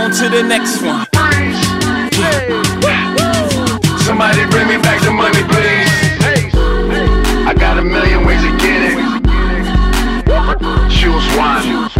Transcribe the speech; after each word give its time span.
on 0.00 0.10
to 0.12 0.28
the 0.30 0.42
next 0.42 0.80
one. 0.80 1.06
Somebody 4.00 4.48
bring 4.48 4.66
me 4.68 4.78
back 4.80 5.02
the 5.02 5.10
money, 5.10 5.42
please. 5.44 5.90
I 7.46 7.52
got 7.54 7.78
a 7.78 7.82
million 7.82 8.24
ways 8.24 8.40
to 8.40 8.50
get 8.56 8.80
it. 8.90 8.96
Choose 10.88 11.26
one. 11.36 11.90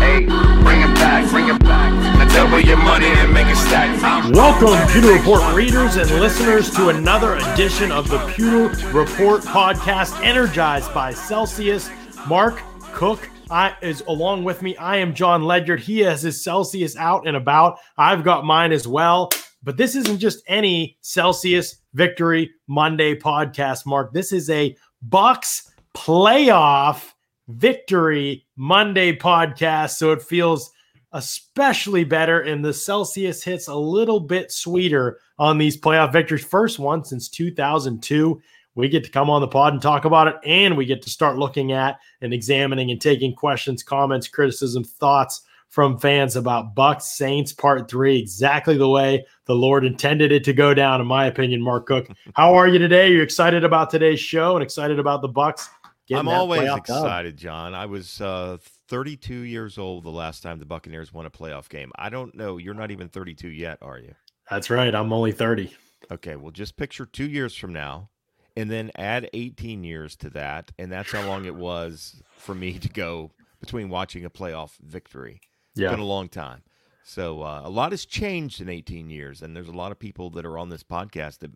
Hey, 0.00 0.24
bring 0.64 0.80
it 0.80 0.94
back, 0.96 1.28
bring 1.30 1.48
it 1.48 1.58
back. 1.60 1.92
Now 2.16 2.28
double 2.34 2.60
your 2.60 2.78
money 2.78 3.08
and 3.08 3.32
make 3.32 3.46
it 3.46 3.56
stack. 3.56 3.90
Welcome, 4.32 4.78
Pewter 4.90 5.12
Report 5.12 5.54
readers 5.54 5.96
and 5.96 6.10
listeners, 6.12 6.74
to 6.76 6.88
another 6.88 7.36
edition 7.36 7.92
of 7.92 8.08
the 8.08 8.18
Pewter 8.32 8.68
Report 8.96 9.42
podcast, 9.42 10.18
energized 10.24 10.94
by 10.94 11.12
Celsius. 11.12 11.90
Mark 12.26 12.62
Cook 12.94 13.28
I, 13.50 13.76
is 13.80 14.02
along 14.08 14.44
with 14.44 14.62
me. 14.62 14.76
I 14.76 14.96
am 14.96 15.14
Jon 15.14 15.44
Ledyard. 15.44 15.80
He 15.80 16.00
has 16.00 16.22
his 16.22 16.42
Celsius 16.42 16.96
out 16.96 17.26
and 17.26 17.36
about. 17.36 17.78
I've 17.96 18.24
got 18.24 18.44
mine 18.44 18.72
as 18.72 18.88
well. 18.88 19.30
But 19.62 19.76
this 19.76 19.94
isn't 19.94 20.18
just 20.18 20.42
any 20.46 20.96
Celsius 21.00 21.76
Victory 21.94 22.50
Monday 22.68 23.14
podcast, 23.14 23.86
Mark. 23.86 24.12
This 24.12 24.32
is 24.32 24.50
a 24.50 24.76
Bucs 25.08 25.68
playoff 25.94 27.12
victory 27.48 28.44
Monday 28.56 29.16
podcast. 29.16 29.96
So 29.96 30.12
it 30.12 30.22
feels 30.22 30.70
especially 31.12 32.04
better, 32.04 32.40
and 32.40 32.64
the 32.64 32.74
Celsius 32.74 33.42
hits 33.42 33.68
a 33.68 33.74
little 33.74 34.20
bit 34.20 34.52
sweeter 34.52 35.18
on 35.38 35.56
these 35.56 35.80
playoff 35.80 36.12
victories. 36.12 36.44
First 36.44 36.78
one 36.78 37.04
since 37.04 37.28
2002. 37.28 38.40
We 38.76 38.88
get 38.88 39.02
to 39.04 39.10
come 39.10 39.30
on 39.30 39.40
the 39.40 39.48
pod 39.48 39.72
and 39.72 39.82
talk 39.82 40.04
about 40.04 40.28
it, 40.28 40.36
and 40.44 40.76
we 40.76 40.84
get 40.84 41.02
to 41.02 41.10
start 41.10 41.38
looking 41.38 41.72
at 41.72 41.98
and 42.20 42.32
examining 42.32 42.90
and 42.90 43.00
taking 43.00 43.34
questions, 43.34 43.82
comments, 43.82 44.28
criticism, 44.28 44.84
thoughts 44.84 45.42
from 45.70 45.98
fans 45.98 46.36
about 46.36 46.74
Bucs 46.74 47.02
Saints 47.02 47.52
Part 47.52 47.90
Three, 47.90 48.18
exactly 48.18 48.76
the 48.76 48.88
way 48.88 49.26
the 49.46 49.54
Lord 49.54 49.84
intended 49.84 50.30
it 50.30 50.44
to 50.44 50.52
go 50.52 50.74
down, 50.74 51.00
in 51.00 51.06
my 51.06 51.24
opinion. 51.24 51.62
Mark 51.62 51.86
Cook, 51.86 52.08
how 52.34 52.54
are 52.54 52.68
you 52.68 52.78
today? 52.78 53.08
Are 53.08 53.12
you 53.12 53.22
excited 53.22 53.64
about 53.64 53.90
today's 53.90 54.20
show 54.20 54.54
and 54.54 54.62
excited 54.62 54.98
about 54.98 55.22
the 55.22 55.28
Bucs? 55.28 55.68
I'm 56.14 56.28
always 56.28 56.70
excited, 56.72 57.36
John. 57.36 57.74
I 57.74 57.86
was 57.86 58.20
uh, 58.20 58.58
32 58.88 59.34
years 59.34 59.78
old 59.78 60.04
the 60.04 60.10
last 60.10 60.42
time 60.42 60.58
the 60.58 60.66
Buccaneers 60.66 61.12
won 61.12 61.26
a 61.26 61.30
playoff 61.30 61.68
game. 61.68 61.90
I 61.96 62.10
don't 62.10 62.34
know. 62.34 62.58
You're 62.58 62.74
not 62.74 62.90
even 62.90 63.08
32 63.08 63.48
yet, 63.48 63.78
are 63.82 63.98
you? 63.98 64.14
That's 64.50 64.70
right. 64.70 64.94
I'm 64.94 65.12
only 65.12 65.32
30. 65.32 65.74
Okay. 66.12 66.36
Well, 66.36 66.52
just 66.52 66.76
picture 66.76 67.06
two 67.06 67.28
years 67.28 67.56
from 67.56 67.72
now 67.72 68.10
and 68.56 68.70
then 68.70 68.90
add 68.96 69.28
18 69.32 69.84
years 69.84 70.16
to 70.16 70.30
that 70.30 70.72
and 70.78 70.90
that's 70.90 71.12
how 71.12 71.26
long 71.26 71.44
it 71.44 71.54
was 71.54 72.22
for 72.36 72.54
me 72.54 72.78
to 72.78 72.88
go 72.88 73.30
between 73.60 73.88
watching 73.88 74.24
a 74.24 74.30
playoff 74.30 74.76
victory 74.80 75.40
yeah. 75.74 75.86
it's 75.86 75.92
been 75.92 76.00
a 76.00 76.04
long 76.04 76.28
time 76.28 76.62
so 77.04 77.42
uh, 77.42 77.62
a 77.64 77.70
lot 77.70 77.92
has 77.92 78.04
changed 78.04 78.60
in 78.60 78.68
18 78.68 79.10
years 79.10 79.42
and 79.42 79.54
there's 79.54 79.68
a 79.68 79.72
lot 79.72 79.92
of 79.92 79.98
people 79.98 80.30
that 80.30 80.46
are 80.46 80.58
on 80.58 80.70
this 80.70 80.82
podcast 80.82 81.38
that 81.38 81.50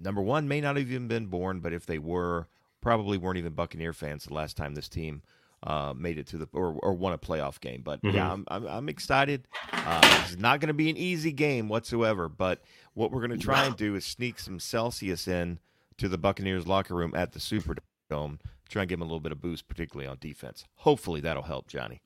number 0.00 0.22
one 0.22 0.48
may 0.48 0.60
not 0.60 0.76
have 0.76 0.90
even 0.90 1.08
been 1.08 1.26
born 1.26 1.60
but 1.60 1.72
if 1.72 1.86
they 1.86 1.98
were 1.98 2.48
probably 2.80 3.18
weren't 3.18 3.38
even 3.38 3.52
buccaneer 3.52 3.92
fans 3.92 4.24
the 4.24 4.34
last 4.34 4.56
time 4.56 4.74
this 4.74 4.88
team 4.88 5.22
uh, 5.62 5.92
made 5.94 6.16
it 6.16 6.26
to 6.26 6.38
the 6.38 6.48
or, 6.54 6.72
or 6.82 6.94
won 6.94 7.12
a 7.12 7.18
playoff 7.18 7.60
game 7.60 7.82
but 7.84 8.00
mm-hmm. 8.02 8.16
yeah 8.16 8.32
I'm, 8.32 8.44
I'm, 8.48 8.66
I'm 8.66 8.88
excited 8.88 9.46
uh, 9.72 10.20
it's 10.24 10.38
not 10.38 10.58
going 10.58 10.68
to 10.68 10.74
be 10.74 10.88
an 10.88 10.96
easy 10.96 11.32
game 11.32 11.68
whatsoever 11.68 12.30
but 12.30 12.62
what 12.94 13.12
we're 13.12 13.26
going 13.26 13.38
to 13.38 13.44
try 13.44 13.66
and 13.66 13.76
do 13.76 13.94
is 13.94 14.06
sneak 14.06 14.38
some 14.38 14.58
celsius 14.58 15.28
in 15.28 15.58
to 16.00 16.08
the 16.08 16.18
Buccaneers 16.18 16.66
locker 16.66 16.94
room 16.94 17.12
at 17.14 17.32
the 17.32 17.38
Superdome, 17.38 18.38
try 18.68 18.82
and 18.82 18.88
give 18.88 18.98
them 18.98 19.02
a 19.02 19.04
little 19.04 19.20
bit 19.20 19.32
of 19.32 19.40
boost, 19.40 19.68
particularly 19.68 20.08
on 20.08 20.16
defense. 20.18 20.64
Hopefully 20.76 21.20
that'll 21.20 21.42
help, 21.42 21.68
Johnny. 21.68 22.00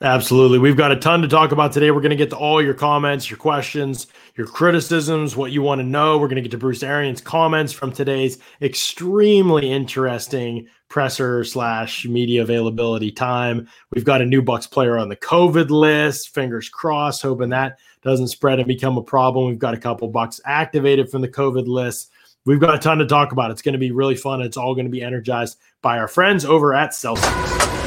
Absolutely. 0.00 0.60
We've 0.60 0.76
got 0.76 0.92
a 0.92 0.96
ton 0.96 1.22
to 1.22 1.28
talk 1.28 1.50
about 1.50 1.72
today. 1.72 1.90
We're 1.90 2.00
going 2.00 2.10
to 2.10 2.16
get 2.16 2.30
to 2.30 2.36
all 2.36 2.62
your 2.62 2.74
comments, 2.74 3.28
your 3.28 3.36
questions, 3.36 4.06
your 4.36 4.46
criticisms, 4.46 5.34
what 5.34 5.50
you 5.50 5.60
want 5.60 5.80
to 5.80 5.84
know. 5.84 6.18
We're 6.18 6.28
going 6.28 6.36
to 6.36 6.42
get 6.42 6.52
to 6.52 6.58
Bruce 6.58 6.84
Arians' 6.84 7.20
comments 7.20 7.72
from 7.72 7.90
today's 7.90 8.38
extremely 8.62 9.72
interesting 9.72 10.68
presser 10.88 11.42
slash 11.42 12.06
media 12.06 12.42
availability 12.42 13.10
time. 13.10 13.68
We've 13.92 14.04
got 14.04 14.22
a 14.22 14.26
new 14.26 14.40
Bucs 14.40 14.70
player 14.70 14.96
on 14.96 15.08
the 15.08 15.16
COVID 15.16 15.68
list. 15.70 16.32
Fingers 16.32 16.68
crossed, 16.68 17.20
hoping 17.20 17.48
that 17.48 17.78
doesn't 18.02 18.28
spread 18.28 18.60
and 18.60 18.68
become 18.68 18.96
a 18.98 19.02
problem. 19.02 19.48
We've 19.48 19.58
got 19.58 19.74
a 19.74 19.78
couple 19.78 20.12
Bucs 20.12 20.38
activated 20.44 21.10
from 21.10 21.22
the 21.22 21.28
COVID 21.28 21.66
list. 21.66 22.12
We've 22.48 22.58
got 22.58 22.74
a 22.74 22.78
ton 22.78 22.96
to 22.96 23.04
talk 23.04 23.32
about. 23.32 23.50
It's 23.50 23.60
going 23.60 23.74
to 23.74 23.78
be 23.78 23.90
really 23.90 24.16
fun. 24.16 24.40
It's 24.40 24.56
all 24.56 24.74
going 24.74 24.86
to 24.86 24.90
be 24.90 25.02
energized 25.02 25.58
by 25.82 25.98
our 25.98 26.08
friends 26.08 26.46
over 26.46 26.74
at 26.74 26.94
Celsius. 26.94 27.77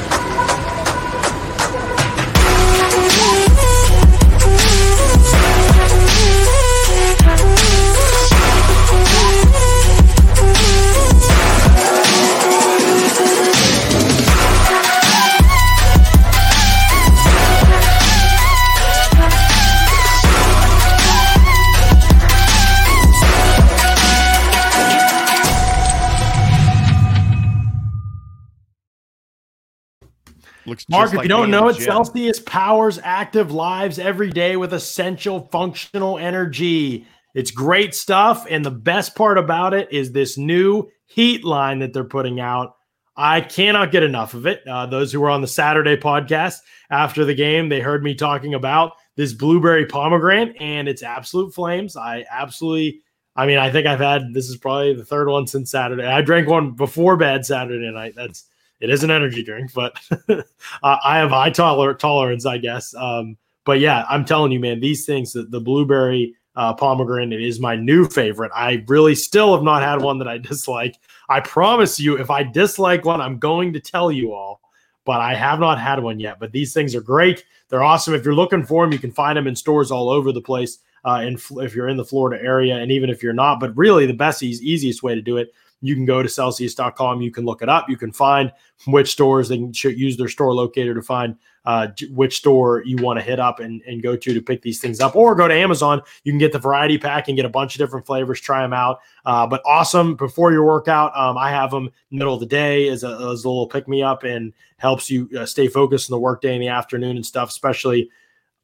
Looks 30.66 30.88
Mark, 30.88 31.10
if 31.10 31.16
like 31.16 31.24
you 31.24 31.28
don't 31.28 31.50
know 31.50 31.68
it. 31.68 31.74
Celsius 31.74 32.40
powers 32.40 33.00
active 33.02 33.50
lives 33.50 33.98
every 33.98 34.30
day 34.30 34.56
with 34.56 34.72
essential 34.72 35.48
functional 35.50 36.18
energy. 36.18 37.06
It's 37.34 37.50
great 37.50 37.94
stuff. 37.94 38.46
And 38.48 38.64
the 38.64 38.70
best 38.70 39.14
part 39.14 39.38
about 39.38 39.74
it 39.74 39.92
is 39.92 40.12
this 40.12 40.38
new 40.38 40.88
heat 41.06 41.44
line 41.44 41.80
that 41.80 41.92
they're 41.92 42.04
putting 42.04 42.40
out. 42.40 42.74
I 43.16 43.42
cannot 43.42 43.92
get 43.92 44.02
enough 44.02 44.34
of 44.34 44.46
it. 44.46 44.62
Uh, 44.66 44.86
those 44.86 45.12
who 45.12 45.20
were 45.20 45.30
on 45.30 45.42
the 45.42 45.46
Saturday 45.46 45.96
podcast 45.96 46.58
after 46.90 47.24
the 47.24 47.34
game, 47.34 47.68
they 47.68 47.80
heard 47.80 48.02
me 48.02 48.14
talking 48.14 48.54
about 48.54 48.92
this 49.16 49.34
blueberry 49.34 49.84
pomegranate 49.86 50.56
and 50.60 50.88
it's 50.88 51.02
absolute 51.02 51.54
flames. 51.54 51.96
I 51.96 52.24
absolutely, 52.30 53.02
I 53.36 53.46
mean, 53.46 53.58
I 53.58 53.70
think 53.70 53.86
I've 53.86 54.00
had 54.00 54.32
this 54.32 54.48
is 54.48 54.56
probably 54.56 54.94
the 54.94 55.04
third 55.04 55.28
one 55.28 55.46
since 55.46 55.70
Saturday. 55.70 56.06
I 56.06 56.22
drank 56.22 56.48
one 56.48 56.72
before 56.72 57.16
bed 57.18 57.44
Saturday 57.44 57.90
night. 57.90 58.14
That's 58.16 58.46
it 58.82 58.90
is 58.90 59.04
an 59.04 59.10
energy 59.12 59.44
drink, 59.44 59.72
but 59.72 59.96
I 60.82 61.18
have 61.18 61.30
high 61.30 61.50
toler- 61.50 61.94
tolerance, 61.94 62.44
I 62.44 62.58
guess. 62.58 62.94
Um, 62.96 63.36
but 63.64 63.78
yeah, 63.78 64.04
I'm 64.10 64.24
telling 64.24 64.50
you, 64.50 64.58
man, 64.58 64.80
these 64.80 65.06
things, 65.06 65.32
the, 65.32 65.44
the 65.44 65.60
blueberry 65.60 66.34
uh, 66.56 66.74
pomegranate 66.74 67.40
is 67.40 67.60
my 67.60 67.76
new 67.76 68.06
favorite. 68.06 68.50
I 68.54 68.84
really 68.88 69.14
still 69.14 69.54
have 69.54 69.62
not 69.62 69.82
had 69.82 70.02
one 70.02 70.18
that 70.18 70.26
I 70.26 70.38
dislike. 70.50 70.98
I 71.28 71.38
promise 71.40 72.00
you, 72.00 72.18
if 72.18 72.28
I 72.28 72.42
dislike 72.42 73.04
one, 73.04 73.20
I'm 73.20 73.38
going 73.38 73.72
to 73.72 73.80
tell 73.80 74.10
you 74.10 74.32
all, 74.32 74.60
but 75.04 75.20
I 75.20 75.34
have 75.34 75.60
not 75.60 75.80
had 75.80 76.02
one 76.02 76.18
yet. 76.18 76.40
But 76.40 76.50
these 76.50 76.74
things 76.74 76.96
are 76.96 77.00
great. 77.00 77.44
They're 77.68 77.84
awesome. 77.84 78.14
If 78.14 78.24
you're 78.24 78.34
looking 78.34 78.64
for 78.64 78.84
them, 78.84 78.92
you 78.92 78.98
can 78.98 79.12
find 79.12 79.36
them 79.36 79.46
in 79.46 79.54
stores 79.54 79.92
all 79.92 80.10
over 80.10 80.32
the 80.32 80.42
place. 80.42 80.78
Uh, 81.04 81.30
if 81.56 81.74
you're 81.74 81.88
in 81.88 81.96
the 81.96 82.04
Florida 82.04 82.42
area, 82.44 82.76
and 82.76 82.90
even 82.90 83.10
if 83.10 83.22
you're 83.22 83.32
not, 83.32 83.58
but 83.58 83.76
really 83.76 84.06
the 84.06 84.12
best, 84.12 84.42
easiest 84.42 85.02
way 85.02 85.14
to 85.14 85.22
do 85.22 85.36
it 85.36 85.52
you 85.82 85.94
can 85.94 86.04
go 86.04 86.22
to 86.22 86.28
Celsius.com. 86.28 87.20
You 87.20 87.30
can 87.30 87.44
look 87.44 87.60
it 87.60 87.68
up. 87.68 87.90
You 87.90 87.96
can 87.96 88.12
find 88.12 88.52
which 88.86 89.10
stores 89.10 89.48
they 89.48 89.58
can 89.58 89.72
use 89.74 90.16
their 90.16 90.28
store 90.28 90.54
locator 90.54 90.94
to 90.94 91.02
find 91.02 91.36
uh, 91.64 91.88
which 92.10 92.38
store 92.38 92.82
you 92.84 92.96
want 92.96 93.18
to 93.18 93.24
hit 93.24 93.38
up 93.38 93.60
and, 93.60 93.82
and 93.82 94.02
go 94.02 94.16
to 94.16 94.34
to 94.34 94.40
pick 94.40 94.62
these 94.62 94.80
things 94.80 95.00
up. 95.00 95.14
Or 95.14 95.34
go 95.34 95.46
to 95.46 95.54
Amazon. 95.54 96.00
You 96.24 96.32
can 96.32 96.38
get 96.38 96.52
the 96.52 96.58
variety 96.58 96.98
pack 96.98 97.28
and 97.28 97.36
get 97.36 97.44
a 97.44 97.50
bunch 97.50 97.74
of 97.74 97.78
different 97.78 98.06
flavors. 98.06 98.40
Try 98.40 98.62
them 98.62 98.72
out. 98.72 99.00
Uh, 99.24 99.46
but 99.46 99.60
awesome 99.66 100.14
before 100.16 100.52
your 100.52 100.64
workout. 100.64 101.16
Um, 101.16 101.36
I 101.36 101.50
have 101.50 101.70
them 101.70 101.90
middle 102.10 102.34
of 102.34 102.40
the 102.40 102.46
day 102.46 102.88
as 102.88 103.04
a, 103.04 103.08
as 103.08 103.44
a 103.44 103.48
little 103.48 103.66
pick 103.66 103.88
me 103.88 104.02
up 104.02 104.22
and 104.22 104.52
helps 104.78 105.10
you 105.10 105.28
uh, 105.38 105.46
stay 105.46 105.68
focused 105.68 106.08
in 106.08 106.14
the 106.14 106.20
workday 106.20 106.54
in 106.54 106.60
the 106.60 106.68
afternoon 106.68 107.16
and 107.16 107.26
stuff, 107.26 107.48
especially 107.48 108.08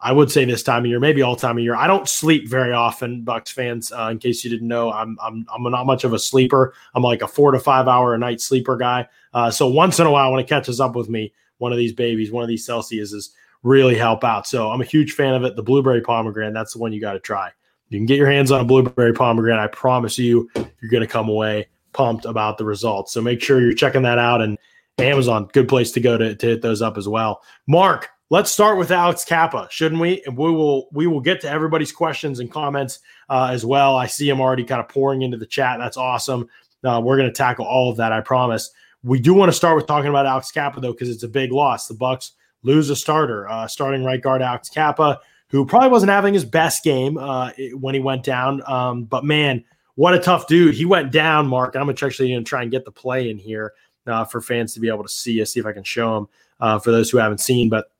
I 0.00 0.12
would 0.12 0.31
say 0.31 0.44
this 0.44 0.62
time 0.62 0.84
of 0.84 0.86
year, 0.86 1.00
maybe 1.00 1.22
all 1.22 1.34
time 1.34 1.59
of 1.59 1.65
year. 1.65 1.74
I 1.74 1.89
don't 1.89 2.09
sleep 2.09 2.48
very 2.48 2.72
often, 2.72 3.24
Bucs 3.24 3.50
fans. 3.50 3.91
Uh, 3.91 4.09
in 4.12 4.18
case 4.18 4.45
you 4.45 4.50
didn't 4.50 4.68
know, 4.68 4.92
I'm 4.92 5.18
I'm 5.21 5.45
I'm 5.53 5.62
not 5.71 5.86
much 5.86 6.04
of 6.04 6.12
a 6.12 6.18
sleeper. 6.18 6.74
I'm 6.95 7.03
like 7.03 7.22
a 7.22 7.28
four 7.28 7.50
to 7.50 7.59
five 7.59 7.89
hour 7.89 8.15
a 8.15 8.18
night 8.18 8.41
sleeper 8.41 8.77
guy. 8.77 9.09
Uh, 9.34 9.50
so 9.50 9.66
once 9.66 9.98
in 9.98 10.06
a 10.06 10.10
while, 10.10 10.30
when 10.30 10.41
it 10.41 10.48
catches 10.48 10.80
up 10.80 10.95
with 10.95 11.09
me, 11.09 11.33
one 11.59 11.72
of 11.72 11.78
these 11.78 11.92
babies, 11.92 12.30
one 12.30 12.45
of 12.45 12.48
these 12.48 12.66
Celsiuses, 12.66 13.30
really 13.62 13.97
help 13.97 14.22
out. 14.22 14.47
So 14.47 14.71
I'm 14.71 14.80
a 14.80 14.84
huge 14.84 15.12
fan 15.12 15.34
of 15.34 15.45
it. 15.45 15.56
The 15.56 15.62
blueberry 15.62 16.00
pomegranate, 16.00 16.54
that's 16.54 16.74
the 16.74 16.78
one 16.78 16.92
you 16.92 17.00
got 17.00 17.15
to 17.15 17.21
try. 17.21 17.50
You 17.89 17.98
can 17.98 18.06
get 18.06 18.18
your 18.18 18.30
hands 18.30 18.53
on 18.53 18.60
a 18.60 18.65
blueberry 18.65 19.12
pomegranate. 19.12 19.60
I 19.60 19.66
promise 19.66 20.18
you, 20.18 20.48
you're 20.54 20.91
going 20.91 21.03
to 21.03 21.09
come 21.09 21.28
away 21.28 21.68
pumped 21.92 22.24
about 22.24 22.59
the 22.59 22.65
results. 22.65 23.12
So 23.12 23.21
make 23.21 23.42
sure 23.42 23.60
you're 23.60 23.72
checking 23.72 24.03
that 24.03 24.18
out. 24.18 24.41
And 24.41 24.59
Amazon, 24.98 25.48
good 25.53 25.68
place 25.68 25.91
to 25.92 26.00
go 26.00 26.18
to, 26.18 26.34
to 26.34 26.47
hit 26.47 26.62
those 26.62 26.83
up 26.83 26.98
as 26.98 27.09
well. 27.09 27.42
Mark, 27.66 28.10
let's 28.30 28.51
start 28.51 28.78
with 28.78 28.91
Alex 28.91 29.25
Cappa, 29.25 29.69
shouldn't 29.71 30.01
we? 30.01 30.22
And 30.27 30.36
we 30.36 30.51
will 30.51 30.89
we 30.92 31.07
will 31.07 31.21
get 31.21 31.41
to 31.42 31.51
everybody's 31.51 31.92
questions 31.92 32.41
and 32.41 32.51
comments 32.51 33.01
uh, 33.28 33.51
as 33.53 33.65
well. 33.65 33.97
I 33.97 34.07
see 34.07 34.28
him 34.28 34.41
already 34.41 34.65
kind 34.65 34.80
of 34.80 34.89
pouring 34.89 35.22
into 35.22 35.36
the 35.36 35.47
chat. 35.47 35.78
That's 35.78 35.97
awesome. 35.97 36.48
Uh, 36.84 37.01
we're 37.03 37.16
going 37.16 37.28
to 37.28 37.34
tackle 37.34 37.66
all 37.66 37.91
of 37.91 37.97
that, 37.97 38.13
I 38.13 38.21
promise. 38.21 38.71
We 39.03 39.21
do 39.21 39.34
want 39.34 39.48
to 39.51 39.57
start 39.57 39.77
with 39.77 39.86
talking 39.86 40.10
about 40.10 40.27
Alex 40.27 40.51
Cappa 40.51 40.80
though, 40.80 40.92
because 40.92 41.09
it's 41.09 41.22
a 41.22 41.28
big 41.28 41.53
loss. 41.53 41.89
The 41.89 41.95
Bucs 41.95 42.33
lose 42.63 42.91
a 42.91 42.97
starter, 42.97 43.48
uh, 43.48 43.66
starting 43.66 44.04
right 44.04 44.21
guard 44.21 44.42
Alex 44.42 44.69
Cappa, 44.69 45.21
who 45.48 45.65
probably 45.65 45.89
wasn't 45.89 46.10
having 46.10 46.34
his 46.34 46.45
best 46.45 46.84
game 46.84 47.16
uh, 47.16 47.51
when 47.74 47.95
he 47.95 48.01
went 48.01 48.22
down. 48.22 48.63
Um, 48.66 49.04
but 49.04 49.24
man, 49.24 49.65
what 49.95 50.15
a 50.15 50.19
tough 50.19 50.47
dude. 50.47 50.74
He 50.74 50.84
went 50.84 51.10
down, 51.10 51.47
Mark. 51.47 51.74
I'm 51.74 51.91
actually 51.91 52.31
going 52.31 52.45
to 52.45 52.48
try 52.48 52.63
and 52.63 52.71
get 52.71 52.84
the 52.84 52.92
play 52.92 53.31
in 53.31 53.39
here 53.39 53.72
uh, 54.07 54.24
for 54.24 54.41
fans 54.41 54.74
to 54.74 54.81
be 54.81 54.89
able 54.89 55.03
to 55.03 55.09
see. 55.09 55.45
see 55.45 55.59
if 55.59 55.66
I 55.66 55.72
can 55.72 55.84
show 55.84 56.15
them 56.15 56.28
uh, 56.60 56.78
for 56.78 56.91
those 56.91 57.10
who 57.10 57.19
haven't 57.19 57.41
seen. 57.41 57.69
But 57.69 57.91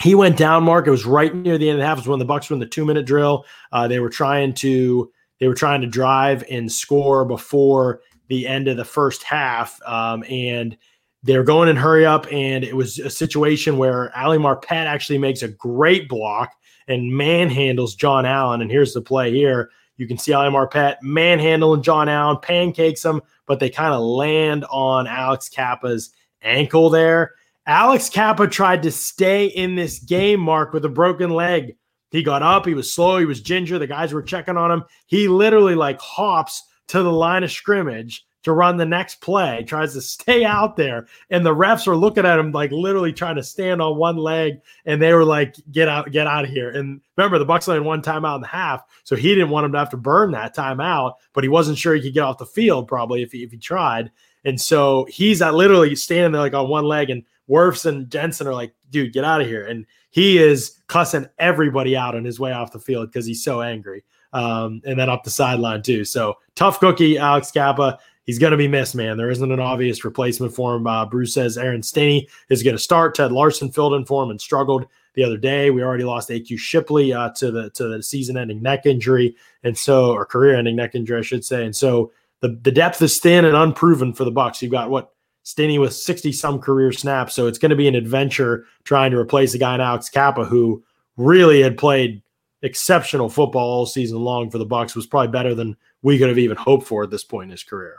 he 0.00 0.14
went 0.14 0.36
down, 0.36 0.64
Mark. 0.64 0.86
It 0.86 0.90
was 0.90 1.04
right 1.04 1.34
near 1.34 1.58
the 1.58 1.68
end 1.68 1.78
of 1.78 1.82
the 1.82 1.86
half. 1.86 1.98
It 1.98 2.00
was 2.00 2.08
when 2.08 2.18
the 2.18 2.26
Bucs 2.26 2.48
were 2.48 2.54
in 2.54 2.60
the 2.60 2.66
two 2.66 2.84
minute 2.84 3.06
drill. 3.06 3.44
Uh, 3.72 3.86
they 3.86 4.00
were 4.00 4.08
trying 4.08 4.54
to 4.54 5.12
they 5.38 5.48
were 5.48 5.54
trying 5.54 5.80
to 5.80 5.86
drive 5.86 6.44
and 6.50 6.70
score 6.70 7.24
before 7.24 8.00
the 8.28 8.46
end 8.46 8.68
of 8.68 8.76
the 8.76 8.84
first 8.84 9.22
half, 9.22 9.80
um, 9.86 10.24
and 10.28 10.76
they 11.22 11.36
were 11.36 11.44
going 11.44 11.68
in 11.68 11.76
hurry 11.76 12.06
up. 12.06 12.26
And 12.32 12.64
it 12.64 12.74
was 12.74 12.98
a 12.98 13.10
situation 13.10 13.76
where 13.76 14.16
Ali 14.16 14.38
Marpet 14.38 14.86
actually 14.86 15.18
makes 15.18 15.42
a 15.42 15.48
great 15.48 16.08
block 16.08 16.52
and 16.88 17.12
manhandles 17.12 17.96
John 17.96 18.24
Allen. 18.24 18.62
And 18.62 18.70
here's 18.70 18.94
the 18.94 19.02
play 19.02 19.30
here. 19.32 19.70
You 19.96 20.06
can 20.06 20.16
see 20.16 20.32
Ali 20.32 20.48
Marpet 20.48 20.96
manhandling 21.02 21.82
John 21.82 22.08
Allen, 22.08 22.38
pancakes 22.40 23.04
him, 23.04 23.20
but 23.46 23.60
they 23.60 23.68
kind 23.68 23.92
of 23.92 24.00
land 24.00 24.64
on 24.70 25.06
Alex 25.06 25.48
Cappa's 25.48 26.10
ankle 26.42 26.88
there. 26.88 27.34
Alex 27.66 28.08
Cappa 28.08 28.48
tried 28.48 28.82
to 28.82 28.90
stay 28.90 29.46
in 29.46 29.74
this 29.74 29.98
game, 29.98 30.40
Mark, 30.40 30.72
with 30.72 30.84
a 30.84 30.88
broken 30.88 31.30
leg. 31.30 31.76
He 32.10 32.22
got 32.22 32.42
up, 32.42 32.66
he 32.66 32.74
was 32.74 32.92
slow, 32.92 33.18
he 33.18 33.24
was 33.24 33.40
ginger. 33.40 33.78
The 33.78 33.86
guys 33.86 34.12
were 34.12 34.22
checking 34.22 34.56
on 34.56 34.70
him. 34.70 34.84
He 35.06 35.28
literally 35.28 35.74
like 35.74 36.00
hops 36.00 36.62
to 36.88 37.02
the 37.02 37.12
line 37.12 37.44
of 37.44 37.52
scrimmage 37.52 38.26
to 38.42 38.52
run 38.52 38.76
the 38.76 38.86
next 38.86 39.16
play, 39.16 39.62
tries 39.64 39.92
to 39.92 40.00
stay 40.00 40.44
out 40.44 40.76
there. 40.76 41.06
And 41.28 41.44
the 41.44 41.54
refs 41.54 41.86
are 41.86 41.96
looking 41.96 42.26
at 42.26 42.38
him 42.38 42.52
like 42.52 42.72
literally 42.72 43.12
trying 43.12 43.36
to 43.36 43.42
stand 43.42 43.80
on 43.80 43.96
one 43.96 44.16
leg. 44.16 44.60
And 44.86 45.00
they 45.00 45.12
were 45.12 45.24
like, 45.24 45.54
get 45.70 45.88
out, 45.88 46.10
get 46.10 46.26
out 46.26 46.44
of 46.44 46.50
here. 46.50 46.70
And 46.70 47.00
remember, 47.16 47.38
the 47.38 47.46
Bucs 47.46 47.68
only 47.68 47.80
one 47.80 48.02
timeout 48.02 48.36
in 48.36 48.40
the 48.40 48.48
half. 48.48 48.82
So 49.04 49.14
he 49.14 49.34
didn't 49.34 49.50
want 49.50 49.66
him 49.66 49.72
to 49.72 49.78
have 49.78 49.90
to 49.90 49.96
burn 49.96 50.32
that 50.32 50.56
timeout, 50.56 51.14
but 51.32 51.44
he 51.44 51.48
wasn't 51.48 51.78
sure 51.78 51.94
he 51.94 52.02
could 52.02 52.14
get 52.14 52.24
off 52.24 52.38
the 52.38 52.46
field 52.46 52.88
probably 52.88 53.22
if 53.22 53.32
he, 53.32 53.44
if 53.44 53.50
he 53.50 53.58
tried. 53.58 54.10
And 54.44 54.60
so 54.60 55.06
he's 55.08 55.42
at 55.42 55.54
literally 55.54 55.94
standing 55.94 56.32
there 56.32 56.40
like 56.40 56.54
on 56.54 56.68
one 56.68 56.84
leg 56.84 57.10
and 57.10 57.24
Wirfs 57.50 57.86
and 57.86 58.08
Jensen 58.10 58.46
are 58.46 58.54
like, 58.54 58.72
dude, 58.90 59.12
get 59.12 59.24
out 59.24 59.40
of 59.40 59.46
here. 59.46 59.66
And 59.66 59.84
he 60.10 60.38
is 60.38 60.78
cussing 60.86 61.26
everybody 61.38 61.96
out 61.96 62.14
on 62.14 62.24
his 62.24 62.38
way 62.38 62.52
off 62.52 62.72
the 62.72 62.78
field 62.78 63.08
because 63.08 63.26
he's 63.26 63.42
so 63.42 63.60
angry. 63.60 64.04
Um, 64.32 64.80
and 64.84 64.98
then 64.98 65.08
up 65.08 65.24
the 65.24 65.30
sideline 65.30 65.82
too. 65.82 66.04
So 66.04 66.36
tough 66.54 66.78
cookie, 66.78 67.18
Alex 67.18 67.50
Cappa. 67.50 67.98
He's 68.24 68.38
going 68.38 68.52
to 68.52 68.56
be 68.56 68.68
missed, 68.68 68.94
man. 68.94 69.16
There 69.16 69.30
isn't 69.30 69.50
an 69.50 69.58
obvious 69.58 70.04
replacement 70.04 70.54
for 70.54 70.76
him. 70.76 70.86
Uh, 70.86 71.04
Bruce 71.04 71.34
says 71.34 71.58
Aaron 71.58 71.82
Stinnie 71.82 72.28
is 72.48 72.62
going 72.62 72.76
to 72.76 72.82
start. 72.82 73.16
Ted 73.16 73.32
Larsen 73.32 73.72
filled 73.72 73.94
in 73.94 74.04
for 74.04 74.22
him 74.22 74.30
and 74.30 74.40
struggled 74.40 74.86
the 75.14 75.24
other 75.24 75.36
day. 75.36 75.70
We 75.70 75.82
already 75.82 76.04
lost 76.04 76.28
AQ 76.28 76.58
Shipley 76.58 77.12
uh, 77.12 77.30
to 77.30 77.50
the 77.50 77.70
to 77.70 77.88
the 77.88 78.02
season-ending 78.02 78.62
neck 78.62 78.86
injury, 78.86 79.34
and 79.64 79.76
so 79.76 80.12
or 80.12 80.24
career-ending 80.24 80.76
neck 80.76 80.94
injury, 80.94 81.18
I 81.18 81.22
should 81.22 81.44
say. 81.44 81.64
And 81.64 81.74
so 81.74 82.12
the 82.40 82.58
the 82.62 82.70
depth 82.70 83.02
is 83.02 83.18
thin 83.18 83.44
and 83.44 83.56
unproven 83.56 84.12
for 84.12 84.24
the 84.24 84.32
Bucs. 84.32 84.62
You've 84.62 84.70
got 84.70 84.90
what 84.90 85.12
Stinnie 85.42 85.78
with 85.78 85.94
60 85.94 86.32
some 86.32 86.58
career 86.60 86.92
snaps. 86.92 87.34
So 87.34 87.46
it's 87.46 87.58
going 87.58 87.70
to 87.70 87.76
be 87.76 87.88
an 87.88 87.94
adventure 87.94 88.66
trying 88.84 89.10
to 89.12 89.18
replace 89.18 89.54
a 89.54 89.58
guy 89.58 89.74
in 89.74 89.80
Alex 89.80 90.08
Cappa, 90.08 90.44
who 90.44 90.84
really 91.16 91.60
had 91.60 91.78
played 91.78 92.22
exceptional 92.62 93.28
football 93.28 93.70
all 93.70 93.86
season 93.86 94.18
long 94.18 94.50
for 94.50 94.58
the 94.58 94.66
Bucs 94.66 94.94
was 94.94 95.06
probably 95.06 95.32
better 95.32 95.54
than 95.54 95.76
we 96.02 96.18
could 96.18 96.28
have 96.28 96.38
even 96.38 96.56
hoped 96.56 96.86
for 96.86 97.02
at 97.02 97.10
this 97.10 97.24
point 97.24 97.44
in 97.44 97.50
his 97.50 97.62
career. 97.62 97.96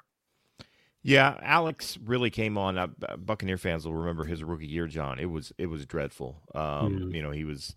Yeah, 1.03 1.39
Alex 1.41 1.97
really 2.03 2.29
came 2.29 2.57
on. 2.57 2.77
Uh, 2.77 2.88
Buccaneer 3.17 3.57
fans 3.57 3.85
will 3.85 3.95
remember 3.95 4.23
his 4.23 4.43
rookie 4.43 4.67
year, 4.67 4.85
John. 4.85 5.17
It 5.17 5.25
was 5.25 5.51
it 5.57 5.65
was 5.65 5.85
dreadful. 5.88 6.41
Um, 6.53 6.61
mm. 7.09 7.15
You 7.15 7.23
know, 7.23 7.31
he 7.31 7.43
was 7.43 7.75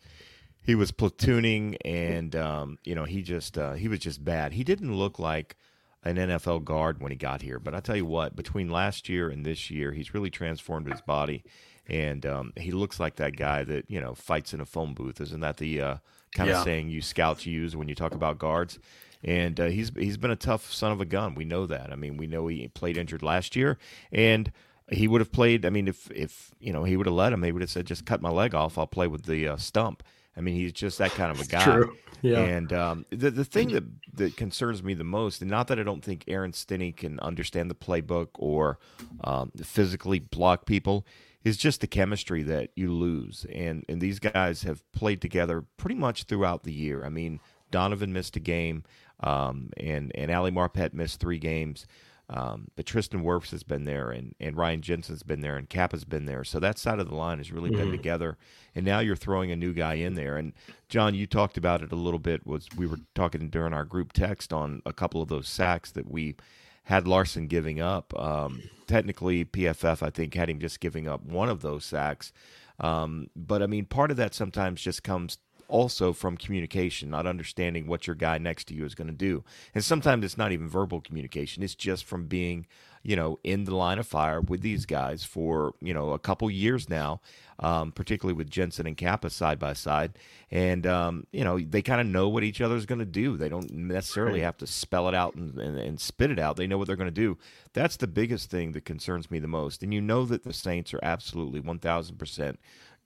he 0.62 0.74
was 0.74 0.92
platooning, 0.92 1.76
and 1.86 2.36
um, 2.36 2.78
you 2.84 2.94
know 2.94 3.04
he 3.04 3.22
just 3.22 3.56
uh, 3.56 3.72
he 3.72 3.88
was 3.88 4.00
just 4.00 4.22
bad. 4.22 4.52
He 4.52 4.62
didn't 4.62 4.94
look 4.94 5.18
like 5.18 5.56
an 6.04 6.16
NFL 6.16 6.64
guard 6.64 7.00
when 7.00 7.10
he 7.10 7.16
got 7.16 7.42
here. 7.42 7.58
But 7.58 7.74
I 7.74 7.80
tell 7.80 7.96
you 7.96 8.06
what, 8.06 8.36
between 8.36 8.70
last 8.70 9.08
year 9.08 9.30
and 9.30 9.44
this 9.44 9.70
year, 9.70 9.92
he's 9.92 10.14
really 10.14 10.30
transformed 10.30 10.90
his 10.90 11.00
body, 11.00 11.44
and 11.88 12.24
um, 12.26 12.52
he 12.56 12.70
looks 12.70 13.00
like 13.00 13.16
that 13.16 13.36
guy 13.36 13.64
that 13.64 13.90
you 13.90 14.00
know 14.00 14.14
fights 14.14 14.52
in 14.54 14.60
a 14.60 14.66
phone 14.66 14.94
booth. 14.94 15.20
Isn't 15.20 15.40
that 15.40 15.56
the 15.56 15.80
uh, 15.80 15.96
kind 16.34 16.50
yeah. 16.50 16.58
of 16.58 16.64
saying 16.64 16.88
you 16.90 17.00
scouts 17.00 17.46
use 17.46 17.74
when 17.74 17.88
you 17.88 17.94
talk 17.94 18.14
about 18.14 18.38
guards? 18.38 18.78
And 19.22 19.58
uh, 19.58 19.66
he's 19.66 19.90
he's 19.96 20.18
been 20.18 20.30
a 20.30 20.36
tough 20.36 20.70
son 20.72 20.92
of 20.92 21.00
a 21.00 21.06
gun. 21.06 21.34
We 21.34 21.46
know 21.46 21.66
that. 21.66 21.90
I 21.90 21.96
mean, 21.96 22.18
we 22.18 22.26
know 22.26 22.46
he 22.46 22.68
played 22.68 22.98
injured 22.98 23.22
last 23.22 23.56
year, 23.56 23.78
and 24.12 24.52
he 24.90 25.08
would 25.08 25.22
have 25.22 25.32
played. 25.32 25.64
I 25.64 25.70
mean, 25.70 25.88
if 25.88 26.10
if 26.10 26.54
you 26.60 26.72
know 26.72 26.84
he 26.84 26.96
would 26.96 27.06
have 27.06 27.14
let 27.14 27.32
him, 27.32 27.42
he 27.42 27.50
would 27.50 27.62
have 27.62 27.70
said, 27.70 27.86
"Just 27.86 28.04
cut 28.04 28.20
my 28.20 28.28
leg 28.28 28.54
off. 28.54 28.76
I'll 28.76 28.86
play 28.86 29.06
with 29.06 29.24
the 29.24 29.48
uh, 29.48 29.56
stump." 29.56 30.02
I 30.36 30.40
mean, 30.40 30.54
he's 30.54 30.72
just 30.72 30.98
that 30.98 31.12
kind 31.12 31.30
of 31.30 31.40
a 31.40 31.46
guy. 31.46 31.64
True. 31.64 31.96
Yeah. 32.22 32.38
And 32.38 32.72
um, 32.72 33.06
the 33.10 33.30
the 33.30 33.44
thing 33.44 33.72
that 33.72 33.84
that 34.14 34.36
concerns 34.36 34.82
me 34.82 34.94
the 34.94 35.04
most, 35.04 35.42
and 35.42 35.50
not 35.50 35.68
that 35.68 35.78
I 35.78 35.82
don't 35.82 36.02
think 36.02 36.24
Aaron 36.26 36.52
Stinnie 36.52 36.92
can 36.92 37.20
understand 37.20 37.70
the 37.70 37.74
playbook 37.74 38.28
or 38.34 38.78
um, 39.22 39.52
physically 39.62 40.20
block 40.20 40.64
people, 40.64 41.06
is 41.44 41.56
just 41.58 41.82
the 41.82 41.86
chemistry 41.86 42.42
that 42.44 42.70
you 42.74 42.92
lose. 42.92 43.46
And 43.52 43.84
and 43.88 44.00
these 44.00 44.18
guys 44.18 44.62
have 44.62 44.90
played 44.92 45.20
together 45.20 45.64
pretty 45.76 45.96
much 45.96 46.24
throughout 46.24 46.64
the 46.64 46.72
year. 46.72 47.04
I 47.04 47.10
mean, 47.10 47.40
Donovan 47.70 48.12
missed 48.12 48.36
a 48.36 48.40
game, 48.40 48.84
um, 49.20 49.70
and 49.76 50.10
and 50.14 50.30
Ali 50.30 50.50
Marpet 50.50 50.94
missed 50.94 51.20
three 51.20 51.38
games. 51.38 51.86
Um, 52.30 52.68
but 52.74 52.86
Tristan 52.86 53.22
Wirfs 53.22 53.50
has 53.50 53.62
been 53.62 53.84
there, 53.84 54.10
and, 54.10 54.34
and 54.40 54.56
Ryan 54.56 54.80
Jensen's 54.80 55.22
been 55.22 55.42
there, 55.42 55.56
and 55.56 55.68
Cappa's 55.68 56.04
been 56.04 56.24
there. 56.24 56.42
So 56.42 56.58
that 56.58 56.78
side 56.78 56.98
of 56.98 57.08
the 57.08 57.14
line 57.14 57.38
has 57.38 57.52
really 57.52 57.70
mm-hmm. 57.70 57.80
been 57.80 57.90
together. 57.90 58.38
And 58.74 58.84
now 58.84 59.00
you're 59.00 59.14
throwing 59.14 59.50
a 59.50 59.56
new 59.56 59.74
guy 59.74 59.94
in 59.94 60.14
there. 60.14 60.36
And 60.36 60.54
John, 60.88 61.14
you 61.14 61.26
talked 61.26 61.58
about 61.58 61.82
it 61.82 61.92
a 61.92 61.96
little 61.96 62.18
bit. 62.18 62.46
Was 62.46 62.68
we 62.76 62.86
were 62.86 63.00
talking 63.14 63.48
during 63.50 63.74
our 63.74 63.84
group 63.84 64.12
text 64.12 64.52
on 64.52 64.80
a 64.86 64.92
couple 64.92 65.20
of 65.20 65.28
those 65.28 65.48
sacks 65.48 65.90
that 65.92 66.10
we 66.10 66.36
had 66.84 67.06
Larsen 67.06 67.46
giving 67.46 67.80
up. 67.80 68.18
Um, 68.18 68.62
technically, 68.86 69.44
PFF 69.44 70.02
I 70.02 70.10
think 70.10 70.34
had 70.34 70.50
him 70.50 70.60
just 70.60 70.80
giving 70.80 71.08
up 71.08 71.24
one 71.24 71.48
of 71.48 71.60
those 71.60 71.84
sacks. 71.84 72.32
Um, 72.80 73.28
but 73.36 73.62
I 73.62 73.66
mean, 73.66 73.84
part 73.84 74.10
of 74.10 74.16
that 74.16 74.34
sometimes 74.34 74.80
just 74.82 75.02
comes 75.02 75.38
also 75.68 76.12
from 76.12 76.36
communication, 76.36 77.10
not 77.10 77.26
understanding 77.26 77.86
what 77.86 78.06
your 78.06 78.16
guy 78.16 78.38
next 78.38 78.64
to 78.68 78.74
you 78.74 78.84
is 78.84 78.94
going 78.94 79.08
to 79.08 79.14
do. 79.14 79.44
And 79.74 79.84
sometimes 79.84 80.24
it's 80.24 80.38
not 80.38 80.52
even 80.52 80.68
verbal 80.68 81.00
communication, 81.00 81.62
it's 81.62 81.74
just 81.74 82.04
from 82.04 82.26
being, 82.26 82.66
you 83.02 83.16
know, 83.16 83.38
in 83.44 83.64
the 83.64 83.74
line 83.74 83.98
of 83.98 84.06
fire 84.06 84.40
with 84.40 84.62
these 84.62 84.86
guys 84.86 85.24
for, 85.24 85.74
you 85.80 85.92
know, 85.92 86.12
a 86.12 86.18
couple 86.18 86.50
years 86.50 86.88
now, 86.88 87.20
um, 87.58 87.92
particularly 87.92 88.36
with 88.36 88.50
Jensen 88.50 88.86
and 88.86 88.96
Cappa 88.96 89.30
side 89.30 89.58
by 89.58 89.72
side. 89.72 90.12
And, 90.50 90.86
um, 90.86 91.26
you 91.32 91.44
know, 91.44 91.58
they 91.58 91.82
kind 91.82 92.00
of 92.00 92.06
know 92.06 92.28
what 92.28 92.44
each 92.44 92.60
other's 92.60 92.86
going 92.86 93.00
to 93.00 93.04
do. 93.04 93.36
They 93.36 93.48
don't 93.48 93.70
necessarily 93.72 94.40
have 94.40 94.56
to 94.58 94.66
spell 94.66 95.08
it 95.08 95.14
out 95.14 95.34
and, 95.34 95.58
and, 95.58 95.78
and 95.78 96.00
spit 96.00 96.30
it 96.30 96.38
out. 96.38 96.56
They 96.56 96.66
know 96.66 96.78
what 96.78 96.86
they're 96.86 96.96
going 96.96 97.08
to 97.08 97.10
do. 97.10 97.38
That's 97.72 97.96
the 97.96 98.06
biggest 98.06 98.50
thing 98.50 98.72
that 98.72 98.84
concerns 98.84 99.30
me 99.30 99.38
the 99.38 99.48
most. 99.48 99.82
And 99.82 99.92
you 99.92 100.00
know 100.00 100.24
that 100.26 100.44
the 100.44 100.52
Saints 100.52 100.94
are 100.94 101.00
absolutely 101.02 101.60
1,000% 101.60 102.56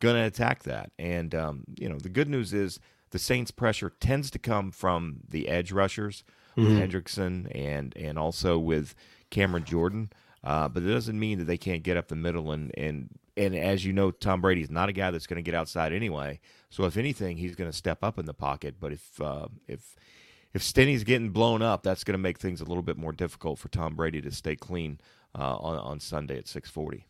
going 0.00 0.17
to 0.17 0.26
attack 0.26 0.64
that. 0.64 0.93
And 0.99 1.35
um, 1.35 1.64
you 1.78 1.88
know, 1.88 1.99
the 1.99 2.09
good 2.09 2.28
news 2.28 2.52
is 2.52 2.81
the 3.11 3.19
Saints' 3.19 3.50
pressure 3.50 3.93
tends 4.00 4.31
to 4.31 4.38
come 4.38 4.71
from 4.71 5.21
the 5.28 5.49
edge 5.49 5.73
rushers, 5.73 6.25
mm-hmm. 6.57 6.78
Hendrickson, 6.78 7.50
and 7.55 7.97
and 7.97 8.19
also 8.19 8.59
with 8.59 8.95
Cameron 9.31 9.64
Jordan. 9.64 10.11
Uh, 10.45 10.69
but 10.69 10.83
it 10.83 10.93
doesn't 10.93 11.19
mean 11.19 11.38
that 11.38 11.45
they 11.45 11.59
can't 11.59 11.83
get 11.83 11.97
up 11.97 12.09
the 12.09 12.17
middle 12.17 12.52
and 12.52 12.73
and 12.76 13.11
and 13.38 13.55
as 13.55 13.85
you 13.85 13.93
know, 13.93 14.11
Tom 14.11 14.40
Brady's 14.40 14.71
not 14.71 14.88
a 14.88 14.93
guy 14.93 15.11
that's 15.11 15.26
going 15.26 15.37
to 15.37 15.49
get 15.49 15.55
outside 15.55 15.93
anyway. 15.93 16.40
So 16.71 16.85
if 16.85 16.97
anything, 16.97 17.37
he's 17.37 17.55
going 17.55 17.71
to 17.71 17.76
step 17.76 18.02
up 18.02 18.19
in 18.19 18.26
the 18.26 18.35
pocket. 18.35 18.76
But 18.81 18.93
if 18.93 19.21
uh, 19.21 19.49
if 19.67 19.95
if 20.52 20.62
Stinnie's 20.62 21.05
getting 21.05 21.31
blown 21.31 21.62
up, 21.62 21.83
that's 21.83 22.05
going 22.05 22.14
to 22.14 22.19
make 22.19 22.38
things 22.38 22.61
a 22.61 22.64
little 22.64 22.83
bit 22.83 22.97
more 22.97 23.12
difficult 23.12 23.59
for 23.59 23.69
Tom 23.69 23.95
Brady 23.95 24.21
to 24.23 24.33
stay 24.33 24.57
clean 24.57 25.00
uh, 25.38 25.57
on 25.57 25.78
on 25.78 26.00
Sunday 26.00 26.37
at 26.37 26.49
six 26.49 26.69
forty. 26.69 27.07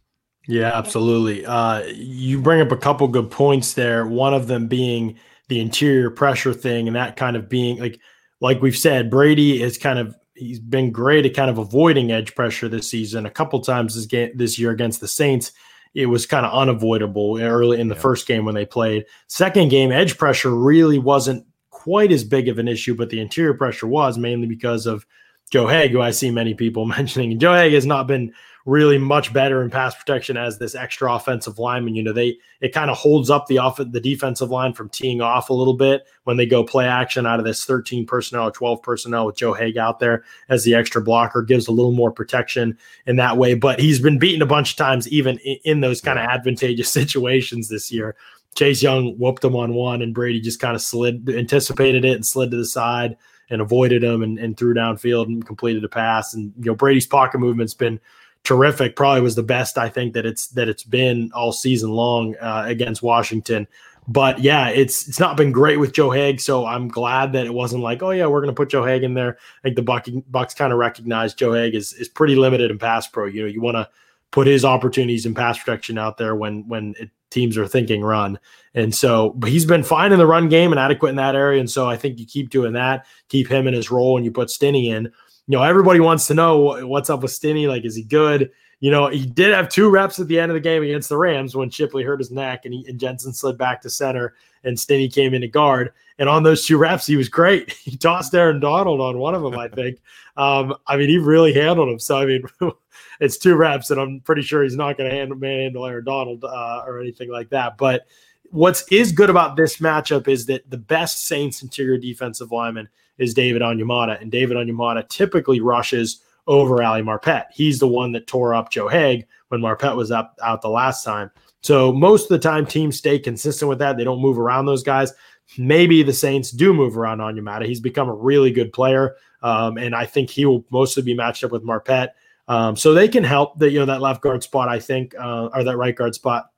Yeah, 0.48 0.72
absolutely. 0.74 1.44
Uh, 1.44 1.82
you 1.84 2.40
bring 2.40 2.62
up 2.62 2.72
a 2.72 2.76
couple 2.76 3.06
good 3.06 3.30
points 3.30 3.74
there. 3.74 4.06
One 4.06 4.32
of 4.32 4.46
them 4.46 4.66
being 4.66 5.18
the 5.48 5.60
interior 5.60 6.10
pressure 6.10 6.54
thing, 6.54 6.86
and 6.88 6.96
that 6.96 7.16
kind 7.16 7.36
of 7.36 7.50
being 7.50 7.78
like, 7.78 8.00
like 8.40 8.62
we've 8.62 8.76
said, 8.76 9.10
Brady 9.10 9.62
is 9.62 9.76
kind 9.76 9.98
of 9.98 10.16
he's 10.34 10.58
been 10.58 10.90
great 10.90 11.26
at 11.26 11.34
kind 11.34 11.50
of 11.50 11.58
avoiding 11.58 12.10
edge 12.12 12.34
pressure 12.34 12.66
this 12.66 12.90
season. 12.90 13.26
A 13.26 13.30
couple 13.30 13.60
times 13.60 13.94
this 13.94 14.06
game 14.06 14.30
this 14.34 14.58
year 14.58 14.70
against 14.70 15.00
the 15.02 15.08
Saints, 15.08 15.52
it 15.94 16.06
was 16.06 16.24
kind 16.24 16.46
of 16.46 16.54
unavoidable 16.54 17.38
early 17.38 17.78
in 17.78 17.88
the 17.88 17.94
yeah. 17.94 18.00
first 18.00 18.26
game 18.26 18.46
when 18.46 18.54
they 18.54 18.64
played. 18.64 19.04
Second 19.26 19.68
game, 19.68 19.92
edge 19.92 20.16
pressure 20.16 20.54
really 20.54 20.98
wasn't 20.98 21.44
quite 21.68 22.10
as 22.10 22.24
big 22.24 22.48
of 22.48 22.58
an 22.58 22.68
issue, 22.68 22.94
but 22.94 23.10
the 23.10 23.20
interior 23.20 23.52
pressure 23.52 23.86
was 23.86 24.16
mainly 24.16 24.46
because 24.46 24.86
of 24.86 25.04
Joe 25.50 25.66
Haeg, 25.66 25.90
who 25.90 26.00
I 26.00 26.10
see 26.10 26.30
many 26.30 26.54
people 26.54 26.84
mentioning. 26.86 27.32
And 27.32 27.40
Joe 27.40 27.52
Haeg 27.52 27.72
has 27.72 27.86
not 27.86 28.06
been 28.06 28.32
really 28.68 28.98
much 28.98 29.32
better 29.32 29.62
in 29.62 29.70
pass 29.70 29.94
protection 29.94 30.36
as 30.36 30.58
this 30.58 30.74
extra 30.74 31.12
offensive 31.14 31.58
lineman. 31.58 31.94
You 31.94 32.02
know, 32.02 32.12
they 32.12 32.38
it 32.60 32.74
kind 32.74 32.90
of 32.90 32.98
holds 32.98 33.30
up 33.30 33.46
the 33.46 33.58
off 33.58 33.76
the 33.76 34.00
defensive 34.00 34.50
line 34.50 34.74
from 34.74 34.90
teeing 34.90 35.22
off 35.22 35.48
a 35.48 35.54
little 35.54 35.74
bit 35.74 36.06
when 36.24 36.36
they 36.36 36.44
go 36.44 36.62
play 36.62 36.86
action 36.86 37.24
out 37.26 37.38
of 37.38 37.46
this 37.46 37.64
13 37.64 38.06
personnel 38.06 38.48
or 38.48 38.50
12 38.50 38.82
personnel 38.82 39.24
with 39.24 39.36
Joe 39.36 39.54
Haeg 39.54 39.78
out 39.78 40.00
there 40.00 40.22
as 40.50 40.64
the 40.64 40.74
extra 40.74 41.00
blocker 41.00 41.40
gives 41.40 41.66
a 41.66 41.72
little 41.72 41.92
more 41.92 42.12
protection 42.12 42.76
in 43.06 43.16
that 43.16 43.38
way. 43.38 43.54
But 43.54 43.80
he's 43.80 44.00
been 44.00 44.18
beaten 44.18 44.42
a 44.42 44.46
bunch 44.46 44.72
of 44.72 44.76
times 44.76 45.08
even 45.08 45.38
in, 45.38 45.56
in 45.64 45.80
those 45.80 46.02
kind 46.02 46.18
of 46.18 46.26
advantageous 46.26 46.92
situations 46.92 47.68
this 47.68 47.90
year. 47.90 48.16
Chase 48.54 48.82
Young 48.82 49.14
whooped 49.18 49.44
him 49.44 49.54
on 49.54 49.74
one, 49.74 50.02
and 50.02 50.14
Brady 50.14 50.40
just 50.40 50.58
kind 50.58 50.74
of 50.74 50.82
slid, 50.82 51.28
anticipated 51.30 52.04
it, 52.04 52.14
and 52.14 52.26
slid 52.26 52.50
to 52.50 52.56
the 52.56 52.66
side 52.66 53.16
and 53.50 53.60
avoided 53.60 54.02
him 54.02 54.22
and, 54.22 54.38
and 54.38 54.56
threw 54.56 54.74
downfield 54.74 55.26
and 55.26 55.46
completed 55.46 55.84
a 55.84 55.88
pass. 55.88 56.34
And 56.34 56.52
you 56.58 56.66
know 56.66 56.74
Brady's 56.74 57.06
pocket 57.06 57.38
movement's 57.38 57.74
been 57.74 58.00
terrific. 58.44 58.96
Probably 58.96 59.20
was 59.20 59.34
the 59.34 59.42
best 59.42 59.78
I 59.78 59.88
think 59.88 60.14
that 60.14 60.26
it's 60.26 60.48
that 60.48 60.68
it's 60.68 60.84
been 60.84 61.30
all 61.34 61.52
season 61.52 61.90
long 61.90 62.36
uh, 62.36 62.64
against 62.66 63.02
Washington. 63.02 63.66
But 64.06 64.38
yeah, 64.38 64.70
it's 64.70 65.06
it's 65.06 65.20
not 65.20 65.36
been 65.36 65.52
great 65.52 65.78
with 65.78 65.92
Joe 65.92 66.08
Haeg, 66.08 66.40
so 66.40 66.64
I'm 66.64 66.88
glad 66.88 67.32
that 67.34 67.44
it 67.44 67.52
wasn't 67.52 67.82
like, 67.82 68.02
oh 68.02 68.10
yeah, 68.10 68.26
we're 68.26 68.40
going 68.40 68.54
to 68.54 68.56
put 68.56 68.70
Joe 68.70 68.82
Haeg 68.82 69.02
in 69.02 69.12
there. 69.12 69.36
I 69.58 69.62
think 69.62 69.76
the 69.76 69.82
Buck, 69.82 70.06
Bucs 70.06 70.56
kind 70.56 70.72
of 70.72 70.78
recognized 70.78 71.38
Joe 71.38 71.52
Haeg 71.52 71.74
is 71.74 71.92
is 71.92 72.08
pretty 72.08 72.34
limited 72.34 72.70
in 72.70 72.78
pass 72.78 73.06
pro. 73.06 73.26
You 73.26 73.42
know, 73.42 73.48
you 73.48 73.60
want 73.60 73.76
to 73.76 73.88
put 74.30 74.46
his 74.46 74.64
opportunities 74.64 75.26
in 75.26 75.34
pass 75.34 75.58
protection 75.58 75.98
out 75.98 76.16
there 76.16 76.34
when 76.34 76.66
when 76.68 76.94
it, 76.98 77.10
teams 77.30 77.58
are 77.58 77.66
thinking 77.66 78.02
run. 78.02 78.38
And 78.74 78.94
so 78.94 79.36
he's 79.44 79.64
been 79.64 79.82
fine 79.82 80.12
in 80.12 80.18
the 80.18 80.26
run 80.26 80.48
game 80.48 80.72
and 80.72 80.78
adequate 80.78 81.10
in 81.10 81.16
that 81.16 81.34
area. 81.34 81.60
And 81.60 81.70
so 81.70 81.88
I 81.88 81.96
think 81.96 82.18
you 82.18 82.26
keep 82.26 82.50
doing 82.50 82.72
that, 82.74 83.06
keep 83.28 83.48
him 83.48 83.66
in 83.66 83.74
his 83.74 83.90
role, 83.90 84.16
and 84.16 84.24
you 84.24 84.30
put 84.30 84.50
Stinnie 84.50 84.90
in 84.90 85.12
you 85.48 85.56
know, 85.56 85.64
everybody 85.64 85.98
wants 85.98 86.26
to 86.26 86.34
know 86.34 86.86
what's 86.86 87.08
up 87.08 87.22
with 87.22 87.32
Stinnie. 87.32 87.66
Like, 87.66 87.86
is 87.86 87.96
he 87.96 88.02
good? 88.02 88.50
You 88.80 88.90
know, 88.90 89.08
he 89.08 89.24
did 89.24 89.52
have 89.54 89.70
two 89.70 89.88
reps 89.88 90.20
at 90.20 90.28
the 90.28 90.38
end 90.38 90.52
of 90.52 90.54
the 90.54 90.60
game 90.60 90.82
against 90.82 91.08
the 91.08 91.16
Rams 91.16 91.56
when 91.56 91.70
Shipley 91.70 92.04
hurt 92.04 92.20
his 92.20 92.30
neck 92.30 92.64
and, 92.64 92.74
he, 92.74 92.84
and 92.86 93.00
Jensen 93.00 93.32
slid 93.32 93.56
back 93.56 93.80
to 93.80 93.90
center 93.90 94.34
and 94.62 94.78
Stinnie 94.78 95.08
came 95.08 95.32
into 95.32 95.48
guard. 95.48 95.92
And 96.18 96.28
on 96.28 96.42
those 96.42 96.66
two 96.66 96.76
reps, 96.76 97.06
he 97.06 97.16
was 97.16 97.28
great. 97.28 97.72
He 97.88 97.96
tossed 97.96 98.34
Aaron 98.34 98.60
Donald 98.60 99.00
on 99.00 99.18
one 99.18 99.34
of 99.34 99.42
them, 99.42 99.58
I 99.58 99.68
think. 99.68 99.98
Um, 100.36 100.74
I 100.86 100.98
mean, 100.98 101.08
he 101.08 101.16
really 101.16 101.54
handled 101.54 101.88
him. 101.88 101.98
So, 101.98 102.18
I 102.18 102.26
mean, 102.26 102.42
it's 103.20 103.38
two 103.38 103.56
reps, 103.56 103.90
and 103.90 104.00
I'm 104.00 104.20
pretty 104.20 104.42
sure 104.42 104.62
he's 104.62 104.76
not 104.76 104.96
going 104.96 105.10
to 105.10 105.16
handle, 105.16 105.38
handle 105.40 105.86
Aaron 105.86 106.04
Donald 106.04 106.44
uh, 106.44 106.84
or 106.86 107.00
anything 107.00 107.30
like 107.30 107.50
that. 107.50 107.76
But 107.78 108.06
what's 108.50 108.86
is 108.92 109.12
good 109.12 109.30
about 109.30 109.56
this 109.56 109.78
matchup 109.78 110.28
is 110.28 110.46
that 110.46 110.68
the 110.70 110.78
best 110.78 111.26
Saints 111.26 111.62
interior 111.62 111.98
defensive 111.98 112.52
lineman– 112.52 112.88
is 113.18 113.34
David 113.34 113.62
Onyemata, 113.62 114.20
and 114.20 114.30
David 114.30 114.56
Onyemata 114.56 115.08
typically 115.08 115.60
rushes 115.60 116.22
over 116.46 116.82
Ali 116.82 117.02
Marpet. 117.02 117.44
He's 117.52 117.78
the 117.78 117.88
one 117.88 118.12
that 118.12 118.26
tore 118.26 118.54
up 118.54 118.70
Joe 118.70 118.88
Haeg 118.88 119.26
when 119.48 119.60
Marpet 119.60 119.96
was 119.96 120.10
up 120.10 120.38
out 120.42 120.62
the 120.62 120.70
last 120.70 121.04
time. 121.04 121.30
So 121.60 121.92
most 121.92 122.24
of 122.24 122.28
the 122.28 122.38
time, 122.38 122.64
teams 122.64 122.96
stay 122.96 123.18
consistent 123.18 123.68
with 123.68 123.80
that. 123.80 123.96
They 123.96 124.04
don't 124.04 124.22
move 124.22 124.38
around 124.38 124.66
those 124.66 124.82
guys. 124.82 125.12
Maybe 125.58 126.02
the 126.02 126.12
Saints 126.12 126.50
do 126.50 126.72
move 126.72 126.96
around 126.96 127.18
Onyemata. 127.18 127.66
He's 127.66 127.80
become 127.80 128.08
a 128.08 128.14
really 128.14 128.52
good 128.52 128.72
player, 128.72 129.16
um, 129.42 129.76
and 129.76 129.94
I 129.94 130.06
think 130.06 130.30
he 130.30 130.46
will 130.46 130.64
mostly 130.70 131.02
be 131.02 131.14
matched 131.14 131.44
up 131.44 131.50
with 131.50 131.64
Marpet. 131.64 132.10
Um, 132.48 132.76
so 132.76 132.94
they 132.94 133.08
can 133.08 133.24
help 133.24 133.58
that 133.58 133.70
you 133.70 133.78
know 133.78 133.86
that 133.86 134.00
left 134.00 134.22
guard 134.22 134.42
spot. 134.42 134.68
I 134.68 134.78
think, 134.78 135.14
uh, 135.18 135.48
or 135.54 135.64
that 135.64 135.76
right 135.76 135.94
guard 135.94 136.14
spot. 136.14 136.50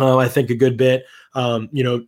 Uh, 0.00 0.16
I 0.16 0.28
think 0.28 0.50
a 0.50 0.54
good 0.54 0.76
bit. 0.76 1.04
Um, 1.34 1.68
you 1.72 1.84
know, 1.84 2.04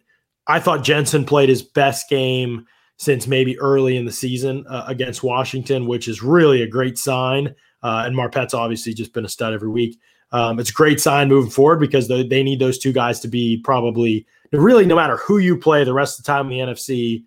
I 0.47 0.59
thought 0.59 0.85
Jensen 0.85 1.25
played 1.25 1.49
his 1.49 1.63
best 1.63 2.09
game 2.09 2.67
since 2.97 3.27
maybe 3.27 3.59
early 3.59 3.97
in 3.97 4.05
the 4.05 4.13
season 4.13 4.65
uh, 4.69 4.85
against 4.87 5.23
Washington, 5.23 5.87
which 5.87 6.09
is 6.09 6.23
really 6.23 6.63
a 6.63 6.67
great 6.67 6.97
sign. 6.97 7.55
Uh, 7.83 8.05
and 8.07 8.17
Marpet's 8.17 8.55
obviously 8.55 8.95
just 8.95 9.13
been 9.13 9.27
a 9.27 9.29
stud 9.29 9.53
every 9.53 9.69
week. 9.69 9.99
Um, 10.33 10.59
it's 10.59 10.71
a 10.71 10.75
great 10.75 11.01
sign 11.01 11.29
moving 11.29 11.51
forward 11.51 11.81
because 11.81 12.09
they, 12.09 12.27
they 12.27 12.43
need 12.43 12.59
those 12.59 12.79
two 12.79 12.93
guys 12.93 13.21
to 13.21 13.29
be 13.29 13.59
probably 13.59 14.27
really 14.53 14.87
no 14.87 14.97
matter 14.97 15.17
who 15.19 15.39
you 15.39 15.57
play 15.57 15.85
the 15.85 15.93
rest 15.93 16.19
of 16.19 16.25
the 16.25 16.33
time 16.33 16.51
in 16.51 16.67
the 16.67 16.73
NFC, 16.73 17.25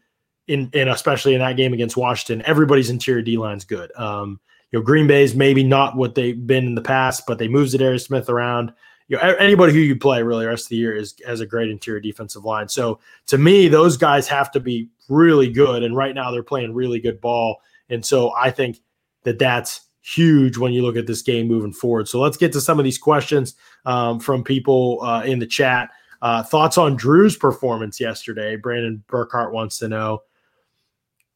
in 0.48 0.70
and 0.74 0.90
especially 0.90 1.34
in 1.34 1.40
that 1.40 1.58
game 1.58 1.74
against 1.74 1.98
Washington, 1.98 2.46
everybody's 2.46 2.90
interior 2.90 3.22
D 3.22 3.38
line's 3.38 3.66
good. 3.66 3.92
Um, 3.98 4.40
you 4.72 4.80
know, 4.80 4.84
Green 4.84 5.08
Bay's 5.08 5.36
maybe 5.36 5.64
not 5.64 5.96
what 5.96 6.16
they've 6.16 6.46
been 6.46 6.66
in 6.66 6.76
the 6.76 6.82
past, 6.82 7.24
but 7.26 7.38
they 7.38 7.48
move 7.48 7.70
Za'Darius 7.70 8.06
Smith 8.06 8.30
around 8.30 8.74
you 9.08 9.16
know, 9.16 9.24
anybody 9.40 9.74
who 9.74 9.80
you 9.80 9.96
play 9.96 10.22
really 10.22 10.44
the 10.44 10.50
rest 10.50 10.66
of 10.66 10.70
the 10.70 10.76
year 10.76 10.96
is 10.96 11.16
has 11.26 11.40
a 11.40 11.46
great 11.46 11.70
interior 11.70 12.00
defensive 12.00 12.44
line. 12.44 12.68
So 12.68 13.00
to 13.28 13.38
me, 13.38 13.68
those 13.68 13.96
guys 13.96 14.28
have 14.28 14.52
to 14.52 14.60
be 14.60 14.90
really 15.10 15.50
good, 15.50 15.84
and 15.84 15.96
right 15.96 16.14
now 16.14 16.32
they're 16.32 16.44
playing 16.44 16.74
really 16.74 17.00
good 17.00 17.22
ball. 17.22 17.58
And 17.90 18.06
so 18.06 18.34
I 18.36 18.52
think 18.52 18.80
that 19.24 19.40
that's 19.40 19.82
huge 20.02 20.58
when 20.58 20.74
you 20.74 20.82
look 20.82 20.98
at 20.98 21.08
this 21.08 21.22
game 21.22 21.48
moving 21.48 21.74
forward. 21.74 22.08
So 22.08 22.20
let's 22.20 22.38
get 22.38 22.52
to 22.54 22.62
some 22.62 22.80
of 22.80 22.86
these 22.86 22.98
questions 22.98 23.56
um, 23.86 24.20
from 24.20 24.44
people 24.44 25.00
uh, 25.02 25.24
in 25.24 25.40
the 25.40 25.48
chat. 25.48 25.90
Uh, 26.22 26.44
thoughts 26.44 26.78
on 26.78 26.96
Drew's 26.96 27.38
performance 27.38 28.00
yesterday? 28.00 28.56
Brandon 28.56 29.04
Burkhart 29.08 29.52
wants 29.52 29.78
to 29.80 29.88
know. 29.88 30.24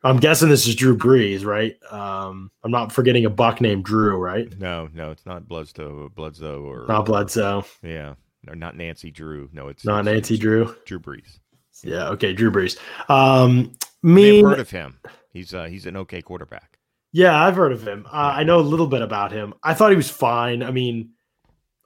I'm 0.03 0.17
guessing 0.17 0.49
this 0.49 0.67
is 0.67 0.75
Drew 0.75 0.97
Brees, 0.97 1.45
right? 1.45 1.77
Um, 1.91 2.49
I'm 2.63 2.71
not 2.71 2.91
forgetting 2.91 3.25
a 3.25 3.29
buck 3.29 3.61
named 3.61 3.85
Drew, 3.85 4.17
right? 4.17 4.47
No, 4.59 4.89
no, 4.93 5.11
it's 5.11 5.25
not 5.25 5.47
Bledsoe, 5.47 6.09
Bledsoe, 6.15 6.63
or 6.63 6.85
not 6.87 7.05
Bledsoe. 7.05 7.65
Yeah, 7.83 8.15
or 8.47 8.55
not 8.55 8.75
Nancy 8.75 9.11
Drew. 9.11 9.49
No, 9.53 9.67
it's 9.67 9.85
not 9.85 9.99
it's, 9.99 10.05
Nancy 10.05 10.33
it's 10.35 10.41
Drew. 10.41 10.75
Drew 10.85 10.99
Brees. 10.99 11.39
Yeah, 11.83 12.09
okay, 12.09 12.33
Drew 12.33 12.51
Brees. 12.51 12.77
Um, 13.09 13.73
me 14.01 14.37
have 14.37 14.45
heard 14.45 14.59
of 14.59 14.69
him. 14.69 14.99
He's 15.31 15.53
uh, 15.53 15.65
he's 15.65 15.85
an 15.85 15.97
okay 15.97 16.21
quarterback. 16.21 16.79
Yeah, 17.13 17.39
I've 17.39 17.55
heard 17.55 17.71
of 17.71 17.85
him. 17.85 18.05
Uh, 18.07 18.33
I 18.35 18.43
know 18.43 18.59
a 18.59 18.61
little 18.61 18.87
bit 18.87 19.01
about 19.01 19.31
him. 19.31 19.53
I 19.63 19.73
thought 19.73 19.91
he 19.91 19.97
was 19.97 20.09
fine. 20.09 20.63
I 20.63 20.71
mean, 20.71 21.11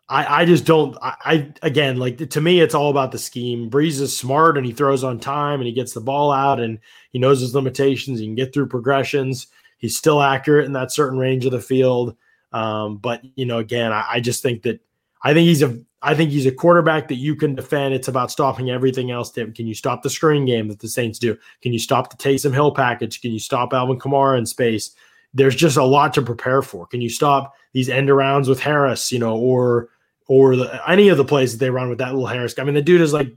I, 0.07 0.41
I 0.41 0.45
just 0.45 0.65
don't. 0.65 0.95
I, 1.01 1.15
I, 1.25 1.53
again, 1.63 1.97
like 1.97 2.29
to 2.29 2.41
me, 2.41 2.59
it's 2.59 2.75
all 2.75 2.91
about 2.91 3.11
the 3.11 3.17
scheme. 3.17 3.69
Brees 3.71 3.99
is 3.99 4.15
smart 4.15 4.57
and 4.57 4.65
he 4.65 4.71
throws 4.71 5.03
on 5.03 5.19
time 5.19 5.59
and 5.59 5.67
he 5.67 5.73
gets 5.73 5.93
the 5.93 6.01
ball 6.01 6.31
out 6.31 6.59
and 6.59 6.79
he 7.11 7.17
knows 7.17 7.39
his 7.39 7.55
limitations. 7.55 8.19
He 8.19 8.25
can 8.25 8.35
get 8.35 8.53
through 8.53 8.67
progressions. 8.67 9.47
He's 9.77 9.97
still 9.97 10.21
accurate 10.21 10.65
in 10.65 10.73
that 10.73 10.91
certain 10.91 11.17
range 11.17 11.45
of 11.45 11.51
the 11.51 11.61
field. 11.61 12.15
Um, 12.51 12.97
but 12.97 13.21
you 13.35 13.45
know, 13.45 13.57
again, 13.57 13.91
I, 13.91 14.05
I 14.13 14.19
just 14.19 14.43
think 14.43 14.61
that 14.63 14.79
I 15.23 15.33
think 15.33 15.47
he's 15.47 15.63
a 15.63 15.79
I 16.03 16.13
think 16.13 16.29
he's 16.29 16.45
a 16.45 16.51
quarterback 16.51 17.07
that 17.07 17.15
you 17.15 17.35
can 17.35 17.55
defend. 17.55 17.95
It's 17.95 18.07
about 18.07 18.29
stopping 18.29 18.69
everything 18.69 19.09
else. 19.09 19.31
Can 19.31 19.53
you 19.57 19.73
stop 19.73 20.03
the 20.03 20.09
screen 20.09 20.45
game 20.45 20.67
that 20.67 20.79
the 20.79 20.87
Saints 20.87 21.17
do? 21.17 21.35
Can 21.63 21.73
you 21.73 21.79
stop 21.79 22.11
the 22.11 22.17
Taysom 22.17 22.53
Hill 22.53 22.71
package? 22.71 23.21
Can 23.21 23.31
you 23.31 23.39
stop 23.39 23.73
Alvin 23.73 23.97
Kamara 23.97 24.37
in 24.37 24.45
space? 24.45 24.91
There's 25.33 25.55
just 25.55 25.77
a 25.77 25.83
lot 25.83 26.13
to 26.13 26.21
prepare 26.21 26.61
for. 26.61 26.85
Can 26.85 27.01
you 27.01 27.09
stop 27.09 27.55
these 27.73 27.89
end 27.89 28.09
arounds 28.09 28.47
with 28.47 28.59
Harris? 28.59 29.11
You 29.11 29.17
know, 29.17 29.35
or 29.35 29.89
or 30.27 30.55
the, 30.55 30.89
any 30.89 31.09
of 31.09 31.17
the 31.17 31.25
plays 31.25 31.51
that 31.51 31.59
they 31.59 31.69
run 31.69 31.89
with 31.89 31.99
that 31.99 32.13
little 32.13 32.27
Harris. 32.27 32.57
I 32.57 32.63
mean, 32.63 32.73
the 32.73 32.81
dude 32.81 33.01
is 33.01 33.13
like 33.13 33.31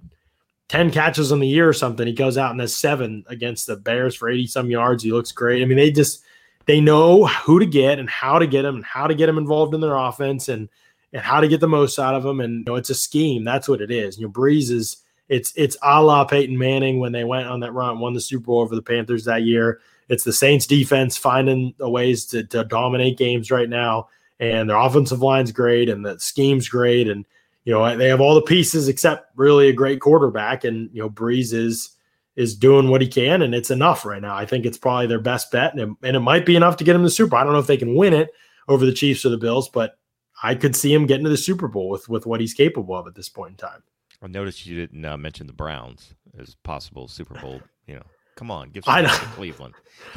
10 0.69 0.91
catches 0.91 1.33
on 1.33 1.41
the 1.41 1.49
year 1.49 1.69
or 1.69 1.73
something. 1.73 2.07
He 2.07 2.13
goes 2.13 2.39
out 2.39 2.51
and 2.51 2.61
has 2.61 2.77
seven 2.77 3.25
against 3.29 3.67
the 3.67 3.77
Bears 3.77 4.15
for 4.15 4.29
80 4.29 4.47
some 4.47 4.71
yards. 4.71 5.03
He 5.03 5.13
looks 5.13 5.33
great. 5.33 5.63
I 5.63 5.67
mean, 5.67 5.77
they 5.77 5.91
just, 5.91 6.23
they 6.67 6.81
know 6.81 7.27
who 7.27 7.59
to 7.59 7.67
get 7.67 7.99
and 7.99 8.09
how 8.09 8.39
to 8.39 8.47
get 8.47 8.65
him 8.65 8.77
and 8.77 8.85
how 8.85 9.07
to 9.07 9.15
get 9.15 9.29
him 9.29 9.39
involved 9.39 9.75
in 9.75 9.81
their 9.81 9.97
offense 9.97 10.49
and, 10.49 10.69
and 11.13 11.23
how 11.23 11.41
to 11.41 11.49
get 11.49 11.61
the 11.61 11.69
most 11.69 11.99
out 11.99 12.15
of 12.15 12.25
him. 12.25 12.41
And 12.41 12.61
you 12.61 12.65
know, 12.67 12.77
it's 12.77 12.91
a 12.91 12.95
scheme. 12.95 13.45
That's 13.45 13.69
what 13.69 13.81
it 13.81 13.91
is. 13.91 14.19
You 14.19 14.27
know, 14.27 14.33
Brees 14.33 14.71
is, 14.71 14.99
it's, 15.29 15.53
it's 15.57 15.77
a 15.83 16.03
la 16.03 16.25
Peyton 16.25 16.57
Manning 16.57 17.01
when 17.01 17.13
they 17.13 17.25
went 17.25 17.49
on 17.49 17.61
that 17.61 17.73
run, 17.73 17.91
and 17.91 18.01
won 18.01 18.15
the 18.15 18.21
Super 18.21 18.47
Bowl 18.47 18.61
over 18.61 18.75
the 18.75 18.83
Panthers 18.83 19.25
that 19.27 19.43
year. 19.43 19.81
It's 20.09 20.25
the 20.25 20.33
Saints 20.33 20.67
defense 20.67 21.19
finding 21.19 21.75
ways 21.79 22.25
to, 22.27 22.45
to 22.45 22.65
dominate 22.65 23.19
games 23.19 23.51
right 23.51 23.69
now 23.69 24.09
and 24.41 24.69
their 24.69 24.77
offensive 24.77 25.21
line's 25.21 25.53
great 25.53 25.89
and 25.89 26.05
the 26.05 26.19
scheme's 26.19 26.69
great 26.69 27.09
and 27.09 27.25
you 27.65 27.73
know 27.73 27.97
they 27.97 28.09
have 28.09 28.21
all 28.21 28.35
the 28.35 28.43
pieces 28.43 28.89
except 28.89 29.37
really 29.37 29.69
a 29.69 29.73
great 29.73 30.01
quarterback 30.01 30.65
and 30.65 30.91
you 30.93 31.03
know 31.03 31.11
Brees 31.11 31.53
is 31.53 31.91
is 32.37 32.55
doing 32.55 32.89
what 32.89 33.03
he 33.03 33.09
can 33.09 33.43
and 33.43 33.55
it's 33.55 33.71
enough 33.71 34.07
right 34.07 34.23
now. 34.23 34.37
I 34.37 34.47
think 34.47 34.65
it's 34.65 34.79
probably 34.79 35.09
their 35.09 35.21
best 35.21 35.51
bet 35.51 35.73
and 35.73 35.81
it, 35.81 36.07
and 36.07 36.17
it 36.17 36.21
might 36.21 36.47
be 36.47 36.57
enough 36.57 36.77
to 36.77 36.85
get 36.85 36.95
him 36.95 37.03
the 37.03 37.11
Super. 37.11 37.37
I 37.37 37.45
don't 37.45 37.53
know 37.53 37.59
if 37.59 37.67
they 37.67 37.77
can 37.77 37.97
win 37.97 38.15
it 38.15 38.31
over 38.69 38.87
the 38.87 38.93
Chiefs 38.93 39.25
or 39.25 39.31
the 39.31 39.39
Bills, 39.39 39.69
but 39.69 39.99
I 40.43 40.55
could 40.55 40.77
see 40.77 40.93
him 40.95 41.07
getting 41.07 41.25
to 41.25 41.31
the 41.31 41.37
Super 41.37 41.69
Bowl 41.69 41.89
with 41.89 42.09
with 42.09 42.27
what 42.27 42.41
he's 42.41 42.55
capable 42.55 42.97
of 42.97 43.07
at 43.07 43.15
this 43.15 43.29
point 43.29 43.53
in 43.53 43.57
time. 43.57 43.83
I 44.23 44.27
noticed 44.27 44.67
you 44.67 44.77
didn't 44.77 45.05
uh, 45.05 45.17
mention 45.17 45.47
the 45.47 45.53
Browns 45.53 46.15
as 46.39 46.55
possible 46.63 47.09
Super 47.09 47.35
Bowl. 47.41 47.61
You 47.87 47.97
know, 47.97 48.07
come 48.37 48.51
on, 48.51 48.71
give 48.71 48.85
some 48.87 48.95
I 48.95 49.03
know. 49.03 49.09
to 49.09 49.25
Cleveland. 49.35 49.75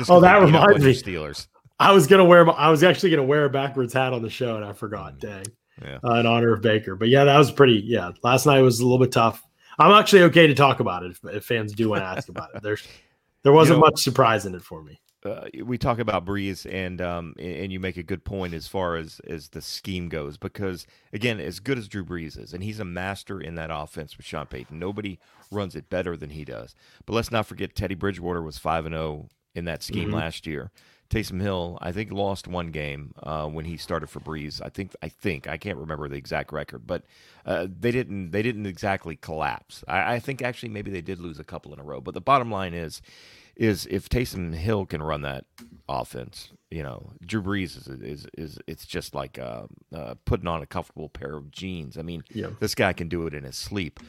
oh, 0.10 0.20
that 0.20 0.42
reminds 0.42 0.84
me. 0.84 0.94
Steelers. 0.94 1.48
I 1.82 1.92
was 1.94 2.06
gonna 2.06 2.26
wear. 2.26 2.48
I 2.52 2.70
was 2.70 2.84
actually 2.84 3.10
gonna 3.10 3.24
wear 3.24 3.46
a 3.46 3.50
backwards 3.50 3.92
hat 3.92 4.14
on 4.14 4.22
the 4.22 4.30
show, 4.30 4.56
and 4.56 4.64
I 4.64 4.72
forgot. 4.74 5.20
Dang. 5.20 5.46
Yeah. 5.82 5.98
Uh, 6.04 6.16
in 6.16 6.28
honor 6.28 6.54
of 6.54 6.62
Baker, 6.62 6.96
but 6.96 7.08
yeah, 7.08 7.24
that 7.24 7.38
was 7.38 7.52
pretty. 7.52 7.82
Yeah, 7.84 8.12
last 8.22 8.46
night 8.46 8.62
was 8.62 8.80
a 8.80 8.84
little 8.84 9.00
bit 9.00 9.12
tough. 9.12 9.44
I'm 9.80 9.92
actually 9.92 10.22
okay 10.24 10.46
to 10.46 10.54
talk 10.54 10.80
about 10.80 11.02
it 11.02 11.12
if, 11.12 11.34
if 11.34 11.46
fans 11.46 11.74
do 11.74 11.90
want 11.90 12.04
to 12.04 12.06
ask 12.06 12.30
about 12.30 12.50
it. 12.54 12.62
There's 12.62 12.88
there 13.42 13.52
wasn't 13.52 13.78
you 13.78 13.82
know, 13.82 13.88
much 13.88 14.04
surprise 14.04 14.46
in 14.46 14.54
it 14.54 14.62
for 14.62 14.84
me. 14.84 15.02
Uh, 15.26 15.46
we 15.64 15.80
talk 15.80 15.98
about 15.98 16.24
Brees, 16.24 16.72
and 16.72 17.02
um, 17.02 17.34
and 17.40 17.72
you 17.72 17.80
make 17.80 17.98
a 17.98 18.04
good 18.04 18.24
point 18.24 18.54
as 18.54 18.68
far 18.68 18.96
as 18.96 19.20
as 19.28 19.50
the 19.50 19.62
scheme 19.62 20.08
goes, 20.08 20.38
because 20.38 20.86
again, 21.14 21.40
as 21.40 21.60
good 21.60 21.80
as 21.80 21.88
Drew 21.88 22.06
Brees 22.06 22.40
is, 22.40 22.54
and 22.54 22.64
he's 22.64 22.80
a 22.80 22.86
master 22.86 23.42
in 23.42 23.56
that 23.56 23.72
offense 23.72 24.18
with 24.18 24.26
Sean 24.28 24.46
Payton, 24.46 24.78
nobody 24.78 25.18
runs 25.52 25.76
it 25.76 25.90
better 25.90 26.16
than 26.16 26.30
he 26.30 26.46
does. 26.46 26.76
But 27.08 27.14
let's 27.14 27.32
not 27.32 27.48
forget 27.48 27.76
Teddy 27.76 27.96
Bridgewater 27.96 28.44
was 28.44 28.60
five 28.60 28.86
and 28.86 28.94
zero 28.94 29.04
oh 29.04 29.30
in 29.56 29.66
that 29.66 29.82
scheme 29.82 30.10
mm-hmm. 30.10 30.18
last 30.18 30.46
year. 30.46 30.72
Taysom 31.12 31.42
Hill, 31.42 31.78
I 31.82 31.92
think, 31.92 32.12
lost 32.12 32.48
one 32.48 32.68
game 32.68 33.14
uh, 33.22 33.46
when 33.46 33.66
he 33.66 33.76
started 33.76 34.08
for 34.08 34.22
Brees. 34.22 34.62
I 34.64 34.70
think, 34.70 34.96
I 35.02 35.10
think, 35.10 35.46
I 35.46 35.58
can't 35.58 35.78
remember 35.78 36.08
the 36.08 36.16
exact 36.16 36.54
record, 36.54 36.88
but 36.88 37.04
uh, 37.46 37.68
they 37.70 37.92
didn't, 37.92 38.32
they 38.32 38.42
didn't 38.42 38.66
exactly 38.66 39.18
collapse. 39.18 39.84
I, 39.90 40.14
I, 40.14 40.20
think 40.20 40.42
actually 40.42 40.70
maybe 40.70 40.90
they 40.90 41.02
did 41.02 41.20
lose 41.20 41.38
a 41.38 41.44
couple 41.44 41.74
in 41.74 41.82
a 41.82 41.84
row. 41.84 42.00
But 42.00 42.14
the 42.14 42.22
bottom 42.22 42.50
line 42.50 42.74
is, 42.74 43.02
is 43.58 43.86
if 43.92 44.08
Taysom 44.08 44.56
Hill 44.56 44.86
can 44.86 45.04
run 45.04 45.22
that 45.24 45.44
offense, 45.90 46.54
you 46.70 46.82
know, 46.82 47.12
Drew 47.26 47.44
Brees 47.44 47.78
is 47.78 47.88
is 47.88 48.28
is 48.38 48.58
it's 48.66 48.86
just 48.86 49.14
like 49.14 49.38
uh, 49.38 49.64
uh, 49.94 50.16
putting 50.24 50.48
on 50.48 50.62
a 50.62 50.66
comfortable 50.66 51.10
pair 51.10 51.36
of 51.36 51.52
jeans. 51.52 51.98
I 51.98 52.02
mean, 52.02 52.24
yeah. 52.34 52.48
this 52.62 52.74
guy 52.74 52.94
can 52.94 53.10
do 53.10 53.28
it 53.28 53.34
in 53.34 53.44
his 53.44 53.58
sleep. 53.58 54.00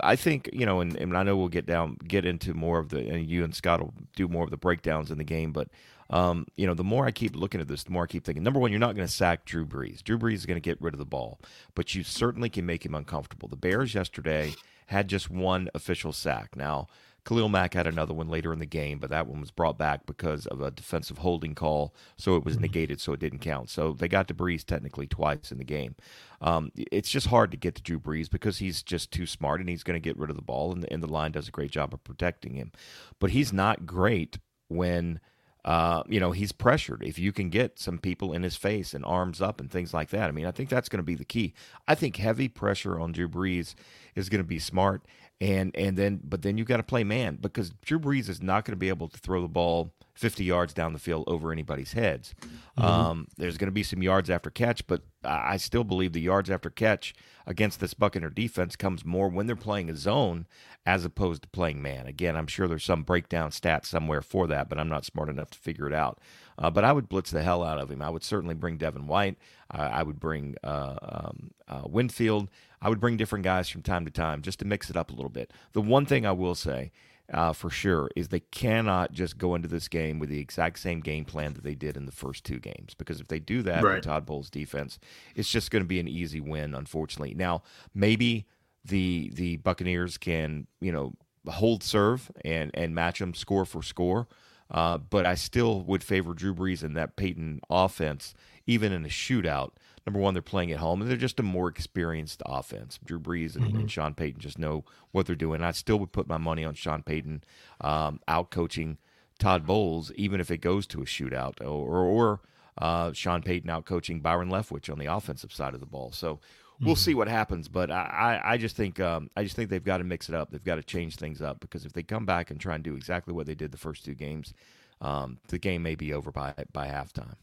I 0.00 0.14
think 0.14 0.48
you 0.52 0.64
know, 0.64 0.80
and, 0.80 0.96
and 0.96 1.16
I 1.16 1.24
know 1.24 1.36
we'll 1.36 1.48
get 1.48 1.66
down, 1.66 1.96
get 2.06 2.24
into 2.24 2.54
more 2.54 2.78
of 2.78 2.90
the, 2.90 2.98
and 2.98 3.28
you 3.28 3.42
and 3.42 3.52
Scott 3.52 3.80
will 3.80 3.94
do 4.14 4.28
more 4.28 4.44
of 4.44 4.50
the 4.50 4.56
breakdowns 4.56 5.10
in 5.10 5.18
the 5.18 5.24
game, 5.24 5.52
but 5.52 5.68
um, 6.10 6.46
you 6.56 6.66
know, 6.66 6.74
the 6.74 6.84
more 6.84 7.06
I 7.06 7.10
keep 7.10 7.36
looking 7.36 7.60
at 7.60 7.68
this, 7.68 7.84
the 7.84 7.90
more 7.90 8.04
I 8.04 8.06
keep 8.06 8.24
thinking. 8.24 8.42
Number 8.42 8.60
one, 8.60 8.70
you're 8.70 8.80
not 8.80 8.94
going 8.94 9.06
to 9.06 9.12
sack 9.12 9.44
Drew 9.44 9.64
Brees. 9.64 10.02
Drew 10.02 10.18
Brees 10.18 10.34
is 10.34 10.46
going 10.46 10.56
to 10.56 10.60
get 10.60 10.80
rid 10.80 10.94
of 10.94 10.98
the 10.98 11.04
ball, 11.04 11.40
but 11.74 11.94
you 11.94 12.02
certainly 12.02 12.48
can 12.48 12.66
make 12.66 12.84
him 12.84 12.94
uncomfortable. 12.94 13.48
The 13.48 13.56
Bears 13.56 13.94
yesterday 13.94 14.54
had 14.86 15.08
just 15.08 15.30
one 15.30 15.68
official 15.74 16.12
sack. 16.12 16.56
Now, 16.56 16.88
Khalil 17.24 17.48
Mack 17.48 17.72
had 17.72 17.86
another 17.86 18.12
one 18.12 18.28
later 18.28 18.52
in 18.52 18.58
the 18.58 18.66
game, 18.66 18.98
but 18.98 19.08
that 19.08 19.26
one 19.26 19.40
was 19.40 19.50
brought 19.50 19.78
back 19.78 20.04
because 20.04 20.46
of 20.46 20.60
a 20.60 20.70
defensive 20.70 21.18
holding 21.18 21.54
call, 21.54 21.94
so 22.18 22.36
it 22.36 22.44
was 22.44 22.56
mm-hmm. 22.56 22.64
negated, 22.64 23.00
so 23.00 23.14
it 23.14 23.20
didn't 23.20 23.38
count. 23.38 23.70
So 23.70 23.92
they 23.92 24.08
got 24.08 24.28
to 24.28 24.34
Brees 24.34 24.62
technically 24.62 25.06
twice 25.06 25.50
in 25.50 25.56
the 25.56 25.64
game. 25.64 25.94
Um, 26.42 26.70
it's 26.76 27.08
just 27.08 27.28
hard 27.28 27.50
to 27.52 27.56
get 27.56 27.76
to 27.76 27.82
Drew 27.82 27.98
Brees 27.98 28.28
because 28.28 28.58
he's 28.58 28.82
just 28.82 29.10
too 29.10 29.24
smart 29.24 29.60
and 29.60 29.70
he's 29.70 29.82
going 29.82 29.96
to 29.96 30.06
get 30.06 30.18
rid 30.18 30.28
of 30.28 30.36
the 30.36 30.42
ball, 30.42 30.70
and 30.70 30.82
the, 30.82 30.92
and 30.92 31.02
the 31.02 31.10
line 31.10 31.32
does 31.32 31.48
a 31.48 31.52
great 31.52 31.70
job 31.70 31.94
of 31.94 32.04
protecting 32.04 32.56
him. 32.56 32.72
But 33.18 33.30
he's 33.30 33.54
not 33.54 33.86
great 33.86 34.38
when– 34.68 35.18
uh, 35.64 36.02
you 36.06 36.20
know, 36.20 36.32
he's 36.32 36.52
pressured. 36.52 37.02
If 37.02 37.18
you 37.18 37.32
can 37.32 37.48
get 37.48 37.78
some 37.78 37.98
people 37.98 38.32
in 38.32 38.42
his 38.42 38.56
face 38.56 38.92
and 38.92 39.04
arms 39.04 39.40
up 39.40 39.60
and 39.60 39.70
things 39.70 39.94
like 39.94 40.10
that, 40.10 40.28
I 40.28 40.32
mean, 40.32 40.44
I 40.44 40.50
think 40.50 40.68
that's 40.68 40.88
going 40.90 40.98
to 40.98 41.04
be 41.04 41.14
the 41.14 41.24
key. 41.24 41.54
I 41.88 41.94
think 41.94 42.16
heavy 42.16 42.48
pressure 42.48 43.00
on 43.00 43.12
Drew 43.12 43.28
Brees 43.28 43.74
is 44.14 44.28
going 44.28 44.42
to 44.42 44.46
be 44.46 44.58
smart, 44.58 45.06
and 45.40 45.74
and 45.74 45.96
then 45.96 46.20
but 46.22 46.42
then 46.42 46.58
you've 46.58 46.68
got 46.68 46.76
to 46.78 46.82
play 46.82 47.02
man 47.02 47.38
because 47.40 47.70
Drew 47.82 47.98
Brees 47.98 48.28
is 48.28 48.42
not 48.42 48.64
going 48.64 48.72
to 48.72 48.78
be 48.78 48.90
able 48.90 49.08
to 49.08 49.18
throw 49.18 49.40
the 49.40 49.48
ball 49.48 49.94
50 50.14 50.44
yards 50.44 50.72
down 50.72 50.92
the 50.92 50.98
field 50.98 51.24
over 51.26 51.50
anybody's 51.50 51.92
heads. 51.92 52.34
Mm-hmm. 52.78 52.84
Um, 52.84 53.28
there's 53.36 53.58
going 53.58 53.68
to 53.68 53.72
be 53.72 53.82
some 53.82 54.02
yards 54.02 54.30
after 54.30 54.48
catch, 54.48 54.86
but 54.86 55.02
I 55.24 55.56
still 55.56 55.84
believe 55.84 56.12
the 56.12 56.20
yards 56.20 56.50
after 56.50 56.70
catch 56.70 57.14
against 57.46 57.80
this 57.80 57.94
Buccaneer 57.94 58.30
defense 58.30 58.76
comes 58.76 59.04
more 59.04 59.28
when 59.28 59.46
they're 59.46 59.56
playing 59.56 59.90
a 59.90 59.96
zone 59.96 60.46
as 60.86 61.04
opposed 61.04 61.42
to 61.42 61.48
playing 61.48 61.82
man. 61.82 62.06
Again, 62.06 62.36
I'm 62.36 62.46
sure 62.46 62.68
there's 62.68 62.84
some 62.84 63.02
breakdown 63.02 63.50
stat 63.50 63.86
somewhere 63.86 64.22
for 64.22 64.46
that, 64.46 64.68
but 64.68 64.78
I'm 64.78 64.88
not 64.88 65.04
smart 65.04 65.28
enough 65.28 65.50
to 65.50 65.58
figure 65.58 65.86
it 65.86 65.94
out. 65.94 66.20
Uh, 66.56 66.70
but 66.70 66.84
I 66.84 66.92
would 66.92 67.08
blitz 67.08 67.30
the 67.30 67.42
hell 67.42 67.64
out 67.64 67.78
of 67.78 67.90
him. 67.90 68.00
I 68.00 68.10
would 68.10 68.22
certainly 68.22 68.54
bring 68.54 68.76
Devin 68.76 69.08
White. 69.08 69.36
Uh, 69.72 69.88
I 69.92 70.02
would 70.04 70.20
bring 70.20 70.54
uh, 70.62 70.96
um, 71.02 71.50
uh, 71.66 71.82
Winfield. 71.86 72.48
I 72.80 72.88
would 72.88 73.00
bring 73.00 73.16
different 73.16 73.44
guys 73.44 73.68
from 73.68 73.82
time 73.82 74.04
to 74.04 74.10
time 74.10 74.42
just 74.42 74.60
to 74.60 74.64
mix 74.64 74.90
it 74.90 74.96
up 74.96 75.10
a 75.10 75.14
little 75.14 75.30
bit. 75.30 75.52
The 75.72 75.80
one 75.80 76.06
thing 76.06 76.24
I 76.24 76.32
will 76.32 76.54
say 76.54 76.92
uh, 77.32 77.52
for 77.52 77.70
sure 77.70 78.10
is 78.14 78.28
they 78.28 78.40
cannot 78.40 79.12
just 79.12 79.38
go 79.38 79.54
into 79.54 79.68
this 79.68 79.88
game 79.88 80.18
with 80.18 80.28
the 80.28 80.38
exact 80.38 80.78
same 80.78 81.00
game 81.00 81.24
plan 81.24 81.54
that 81.54 81.64
they 81.64 81.74
did 81.74 81.96
in 81.96 82.06
the 82.06 82.12
first 82.12 82.44
two 82.44 82.58
games 82.58 82.94
because 82.94 83.20
if 83.20 83.28
they 83.28 83.38
do 83.38 83.62
that 83.62 83.82
right. 83.82 84.02
Todd 84.02 84.26
Bowles' 84.26 84.50
defense, 84.50 84.98
it's 85.34 85.50
just 85.50 85.70
going 85.70 85.82
to 85.82 85.88
be 85.88 86.00
an 86.00 86.08
easy 86.08 86.40
win. 86.40 86.74
Unfortunately, 86.74 87.34
now 87.34 87.62
maybe 87.94 88.46
the 88.84 89.30
the 89.34 89.56
Buccaneers 89.56 90.18
can 90.18 90.66
you 90.80 90.92
know 90.92 91.14
hold 91.48 91.82
serve 91.82 92.30
and 92.44 92.70
and 92.74 92.94
match 92.94 93.18
them 93.20 93.34
score 93.34 93.64
for 93.64 93.82
score. 93.82 94.28
Uh, 94.70 94.98
but 94.98 95.26
I 95.26 95.34
still 95.34 95.82
would 95.82 96.02
favor 96.02 96.32
Drew 96.32 96.54
Brees 96.54 96.82
and 96.82 96.96
that 96.96 97.16
Payton 97.16 97.60
offense, 97.68 98.34
even 98.66 98.92
in 98.92 99.04
a 99.04 99.08
shootout, 99.08 99.72
number 100.06 100.20
one, 100.20 100.34
they're 100.34 100.42
playing 100.42 100.72
at 100.72 100.78
home, 100.78 101.00
and 101.00 101.10
they're 101.10 101.16
just 101.16 101.40
a 101.40 101.42
more 101.42 101.68
experienced 101.68 102.42
offense. 102.44 102.98
Drew 103.04 103.18
Brees 103.18 103.56
and, 103.56 103.66
mm-hmm. 103.66 103.80
and 103.80 103.90
Sean 103.90 104.14
Payton 104.14 104.40
just 104.40 104.58
know 104.58 104.84
what 105.12 105.26
they're 105.26 105.34
doing. 105.34 105.62
I 105.62 105.72
still 105.72 105.98
would 105.98 106.12
put 106.12 106.28
my 106.28 106.38
money 106.38 106.64
on 106.64 106.74
Sean 106.74 107.02
Payton 107.02 107.44
um, 107.80 108.20
out 108.28 108.50
coaching 108.50 108.98
Todd 109.38 109.66
Bowles, 109.66 110.12
even 110.12 110.40
if 110.40 110.50
it 110.50 110.58
goes 110.58 110.86
to 110.88 111.02
a 111.02 111.06
shootout, 111.06 111.60
or 111.60 112.04
or 112.04 112.40
uh, 112.78 113.12
Sean 113.12 113.42
Payton 113.42 113.70
out 113.70 113.84
coaching 113.84 114.20
Byron 114.20 114.50
Leftwich 114.50 114.90
on 114.90 114.98
the 114.98 115.06
offensive 115.06 115.52
side 115.52 115.74
of 115.74 115.80
the 115.80 115.86
ball. 115.86 116.12
So 116.12 116.40
we'll 116.80 116.94
mm-hmm. 116.94 117.00
see 117.00 117.14
what 117.14 117.28
happens. 117.28 117.68
But 117.68 117.90
I, 117.90 118.40
I 118.44 118.56
just 118.56 118.76
think 118.76 119.00
um, 119.00 119.30
I 119.36 119.44
just 119.44 119.56
think 119.56 119.70
they've 119.70 119.82
got 119.82 119.98
to 119.98 120.04
mix 120.04 120.28
it 120.28 120.34
up. 120.34 120.50
They've 120.50 120.62
got 120.62 120.76
to 120.76 120.82
change 120.82 121.16
things 121.16 121.40
up 121.40 121.60
because 121.60 121.84
if 121.84 121.92
they 121.92 122.02
come 122.02 122.26
back 122.26 122.50
and 122.50 122.60
try 122.60 122.74
and 122.74 122.84
do 122.84 122.94
exactly 122.94 123.32
what 123.32 123.46
they 123.46 123.54
did 123.54 123.72
the 123.72 123.78
first 123.78 124.04
two 124.04 124.14
games, 124.14 124.52
um, 125.00 125.38
the 125.48 125.58
game 125.58 125.82
may 125.82 125.94
be 125.94 126.12
over 126.12 126.30
by 126.30 126.54
by 126.72 126.88
halftime. 126.88 127.36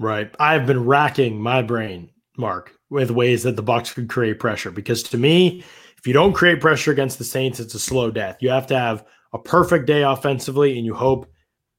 Right. 0.00 0.34
I've 0.40 0.66
been 0.66 0.86
racking 0.86 1.40
my 1.40 1.60
brain, 1.60 2.10
Mark, 2.38 2.74
with 2.88 3.10
ways 3.10 3.42
that 3.42 3.56
the 3.56 3.62
Bucs 3.62 3.94
could 3.94 4.08
create 4.08 4.40
pressure 4.40 4.70
because 4.70 5.02
to 5.04 5.18
me, 5.18 5.62
if 5.98 6.06
you 6.06 6.14
don't 6.14 6.32
create 6.32 6.60
pressure 6.60 6.90
against 6.90 7.18
the 7.18 7.24
Saints, 7.24 7.60
it's 7.60 7.74
a 7.74 7.78
slow 7.78 8.10
death. 8.10 8.38
You 8.40 8.48
have 8.48 8.66
to 8.68 8.78
have 8.78 9.04
a 9.34 9.38
perfect 9.38 9.86
day 9.86 10.02
offensively 10.02 10.76
and 10.78 10.86
you 10.86 10.94
hope 10.94 11.30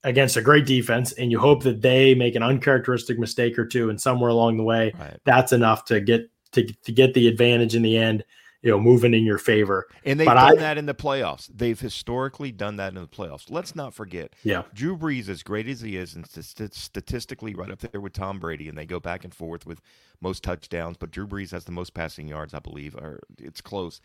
against 0.04 0.38
a 0.38 0.42
great 0.42 0.68
defense 0.68 1.14
and 1.14 1.32
you 1.32 1.40
hope 1.40 1.64
that 1.64 1.82
they 1.82 2.14
make 2.14 2.36
an 2.36 2.44
uncharacteristic 2.44 3.18
mistake 3.18 3.58
or 3.58 3.66
two 3.66 3.90
and 3.90 4.00
somewhere 4.00 4.30
along 4.30 4.58
the 4.58 4.64
way 4.64 4.94
right. 5.00 5.18
that's 5.26 5.52
enough 5.52 5.86
to 5.86 6.00
get 6.00 6.30
to, 6.52 6.64
to 6.84 6.92
get 6.92 7.14
the 7.14 7.28
advantage 7.28 7.76
in 7.76 7.82
the 7.82 7.98
end 7.98 8.24
you 8.62 8.70
know, 8.70 8.80
moving 8.80 9.14
in 9.14 9.24
your 9.24 9.38
favor. 9.38 9.88
And 10.06 10.20
they've 10.20 10.26
but 10.26 10.36
done 10.36 10.58
I, 10.58 10.62
that 10.62 10.78
in 10.78 10.86
the 10.86 10.94
playoffs. 10.94 11.50
They've 11.54 11.80
historically 11.80 12.52
done 12.52 12.76
that 12.78 12.90
in 12.90 13.02
the 13.02 13.08
playoffs. 13.08 13.50
Let's 13.50 13.76
not 13.76 13.94
forget. 13.94 14.36
Yeah. 14.44 14.64
Drew 14.74 14.98
Brees, 14.98 15.30
as 15.30 15.42
great 15.42 15.68
as 15.68 15.82
he 15.82 15.98
is, 15.98 16.16
and 16.16 16.28
st- 16.28 16.74
statistically 16.74 17.56
right 17.56 17.72
up 17.72 17.80
there 17.80 18.00
with 18.00 18.14
Tom 18.14 18.40
Brady, 18.40 18.70
and 18.70 18.78
they 18.78 18.86
go 18.86 19.00
back 19.00 19.24
and 19.24 19.34
forth 19.34 19.66
with 19.66 19.82
most 20.22 20.44
touchdowns, 20.44 20.98
but 20.98 21.12
Drew 21.12 21.28
Brees 21.28 21.52
has 21.52 21.66
the 21.66 21.72
most 21.72 21.94
passing 21.94 22.28
yards, 22.28 22.54
I 22.54 22.60
believe, 22.60 22.96
or 22.96 23.20
it's 23.40 23.62
close. 23.62 24.00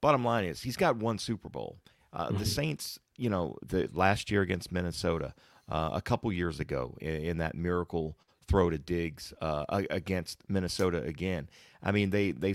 Bottom 0.00 0.24
line 0.24 0.44
is 0.44 0.62
he's 0.62 0.76
got 0.76 0.96
one 0.96 1.18
Super 1.18 1.48
Bowl. 1.48 1.78
Uh, 2.12 2.26
mm-hmm. 2.26 2.38
The 2.38 2.44
Saints, 2.44 2.98
you 3.16 3.30
know, 3.30 3.56
the 3.66 3.88
last 3.94 4.30
year 4.30 4.42
against 4.42 4.70
Minnesota, 4.70 5.32
uh, 5.70 5.90
a 5.94 6.02
couple 6.02 6.30
years 6.30 6.60
ago 6.60 6.96
in, 7.00 7.14
in, 7.14 7.38
that 7.38 7.54
miracle 7.54 8.18
throw 8.46 8.68
to 8.68 8.76
Diggs 8.76 9.32
uh, 9.40 9.64
against 9.68 10.42
Minnesota 10.48 11.02
again. 11.04 11.48
I 11.82 11.92
mean, 11.92 12.10
they 12.10 12.32
they 12.32 12.54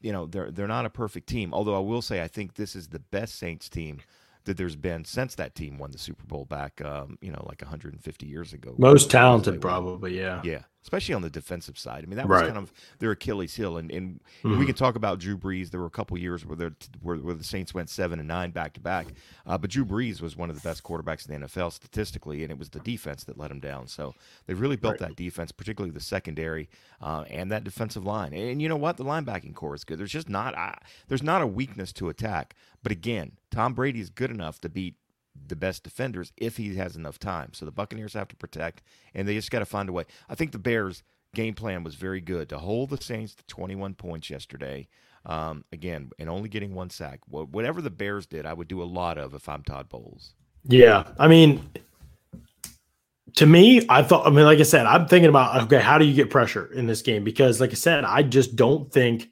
you 0.00 0.12
know 0.12 0.26
they're 0.26 0.50
they're 0.50 0.68
not 0.68 0.86
a 0.86 0.90
perfect 0.90 1.28
team. 1.28 1.52
Although 1.54 1.76
I 1.76 1.80
will 1.80 2.02
say 2.02 2.22
I 2.22 2.28
think 2.28 2.54
this 2.54 2.74
is 2.74 2.88
the 2.88 2.98
best 2.98 3.36
Saints 3.36 3.68
team 3.68 4.00
that 4.44 4.56
there's 4.56 4.76
been 4.76 5.04
since 5.04 5.34
that 5.34 5.54
team 5.54 5.78
won 5.78 5.90
the 5.90 5.98
Super 5.98 6.24
Bowl 6.24 6.44
back, 6.46 6.82
um, 6.82 7.18
you 7.20 7.30
know, 7.30 7.44
like 7.46 7.60
150 7.60 8.26
years 8.26 8.52
ago. 8.52 8.74
Most 8.78 9.10
talented, 9.10 9.60
probably, 9.60 10.18
yeah, 10.18 10.40
yeah, 10.42 10.62
especially 10.82 11.14
on 11.14 11.22
the 11.22 11.30
defensive 11.30 11.78
side. 11.78 12.04
I 12.04 12.06
mean, 12.06 12.16
that 12.16 12.28
was 12.28 12.40
right. 12.40 12.46
kind 12.46 12.58
of 12.58 12.72
their 12.98 13.10
Achilles 13.10 13.54
heel, 13.54 13.76
and 13.76 13.90
and 13.90 14.20
mm-hmm. 14.42 14.58
we 14.58 14.66
can 14.66 14.74
talk 14.74 14.96
about 14.96 15.18
Drew 15.18 15.36
Brees. 15.36 15.70
There 15.70 15.80
were 15.80 15.86
a 15.86 15.90
couple 15.90 16.16
years 16.18 16.44
where, 16.44 16.72
where 17.02 17.16
where 17.16 17.34
the 17.34 17.44
Saints 17.44 17.74
went 17.74 17.90
seven 17.90 18.18
and 18.18 18.28
nine 18.28 18.50
back 18.50 18.72
to 18.74 18.80
back, 18.80 19.08
uh, 19.46 19.58
but 19.58 19.70
Drew 19.70 19.84
Brees 19.84 20.20
was 20.20 20.36
one 20.36 20.50
of 20.50 20.56
the 20.56 20.66
best 20.66 20.82
quarterbacks 20.82 21.28
in 21.28 21.40
the 21.40 21.46
NFL 21.46 21.72
statistically, 21.72 22.42
and 22.42 22.50
it 22.50 22.58
was 22.58 22.70
the 22.70 22.80
defense 22.80 23.24
that 23.24 23.38
let 23.38 23.50
him 23.50 23.60
down. 23.60 23.88
So 23.88 24.14
they 24.46 24.54
really 24.54 24.76
built 24.76 25.00
right. 25.00 25.08
that 25.08 25.16
defense, 25.16 25.52
particularly 25.52 25.92
the 25.92 26.00
secondary 26.00 26.68
uh, 27.00 27.24
and 27.28 27.50
that 27.50 27.64
defensive 27.64 28.04
line. 28.04 28.32
And 28.32 28.62
you 28.62 28.68
know 28.68 28.76
what, 28.76 28.96
the 28.96 29.04
linebacking 29.04 29.54
core 29.54 29.74
is 29.74 29.84
good. 29.84 29.98
There's 29.98 30.12
just 30.12 30.28
not 30.28 30.56
uh, 30.56 30.72
there's 31.08 31.22
not 31.22 31.42
a 31.42 31.46
weakness 31.46 31.92
to 31.94 32.08
attack, 32.08 32.54
but 32.82 32.92
again, 32.92 33.32
Tom 33.50 33.74
Brady 33.74 34.00
is 34.00 34.10
good 34.10 34.30
enough 34.30 34.60
to 34.60 34.68
beat 34.68 34.94
the 35.46 35.56
best 35.56 35.82
defenders 35.82 36.32
if 36.36 36.56
he 36.56 36.76
has 36.76 36.96
enough 36.96 37.18
time. 37.18 37.52
So 37.52 37.64
the 37.64 37.72
Buccaneers 37.72 38.14
have 38.14 38.28
to 38.28 38.36
protect, 38.36 38.82
and 39.14 39.26
they 39.26 39.34
just 39.34 39.50
got 39.50 39.60
to 39.60 39.66
find 39.66 39.88
a 39.88 39.92
way. 39.92 40.04
I 40.28 40.34
think 40.34 40.52
the 40.52 40.58
Bears' 40.58 41.02
game 41.34 41.54
plan 41.54 41.84
was 41.84 41.94
very 41.94 42.20
good 42.20 42.48
to 42.48 42.58
hold 42.58 42.90
the 42.90 43.02
Saints 43.02 43.34
to 43.34 43.44
21 43.46 43.94
points 43.94 44.30
yesterday. 44.30 44.88
Um, 45.26 45.64
again, 45.70 46.10
and 46.18 46.30
only 46.30 46.48
getting 46.48 46.74
one 46.74 46.88
sack. 46.88 47.20
Whatever 47.28 47.82
the 47.82 47.90
Bears 47.90 48.24
did, 48.24 48.46
I 48.46 48.54
would 48.54 48.68
do 48.68 48.82
a 48.82 48.84
lot 48.84 49.18
of 49.18 49.34
if 49.34 49.50
I'm 49.50 49.62
Todd 49.62 49.90
Bowles. 49.90 50.34
Yeah, 50.64 51.08
I 51.18 51.28
mean, 51.28 51.68
to 53.36 53.46
me, 53.46 53.84
I 53.88 54.02
thought. 54.02 54.26
I 54.26 54.30
mean, 54.30 54.46
like 54.46 54.60
I 54.60 54.64
said, 54.64 54.86
I'm 54.86 55.06
thinking 55.06 55.28
about 55.28 55.64
okay, 55.64 55.80
how 55.80 55.98
do 55.98 56.06
you 56.06 56.14
get 56.14 56.30
pressure 56.30 56.72
in 56.72 56.86
this 56.86 57.02
game? 57.02 57.22
Because, 57.22 57.60
like 57.60 57.70
I 57.70 57.74
said, 57.74 58.04
I 58.04 58.22
just 58.22 58.56
don't 58.56 58.90
think 58.90 59.28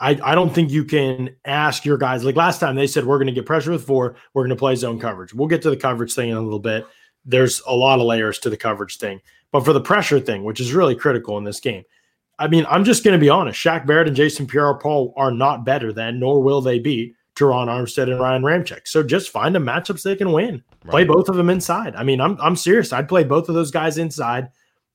I, 0.00 0.18
I 0.22 0.34
don't 0.34 0.54
think 0.54 0.70
you 0.70 0.84
can 0.84 1.36
ask 1.44 1.84
your 1.84 1.98
guys 1.98 2.24
like 2.24 2.36
last 2.36 2.60
time 2.60 2.76
they 2.76 2.86
said 2.86 3.04
we're 3.04 3.18
going 3.18 3.26
to 3.26 3.32
get 3.32 3.46
pressure 3.46 3.72
with 3.72 3.84
four, 3.84 4.16
we're 4.32 4.42
going 4.42 4.50
to 4.50 4.56
play 4.56 4.76
zone 4.76 5.00
coverage. 5.00 5.34
We'll 5.34 5.48
get 5.48 5.62
to 5.62 5.70
the 5.70 5.76
coverage 5.76 6.14
thing 6.14 6.30
in 6.30 6.36
a 6.36 6.40
little 6.40 6.60
bit. 6.60 6.86
There's 7.24 7.60
a 7.66 7.74
lot 7.74 7.98
of 7.98 8.06
layers 8.06 8.38
to 8.40 8.50
the 8.50 8.56
coverage 8.56 8.98
thing, 8.98 9.20
but 9.52 9.64
for 9.64 9.72
the 9.72 9.80
pressure 9.80 10.20
thing, 10.20 10.44
which 10.44 10.60
is 10.60 10.72
really 10.72 10.94
critical 10.94 11.36
in 11.36 11.44
this 11.44 11.60
game, 11.60 11.84
I 12.38 12.46
mean, 12.46 12.64
I'm 12.68 12.84
just 12.84 13.02
going 13.02 13.18
to 13.18 13.20
be 13.20 13.28
honest. 13.28 13.58
Shaq 13.58 13.86
Barrett 13.86 14.06
and 14.06 14.16
Jason 14.16 14.46
Pierre-Paul 14.46 15.12
are 15.16 15.32
not 15.32 15.64
better 15.64 15.92
than, 15.92 16.20
nor 16.20 16.40
will 16.40 16.60
they 16.60 16.78
beat 16.78 17.16
Terron 17.34 17.66
Armstead 17.66 18.10
and 18.10 18.20
Ryan 18.20 18.42
Ramczyk. 18.42 18.86
So 18.86 19.02
just 19.02 19.30
find 19.30 19.54
them 19.54 19.64
matchups 19.64 20.02
they 20.02 20.16
can 20.16 20.32
win. 20.32 20.62
Right. 20.84 20.90
Play 20.90 21.04
both 21.04 21.28
of 21.28 21.36
them 21.36 21.50
inside. 21.50 21.94
I 21.94 22.02
mean, 22.02 22.20
I'm 22.20 22.36
I'm 22.40 22.56
serious. 22.56 22.92
I'd 22.92 23.08
play 23.08 23.24
both 23.24 23.48
of 23.48 23.54
those 23.54 23.70
guys 23.70 23.98
inside 23.98 24.48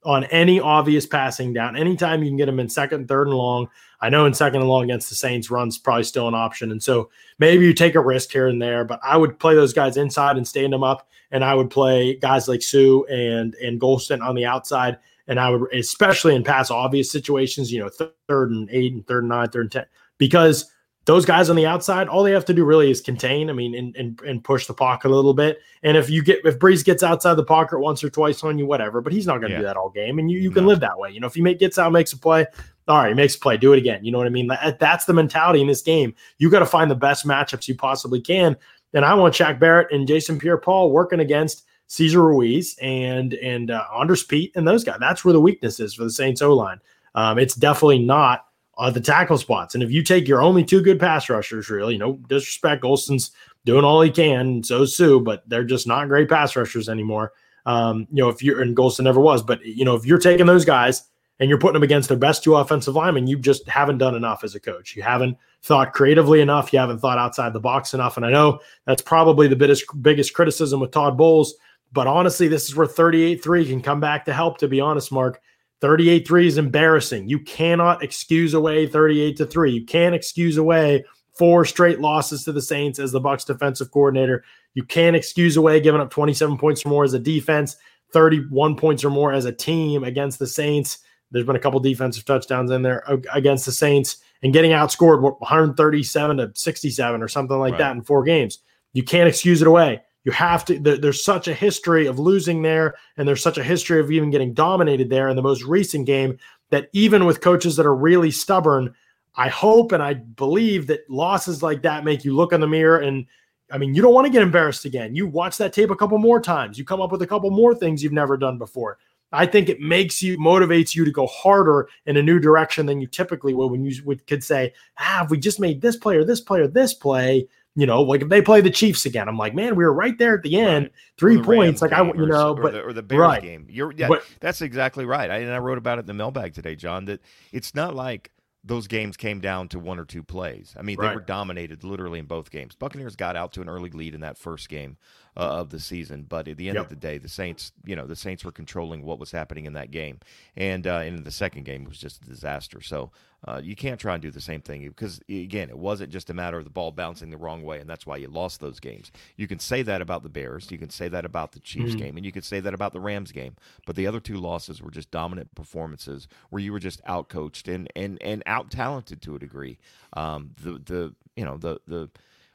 on 0.04 0.26
any 0.26 0.60
obvious 0.60 1.06
passing 1.06 1.54
down. 1.54 1.78
Anytime 1.78 2.22
you 2.22 2.30
can 2.30 2.38
get 2.38 2.48
them 2.48 2.60
in 2.60 2.68
second, 2.68 3.08
third, 3.08 3.28
and 3.28 3.38
long, 3.38 3.70
I 4.04 4.10
know 4.10 4.26
in 4.26 4.34
second 4.34 4.60
and 4.60 4.70
long 4.70 4.84
against 4.84 5.08
the 5.08 5.16
Saints, 5.16 5.50
run's 5.50 5.78
probably 5.78 6.04
still 6.04 6.28
an 6.28 6.34
option. 6.34 6.72
And 6.72 6.84
so 6.84 7.10
maybe 7.40 7.66
you 7.66 7.74
take 7.74 7.96
a 7.96 8.02
risk 8.02 8.34
here 8.34 8.50
and 8.50 8.62
there, 8.62 8.84
but 8.84 9.00
I 9.02 9.16
would 9.16 9.40
play 9.40 9.56
those 9.56 9.72
guys 9.72 9.96
inside 9.96 10.36
and 10.36 10.46
stand 10.46 10.74
them 10.74 10.84
up. 10.84 11.08
And 11.32 11.42
I 11.42 11.56
would 11.56 11.70
play 11.70 12.16
guys 12.16 12.50
like 12.50 12.62
Suh 12.62 13.04
and 13.04 13.56
and 13.56 13.80
Gholston 13.80 14.22
on 14.22 14.36
the 14.36 14.46
outside. 14.46 14.98
And 15.28 15.40
I 15.40 15.52
would, 15.52 15.74
especially 15.74 16.36
in 16.36 16.44
pass 16.44 16.70
obvious 16.70 17.10
situations, 17.10 17.72
you 17.72 17.80
know, 17.80 17.90
third 18.28 18.52
and 18.52 18.70
eight 18.72 18.92
and 18.92 19.08
third 19.08 19.24
and 19.24 19.30
nine, 19.30 19.50
third 19.50 19.62
and 19.62 19.72
10, 19.72 19.86
because 20.18 20.70
those 21.06 21.26
guys 21.26 21.50
on 21.50 21.56
the 21.56 21.66
outside, 21.66 22.08
all 22.08 22.24
they 22.24 22.32
have 22.32 22.46
to 22.46 22.54
do 22.54 22.64
really 22.64 22.90
is 22.90 23.02
contain. 23.02 23.50
I 23.50 23.54
mean, 23.54 23.76
and, 23.76 23.96
and 23.96 24.20
and 24.22 24.44
push 24.44 24.68
the 24.68 24.74
pocket 24.74 25.12
a 25.12 25.16
little 25.16 25.34
bit. 25.34 25.60
And 25.82 25.98
if 25.98 26.10
you 26.10 26.24
get 26.24 26.40
if 26.46 26.60
Brees 26.60 26.84
gets 26.84 27.04
outside 27.04 27.36
the 27.36 27.44
pocket 27.44 27.80
once 27.80 28.04
or 28.04 28.10
twice 28.10 28.44
on 28.44 28.58
you, 28.58 28.66
whatever. 28.66 29.02
But 29.02 29.12
he's 29.12 29.28
not 29.28 29.40
going 29.40 29.50
to 29.52 29.56
yeah. 29.56 29.60
do 29.60 29.64
that 29.66 29.78
all 29.78 29.90
game, 29.90 30.20
and 30.20 30.30
you 30.30 30.40
you 30.40 30.52
can 30.52 30.64
no. 30.64 30.70
live 30.70 30.80
that 30.82 30.98
way. 30.98 31.12
You 31.12 31.20
know, 31.20 31.28
if 31.28 31.36
he 31.36 31.42
make, 31.42 31.60
gets 31.60 31.78
out, 31.78 31.92
makes 31.92 32.14
a 32.14 32.18
play, 32.18 32.46
all 32.88 32.98
right, 32.98 33.10
he 33.10 33.14
makes 33.14 33.36
a 33.36 33.40
play, 33.40 33.58
do 33.58 33.74
it 33.74 33.78
again. 33.78 34.04
You 34.04 34.12
know 34.12 34.18
what 34.18 34.28
I 34.28 34.32
mean? 34.32 34.50
That's 34.80 35.06
the 35.06 35.14
mentality 35.14 35.62
in 35.62 35.68
this 35.68 35.82
game. 35.82 36.14
You 36.38 36.50
got 36.50 36.60
to 36.60 36.66
find 36.66 36.92
the 36.92 36.96
best 36.96 37.26
matchups 37.26 37.68
you 37.68 37.76
possibly 37.76 38.20
can. 38.20 38.58
And 38.94 39.06
I 39.06 39.14
want 39.14 39.34
Shaq 39.34 39.60
Barrett 39.60 39.92
and 39.92 40.08
Jason 40.08 40.38
Pierre-Paul 40.38 40.92
working 40.92 41.20
against 41.20 41.66
Cesar 41.88 42.24
Ruiz 42.24 42.78
and 42.82 43.34
and 43.36 43.72
uh, 43.72 43.84
Andrus 44.00 44.24
Peat 44.24 44.52
and 44.56 44.68
those 44.68 44.84
guys. 44.84 44.98
That's 45.00 45.24
where 45.24 45.34
the 45.34 45.42
weakness 45.42 45.80
is 45.80 45.94
for 45.94 46.04
the 46.04 46.10
Saints 46.10 46.42
O 46.42 46.54
line. 46.54 46.80
Um, 47.16 47.38
it's 47.38 47.56
definitely 47.56 48.00
not 48.00 48.46
uh, 48.78 48.90
the 48.90 49.02
tackle 49.02 49.38
spots. 49.38 49.76
And 49.76 49.84
if 49.84 49.92
you 49.92 50.02
take 50.02 50.28
your 50.28 50.42
only 50.42 50.64
two 50.64 50.82
good 50.82 51.00
pass 51.00 51.30
rushers, 51.30 51.70
really, 51.70 51.94
you 51.94 52.00
know, 52.00 52.14
disrespect, 52.28 52.84
Gholston's 52.84 53.32
doing 53.66 53.86
all 53.86 54.02
he 54.02 54.10
can, 54.10 54.64
so 54.64 54.86
Suh, 54.86 55.20
but 55.20 55.48
they're 55.48 55.64
just 55.64 55.88
not 55.88 56.08
great 56.08 56.30
pass 56.30 56.56
rushers 56.56 56.90
anymore. 56.90 57.34
Um, 57.66 58.08
you 58.12 58.24
know, 58.24 58.30
if 58.30 58.44
you're 58.44 58.62
and 58.62 58.76
Golston 58.76 59.04
never 59.04 59.20
was, 59.20 59.42
but 59.42 59.64
you 59.64 59.86
know, 59.86 59.96
if 59.96 60.06
you're 60.06 60.18
taking 60.18 60.48
those 60.48 60.66
guys 60.66 61.04
and 61.40 61.50
you're 61.50 61.60
putting 61.60 61.74
them 61.74 61.84
against 61.84 62.10
their 62.10 62.18
best 62.18 62.44
two 62.44 62.56
offensive 62.56 62.96
linemen, 62.96 63.28
you 63.28 63.38
just 63.38 63.68
haven't 63.68 63.98
done 63.98 64.16
enough 64.16 64.44
as 64.44 64.56
a 64.56 64.60
coach. 64.60 64.96
You 64.96 65.04
haven't 65.04 65.38
thought 65.64 65.94
creatively 65.94 66.42
enough. 66.42 66.72
You 66.72 66.80
haven't 66.80 67.00
thought 67.00 67.18
outside 67.18 67.54
the 67.54 67.60
box 67.60 67.94
enough. 67.94 68.18
And 68.18 68.26
I 68.26 68.32
know 68.32 68.60
that's 68.86 69.02
probably 69.02 69.48
the 69.48 69.56
biggest 69.56 69.86
biggest 70.02 70.34
criticism 70.34 70.80
with 70.80 70.92
Todd 70.92 71.18
Bowles. 71.18 71.56
But 71.92 72.08
honestly, 72.08 72.48
this 72.48 72.68
is 72.68 72.76
where 72.76 72.88
38-3 72.88 73.68
can 73.68 73.82
come 73.82 74.00
back 74.00 74.26
to 74.26 74.34
help, 74.34 74.58
to 74.60 74.68
be 74.68 74.80
honest, 74.80 75.12
Mark. 75.12 75.42
38 75.82 76.26
3 76.26 76.48
is 76.48 76.58
embarrassing. 76.58 77.28
You 77.28 77.40
cannot 77.40 78.04
excuse 78.04 78.54
away 78.54 78.88
38 78.88 79.36
to 79.38 79.46
3. 79.46 79.72
You 79.72 79.86
can't 79.86 80.16
excuse 80.16 80.58
away 80.58 81.04
four 81.34 81.66
straight 81.66 82.00
losses 82.00 82.46
to 82.46 82.52
the 82.52 82.62
Saints 82.62 83.00
as 83.00 83.12
the 83.12 83.20
Bucs 83.20 83.46
defensive 83.46 83.92
coordinator. 83.92 84.46
You 84.76 84.84
can't 84.84 85.16
excuse 85.16 85.58
away 85.58 85.82
giving 85.82 86.00
up 86.00 86.10
27 86.10 86.58
points 86.58 86.86
or 86.86 86.90
more 86.90 87.04
as 87.04 87.14
a 87.14 87.20
defense, 87.20 87.76
31 88.14 88.78
points 88.78 89.04
or 89.04 89.10
more 89.10 89.34
as 89.34 89.46
a 89.46 89.52
team 89.52 90.04
against 90.04 90.40
the 90.40 90.48
Saints. 90.48 91.00
There's 91.34 91.46
been 91.46 91.56
a 91.56 91.60
couple 91.60 91.80
defensive 91.80 92.26
touchdowns 92.26 92.70
in 92.70 92.84
there 92.84 93.04
against 93.34 93.66
the 93.66 93.72
Saints 93.72 94.18
and 94.44 94.54
getting 94.54 94.72
outscored 94.72 95.22
137 95.22 96.38
to 96.38 96.52
67 96.54 97.22
or 97.22 97.28
something 97.28 97.58
like 97.58 97.72
right. 97.72 97.80
that 97.80 97.96
in 97.96 98.04
four 98.04 98.24
games. 98.24 98.60
You 98.94 99.04
can't 99.04 99.28
excuse 99.28 99.62
it 99.62 99.68
away. 99.68 100.02
You 100.26 100.32
have 100.32 100.64
to. 100.66 100.80
there's 100.80 101.26
such 101.26 101.48
a 101.48 101.54
history 101.54 102.06
of 102.06 102.20
losing 102.20 102.62
there, 102.62 102.96
and 103.18 103.28
there's 103.28 103.42
such 103.42 103.58
a 103.58 103.64
history 103.64 104.00
of 104.00 104.12
even 104.12 104.30
getting 104.30 104.54
dominated 104.54 105.10
there 105.10 105.28
in 105.28 105.36
the 105.36 105.42
most 105.42 105.64
recent 105.64 106.06
game 106.06 106.38
that 106.70 106.90
even 106.94 107.26
with 107.26 107.42
coaches 107.42 107.76
that 107.76 107.86
are 107.86 107.96
really 107.96 108.32
stubborn, 108.32 108.94
I 109.36 109.50
hope 109.50 109.92
and 109.92 110.02
I 110.02 110.14
believe 110.14 110.88
that 110.88 111.10
losses 111.10 111.62
like 111.62 111.82
that 111.82 112.06
make 112.06 112.24
you 112.24 112.36
look 112.36 112.54
in 112.54 112.62
the 112.62 112.68
mirror 112.68 113.00
and. 113.00 113.26
I 113.72 113.80
mean, 113.80 113.96
you 113.96 114.04
don't 114.04 114.14
want 114.14 114.28
to 114.28 114.32
get 114.32 114.44
embarrassed 114.44 114.86
again. 114.86 115.16
You 115.16 115.26
watch 115.26 115.58
that 115.58 115.74
tape 115.74 115.90
a 115.90 115.96
couple 115.96 116.20
more 116.20 116.40
times. 116.40 116.78
You 116.78 116.86
come 116.86 117.02
up 117.02 117.12
with 117.12 117.24
a 117.24 117.28
couple 117.28 117.50
more 117.50 117.74
things 117.74 118.04
you've 118.04 118.14
never 118.14 118.38
done 118.38 118.60
before. 118.60 119.00
I 119.34 119.46
think 119.46 119.68
it 119.68 119.80
makes 119.80 120.22
you 120.22 120.38
motivates 120.38 120.96
you 120.96 121.04
to 121.06 121.12
go 121.12 121.28
harder 121.28 121.88
in 122.06 122.18
a 122.18 122.24
new 122.24 122.40
direction 122.40 122.86
than 122.86 123.02
you 123.02 123.08
typically 123.08 123.54
would 123.54 123.68
when 123.68 123.84
you 123.84 124.02
would 124.06 124.26
could 124.28 124.44
say, 124.44 124.74
ah, 125.00 125.24
if 125.24 125.32
we 125.32 125.38
just 125.38 125.60
made 125.60 125.82
this 125.82 125.98
player, 125.98 126.24
this 126.24 126.40
player, 126.40 126.68
this 126.68 126.94
play, 126.94 127.48
you 127.76 127.88
know, 127.88 128.04
like 128.04 128.22
if 128.22 128.30
they 128.30 128.42
play 128.42 128.62
the 128.62 128.70
Chiefs 128.70 129.06
again, 129.06 129.28
I'm 129.28 129.38
like, 129.38 129.56
man, 129.56 129.76
we 129.76 129.84
were 129.84 129.94
right 129.94 130.18
there 130.18 130.36
at 130.36 130.44
the 130.44 130.60
end, 130.60 130.86
right. 130.86 130.94
three 131.18 131.42
points. 131.42 131.82
Like 131.82 131.92
I, 131.92 132.06
you 132.06 132.28
know, 132.28 132.52
or, 132.52 132.62
but 132.62 132.74
the, 132.74 132.82
or 132.82 132.94
the 132.94 133.02
Bears 133.02 133.20
right. 133.20 133.42
game. 133.42 133.66
You're 133.70 133.92
yeah, 133.92 134.08
but, 134.08 134.24
that's 134.40 134.62
exactly 134.62 135.06
right. 135.06 135.30
I, 135.30 135.38
and 135.38 135.52
I 135.52 135.58
wrote 135.58 135.80
about 135.80 135.98
it 135.98 136.02
in 136.02 136.06
the 136.08 136.14
mailbag 136.14 136.54
today, 136.54 136.76
John. 136.76 137.06
That 137.06 137.22
it's 137.52 137.74
not 137.74 137.96
like 137.96 138.32
those 138.64 138.88
games 138.88 139.18
came 139.18 139.42
down 139.42 139.68
to 139.70 139.80
one 139.80 140.00
or 140.00 140.06
two 140.06 140.24
plays. 140.24 140.74
I 140.78 140.84
mean, 140.84 140.98
they 141.00 141.14
were 141.14 141.20
dominated 141.20 141.84
literally 141.84 142.20
in 142.20 142.26
both 142.26 142.50
games. 142.50 142.76
Buccaneers 142.76 143.16
got 143.16 143.36
out 143.36 143.52
to 143.54 143.62
an 143.62 143.68
early 143.68 143.90
lead 143.90 144.16
in 144.16 144.22
that 144.22 144.38
first 144.38 144.70
game 144.70 144.98
uh, 145.36 145.40
of 145.40 145.70
the 145.70 145.80
season, 145.80 146.26
but 146.28 146.48
at 146.48 146.58
the 146.58 146.70
end 146.70 146.76
yep. 146.76 146.86
of 146.86 146.90
the 146.90 146.96
day, 146.96 147.18
the 147.18 147.30
Saints, 147.30 147.72
you 147.86 147.96
know, 147.96 148.06
the 148.06 148.16
Saints 148.16 148.46
were 148.46 148.52
controlling 148.52 149.04
what 149.04 149.20
was 149.20 149.32
happening 149.32 149.66
in 149.66 149.74
that 149.74 149.92
game, 149.92 150.20
and 150.56 150.86
uh, 150.86 151.02
in 151.06 151.24
the 151.24 151.32
second 151.32 151.66
game 151.66 151.84
it 151.84 151.90
was 151.90 151.98
just 151.98 152.22
a 152.24 152.26
disaster. 152.26 152.82
So 152.82 153.12
uh, 153.46 153.60
you 153.62 153.76
can't 153.76 154.00
try 154.00 154.14
and 154.14 154.22
do 154.22 154.32
the 154.32 154.40
same 154.40 154.62
thing 154.62 154.88
because 154.88 155.20
again, 155.28 155.70
it 155.70 155.78
wasn't 155.78 156.12
just 156.12 156.30
a 156.30 156.34
matter 156.34 156.58
of 156.58 156.64
the 156.64 156.70
ball 156.70 156.92
bouncing 156.92 157.30
the 157.30 157.38
wrong 157.38 157.64
way, 157.64 157.80
and 157.80 157.90
that's 157.90 158.06
why 158.06 158.16
you 158.16 158.28
lost 158.28 158.62
those 158.62 158.80
games. 158.80 159.12
You 159.36 159.48
can 159.48 159.60
say 159.60 159.82
that 159.82 160.02
about 160.02 160.24
the 160.24 160.30
Bears, 160.30 160.72
you 160.72 160.78
can 160.78 160.90
say 160.90 161.10
that 161.10 161.26
about 161.26 161.52
the 161.52 161.60
Chiefs 161.60 161.92
mm-hmm. 161.92 162.00
game, 162.00 162.18
and 162.18 162.26
you 162.26 162.32
can 162.32 162.42
say 162.42 162.60
that 162.62 162.74
about 162.74 162.94
the 162.94 163.02
Rams 163.02 163.32
game. 163.32 163.56
But 163.86 163.96
the 163.96 164.08
other 164.08 164.20
two 164.20 164.38
losses 164.38 164.82
were 164.82 164.92
just 164.92 165.12
dominant 165.12 165.54
performances 165.56 166.28
where 166.52 166.62
you 166.62 166.72
were 166.72 166.80
just 166.80 167.04
outcoached 167.06 167.74
and 167.74 167.92
and 167.96 168.22
and 168.22 168.44
out 168.46 168.72
talented 168.72 169.22
to 169.24 169.36
a 169.36 169.40
degree. 169.40 169.78
Um, 170.14 170.52
the 170.62 170.74
the 170.86 171.16
you 171.36 171.44
know 171.44 171.58
the 171.58 171.82
the 171.88 172.10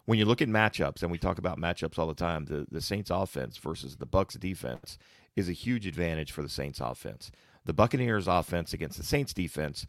when 0.09 0.19
you 0.19 0.25
look 0.25 0.41
at 0.41 0.49
matchups, 0.49 1.03
and 1.03 1.11
we 1.11 1.19
talk 1.19 1.37
about 1.37 1.59
matchups 1.59 1.99
all 1.99 2.07
the 2.07 2.15
time, 2.15 2.47
the 2.47 2.67
the 2.71 2.81
Saints 2.81 3.11
offense 3.11 3.59
versus 3.59 3.97
the 3.97 4.07
Bucs 4.07 4.41
defense 4.41 4.97
is 5.37 5.51
a 5.51 5.53
huge 5.53 5.87
advantage 5.87 6.33
for 6.33 6.41
the 6.41 6.49
Saints 6.49 6.81
offense. 6.81 7.31
The 7.67 7.75
Buccaneers 7.75 8.27
offense 8.27 8.73
against 8.73 8.97
the 8.97 9.05
Saints 9.05 9.35
defense 9.35 9.85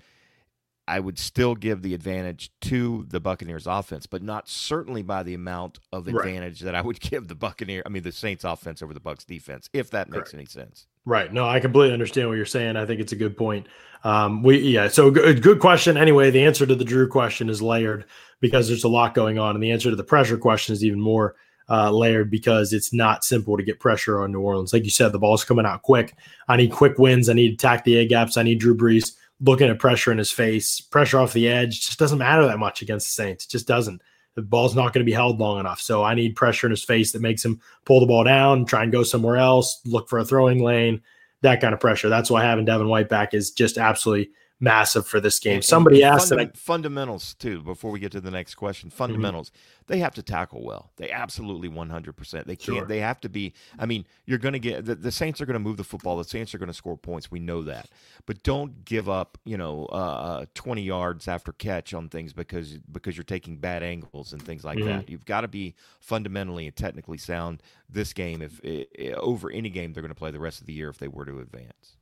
I 0.90 1.00
would 1.00 1.20
still 1.20 1.54
give 1.54 1.84
the 1.84 1.94
advantage 1.94 2.52
to 2.62 3.06
the 3.10 3.20
Buccaneers 3.20 3.68
offense, 3.68 4.08
but 4.08 4.24
not 4.24 4.50
certainly 4.50 5.04
by 5.04 5.22
the 5.22 5.36
amount 5.36 5.78
of 5.94 6.08
advantage 6.08 6.64
right. 6.64 6.66
that 6.66 6.76
I 6.76 6.82
would 6.82 7.00
give 7.12 7.28
the 7.28 7.36
Buccaneer, 7.36 7.84
I 7.86 7.90
mean 7.90 8.02
the 8.02 8.12
Saints 8.12 8.44
offense 8.44 8.82
over 8.82 8.92
the 8.92 9.00
Bucs 9.00 9.24
defense, 9.24 9.70
if 9.72 9.92
that 9.92 10.10
makes 10.10 10.32
Correct. 10.32 10.34
any 10.34 10.46
sense. 10.46 10.88
Right. 11.06 11.32
No, 11.32 11.48
I 11.48 11.60
completely 11.60 11.94
understand 11.94 12.28
what 12.28 12.38
you're 12.38 12.46
saying. 12.46 12.76
I 12.76 12.88
think 12.88 13.00
it's 13.00 13.12
a 13.12 13.16
good 13.16 13.38
point. 13.38 13.68
Um, 14.04 14.42
we 14.42 14.58
yeah, 14.62 14.88
so 14.88 15.12
good, 15.12 15.44
good 15.44 15.60
question. 15.60 15.96
Anyway, 15.96 16.32
the 16.32 16.44
answer 16.44 16.66
to 16.66 16.74
the 16.74 16.86
Drew 16.86 17.08
question 17.08 17.50
is 17.50 17.62
layered 17.62 18.06
because 18.40 18.68
there's 18.68 18.84
a 18.84 18.90
lot 18.90 19.14
going 19.14 19.40
on, 19.40 19.56
and 19.56 19.64
the 19.64 19.72
answer 19.72 19.90
to 19.90 19.96
the 19.96 20.04
pressure 20.04 20.38
question 20.38 20.74
is 20.74 20.84
even 20.84 21.00
more 21.00 21.36
uh, 21.70 21.92
layered 21.92 22.32
because 22.32 22.74
it's 22.74 22.94
not 22.94 23.24
simple 23.24 23.56
to 23.56 23.64
get 23.64 23.80
pressure 23.80 24.22
on 24.22 24.32
New 24.32 24.40
Orleans. 24.40 24.74
Like 24.74 24.86
you 24.86 24.90
said, 24.90 25.12
the 25.12 25.20
ball's 25.20 25.44
coming 25.44 25.66
out 25.66 25.84
quick. 25.84 26.16
I 26.48 26.58
need 26.58 26.72
quick 26.72 26.98
wins. 26.98 27.30
I 27.30 27.34
need 27.34 27.50
to 27.50 27.54
attack 27.54 27.84
the 27.84 27.98
A 27.98 28.08
gaps. 28.08 28.38
I 28.38 28.44
need 28.44 28.60
Drew 28.60 28.76
Brees 28.76 29.16
looking 29.42 29.70
at 29.70 29.80
pressure 29.80 30.12
in 30.12 30.18
his 30.18 30.32
face, 30.32 30.82
pressure 30.82 31.20
off 31.20 31.34
the 31.34 31.48
edge 31.48 31.86
just 31.86 32.00
doesn't 32.00 32.18
matter 32.18 32.46
that 32.46 32.60
much 32.60 32.82
against 32.82 33.08
the 33.08 33.24
Saints. 33.24 33.46
It 33.46 33.50
just 33.50 33.68
doesn't. 33.68 34.02
The 34.36 34.42
ball's 34.42 34.76
not 34.76 34.94
going 34.94 35.06
to 35.06 35.10
be 35.10 35.14
held 35.14 35.40
long 35.40 35.60
enough. 35.60 35.82
So 35.82 36.04
I 36.04 36.14
need 36.14 36.36
pressure 36.36 36.68
in 36.68 36.72
his 36.72 36.84
face 36.84 37.12
that 37.12 37.22
makes 37.22 37.44
him 37.44 37.60
pull 37.86 38.00
the 38.00 38.06
ball 38.06 38.24
down, 38.24 38.66
try 38.66 38.84
and 38.84 38.92
go 38.92 39.04
somewhere 39.04 39.38
else, 39.38 39.82
look 39.86 40.08
for 40.08 40.20
a 40.20 40.26
throwing 40.26 40.64
lane, 40.64 41.02
that 41.42 41.62
kind 41.62 41.74
of 41.74 41.80
pressure. 41.80 42.10
That's 42.10 42.30
why 42.30 42.44
having 42.44 42.66
Devin 42.66 42.88
White 42.88 43.10
back 43.10 43.34
is 43.34 43.52
just 43.52 43.78
absolutely 43.78 44.32
massive 44.60 45.08
for 45.08 45.20
this 45.20 45.40
game. 45.40 45.62
Somebody 45.62 46.04
asked 46.04 46.30
funda- 46.30 46.46
that 46.46 46.52
I, 46.56 46.58
fundamentals 46.58 47.34
too. 47.36 47.62
Before 47.62 47.92
we 47.92 48.00
get 48.00 48.12
to 48.12 48.22
the 48.22 48.32
next 48.32 48.56
question, 48.56 48.90
fundamentals. 48.90 49.50
Mm-hmm. 49.50 49.84
They 49.88 50.00
have 50.00 50.14
to 50.16 50.24
tackle 50.24 50.64
well. 50.64 50.92
They 50.98 51.10
absolutely 51.10 51.68
one 51.68 51.90
hundred 51.90 52.16
percent. 52.16 52.46
They 52.46 52.56
can't. 52.56 52.80
Sure. 52.80 52.86
They 52.86 53.00
have 53.00 53.20
to 53.22 53.30
be. 53.30 53.54
I 53.78 53.86
mean, 53.86 54.06
you're 54.26 54.38
going 54.38 54.54
to 54.54 54.60
get 54.60 54.86
the, 54.86 54.96
the, 54.96 55.12
Saints 55.12 55.42
are 55.42 55.46
going 55.46 55.56
to 55.56 55.60
move 55.60 55.78
the 55.78 55.84
football. 55.84 56.18
The 56.18 56.24
Saints 56.24 56.54
are 56.54 56.58
going 56.58 56.68
to 56.68 56.74
score 56.74 56.98
points. 56.98 57.32
We 57.32 57.40
know 57.40 57.64
that. 57.64 57.90
But 58.26 58.44
don't 58.44 58.86
give 58.86 59.10
up. 59.10 59.38
You 59.46 59.58
know, 59.58 59.88
uh, 59.92 59.96
uh, 59.96 60.46
twenty 60.54 60.84
yards 60.84 61.28
after 61.28 61.52
catch 61.54 61.94
on 61.94 62.10
things 62.10 62.34
because 62.34 62.78
because 62.92 63.18
you're 63.18 63.24
taking 63.24 63.58
bad 63.58 63.82
angles 63.82 64.34
and 64.34 64.42
things 64.42 64.64
like 64.64 64.78
mm-hmm. 64.78 64.88
that. 64.88 65.10
You've 65.10 65.26
got 65.26 65.42
to 65.42 65.48
be 65.48 65.76
fundamentally 66.00 66.68
and 66.68 66.76
technically 66.76 67.18
sound 67.18 67.64
this 67.90 68.14
game. 68.14 68.42
If, 68.42 68.60
if 68.64 69.16
over 69.18 69.50
any 69.50 69.70
game 69.70 69.94
they're 69.94 70.04
going 70.04 70.10
to 70.10 70.16
play 70.16 70.32
the 70.32 70.40
rest 70.40 70.62
of 70.62 70.68
the 70.68 70.74
year, 70.74 70.90
if 70.90 70.98
they 70.98 71.08
were 71.08 71.26
to 71.26 71.40
advance. 71.40 71.96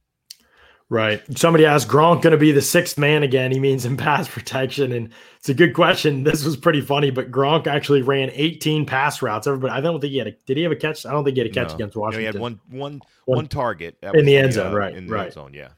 Right. 0.90 1.22
Somebody 1.38 1.66
asked 1.66 1.90
Gronk 1.90 2.22
going 2.22 2.32
to 2.32 2.38
be 2.38 2.54
the 2.54 2.62
sixth 2.62 2.98
man 2.98 3.22
again. 3.22 3.52
He 3.52 3.60
means 3.60 3.84
in 3.84 3.98
pass 3.98 4.30
protection, 4.30 4.94
and 4.94 5.10
it's 5.38 5.50
a 5.50 5.54
good 5.54 5.74
question. 5.74 6.24
This 6.28 6.46
was 6.46 6.56
pretty 6.56 6.82
funny, 6.82 7.10
but 7.10 7.30
Gronk 7.30 7.68
actually 7.68 8.02
ran 8.02 8.30
18 8.34 8.86
pass 8.86 9.22
routes. 9.22 9.48
Everybody, 9.48 9.74
I 9.74 9.82
don't 9.82 10.00
think 10.00 10.12
he 10.12 10.18
had 10.18 10.28
a. 10.28 10.32
Did 10.46 10.56
he 10.56 10.64
have 10.64 10.72
a 10.72 10.78
catch? 10.78 11.06
I 11.06 11.12
don't 11.12 11.26
think 11.26 11.36
he 11.36 11.42
had 11.42 11.50
a 11.50 11.54
catch 11.54 11.70
no. 11.70 11.76
against 11.76 11.98
Washington. 11.98 12.24
No, 12.24 12.32
he 12.32 12.34
had 12.34 12.42
one, 12.42 12.60
one, 12.70 13.02
one 13.26 13.48
target 13.48 13.98
in 14.02 14.26
the 14.26 14.38
end 14.38 14.54
zone. 14.54 14.74
Uh, 14.74 14.78
right. 14.78 14.96
In 14.96 15.08
the 15.08 15.14
right. 15.14 15.26
end 15.26 15.34
zone. 15.34 15.54
Yeah. 15.54 15.70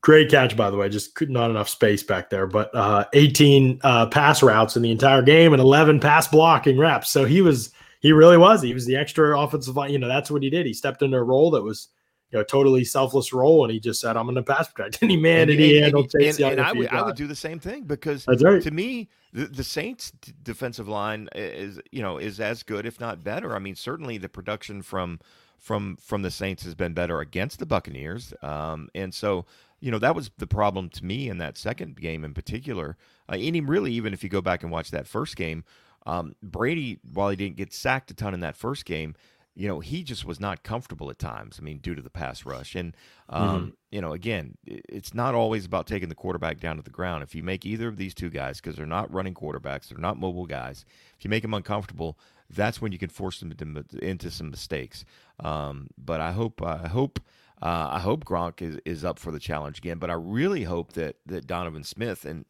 Great 0.00 0.30
catch, 0.30 0.56
by 0.56 0.70
the 0.70 0.76
way. 0.76 0.88
Just 0.88 1.20
not 1.28 1.50
enough 1.50 1.68
space 1.68 2.02
back 2.02 2.30
there, 2.30 2.46
but 2.46 2.74
uh, 2.74 3.04
18 3.12 3.80
uh, 3.82 4.06
pass 4.06 4.42
routes 4.42 4.76
in 4.76 4.82
the 4.82 4.90
entire 4.90 5.22
game 5.22 5.52
and 5.52 5.60
11 5.60 6.00
pass 6.00 6.28
blocking 6.28 6.78
reps. 6.78 7.10
So 7.10 7.24
he 7.24 7.40
was, 7.40 7.72
he 8.00 8.12
really 8.12 8.36
was. 8.36 8.60
He 8.62 8.74
was 8.74 8.86
the 8.86 8.96
extra 8.96 9.38
offensive 9.38 9.76
line. 9.76 9.92
You 9.92 9.98
know, 9.98 10.08
that's 10.08 10.30
what 10.30 10.42
he 10.42 10.50
did. 10.50 10.66
He 10.66 10.74
stepped 10.74 11.02
into 11.02 11.16
a 11.16 11.22
role 11.22 11.50
that 11.52 11.62
was 11.62 11.88
you 12.34 12.40
know, 12.40 12.44
totally 12.44 12.84
selfless 12.84 13.32
role, 13.32 13.64
and 13.64 13.72
he 13.72 13.80
just 13.80 14.00
said, 14.00 14.16
"I'm 14.16 14.24
going 14.24 14.34
to 14.34 14.42
pass 14.42 14.68
protect." 14.68 14.98
And 15.02 15.10
he 15.10 15.16
man, 15.16 15.46
did 15.46 15.58
he 15.58 15.80
handle 15.80 16.06
Chase 16.06 16.38
Young? 16.38 16.52
And, 16.52 16.60
I 16.60 16.72
would, 16.72 16.88
I 16.88 17.02
would 17.02 17.16
do 17.16 17.26
the 17.26 17.36
same 17.36 17.60
thing 17.60 17.84
because 17.84 18.26
right. 18.26 18.60
to 18.60 18.70
me, 18.70 19.08
the, 19.32 19.46
the 19.46 19.64
Saints' 19.64 20.12
defensive 20.42 20.88
line 20.88 21.28
is 21.34 21.80
you 21.92 22.02
know 22.02 22.18
is 22.18 22.40
as 22.40 22.62
good, 22.62 22.84
if 22.84 23.00
not 23.00 23.24
better. 23.24 23.54
I 23.54 23.60
mean, 23.60 23.76
certainly 23.76 24.18
the 24.18 24.28
production 24.28 24.82
from 24.82 25.20
from 25.58 25.96
from 25.96 26.22
the 26.22 26.30
Saints 26.30 26.64
has 26.64 26.74
been 26.74 26.92
better 26.92 27.20
against 27.20 27.60
the 27.60 27.66
Buccaneers, 27.66 28.34
um, 28.42 28.88
and 28.94 29.14
so 29.14 29.46
you 29.84 29.90
know, 29.90 29.98
that 29.98 30.14
was 30.14 30.30
the 30.38 30.46
problem 30.46 30.88
to 30.88 31.04
me 31.04 31.28
in 31.28 31.36
that 31.38 31.58
second 31.58 32.00
game 32.00 32.24
in 32.24 32.32
particular. 32.32 32.96
Uh, 33.28 33.34
and 33.34 33.68
really, 33.68 33.92
even 33.92 34.14
if 34.14 34.24
you 34.24 34.30
go 34.30 34.40
back 34.40 34.62
and 34.62 34.72
watch 34.72 34.90
that 34.90 35.06
first 35.06 35.36
game, 35.36 35.62
um, 36.06 36.34
Brady, 36.42 37.00
while 37.12 37.28
he 37.28 37.36
didn't 37.36 37.56
get 37.56 37.70
sacked 37.70 38.10
a 38.10 38.14
ton 38.14 38.32
in 38.32 38.40
that 38.40 38.56
first 38.56 38.86
game, 38.86 39.14
you 39.56 39.68
know, 39.68 39.80
he 39.80 40.02
just 40.02 40.24
was 40.24 40.40
not 40.40 40.64
comfortable 40.64 41.10
at 41.10 41.18
times. 41.18 41.58
I 41.60 41.62
mean, 41.62 41.78
due 41.78 41.94
to 41.94 42.02
the 42.02 42.10
pass 42.10 42.44
rush. 42.44 42.74
And, 42.74 42.96
um, 43.28 43.48
mm-hmm. 43.48 43.68
you 43.92 44.00
know, 44.00 44.12
again, 44.12 44.56
it's 44.66 45.14
not 45.14 45.34
always 45.34 45.64
about 45.64 45.86
taking 45.86 46.08
the 46.08 46.14
quarterback 46.14 46.58
down 46.58 46.76
to 46.76 46.82
the 46.82 46.90
ground. 46.90 47.22
If 47.22 47.34
you 47.34 47.42
make 47.42 47.64
either 47.64 47.88
of 47.88 47.96
these 47.96 48.14
two 48.14 48.30
guys, 48.30 48.60
because 48.60 48.76
they're 48.76 48.86
not 48.86 49.12
running 49.12 49.34
quarterbacks, 49.34 49.88
they're 49.88 49.98
not 49.98 50.18
mobile 50.18 50.46
guys, 50.46 50.84
if 51.16 51.24
you 51.24 51.30
make 51.30 51.42
them 51.42 51.54
uncomfortable, 51.54 52.18
that's 52.50 52.82
when 52.82 52.92
you 52.92 52.98
can 52.98 53.10
force 53.10 53.38
them 53.40 53.52
into, 53.52 53.98
into 54.04 54.30
some 54.30 54.50
mistakes. 54.50 55.04
Um, 55.38 55.88
but 55.96 56.20
I 56.20 56.32
hope, 56.32 56.60
I 56.60 56.88
hope, 56.88 57.20
uh, 57.62 57.88
I 57.92 58.00
hope 58.00 58.24
Gronk 58.24 58.60
is, 58.60 58.78
is 58.84 59.04
up 59.04 59.18
for 59.18 59.30
the 59.30 59.38
challenge 59.38 59.78
again. 59.78 59.98
But 59.98 60.10
I 60.10 60.14
really 60.14 60.64
hope 60.64 60.92
that 60.94 61.16
that 61.26 61.46
Donovan 61.46 61.84
Smith 61.84 62.24
and 62.24 62.44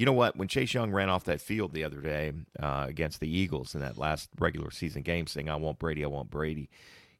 you 0.00 0.06
know 0.06 0.14
what? 0.14 0.34
When 0.34 0.48
Chase 0.48 0.72
Young 0.72 0.92
ran 0.92 1.10
off 1.10 1.24
that 1.24 1.42
field 1.42 1.74
the 1.74 1.84
other 1.84 2.00
day 2.00 2.32
uh, 2.58 2.86
against 2.88 3.20
the 3.20 3.28
Eagles 3.28 3.74
in 3.74 3.82
that 3.82 3.98
last 3.98 4.30
regular 4.38 4.70
season 4.70 5.02
game, 5.02 5.26
saying, 5.26 5.50
I 5.50 5.56
want 5.56 5.78
Brady, 5.78 6.02
I 6.02 6.06
want 6.06 6.30
Brady, 6.30 6.70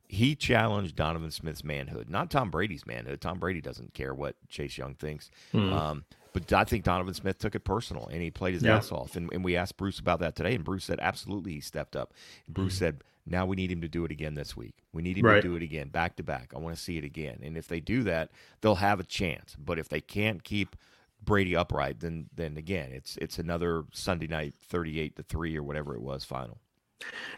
he 0.09 0.35
challenged 0.35 0.97
Donovan 0.97 1.31
Smith's 1.31 1.63
manhood, 1.63 2.09
not 2.09 2.31
Tom 2.31 2.51
Brady's 2.51 2.87
manhood. 2.87 3.21
Tom 3.21 3.39
Brady 3.39 3.61
doesn't 3.61 3.93
care 3.93 4.15
what 4.15 4.35
Chase 4.49 4.79
Young 4.79 4.95
thinks. 4.95 5.31
Mm. 5.53 5.71
Um, 5.71 6.05
but 6.33 6.51
I 6.55 6.65
think 6.65 6.85
Donovan 6.85 7.13
Smith 7.13 7.39
took 7.39 7.55
it 7.55 7.65
personal 7.65 8.09
and 8.11 8.23
he 8.23 8.31
played 8.31 8.55
his 8.55 8.63
yeah. 8.63 8.79
ass 8.79 8.91
off. 8.91 9.15
And, 9.15 9.31
and, 9.31 9.45
we 9.45 9.57
asked 9.57 9.77
Bruce 9.77 9.99
about 9.99 10.21
that 10.21 10.35
today, 10.35 10.55
and 10.55 10.65
Bruce 10.65 10.87
said, 10.87 11.01
absolutely, 11.03 11.53
he 11.53 11.61
stepped 11.61 11.95
up. 11.95 12.15
And 12.47 12.55
Bruce 12.55 12.77
mm. 12.77 12.79
said, 12.79 13.05
now 13.27 13.45
we 13.45 13.57
need 13.57 13.71
him 13.71 13.83
to 13.83 13.89
do 13.89 14.07
it 14.07 14.11
again 14.11 14.37
this 14.37 14.57
week. 14.57 14.77
We 14.95 15.03
need 15.03 15.19
him 15.19 15.27
right. 15.27 15.43
to 15.43 15.47
do 15.47 15.55
it 15.55 15.63
again, 15.63 15.89
back 15.89 16.17
to 16.17 16.23
back. 16.23 16.55
I 16.57 16.59
want 16.59 16.75
to 16.75 16.81
see 16.81 16.97
it 16.97 17.05
again. 17.05 17.41
And 17.43 17.59
if 17.59 17.69
they 17.69 17.81
do 17.81 18.05
that, 18.05 18.31
they'll 18.63 18.77
have 18.77 19.01
a 19.01 19.05
chance. 19.05 19.55
But 19.63 19.79
if 19.79 19.91
they 19.91 20.01
can't 20.01 20.43
keep– 20.43 20.77
Brady 21.25 21.57
upright, 21.57 22.01
then 22.01 22.27
then 22.35 22.57
again, 22.57 22.91
it's 22.93 23.17
it's 23.19 23.39
another 23.39 23.85
Sunday 23.93 24.27
night 24.27 24.55
thirty 24.69 25.01
eight 25.01 25.17
to 25.17 25.23
three 25.23 25.57
or 25.57 25.63
whatever 25.63 25.95
it 25.95 26.03
was 26.03 26.25
final. 26.25 26.61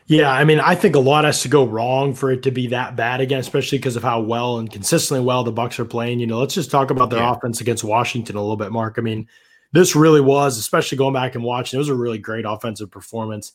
Yeah, 0.07 0.31
I 0.33 0.45
mean, 0.45 0.59
I 0.59 0.75
think 0.75 0.97
a 0.97 1.01
lot 1.01 1.25
has 1.25 1.43
to 1.43 1.49
go 1.49 1.65
wrong 1.65 2.15
for 2.15 2.33
it 2.33 2.43
to 2.43 2.51
be 2.51 2.67
that 2.69 2.97
bad 2.97 3.21
again, 3.21 3.39
especially 3.39 3.79
because 3.79 3.95
of 3.95 4.03
how 4.03 4.21
well 4.21 4.59
and 4.59 4.71
consistently 4.71 5.25
well 5.25 5.45
the 5.45 5.53
Bucs 5.53 5.79
are 5.79 5.85
playing. 5.85 6.19
You 6.19 6.27
know, 6.27 6.41
let's 6.41 6.55
just 6.55 6.71
talk 6.71 6.91
about 6.91 7.11
their 7.11 7.21
yeah. 7.21 7.33
offense 7.33 7.61
against 7.61 7.85
Washington 7.85 8.37
a 8.37 8.41
little 8.41 8.57
bit, 8.57 8.73
Mark. 8.73 8.97
I 8.99 9.03
mean, 9.03 9.29
this 9.73 9.95
really 9.95 10.21
was, 10.21 10.59
especially 10.59 10.99
going 10.99 11.15
back 11.15 11.35
and 11.35 11.45
watching, 11.45 11.77
it 11.77 11.79
was 11.79 11.89
a 11.89 11.95
really 11.95 12.19
great 12.19 12.45
offensive 12.47 12.91
performance 12.91 13.53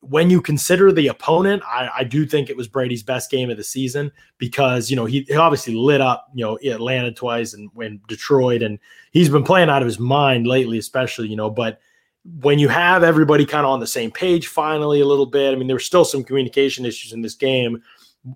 when 0.00 0.30
you 0.30 0.40
consider 0.40 0.92
the 0.92 1.08
opponent, 1.08 1.62
I, 1.66 1.90
I, 1.98 2.04
do 2.04 2.26
think 2.26 2.50
it 2.50 2.56
was 2.56 2.68
Brady's 2.68 3.02
best 3.02 3.30
game 3.30 3.50
of 3.50 3.56
the 3.56 3.64
season 3.64 4.12
because 4.38 4.90
you 4.90 4.96
know 4.96 5.04
he, 5.04 5.22
he, 5.22 5.34
obviously 5.34 5.74
lit 5.74 6.00
up 6.00 6.28
you 6.34 6.44
know 6.44 6.58
Atlanta 6.64 7.12
twice 7.12 7.54
and 7.54 7.70
when 7.74 8.00
Detroit 8.08 8.62
and 8.62 8.78
he's 9.12 9.28
been 9.28 9.44
playing 9.44 9.70
out 9.70 9.82
of 9.82 9.86
his 9.86 9.98
mind 9.98 10.46
lately, 10.46 10.78
especially 10.78 11.28
you 11.28 11.36
know. 11.36 11.50
But 11.50 11.80
when 12.40 12.58
you 12.58 12.68
have 12.68 13.02
everybody 13.02 13.44
kind 13.44 13.66
of 13.66 13.72
on 13.72 13.80
the 13.80 13.86
same 13.86 14.10
page, 14.10 14.46
finally 14.46 15.00
a 15.00 15.06
little 15.06 15.26
bit. 15.26 15.52
I 15.52 15.56
mean, 15.56 15.66
there 15.66 15.76
were 15.76 15.80
still 15.80 16.04
some 16.04 16.24
communication 16.24 16.86
issues 16.86 17.12
in 17.12 17.22
this 17.22 17.34
game, 17.34 17.82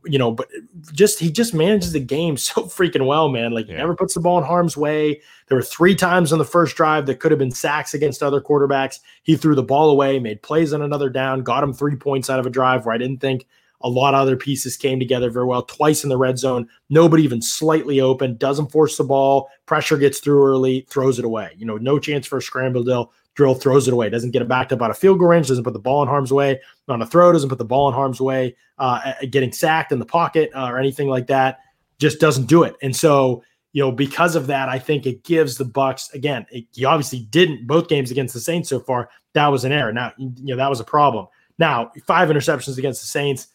you 0.05 0.19
know, 0.19 0.31
but 0.31 0.49
just 0.93 1.19
he 1.19 1.31
just 1.31 1.55
manages 1.55 1.93
the 1.93 2.01
game 2.01 2.37
so 2.37 2.63
freaking 2.63 3.07
well, 3.07 3.29
man. 3.29 3.53
Like 3.53 3.67
he 3.67 3.73
never 3.73 3.95
puts 3.95 4.15
the 4.15 4.21
ball 4.21 4.39
in 4.39 4.45
harm's 4.45 4.77
way. 4.77 5.21
There 5.49 5.57
were 5.57 5.63
three 5.63 5.95
times 5.95 6.33
on 6.33 6.39
the 6.39 6.45
first 6.45 6.77
drive 6.77 7.07
that 7.07 7.21
could 7.21 7.33
have 7.33 7.39
been 7.39 7.51
sacks 7.51 7.95
against 7.95 8.23
other 8.23 8.41
quarterbacks. 8.41 9.01
He 9.23 9.37
threw 9.37 9.55
the 9.55 9.63
ball 9.63 9.91
away, 9.91 10.19
made 10.19 10.43
plays 10.43 10.73
on 10.73 10.83
another 10.83 11.09
down, 11.09 11.43
got 11.43 11.65
him 11.65 11.73
three 11.73 11.97
points 11.97 12.29
out 12.29 12.41
of 12.41 12.47
a 12.47 12.51
drive 12.51 12.85
where 12.85 12.95
I 12.95 12.99
didn't 12.99 13.21
think 13.21 13.47
a 13.81 13.89
lot 13.89 14.15
of 14.15 14.21
other 14.21 14.37
pieces 14.37 14.77
came 14.77 14.99
together 14.99 15.31
very 15.31 15.47
well. 15.47 15.63
Twice 15.63 16.03
in 16.03 16.11
the 16.11 16.17
red 16.17 16.39
zone, 16.39 16.69
nobody 16.91 17.23
even 17.23 17.41
slightly 17.41 18.01
open, 18.01 18.37
doesn't 18.37 18.73
force 18.73 18.97
the 18.97 19.05
ball, 19.05 19.49
pressure 19.67 19.97
gets 19.97 20.19
through 20.19 20.45
early, 20.45 20.87
throws 20.91 21.19
it 21.19 21.25
away. 21.25 21.53
You 21.57 21.67
know, 21.67 21.77
no 21.77 21.99
chance 21.99 22.27
for 22.27 22.39
a 22.39 22.43
scramble 22.43 22.83
drill 22.83 23.13
drill, 23.39 23.55
throws 23.55 23.87
it 23.87 23.95
away, 23.95 24.11
doesn't 24.11 24.33
get 24.33 24.43
it 24.43 24.49
backed 24.49 24.73
up 24.73 24.83
out 24.83 24.91
of 24.91 24.99
field 24.99 25.21
goal 25.21 25.29
range, 25.29 25.47
doesn't 25.47 25.63
put 25.63 25.73
the 25.73 25.79
ball 25.79 26.03
in 26.03 26.09
harm's 26.09 26.33
way 26.33 26.61
on 26.89 27.01
a 27.01 27.07
throw, 27.07 27.33
doesn't 27.33 27.49
put 27.49 27.57
the 27.57 27.65
ball 27.65 27.87
in 27.87 27.95
harm's 27.95 28.21
way, 28.21 28.57
uh, 28.79 29.13
getting 29.31 29.53
sacked 29.53 29.93
in 29.93 30.01
the 30.01 30.05
pocket 30.05 30.51
uh, 30.57 30.69
or 30.69 30.77
anything 30.77 31.07
like 31.07 31.29
that. 31.29 31.61
Just 32.01 32.19
doesn't 32.19 32.47
do 32.47 32.65
it. 32.65 32.75
And 32.83 32.95
so, 32.95 33.45
you 33.73 33.81
know, 33.81 33.93
because 33.93 34.35
of 34.35 34.49
that, 34.49 34.69
I 34.69 34.81
think 34.81 35.07
it 35.07 35.23
gives 35.23 35.57
the 35.57 35.65
Bucs 35.65 36.13
again. 36.15 36.47
It, 36.51 36.65
he 36.73 36.85
obviously 36.85 37.21
didn't 37.31 37.69
both 37.69 37.87
games 37.87 38.11
against 38.11 38.35
the 38.35 38.41
Saints 38.41 38.69
so 38.69 38.81
far. 38.81 39.09
That 39.35 39.47
was 39.47 39.65
an 39.65 39.71
error. 39.71 39.93
Now, 39.93 40.13
you 40.19 40.33
know, 40.39 40.57
that 40.57 40.69
was 40.69 40.81
a 40.81 40.85
problem. 40.85 41.29
Now, 41.61 41.93
five 42.09 42.31
interceptions 42.31 42.77
against 42.77 43.03
the 43.03 43.07
Saints. 43.07 43.47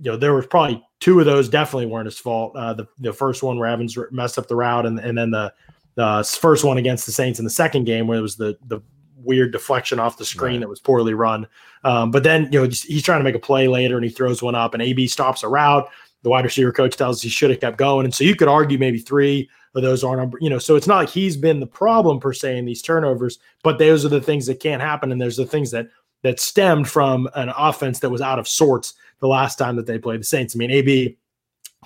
You 0.00 0.12
know, 0.12 0.16
there 0.16 0.32
was 0.32 0.46
probably 0.46 0.82
two 1.00 1.20
of 1.20 1.26
those 1.26 1.50
definitely 1.50 1.86
weren't 1.86 2.06
his 2.06 2.18
fault. 2.18 2.56
Uh, 2.56 2.72
the 2.72 2.86
the 2.98 3.12
first 3.12 3.42
one 3.42 3.58
where 3.58 3.68
Evans 3.68 3.98
messed 4.10 4.38
up 4.38 4.48
the 4.48 4.56
route, 4.56 4.86
and 4.86 4.98
and 4.98 5.18
then 5.18 5.30
the 5.30 5.52
the 5.96 6.38
first 6.40 6.64
one 6.64 6.78
against 6.78 7.04
the 7.04 7.12
Saints 7.12 7.38
in 7.38 7.44
the 7.44 7.50
second 7.50 7.84
game 7.84 8.06
where 8.06 8.18
it 8.18 8.22
was 8.22 8.36
the 8.36 8.56
the 8.68 8.80
weird 9.22 9.52
deflection 9.52 9.98
off 9.98 10.18
the 10.18 10.24
screen 10.24 10.54
right. 10.54 10.60
that 10.60 10.68
was 10.68 10.80
poorly 10.80 11.14
run. 11.14 11.46
Um, 11.84 12.10
but 12.10 12.22
then, 12.22 12.44
you 12.52 12.60
know, 12.60 12.64
he's 12.64 13.02
trying 13.02 13.20
to 13.20 13.24
make 13.24 13.34
a 13.34 13.40
play 13.40 13.68
later 13.68 13.96
and 13.96 14.04
he 14.04 14.10
throws 14.10 14.42
one 14.42 14.54
up 14.54 14.74
and 14.74 14.82
AB 14.82 15.06
stops 15.06 15.42
a 15.42 15.48
route. 15.48 15.88
The 16.22 16.30
wide 16.30 16.44
receiver 16.44 16.72
coach 16.72 16.96
tells 16.96 17.18
us 17.18 17.22
he 17.22 17.28
should 17.28 17.50
have 17.50 17.60
kept 17.60 17.78
going. 17.78 18.04
And 18.04 18.14
so 18.14 18.24
you 18.24 18.34
could 18.34 18.48
argue 18.48 18.78
maybe 18.78 18.98
three 18.98 19.48
of 19.74 19.82
those 19.82 20.02
aren't, 20.02 20.34
you 20.40 20.50
know, 20.50 20.58
so 20.58 20.74
it's 20.76 20.86
not 20.86 20.96
like 20.96 21.08
he's 21.08 21.36
been 21.36 21.60
the 21.60 21.66
problem 21.66 22.18
per 22.18 22.32
se 22.32 22.58
in 22.58 22.64
these 22.64 22.82
turnovers, 22.82 23.38
but 23.62 23.78
those 23.78 24.04
are 24.04 24.08
the 24.08 24.20
things 24.20 24.46
that 24.46 24.60
can't 24.60 24.82
happen. 24.82 25.12
And 25.12 25.20
there's 25.20 25.36
the 25.36 25.46
things 25.46 25.70
that, 25.70 25.88
that 26.22 26.40
stemmed 26.40 26.88
from 26.88 27.28
an 27.34 27.52
offense 27.56 28.00
that 28.00 28.10
was 28.10 28.20
out 28.20 28.38
of 28.38 28.48
sorts 28.48 28.94
the 29.20 29.28
last 29.28 29.56
time 29.56 29.76
that 29.76 29.86
they 29.86 29.98
played 29.98 30.20
the 30.20 30.24
Saints. 30.24 30.54
I 30.54 30.58
mean, 30.58 30.70
AB 30.70 31.16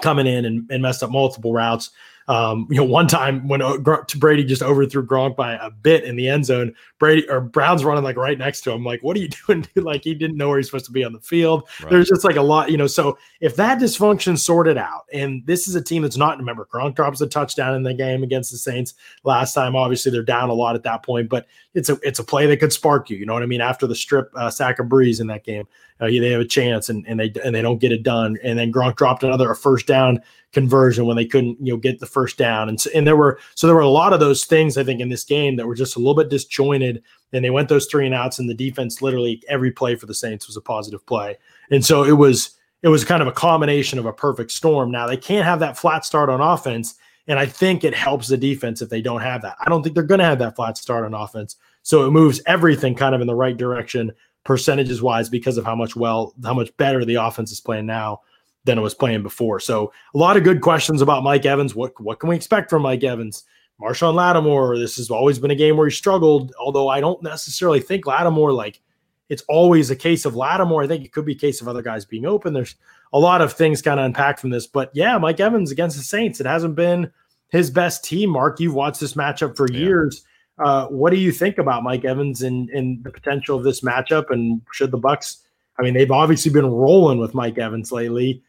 coming 0.01 0.27
in 0.27 0.45
and, 0.45 0.71
and 0.71 0.83
messed 0.83 1.03
up 1.03 1.11
multiple 1.11 1.53
routes. 1.53 1.91
Um, 2.29 2.67
you 2.71 2.77
know, 2.77 2.85
one 2.85 3.09
time 3.09 3.49
when 3.49 3.63
uh, 3.63 3.77
Brady 4.17 4.45
just 4.45 4.63
overthrew 4.63 5.05
Gronk 5.05 5.37
by 5.37 5.55
a 5.55 5.71
bit 5.71 6.05
in 6.05 6.17
the 6.17 6.29
end 6.29 6.47
zone, 6.47 6.75
Brady 6.99 7.29
or 7.29 7.41
Brown's 7.41 7.85
running 7.85 8.05
like 8.05 8.17
right 8.17 8.39
next 8.39 8.63
to 8.63 8.73
him. 8.73 8.85
Like, 8.85 9.03
what 9.03 9.17
are 9.17 9.21
you 9.21 9.29
doing? 9.47 9.67
like, 9.77 10.05
he 10.05 10.15
didn't 10.15 10.37
know 10.37 10.49
where 10.49 10.59
he's 10.59 10.67
supposed 10.67 10.87
to 10.87 10.93
be 10.93 11.05
on 11.05 11.13
the 11.13 11.21
field. 11.21 11.69
Right. 11.83 11.91
There's 11.91 12.09
just 12.09 12.25
like 12.25 12.37
a 12.37 12.43
lot, 12.43 12.71
you 12.71 12.77
know. 12.77 12.87
So 12.87 13.19
if 13.41 13.57
that 13.57 13.79
dysfunction 13.81 14.39
sorted 14.39 14.79
out, 14.79 15.05
and 15.13 15.45
this 15.47 15.69
is 15.69 15.75
a 15.75 15.83
team 15.83 16.03
that's 16.03 16.17
not, 16.17 16.39
remember, 16.39 16.69
Gronk 16.73 16.95
drops 16.95 17.21
a 17.21 17.27
touchdown 17.27 17.75
in 17.75 17.83
the 17.83 17.95
game 17.95 18.23
against 18.23 18.51
the 18.51 18.59
Saints 18.59 18.95
last 19.25 19.53
time. 19.55 19.77
Obviously, 19.77 20.13
they're 20.13 20.23
down 20.23 20.49
a 20.49 20.55
lot 20.55 20.75
at 20.75 20.83
that 20.85 21.03
point, 21.03 21.29
but 21.29 21.47
it's 21.75 21.89
a 21.89 21.99
it's 22.03 22.19
a 22.19 22.25
play 22.25 22.47
that 22.47 22.59
could 22.59 22.73
spark 22.73 23.11
you. 23.11 23.17
You 23.17 23.27
know 23.27 23.35
what 23.35 23.43
I 23.43 23.47
mean? 23.47 23.61
After 23.61 23.87
the 23.87 23.95
strip 23.95 24.31
uh, 24.37 24.51
sack 24.51 24.79
of 24.79 24.87
Brees 24.87 25.21
in 25.21 25.27
that 25.29 25.45
game, 25.45 25.67
uh, 26.01 26.07
they 26.07 26.31
have 26.31 26.41
a 26.41 26.47
chance, 26.47 26.89
and 26.89 27.05
and 27.07 27.19
they 27.19 27.33
and 27.45 27.55
they 27.55 27.63
don't 27.63 27.79
get 27.79 27.93
it 27.93 28.03
done. 28.03 28.37
And 28.43 28.59
then 28.59 28.73
Gronk 28.73 28.97
dropped 28.97 29.23
another 29.23 29.51
a 29.51 29.57
first 29.57 29.87
down 29.87 30.21
conversion 30.53 31.07
when 31.07 31.17
they 31.17 31.25
couldn't 31.25 31.59
you 31.61 31.73
know 31.73 31.79
get 31.79 31.99
the 31.99 32.07
first 32.13 32.37
down. 32.37 32.69
And 32.69 32.81
so, 32.81 32.91
and 32.95 33.07
there 33.07 33.17
were 33.17 33.39
so 33.55 33.67
there 33.67 33.77
were 33.77 33.83
a 33.83 33.89
lot 33.89 34.13
of 34.13 34.21
those 34.21 34.45
things 34.45 34.77
I 34.77 34.85
think 34.85 35.01
in 35.01 35.09
this 35.09 35.25
game 35.25 35.57
that 35.57 35.67
were 35.67 35.75
just 35.75 35.97
a 35.97 35.99
little 35.99 36.15
bit 36.15 36.29
disjointed 36.29 37.03
and 37.33 37.45
they 37.45 37.51
went 37.51 37.69
those 37.69 37.87
three 37.87 38.07
and 38.07 38.15
outs 38.15 38.39
and 38.39 38.49
the 38.49 38.55
defense 38.55 39.03
literally 39.03 39.43
every 39.49 39.71
play 39.71 39.95
for 39.95 40.07
the 40.07 40.15
Saints 40.15 40.47
was 40.47 40.57
a 40.57 40.61
positive 40.61 41.05
play. 41.07 41.37
And 41.71 41.85
so 41.85 42.05
it 42.05 42.13
was 42.13 42.57
it 42.83 42.89
was 42.89 43.05
kind 43.05 43.23
of 43.23 43.29
a 43.29 43.33
combination 43.33 43.99
of 43.99 44.07
a 44.07 44.13
perfect 44.13 44.51
storm. 44.51 44.91
Now 44.91 45.07
they 45.07 45.17
can't 45.17 45.47
have 45.47 45.61
that 45.61 45.79
flat 45.79 46.05
start 46.05 46.29
on 46.29 46.41
offense 46.41 46.95
and 47.29 47.39
I 47.39 47.47
think 47.47 47.85
it 47.85 47.95
helps 47.95 48.29
the 48.29 48.37
defense 48.37 48.83
if 48.83 48.91
they 48.91 49.01
don't 49.01 49.21
have 49.21 49.43
that. 49.43 49.57
I 49.61 49.69
don't 49.69 49.83
think 49.83 49.95
they're 49.95 50.03
going 50.03 50.19
to 50.19 50.25
have 50.25 50.41
that 50.41 50.57
flat 50.57 50.77
start 50.77 51.05
on 51.05 51.15
offense. 51.15 51.57
So 51.83 52.05
it 52.07 52.11
moves 52.11 52.41
everything 52.47 52.95
kind 52.95 53.15
of 53.15 53.21
in 53.21 53.27
the 53.27 53.35
right 53.35 53.57
direction 53.57 54.13
percentages 54.45 55.01
wise 55.01 55.29
because 55.29 55.57
of 55.57 55.65
how 55.65 55.77
much 55.77 55.95
well 55.95 56.35
how 56.45 56.55
much 56.55 56.77
better 56.77 57.05
the 57.05 57.15
offense 57.15 57.53
is 57.53 57.61
playing 57.61 57.87
now 57.87 58.21
than 58.65 58.79
it 58.79 58.83
was 58.83 58.95
playing 58.95 59.23
before. 59.23 59.61
So 59.61 59.93
a 60.15 60.19
lot 60.19 60.37
of 60.37 60.45
good 60.45 60.61
questions 60.61 61.03
about 61.03 61.25
Mike 61.25 61.47
Evans. 61.47 61.75
What 61.75 62.01
what 62.01 62.21
can 62.21 62.29
we 62.29 62.37
expect 62.37 62.71
from 62.71 62.83
Mike 62.83 63.05
Evans? 63.05 63.45
Marshon 63.81 64.15
Lattimore. 64.15 64.79
This 64.79 64.97
has 64.97 65.11
always 65.11 65.39
been 65.39 65.51
a 65.51 65.57
game 65.57 65.77
where 65.77 65.89
he 65.89 65.95
struggled. 65.95 66.53
Although 66.61 66.89
I 66.89 67.01
don't 67.01 67.23
necessarily 67.23 67.81
think 67.81 68.07
Lattimore 68.07 68.53
like 68.53 68.81
it's 69.29 69.43
always 69.49 69.91
a 69.91 69.97
case 69.97 70.25
of 70.25 70.37
Lattimore. 70.37 70.83
I 70.83 70.87
think 70.87 71.05
it 71.05 71.13
could 71.13 71.25
be 71.25 71.33
a 71.33 71.39
case 71.39 71.61
of 71.61 71.69
other 71.69 71.83
guys 71.83 72.05
being 72.05 72.27
open. 72.27 72.53
There's 72.53 72.77
a 73.13 73.19
lot 73.19 73.41
of 73.41 73.53
things 73.53 73.83
kind 73.83 73.99
of 73.99 74.07
unpacked 74.07 74.41
from 74.41 74.51
this. 74.51 74.67
But 74.67 74.91
yeah, 74.95 75.17
Mike 75.19 75.41
Evans 75.41 75.71
against 75.71 75.97
the 75.97 76.03
Saints. 76.03 76.39
It 76.39 76.47
hasn't 76.47 76.75
been 76.75 77.11
his 77.49 77.71
best 77.71 78.05
team. 78.05 78.31
Mark, 78.31 78.61
you've 78.61 78.75
watched 78.75 79.01
this 79.01 79.15
matchup 79.15 79.57
for 79.57 79.71
yeah. 79.73 79.79
years. 79.79 80.25
Uh, 80.59 80.87
what 80.89 81.11
do 81.11 81.17
you 81.17 81.33
think 81.33 81.59
about 81.59 81.83
Mike 81.83 82.05
Evans 82.05 82.43
and, 82.43 82.69
and 82.71 83.03
the 83.05 83.11
potential 83.11 83.57
of 83.57 83.65
this 83.65 83.81
matchup? 83.81 84.31
And 84.31 84.61
should 84.71 84.91
the 84.91 84.99
Bucs? 84.99 85.39
I 85.79 85.83
mean, 85.83 85.95
they've 85.95 86.11
obviously 86.11 86.53
been 86.53 86.67
rolling 86.67 87.19
with 87.19 87.35
Mike 87.35 87.59
Evans 87.59 87.91
lately 87.91 88.43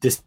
does 0.00 0.22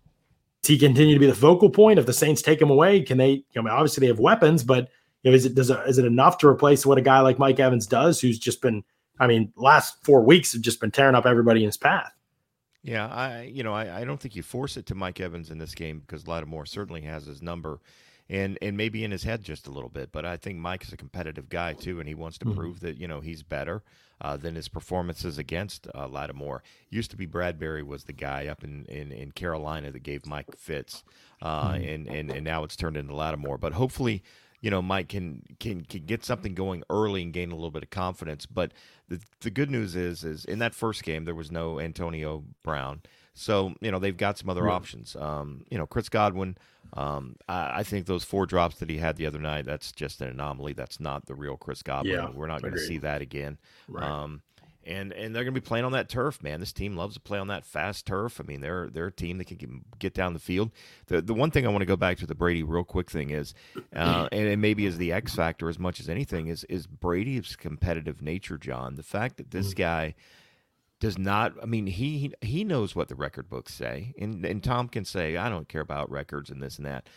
he 0.66 0.78
continue 0.78 1.14
to 1.14 1.20
be 1.20 1.26
the 1.28 1.34
focal 1.34 1.70
point? 1.70 2.00
If 2.00 2.06
the 2.06 2.14
Saints 2.14 2.42
take 2.42 2.62
him 2.62 2.70
away, 2.70 3.02
can 3.02 3.18
they? 3.18 3.44
I 3.56 3.60
mean, 3.60 3.70
obviously 3.70 4.02
they 4.02 4.08
have 4.08 4.20
weapons, 4.20 4.64
but 4.64 4.90
you 5.24 5.32
know, 5.32 5.36
is 5.36 5.46
it 5.46 5.56
does 5.56 5.70
it, 5.70 5.80
is 5.88 5.98
it 5.98 6.06
enough 6.06 6.38
to 6.40 6.48
replace 6.48 6.86
what 6.86 6.98
a 6.98 7.02
guy 7.02 7.20
like 7.22 7.40
Mike 7.40 7.60
Evans 7.60 7.88
does, 7.88 8.20
who's 8.22 8.40
just 8.40 8.62
been? 8.62 8.84
I 9.20 9.28
mean, 9.28 9.52
last 9.56 10.04
four 10.06 10.22
weeks 10.24 10.54
have 10.54 10.62
just 10.62 10.80
been 10.80 10.92
tearing 10.92 11.16
up 11.16 11.26
everybody 11.26 11.62
in 11.62 11.68
his 11.68 11.78
path. 11.78 12.12
Yeah, 12.84 13.08
I 13.08 13.44
you 13.44 13.64
know 13.64 13.74
I, 13.74 14.02
I 14.02 14.04
don't 14.06 14.20
think 14.20 14.36
you 14.36 14.44
force 14.44 14.78
it 14.78 14.86
to 14.88 14.96
Mike 14.96 15.20
Evans 15.20 15.52
in 15.52 15.58
this 15.58 15.76
game 15.76 16.00
because 16.00 16.28
Lattimore 16.28 16.66
certainly 16.66 17.02
has 17.02 17.26
his 17.26 17.42
number, 17.42 17.82
and 18.30 18.58
and 18.62 18.78
maybe 18.78 19.04
in 19.04 19.12
his 19.12 19.24
head 19.24 19.44
just 19.44 19.68
a 19.68 19.72
little 19.72 19.90
bit. 19.90 20.12
But 20.14 20.26
I 20.26 20.38
think 20.38 20.58
Mike 20.60 20.84
is 20.84 20.94
a 20.94 20.98
competitive 20.98 21.50
guy 21.50 21.74
too, 21.74 22.00
and 22.00 22.08
he 22.08 22.16
wants 22.16 22.38
to 22.38 22.46
Mhm. 22.46 22.56
prove 22.56 22.80
that 22.80 22.98
you 22.98 23.08
know 23.08 23.20
he's 23.20 23.44
better 23.44 23.84
uh, 24.22 24.38
than 24.38 24.56
his 24.56 24.68
performances 24.68 25.38
against 25.38 25.88
uh, 25.96 26.08
Lattimore. 26.08 26.62
Used 26.90 27.12
to 27.12 27.18
be 27.18 27.28
Bradberry 27.28 27.84
was 27.86 28.04
the 28.04 28.14
guy 28.14 28.48
up 28.48 28.64
in, 28.64 28.86
in, 28.86 29.12
in 29.12 29.32
Carolina 29.32 29.92
that 29.92 30.04
gave 30.04 30.26
Mike 30.26 30.56
fits, 30.58 31.04
uh, 31.42 31.72
Mhm. 31.74 31.94
and, 31.96 32.08
and 32.08 32.32
and 32.32 32.44
now 32.44 32.64
it's 32.64 32.76
turned 32.76 32.98
into 32.98 33.16
Lattimore. 33.16 33.58
But 33.58 33.74
hopefully, 33.74 34.24
you 34.62 34.70
know, 34.70 34.82
Mike 34.82 35.08
can 35.10 35.44
can 35.60 35.86
can 35.86 36.06
get 36.06 36.26
something 36.26 36.54
going 36.54 36.84
early 36.90 37.22
and 37.22 37.32
gain 37.34 37.52
a 37.52 37.56
little 37.56 37.72
bit 37.72 37.84
of 37.84 37.90
confidence. 37.90 38.46
But 38.46 38.74
the 39.08 39.20
the 39.42 39.50
good 39.50 39.72
news 39.72 39.96
is 39.96 40.24
is 40.24 40.44
in 40.46 40.60
that 40.60 40.76
first 40.76 41.04
game 41.04 41.24
there 41.26 41.36
was 41.36 41.52
no 41.52 41.80
Antonio 41.80 42.44
Brown. 42.64 43.02
So 43.34 43.74
you 43.80 43.90
know 43.92 44.00
they've 44.00 44.18
got 44.18 44.38
some 44.38 44.50
other 44.50 44.68
options. 44.70 45.16
Um, 45.16 45.64
you 45.70 45.78
know 45.78 45.88
Chris 45.88 46.10
Godwin. 46.10 46.58
Um, 46.94 47.36
I, 47.48 47.80
I 47.80 47.84
think 47.84 48.06
those 48.06 48.24
four 48.24 48.46
drops 48.46 48.78
that 48.78 48.90
he 48.90 48.98
had 48.98 49.16
the 49.18 49.26
other 49.26 49.40
night. 49.40 49.66
That's 49.66 49.92
just 49.92 50.22
an 50.22 50.30
anomaly. 50.30 50.74
That's 50.74 51.00
not 51.00 51.26
the 51.26 51.36
real 51.36 51.58
Chris 51.58 51.84
Godwin. 51.84 52.14
Yeah, 52.14 52.30
We're 52.30 52.48
not 52.48 52.62
going 52.62 52.74
to 52.74 52.80
see 52.80 52.98
that 53.00 53.22
again. 53.22 53.58
Right. 53.88 54.04
Um, 54.04 54.42
and 54.86 55.12
and 55.14 55.36
they're 55.36 55.44
going 55.44 55.54
to 55.54 55.62
be 55.62 55.66
playing 55.66 55.86
on 55.86 55.92
that 55.92 56.10
turf, 56.10 56.42
man. 56.42 56.60
This 56.60 56.74
team 56.74 56.96
loves 56.96 57.14
to 57.14 57.20
play 57.20 57.38
on 57.38 57.48
that 57.48 57.66
fast 57.66 58.06
turf. 58.06 58.40
I 58.42 58.44
mean, 58.48 58.62
they're 58.62 58.90
they're 58.90 59.08
a 59.08 59.12
team 59.12 59.38
that 59.38 59.46
can 59.46 59.58
get, 59.58 60.00
get 60.00 60.14
down 60.14 60.34
the 60.34 60.40
field. 60.40 60.72
The 61.08 61.22
the 61.22 61.34
one 61.34 61.52
thing 61.52 61.68
I 61.68 61.70
want 61.70 61.82
to 61.82 61.86
go 61.86 61.96
back 61.98 62.18
to 62.20 62.26
the 62.26 62.34
Brady 62.34 62.64
real 62.64 62.84
quick 62.84 63.12
thing 63.12 63.30
is, 63.30 63.54
uh, 63.96 64.28
and 64.32 64.48
it 64.48 64.58
maybe 64.58 64.86
is 64.86 64.98
the 64.98 65.12
X 65.12 65.36
factor 65.36 65.70
as 65.70 65.78
much 65.78 66.00
as 66.00 66.10
anything 66.10 66.48
is 66.48 66.64
is 66.66 66.88
Brady's 66.88 67.56
competitive 67.56 68.22
nature, 68.22 68.58
John. 68.58 68.96
The 68.96 69.04
fact 69.04 69.38
that 69.38 69.52
this 69.52 69.74
guy 69.74 70.16
does 71.00 71.18
not 71.18 71.54
I 71.62 71.66
mean 71.66 71.88
he 71.88 72.34
he- 72.42 72.64
knows 72.64 72.96
what 72.96 73.08
the 73.08 73.16
record 73.16 73.50
books 73.50 73.74
say 73.74 74.14
and 74.20 74.46
and 74.46 74.64
Tom 74.64 74.88
can 74.90 75.06
say 75.06 75.38
I 75.38 75.50
don't 75.50 75.70
care 75.70 75.82
about 75.82 76.12
records 76.12 76.50
and 76.50 76.62
this 76.62 76.78
and 76.78 76.86
that. 76.86 77.08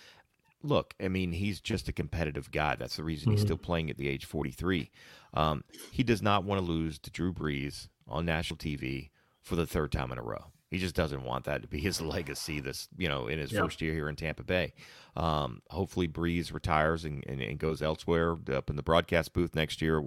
Look, 0.63 0.95
I 1.03 1.09
mean 1.09 1.33
he's 1.33 1.61
just 1.61 1.89
a 1.89 1.93
competitive 1.93 2.51
guy. 2.53 2.77
That's 2.77 2.97
the 2.97 3.03
reason 3.05 3.33
he's 3.33 3.41
Mhm. 3.41 3.47
still 3.47 3.57
playing 3.59 3.91
at 3.91 3.97
the 3.97 4.09
age 4.09 4.25
43. 4.25 4.91
Um, 5.35 5.65
he 5.91 6.03
does 6.05 6.23
not 6.23 6.45
want 6.45 6.61
to 6.61 6.65
lose 6.65 6.99
to 7.01 7.11
Drew 7.11 7.33
Brees 7.33 7.89
on 8.07 8.25
national 8.25 8.59
TV 8.59 9.11
for 9.43 9.57
the 9.57 9.67
third 9.67 9.91
time 9.91 10.13
in 10.13 10.19
a 10.19 10.23
row. 10.23 10.53
He 10.71 10.79
just 10.79 10.95
doesn't 10.95 11.25
want 11.25 11.45
that 11.47 11.63
to 11.63 11.69
be 11.69 11.81
his 11.89 12.01
legacy 12.01 12.61
this, 12.61 12.89
you 12.97 13.09
know, 13.09 13.27
in 13.27 13.39
his 13.41 13.51
Yeah. 13.53 13.63
first 13.63 13.81
year 13.83 13.93
here 13.93 14.09
in 14.09 14.15
Tampa 14.17 14.45
Bay. 14.45 14.73
Um, 15.17 15.63
hopefully 15.71 16.07
Brees 16.07 16.53
retires 16.53 17.05
and, 17.05 17.25
and, 17.27 17.43
and 17.43 17.59
goes 17.59 17.83
elsewhere 17.83 18.37
up 18.53 18.71
in 18.71 18.77
the 18.77 18.83
broadcast 18.85 19.33
booth 19.33 19.57
next 19.57 19.83
year, 19.83 20.01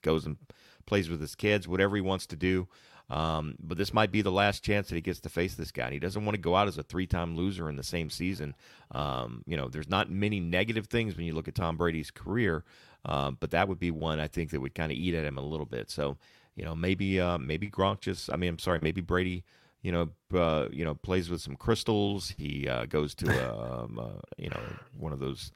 goes 0.00 0.24
and 0.24 0.38
plays 0.86 1.08
with 1.10 1.20
his 1.20 1.34
kids, 1.34 1.68
whatever 1.68 1.94
he 1.96 2.02
wants 2.02 2.26
to 2.28 2.36
do. 2.36 2.68
Um, 3.10 3.56
but 3.60 3.76
this 3.76 3.92
might 3.92 4.10
be 4.10 4.22
the 4.22 4.32
last 4.32 4.64
chance 4.64 4.88
that 4.88 4.94
he 4.94 5.00
gets 5.00 5.20
to 5.20 5.28
face 5.28 5.54
this 5.54 5.70
guy. 5.70 5.84
And 5.84 5.92
he 5.92 5.98
doesn't 5.98 6.24
want 6.24 6.36
to 6.36 6.40
go 6.40 6.56
out 6.56 6.68
as 6.68 6.78
a 6.78 6.82
three-time 6.82 7.36
loser 7.36 7.68
in 7.68 7.76
the 7.76 7.82
same 7.82 8.08
season. 8.08 8.54
Um, 8.92 9.42
you 9.46 9.56
know, 9.56 9.68
there's 9.68 9.88
not 9.88 10.10
many 10.10 10.40
negative 10.40 10.86
things 10.86 11.16
when 11.16 11.26
you 11.26 11.34
look 11.34 11.48
at 11.48 11.54
Tom 11.54 11.76
Brady's 11.76 12.10
career, 12.10 12.64
um, 13.04 13.36
but 13.40 13.50
that 13.50 13.68
would 13.68 13.78
be 13.78 13.90
one 13.90 14.20
I 14.20 14.28
think 14.28 14.50
that 14.50 14.60
would 14.60 14.74
kind 14.74 14.90
of 14.90 14.96
eat 14.96 15.14
at 15.14 15.24
him 15.24 15.36
a 15.36 15.42
little 15.42 15.66
bit. 15.66 15.90
So, 15.90 16.16
you 16.56 16.64
know, 16.64 16.74
maybe 16.74 17.20
uh, 17.20 17.38
maybe 17.38 17.68
Gronk 17.68 18.00
just, 18.00 18.32
I 18.32 18.36
mean, 18.36 18.50
I'm 18.50 18.58
sorry, 18.58 18.78
maybe 18.80 19.00
Brady, 19.00 19.44
you 19.82 19.92
know, 19.92 20.08
uh, 20.34 20.68
you 20.72 20.84
know, 20.84 20.94
plays 20.94 21.28
with 21.28 21.42
some 21.42 21.56
crystals. 21.56 22.32
He 22.38 22.66
uh, 22.68 22.86
goes 22.86 23.14
to, 23.16 23.54
um, 23.82 23.98
uh, 23.98 24.20
you 24.38 24.48
know, 24.48 24.60
one 24.96 25.12
of 25.12 25.18
those 25.18 25.52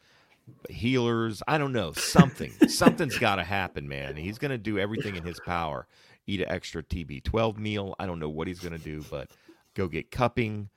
healers. 0.69 1.43
I 1.49 1.59
don't 1.59 1.73
know. 1.73 1.93
Something. 1.93 2.53
Something's 2.69 3.19
got 3.19 3.37
to 3.37 3.45
happen, 3.45 3.89
man. 3.89 4.17
He's 4.17 4.39
going 4.39 4.51
to 4.51 4.59
do 4.59 4.79
everything 4.79 5.17
in 5.17 5.25
his 5.25 5.41
power. 5.41 5.87
Eat 6.29 6.43
an 6.43 6.49
extra 6.51 6.83
TB12 6.83 7.59
meal. 7.59 7.97
I 7.99 8.07
don't 8.07 8.21
know 8.21 8.29
what 8.29 8.47
he's 8.47 8.61
going 8.61 8.77
to 8.77 8.85
do, 8.85 9.03
but 9.11 9.31
go 9.75 9.89
get 9.89 10.11
cupping, 10.11 10.69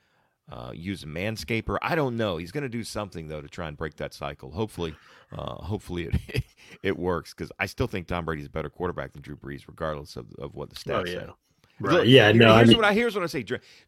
uh, 0.50 0.72
use 0.74 1.02
a 1.02 1.06
manscaper. 1.06 1.76
I 1.82 1.94
don't 1.94 2.16
know. 2.16 2.38
He's 2.38 2.50
going 2.52 2.62
to 2.62 2.68
do 2.68 2.82
something 2.82 3.28
though 3.28 3.40
to 3.42 3.48
try 3.48 3.68
and 3.68 3.76
break 3.76 3.96
that 3.96 4.14
cycle. 4.14 4.50
Hopefully, 4.50 4.94
uh, 5.30 5.54
hopefully 5.56 6.06
it 6.32 6.44
it 6.82 6.98
works 6.98 7.34
because 7.34 7.52
I 7.58 7.66
still 7.66 7.86
think 7.86 8.06
Tom 8.06 8.24
Brady's 8.24 8.46
a 8.46 8.50
better 8.50 8.70
quarterback 8.70 9.12
than 9.12 9.22
Drew 9.22 9.36
Brees, 9.36 9.68
regardless 9.68 10.16
of, 10.16 10.26
of 10.38 10.54
what 10.54 10.70
the 10.70 10.76
stats 10.76 10.94
Oh, 10.94 11.04
yeah. 11.06 11.26
say. 11.26 11.30
Right. 11.82 11.92
Look, 11.94 12.06
Yeah, 12.06 12.28
here- 12.32 12.34
no, 12.42 12.52
I 12.52 12.56
Here's 12.58 12.68
mean- 12.68 12.76
what 12.78 12.86
I 12.86 12.94
here's 12.94 13.14
what 13.14 13.24
I 13.24 13.26
say. 13.26 13.44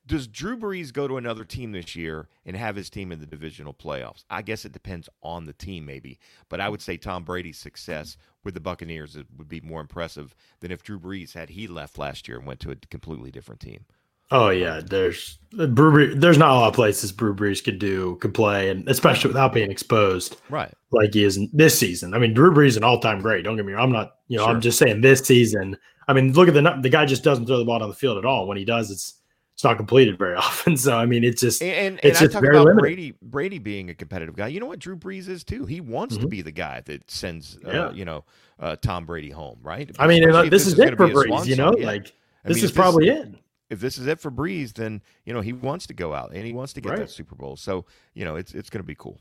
Does 0.07 0.27
Drew 0.27 0.57
Brees 0.57 0.93
go 0.93 1.07
to 1.09 1.17
another 1.17 1.45
team 1.45 1.73
this 1.73 1.95
year 1.97 2.29
and 2.45 2.57
have 2.57 2.77
his 2.77 2.91
team 2.91 3.13
in 3.13 3.21
the 3.21 3.27
divisional 3.27 3.73
playoffs? 3.75 4.25
I 4.31 4.43
guess 4.43 4.65
it 4.65 4.73
depends 4.73 5.09
on 5.23 5.45
the 5.47 5.53
team, 5.53 5.87
maybe. 5.87 6.19
But 6.49 6.61
I 6.61 6.69
would 6.69 6.83
say 6.83 6.97
Tom 6.97 7.25
Brady's 7.25 7.59
success 7.59 8.17
with 8.43 8.55
the 8.55 8.61
Buccaneers 8.61 9.17
would 9.37 9.49
be 9.49 9.61
more 9.61 9.81
impressive 9.81 10.35
than 10.61 10.71
if 10.71 10.83
Drew 10.83 10.99
Brees 10.99 11.33
had 11.33 11.51
he 11.51 11.67
left 11.67 11.97
last 11.99 12.29
year 12.29 12.37
and 12.39 12.47
went 12.47 12.61
to 12.61 12.71
a 12.71 12.77
completely 12.77 13.31
different 13.31 13.61
team. 13.61 13.85
Oh 14.31 14.49
yeah, 14.49 14.81
there's 14.85 15.39
Brew 15.53 16.15
there's 16.15 16.39
not 16.39 16.51
a 16.51 16.55
lot 16.55 16.69
of 16.69 16.75
places 16.75 17.13
Brew 17.13 17.35
Brees 17.35 17.63
could 17.63 17.79
do 17.79 18.17
could 18.23 18.33
play, 18.33 18.71
and 18.71 18.89
especially 18.89 19.29
without 19.29 19.53
being 19.53 19.71
exposed 19.71 20.37
Right. 20.49 20.73
like 20.93 21.13
he 21.13 21.25
is 21.25 21.39
this 21.53 21.79
season. 21.79 22.15
I 22.15 22.19
mean, 22.19 22.33
Drew 22.33 22.51
Brees 22.51 22.69
is 22.69 22.77
an 22.79 22.85
all 22.85 22.99
time 23.01 23.21
great. 23.21 23.45
Don't 23.45 23.57
get 23.57 23.67
me 23.67 23.75
wrong. 23.75 23.85
I'm 23.85 23.93
not, 23.93 24.15
you 24.29 24.39
know, 24.39 24.45
Sure. 24.45 24.55
I'm 24.55 24.61
just 24.63 24.79
saying 24.79 25.03
this 25.03 25.21
season. 25.21 25.77
I 26.09 26.13
mean, 26.13 26.33
look 26.33 26.49
at 26.49 26.55
the 26.55 26.79
the 26.83 26.89
guy 26.91 27.07
just 27.07 27.23
doesn't 27.25 27.47
throw 27.47 27.59
the 27.59 27.65
ball 27.65 27.79
down 27.79 27.89
the 27.89 27.95
field 27.95 28.19
at 28.19 28.25
all. 28.25 28.47
When 28.47 28.57
he 28.57 28.65
does, 28.65 28.91
it's 28.91 29.15
it's 29.55 29.63
not 29.65 29.77
completed 29.77 30.19
very 30.19 30.35
often. 30.37 30.77
So 30.77 30.97
I 30.97 31.07
mean, 31.07 31.25
it's 31.25 31.41
just 31.41 31.63
And 31.63 31.71
and, 31.73 32.01
It's 32.03 32.05
and 32.05 32.17
I 32.17 32.21
just 32.21 32.33
talk 32.33 32.43
very 32.43 32.57
about 32.57 32.67
limited. 32.67 32.81
Brady 32.83 33.15
Brady 33.23 33.59
being 33.59 33.91
a 33.91 33.95
competitive 33.95 34.35
guy. 34.37 34.49
You 34.49 34.61
know 34.61 34.67
what 34.67 34.79
Drew 34.81 34.97
Brees 34.97 35.29
is 35.29 35.45
too. 35.45 35.65
He 35.67 35.81
wants 35.81 36.17
to 36.17 36.27
Mhm. 36.27 36.31
be 36.31 36.43
the 36.43 36.53
guy 36.53 36.83
that 36.87 37.11
sends 37.11 37.59
uh, 37.67 37.71
Yeah. 37.71 37.93
you 37.93 38.05
know 38.05 38.25
uh, 38.61 38.77
Tom 38.77 39.05
Brady 39.07 39.31
home, 39.31 39.59
right? 39.63 39.91
I 39.99 40.07
mean, 40.07 40.29
uh, 40.31 40.43
if 40.43 40.51
this, 40.51 40.67
is 40.67 40.79
it 40.79 40.97
for 40.97 41.09
Brees. 41.09 41.47
You 41.47 41.57
know, 41.57 41.73
yeah. 41.77 41.87
like 41.87 42.13
I 42.45 42.49
this 42.49 42.57
mean, 42.59 42.65
is 42.67 42.73
probably 42.73 43.09
it. 43.09 43.29
if 43.71 43.81
this 43.81 43.97
is 43.99 44.07
it 44.07 44.21
for 44.21 44.31
Brees, 44.31 44.73
then 44.75 45.01
you 45.25 45.33
know 45.33 45.41
he 45.41 45.53
wants 45.53 45.87
to 45.89 45.95
go 45.95 46.13
out 46.15 46.33
and 46.35 46.45
he 46.47 46.53
wants 46.53 46.73
to 46.75 46.81
get 46.81 46.91
Right. 46.91 46.99
that 47.01 47.11
Super 47.11 47.35
Bowl. 47.35 47.57
So 47.57 47.85
you 48.15 48.25
know 48.25 48.37
it's 48.37 48.53
it's 48.55 48.71
going 48.71 48.83
to 48.83 48.87
be 48.87 48.95
cool. 48.97 49.21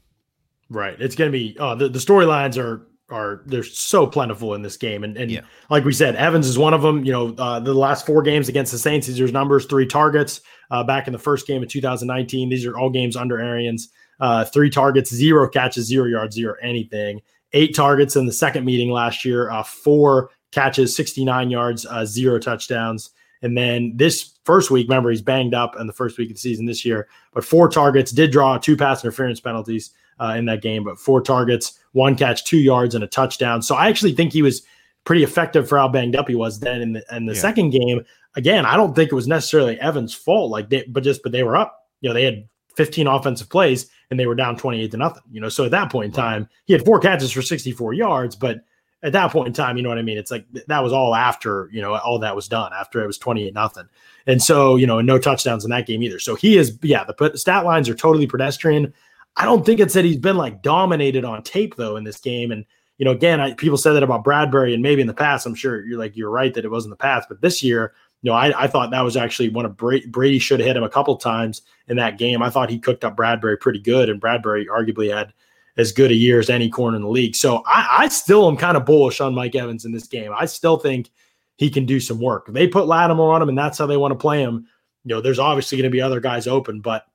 Right. 0.69 0.99
It's 0.99 1.15
going 1.15 1.31
to 1.31 1.37
be 1.37 1.55
uh, 1.59 1.75
the 1.75 1.89
the 1.89 1.99
storylines 1.99 2.57
are 2.57 2.87
are 3.13 3.43
they're 3.45 3.63
so 3.63 4.07
plentiful 4.07 4.53
in 4.55 4.61
this 4.63 4.75
game, 4.75 5.03
and 5.03 5.15
and 5.17 5.31
Yeah. 5.31 5.41
like 5.69 5.85
we 5.85 5.93
said, 5.93 6.15
Evans 6.15 6.47
is 6.47 6.57
one 6.57 6.73
of 6.73 6.81
them. 6.81 7.05
You 7.05 7.11
know, 7.11 7.35
uh, 7.37 7.59
the 7.59 7.73
last 7.73 8.05
four 8.05 8.21
games 8.21 8.49
against 8.49 8.71
the 8.71 8.77
Saints, 8.77 9.07
these 9.07 9.21
are 9.21 9.27
numbers: 9.31 9.65
three 9.65 9.85
targets 9.85 10.41
uh, 10.71 10.83
back 10.83 11.07
in 11.07 11.13
the 11.13 11.19
first 11.19 11.47
game 11.47 11.61
of 11.63 11.69
2019. 11.69 12.49
These 12.49 12.65
are 12.65 12.77
all 12.77 12.89
games 12.89 13.15
under 13.15 13.39
Arians. 13.39 13.89
Uh, 14.19 14.43
three 14.45 14.69
targets, 14.69 15.13
zero 15.13 15.47
catches, 15.47 15.85
zero 15.85 16.05
yards, 16.07 16.35
zero 16.35 16.55
anything. 16.61 17.21
Eight 17.53 17.75
targets 17.75 18.15
in 18.15 18.25
the 18.25 18.33
second 18.33 18.65
meeting 18.65 18.89
last 18.89 19.23
year, 19.25 19.49
uh, 19.51 19.63
four 19.63 20.31
catches, 20.51 20.95
69 20.95 21.49
yards, 21.51 21.85
uh, 21.85 22.05
zero 22.05 22.39
touchdowns. 22.39 23.11
And 23.41 23.57
then 23.57 23.93
this 23.95 24.37
first 24.45 24.71
week, 24.71 24.87
remember, 24.87 25.09
he's 25.09 25.21
banged 25.21 25.53
up 25.53 25.75
in 25.79 25.85
the 25.87 25.93
first 25.93 26.17
week 26.17 26.29
of 26.29 26.35
the 26.35 26.39
season 26.39 26.65
this 26.65 26.85
year, 26.85 27.07
but 27.33 27.43
four 27.43 27.67
targets, 27.69 28.11
did 28.11 28.31
draw 28.31 28.57
two 28.57 28.77
pass 28.77 29.03
interference 29.03 29.39
penalties 29.39 29.91
uh, 30.19 30.35
in 30.37 30.45
that 30.45 30.61
game, 30.61 30.83
but 30.83 30.99
four 30.99 31.21
targets, 31.21 31.79
one 31.93 32.15
catch, 32.15 32.43
two 32.45 32.57
yards, 32.59 32.95
and 32.95 33.03
a 33.03 33.07
touchdown. 33.07 33.61
So 33.61 33.75
I 33.75 33.87
actually 33.89 34.13
think 34.13 34.33
he 34.33 34.41
was 34.41 34.61
pretty 35.05 35.23
effective 35.23 35.67
for 35.67 35.77
how 35.77 35.87
banged 35.87 36.15
up 36.15 36.27
he 36.27 36.35
was 36.35 36.59
then 36.59 36.81
in 36.81 36.93
the, 36.93 37.03
in 37.15 37.25
the 37.25 37.33
Yeah. 37.33 37.39
second 37.39 37.69
game. 37.71 38.05
Again, 38.35 38.65
I 38.65 38.75
don't 38.77 38.95
think 38.95 39.11
it 39.11 39.15
was 39.15 39.27
necessarily 39.27 39.79
Evans' 39.79 40.13
fault, 40.13 40.49
like 40.49 40.69
they, 40.69 40.83
but 40.87 41.03
just, 41.03 41.21
but 41.23 41.31
they 41.31 41.43
were 41.43 41.55
up. 41.57 41.87
You 42.01 42.09
know, 42.09 42.13
they 42.13 42.23
had 42.23 42.47
15 42.75 43.05
offensive 43.07 43.49
plays 43.49 43.89
and 44.09 44.19
they 44.19 44.25
were 44.25 44.35
down 44.35 44.57
28 44.57 44.89
to 44.91 44.97
nothing. 44.97 45.23
You 45.31 45.41
know, 45.41 45.49
so 45.49 45.65
at 45.65 45.71
that 45.71 45.91
point 45.91 46.05
in 46.07 46.11
time, 46.13 46.49
he 46.65 46.73
had 46.73 46.83
four 46.85 46.99
catches 46.99 47.31
for 47.31 47.41
64 47.41 47.93
yards, 47.93 48.35
but 48.35 48.61
at 49.03 49.11
that 49.11 49.31
point 49.31 49.47
in 49.47 49.53
time, 49.53 49.75
you 49.75 49.83
know 49.83 49.89
what 49.89 49.97
I 49.97 50.01
mean? 50.01 50.17
It's 50.17 50.31
like 50.31 50.51
th- 50.53 50.65
that 50.67 50.81
was 50.81 50.93
all 50.93 51.13
after, 51.13 51.69
you 51.73 51.81
know, 51.81 51.95
all 51.97 52.17
that 52.19 52.35
was 52.35 52.47
done 52.47 52.71
after 52.73 53.03
it 53.03 53.07
was 53.07 53.17
28 53.17 53.53
nothing. 53.53 53.83
And 54.27 54.41
so, 54.41 54.77
you 54.77 54.87
know, 54.87 55.01
no 55.01 55.19
touchdowns 55.19 55.65
in 55.65 55.71
that 55.71 55.85
game 55.85 56.01
either. 56.01 56.19
So 56.19 56.35
he 56.35 56.57
is, 56.57 56.79
yeah, 56.81 57.03
the 57.03 57.31
stat 57.35 57.65
lines 57.65 57.89
are 57.89 57.95
totally 57.95 58.25
pedestrian. 58.25 58.93
I 59.35 59.45
don't 59.45 59.65
think 59.65 59.79
it's 59.79 59.93
that 59.93 60.05
he's 60.05 60.17
been 60.17 60.37
like 60.37 60.61
dominated 60.61 61.25
on 61.25 61.43
tape 61.43 61.75
though 61.75 61.97
in 61.97 62.03
this 62.03 62.19
game. 62.19 62.51
And, 62.51 62.65
you 62.97 63.05
know, 63.05 63.11
again, 63.11 63.39
I, 63.39 63.53
people 63.53 63.77
said 63.77 63.93
that 63.93 64.03
about 64.03 64.23
Bradberry 64.23 64.73
and 64.73 64.83
maybe 64.83 65.01
in 65.01 65.07
the 65.07 65.13
past, 65.13 65.45
I'm 65.45 65.55
sure 65.55 65.85
you're 65.85 65.99
like, 65.99 66.15
you're 66.15 66.29
right 66.29 66.53
that 66.53 66.65
it 66.65 66.71
was 66.71 66.85
in 66.85 66.91
the 66.91 66.95
past, 66.95 67.27
but 67.29 67.41
this 67.41 67.63
year, 67.63 67.93
you 68.21 68.31
know, 68.31 68.37
I, 68.37 68.63
I 68.63 68.67
thought 68.67 68.91
that 68.91 69.01
was 69.01 69.17
actually 69.17 69.49
one 69.49 69.65
of 69.65 69.75
Brady, 69.75 70.07
Brady 70.07 70.39
should 70.39 70.59
have 70.61 70.67
hit 70.67 70.77
him 70.77 70.83
a 70.83 70.89
couple 70.89 71.15
times 71.17 71.61
in 71.89 71.97
that 71.97 72.17
game. 72.17 72.41
I 72.41 72.49
thought 72.49 72.69
he 72.69 72.79
cooked 72.79 73.03
up 73.03 73.17
Bradberry 73.17 73.59
pretty 73.59 73.79
good, 73.79 74.09
and 74.09 74.21
Bradberry 74.21 74.65
arguably 74.67 75.13
had 75.13 75.33
as 75.75 75.91
good 75.91 76.11
a 76.11 76.15
year 76.15 76.39
as 76.39 76.49
any 76.49 76.69
corner 76.69 76.95
in 76.95 77.03
the 77.03 77.09
league. 77.09 77.35
So 77.35 77.63
I, 77.65 77.87
I 77.99 78.07
still 78.07 78.47
am 78.47 78.55
kind 78.55 78.77
of 78.77 78.85
bullish 78.85 79.19
on 79.19 79.33
Mike 79.33 79.55
Evans 79.55 79.83
in 79.83 79.91
this 79.91 80.07
game. 80.07 80.31
I 80.37 80.45
still 80.45 80.77
think 80.77 81.09
he 81.57 81.69
can 81.69 81.85
do 81.85 81.99
some 81.99 82.19
work. 82.19 82.47
They 82.47 82.67
put 82.67 82.87
Lattimore 82.87 83.33
on 83.33 83.41
him, 83.41 83.49
and 83.49 83.57
that's 83.57 83.77
how 83.77 83.87
they 83.87 83.97
want 83.97 84.13
to 84.13 84.17
play 84.17 84.41
him. 84.41 84.67
You 85.03 85.15
know, 85.15 85.21
there's 85.21 85.39
obviously 85.39 85.77
going 85.77 85.89
to 85.89 85.95
be 85.95 86.01
other 86.01 86.21
guys 86.21 86.47
open, 86.47 86.79
but 86.79 87.05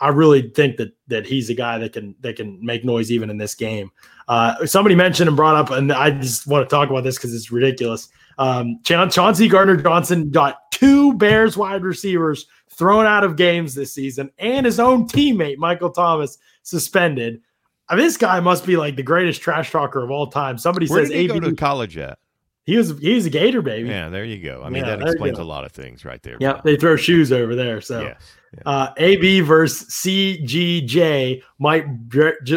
I 0.00 0.08
really 0.08 0.50
think 0.50 0.76
that 0.76 0.92
that 1.08 1.26
he's 1.26 1.50
a 1.50 1.54
guy 1.54 1.78
that 1.78 1.92
can 1.92 2.14
that 2.20 2.36
can 2.36 2.64
make 2.64 2.84
noise 2.84 3.10
even 3.10 3.30
in 3.30 3.38
this 3.38 3.54
game. 3.54 3.90
Uh, 4.28 4.66
somebody 4.66 4.94
mentioned 4.94 5.28
and 5.28 5.36
brought 5.36 5.56
up, 5.56 5.70
and 5.70 5.92
I 5.92 6.10
just 6.10 6.46
want 6.46 6.68
to 6.68 6.74
talk 6.74 6.90
about 6.90 7.04
this 7.04 7.16
because 7.16 7.34
it's 7.34 7.50
ridiculous. 7.50 8.08
Um, 8.38 8.80
Cha- 8.84 9.08
Chauncey 9.08 9.48
Gardner 9.48 9.76
Johnson 9.76 10.30
got 10.30 10.70
two 10.70 11.14
Bears 11.14 11.56
wide 11.56 11.82
receivers 11.82 12.46
thrown 12.70 13.06
out 13.06 13.24
of 13.24 13.36
games 13.36 13.74
this 13.74 13.92
season, 13.92 14.30
and 14.38 14.66
his 14.66 14.78
own 14.78 15.08
teammate 15.08 15.56
Michael 15.58 15.90
Thomas 15.90 16.38
suspended. 16.62 17.40
Uh, 17.88 17.96
this 17.96 18.16
guy 18.16 18.38
must 18.38 18.66
be 18.66 18.76
like 18.76 18.96
the 18.96 19.02
greatest 19.02 19.40
trash 19.40 19.72
talker 19.72 20.02
of 20.04 20.10
all 20.10 20.28
time. 20.28 20.58
Somebody 20.58 20.86
Where 20.86 21.02
says 21.02 21.10
did 21.10 21.20
he 21.20 21.26
go 21.26 21.40
to 21.40 21.56
college 21.56 21.96
at? 21.96 22.18
He 22.68 22.76
was 22.76 22.98
he's 22.98 23.24
a 23.24 23.30
Gator 23.30 23.62
baby. 23.62 23.88
Yeah, 23.88 24.10
there 24.10 24.26
you 24.26 24.42
go. 24.42 24.62
I 24.62 24.68
mean, 24.68 24.84
Yeah, 24.84 24.96
that 24.96 25.08
explains 25.08 25.38
a 25.38 25.42
lot 25.42 25.64
of 25.64 25.72
things 25.72 26.04
right 26.04 26.22
there. 26.22 26.36
Yeah, 26.38 26.60
they 26.62 26.76
throw 26.76 26.96
shoes 26.96 27.32
over 27.32 27.54
there. 27.54 27.80
So 27.80 28.02
Yes. 28.02 28.22
Uh, 28.66 28.92
AB 28.98 29.40
versus 29.40 29.88
CGJ 29.88 31.42
might 31.58 31.86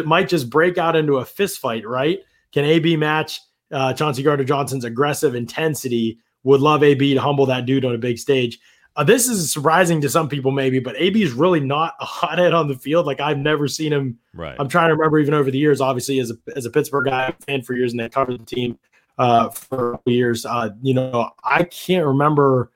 might 0.04 0.28
just 0.28 0.50
break 0.50 0.76
out 0.76 0.96
into 0.96 1.16
a 1.16 1.24
fist 1.24 1.60
fight, 1.60 1.88
right? 1.88 2.18
Can 2.52 2.66
AB 2.66 2.98
match 2.98 3.40
uh, 3.70 3.94
Chauncey 3.94 4.22
Gardner 4.22 4.44
Johnson's 4.44 4.84
aggressive 4.84 5.34
intensity? 5.34 6.18
Would 6.42 6.60
love 6.60 6.82
AB 6.82 7.14
to 7.14 7.20
humble 7.20 7.46
that 7.46 7.64
dude 7.64 7.86
on 7.86 7.94
a 7.94 7.98
big 7.98 8.18
stage. 8.18 8.58
Uh, 8.96 9.04
this 9.04 9.26
is 9.28 9.50
surprising 9.50 10.02
to 10.02 10.10
some 10.10 10.28
people, 10.28 10.50
maybe, 10.50 10.78
but 10.78 10.94
AB 10.98 11.22
is 11.22 11.32
really 11.32 11.60
not 11.60 11.94
a 12.00 12.04
hothead 12.04 12.52
on 12.52 12.68
the 12.68 12.76
field. 12.76 13.06
Like 13.06 13.20
I've 13.20 13.38
never 13.38 13.66
seen 13.66 13.94
him. 13.94 14.18
Right. 14.34 14.56
I'm 14.58 14.68
trying 14.68 14.88
to 14.88 14.94
remember 14.94 15.18
even 15.20 15.32
over 15.32 15.50
the 15.50 15.58
years. 15.58 15.80
Obviously, 15.80 16.18
as 16.20 16.30
a 16.30 16.34
as 16.54 16.66
a 16.66 16.70
Pittsburgh 16.70 17.06
guy, 17.06 17.34
fan 17.46 17.62
for 17.62 17.72
years, 17.72 17.92
and 17.92 18.00
they 18.00 18.10
covered 18.10 18.38
the 18.38 18.44
team 18.44 18.78
uh, 19.18 19.48
for 19.50 20.00
years. 20.06 20.44
Uh, 20.44 20.70
you 20.82 20.94
know, 20.94 21.30
I 21.44 21.64
can't 21.64 22.06
remember 22.06 22.70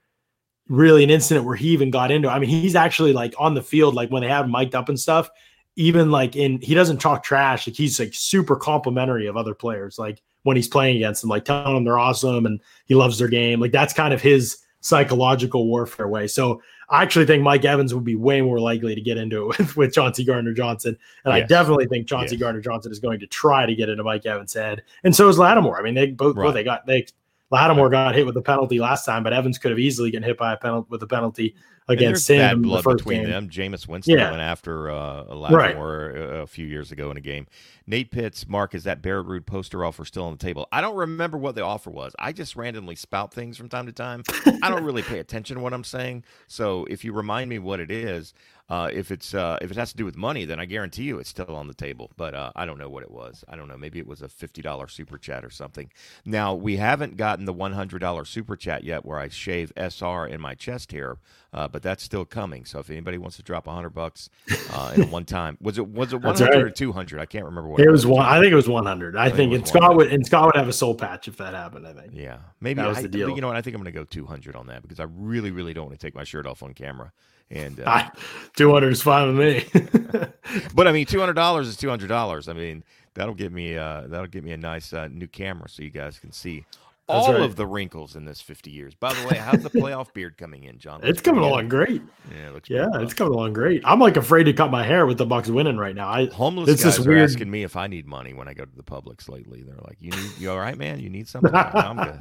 really 0.69 1.05
an 1.05 1.11
incident 1.11 1.47
where 1.47 1.57
he 1.57 1.69
even 1.69 1.91
got 1.91 2.11
into. 2.11 2.29
it. 2.29 2.33
I 2.33 2.39
mean, 2.39 2.51
he's 2.51 2.75
actually 2.75 3.13
like 3.13 3.35
on 3.39 3.55
the 3.55 3.63
field, 3.63 3.95
like 3.95 4.11
when 4.11 4.23
they 4.23 4.29
have 4.29 4.47
him 4.47 4.53
mic'd 4.53 4.75
up 4.75 4.89
and 4.89 4.99
stuff. 4.99 5.31
Even 5.77 6.11
like 6.11 6.37
in, 6.37 6.61
he 6.63 6.75
doesn't 6.75 6.99
talk 6.99 7.23
trash. 7.23 7.67
Like 7.67 7.77
he's 7.77 8.01
like 8.01 8.15
super 8.15 8.57
complimentary 8.57 9.27
of 9.27 9.37
other 9.37 9.55
players. 9.55 9.99
Like 9.99 10.23
when 10.43 10.57
he's 10.57 10.69
playing 10.69 10.97
against 10.97 11.21
them, 11.21 11.29
like 11.29 11.45
telling 11.45 11.75
them 11.75 11.85
they're 11.85 11.99
awesome 11.99 12.47
and 12.47 12.61
he 12.87 12.95
loves 12.95 13.19
their 13.19 13.29
game. 13.29 13.61
Like 13.61 13.73
that's 13.73 13.93
kind 13.93 14.15
of 14.15 14.23
his 14.23 14.59
psychological 14.81 15.67
warfare 15.67 16.09
way. 16.09 16.29
So 16.29 16.63
I 16.89 17.03
actually 17.03 17.27
think 17.27 17.43
Mike 17.43 17.65
Evans 17.65 17.93
would 17.95 18.05
be 18.05 18.15
way 18.15 18.41
more 18.41 18.61
likely 18.61 18.95
to 18.95 19.01
get 19.01 19.17
into 19.19 19.51
it 19.51 19.59
with, 19.59 19.77
with 19.77 19.93
Chauncey 19.93 20.25
Gardner 20.25 20.53
Johnson. 20.53 20.97
And 21.25 21.35
I 21.35 21.41
definitely 21.41 21.87
think 21.87 22.07
Chauncey 22.07 22.37
Yes. 22.37 22.41
Gardner 22.41 22.61
Johnson 22.61 22.93
is 22.93 23.01
going 23.01 23.19
to 23.21 23.27
try 23.27 23.67
to 23.67 23.75
get 23.75 23.89
into 23.89 24.05
Mike 24.05 24.25
Evans' 24.27 24.55
head. 24.55 24.83
And 25.05 25.15
so 25.15 25.29
is 25.29 25.39
Lattimore. 25.39 25.79
I 25.79 25.83
mean, 25.83 25.95
they 25.95 26.07
both, 26.09 26.37
Right. 26.37 26.45
both 26.47 26.55
they 26.55 26.65
got, 26.65 26.87
they, 26.87 27.07
Lattimore 27.51 27.91
got 27.91 28.15
hit 28.15 28.27
with 28.27 28.37
a 28.37 28.43
penalty 28.43 28.79
last 28.79 29.05
time, 29.05 29.23
but 29.23 29.33
Evans 29.33 29.59
could 29.59 29.71
have 29.71 29.79
easily 29.79 30.11
gotten 30.11 30.23
hit 30.25 30.37
by 30.39 30.53
a 30.53 30.57
penalty 30.57 30.87
with 30.91 31.03
a 31.03 31.07
penalty 31.07 31.55
against 31.89 32.29
him 32.29 32.39
bad 32.39 32.57
the 32.59 32.61
blood 32.63 32.85
first 32.85 32.97
between 32.99 33.23
game. 33.23 33.31
them. 33.31 33.49
Jameis 33.49 33.87
Winston 33.87 34.17
Yeah. 34.19 34.31
went 34.31 34.43
after 34.43 34.91
uh, 34.91 35.25
Right. 35.25 35.37
Lattimore 35.77 36.11
a, 36.11 36.43
a 36.43 36.47
few 36.47 36.67
years 36.67 36.91
ago 36.93 37.11
in 37.11 37.17
a 37.17 37.21
game. 37.21 37.47
Nate 37.87 38.11
Pitts, 38.11 38.49
Mark, 38.49 38.75
is 38.75 38.85
that 38.85 39.01
Barrett 39.03 39.27
Ruud 39.27 39.47
poster 39.47 39.85
offer 39.85 40.05
still 40.05 40.25
on 40.25 40.33
the 40.33 40.39
table? 40.39 40.67
I 40.73 40.81
don't 40.81 40.97
remember 40.97 41.39
what 41.39 41.55
the 41.55 41.63
offer 41.63 41.91
was. 41.91 42.15
I 42.19 42.33
just 42.33 42.57
randomly 42.57 42.97
spout 42.97 43.33
things 43.33 43.57
from 43.57 43.69
time 43.69 43.87
to 43.87 43.93
time. 43.93 44.25
I 44.63 44.69
don't 44.71 44.83
really 44.85 45.03
pay 45.03 45.21
attention 45.21 45.57
to 45.57 45.63
what 45.63 45.73
I'm 45.73 45.85
saying. 45.85 46.25
So 46.49 46.85
if 46.91 47.05
you 47.05 47.13
remind 47.13 47.49
me 47.49 47.59
what 47.61 47.79
it 47.79 47.91
is, 47.93 48.35
uh, 48.69 48.91
if 48.93 49.13
it's 49.13 49.33
uh, 49.33 49.59
if 49.63 49.71
it 49.71 49.77
has 49.77 49.93
to 49.93 49.97
do 49.97 50.05
with 50.05 50.17
money, 50.17 50.45
then 50.45 50.59
I 50.59 50.65
guarantee 50.65 51.05
you 51.05 51.19
it's 51.19 51.31
still 51.31 51.55
on 51.55 51.69
the 51.69 51.75
table. 51.75 52.11
But 52.17 52.35
uh, 52.35 52.51
I 52.57 52.67
don't 52.67 52.79
know 52.79 52.89
what 52.89 53.05
it 53.05 53.11
was. 53.11 53.45
I 53.49 53.55
don't 53.55 53.69
know. 53.69 53.77
Maybe 53.77 54.01
it 54.01 54.07
was 54.09 54.23
a 54.23 54.29
fifty 54.29 54.61
dollar 54.61 54.89
super 54.89 55.19
chat 55.19 55.45
or 55.45 55.51
something. 55.51 55.91
Now 56.25 56.53
we 56.55 56.77
haven't 56.77 57.17
gotten 57.17 57.45
the 57.45 57.53
one 57.53 57.75
hundred 57.75 58.01
dollar 58.01 58.25
super 58.25 58.57
chat 58.57 58.83
yet, 58.83 59.05
where 59.05 59.21
I 59.21 59.29
shave 59.29 59.73
SR 59.77 60.27
in 60.27 60.41
my 60.41 60.55
chest 60.55 60.91
here, 60.91 61.19
uh, 61.53 61.69
but 61.69 61.83
that's 61.83 62.03
still 62.03 62.25
coming. 62.25 62.65
So 62.65 62.81
if 62.81 62.91
anybody 62.91 63.19
wants 63.19 63.37
to 63.37 63.45
drop 63.45 63.69
a 63.69 63.73
hundred 63.73 63.91
bucks 63.91 64.31
uh, 64.73 64.95
in 64.97 65.13
one 65.13 65.25
time, 65.25 65.59
was 65.63 65.79
it 65.79 65.87
was 65.87 66.13
it 66.13 66.23
hundred 66.23 66.49
right. 66.49 66.63
or 66.63 66.71
two 66.71 66.91
hundred? 66.91 67.21
I 67.21 67.27
can't 67.27 67.45
remember 67.45 67.69
what 67.69 67.81
It 67.81 67.89
was 67.89 68.05
one. 68.05 68.27
I 68.27 68.41
think 68.41 68.53
it 68.53 68.57
was 68.57 68.69
100. 68.69 69.17
I, 69.17 69.27
think 69.29 69.37
think, 69.37 69.55
and 69.55 69.69
Scott 69.69 69.95
would 69.97 70.13
and 70.13 70.27
Scott 70.27 70.47
would 70.47 70.57
have 70.57 70.69
a 70.69 70.73
soul 70.73 70.95
patch 70.97 71.29
if 71.29 71.37
that 71.37 71.55
happened. 71.55 71.87
I 71.87 71.93
think. 71.93 72.13
Yeah, 72.15 72.39
maybe 72.61 72.81
That 72.81 72.89
was 72.89 72.99
I, 72.99 73.03
the 73.03 73.09
deal. 73.09 73.31
You 73.31 73.41
know 73.41 73.47
what? 73.47 73.57
I 73.57 73.63
think 73.63 73.77
I'm 73.77 73.83
going 73.83 73.93
to 73.93 73.97
go 73.97 74.05
200 74.05 74.57
on 74.57 74.67
that 74.67 74.83
because 74.83 74.99
I 74.99 75.05
really, 75.05 75.53
really 75.53 75.73
don't 75.73 75.87
want 75.87 75.99
to 75.99 76.05
take 76.05 76.17
my 76.17 76.25
shirt 76.25 76.47
off 76.47 76.65
on 76.65 76.75
camera. 76.75 77.13
And 77.51 77.81
uh, 77.81 77.85
I, 77.87 78.11
200 78.57 78.93
is 78.93 79.03
fine 79.03 79.37
with 79.37 79.39
me. 79.75 80.27
but 80.75 80.89
I 80.89 80.93
mean, 80.93 81.07
two 81.07 81.21
hundred 81.21 81.35
dollars 81.35 81.69
is 81.69 81.77
two 81.77 81.89
hundred 81.89 82.09
dollars. 82.09 82.49
I 82.49 82.53
mean, 82.53 82.83
that'll 83.15 83.35
get 83.35 83.53
me 83.53 83.77
uh, 83.77 84.03
that'll 84.09 84.27
get 84.27 84.45
me 84.45 84.53
a 84.53 84.57
nice 84.57 84.93
uh, 84.93 85.09
new 85.09 85.29
camera 85.29 85.69
so 85.69 85.83
you 85.83 85.91
guys 85.91 86.19
can 86.19 86.33
see 86.33 86.65
all 87.09 87.33
right. 87.33 87.43
of 87.43 87.55
the 87.55 87.65
wrinkles 87.67 88.17
in 88.17 88.25
this 88.25 88.41
50 88.41 88.71
years. 88.71 88.95
By 88.95 89.13
the 89.15 89.29
way, 89.29 89.37
how's 89.37 89.63
the 89.63 89.71
playoff 89.71 90.13
beard 90.13 90.37
coming 90.37 90.65
in, 90.65 90.79
John? 90.79 91.01
it's 91.05 91.21
coming 91.21 91.45
along 91.45 91.69
great. 91.69 92.03
Yeah, 92.35 92.49
it 92.49 92.55
looks 92.55 92.69
Yeah, 92.69 92.89
it's 92.95 93.15
coming 93.15 93.33
along 93.33 93.53
great. 93.53 93.81
I'm 93.85 94.01
like 94.01 94.17
afraid 94.17 94.45
to 94.45 94.53
cut 94.53 94.73
my 94.73 94.83
hair 94.83 95.07
with 95.07 95.19
the 95.19 95.27
Bucs 95.27 95.49
winning 95.49 95.77
right 95.77 95.95
now. 95.95 96.09
I 96.09 96.27
Homeless 96.27 96.69
It's 96.69 96.83
guys 96.83 96.97
this 96.97 97.07
are 97.07 97.09
weird- 97.09 97.23
asking 97.31 97.49
me 97.49 97.63
if 97.63 97.77
I 97.77 97.87
need 97.87 98.07
money 98.09 98.35
when 98.35 98.49
I 98.49 98.55
go 98.55 98.65
to 98.65 98.77
the 98.77 98.83
Publix 98.83 99.29
lately. 99.29 99.63
They're 99.63 99.77
like, 99.85 99.99
"You 100.01 100.11
need, 100.11 100.31
you 100.39 100.51
all 100.51 100.59
right, 100.59 100.77
man? 100.77 100.99
You 100.99 101.09
need 101.09 101.29
something?" 101.29 101.55
I'm 101.55 101.97
"No, 101.97 102.03
I'm 102.03 102.17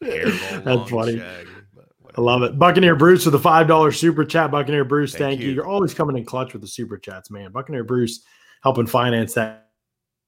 good. 0.00 0.34
That's 0.64 0.90
funny. 0.90 1.18
shaggy, 1.18 1.50
I 2.16 2.20
love 2.20 2.42
it. 2.42 2.58
Buccaneer 2.58 2.94
Bruce 2.94 3.24
with 3.24 3.34
a 3.34 3.40
five 3.40 3.66
dollar 3.66 3.90
super 3.90 4.24
chat. 4.24 4.50
Buccaneer 4.50 4.84
Bruce, 4.84 5.12
Thank 5.12 5.20
thank, 5.22 5.40
you. 5.40 5.48
you. 5.48 5.54
You're 5.54 5.66
always 5.66 5.94
coming 5.94 6.16
in 6.16 6.24
clutch 6.24 6.52
with 6.52 6.62
the 6.62 6.68
super 6.68 6.96
chats, 6.96 7.30
man. 7.30 7.50
Buccaneer 7.50 7.84
Bruce 7.84 8.22
helping 8.62 8.86
finance 8.86 9.34
that 9.34 9.70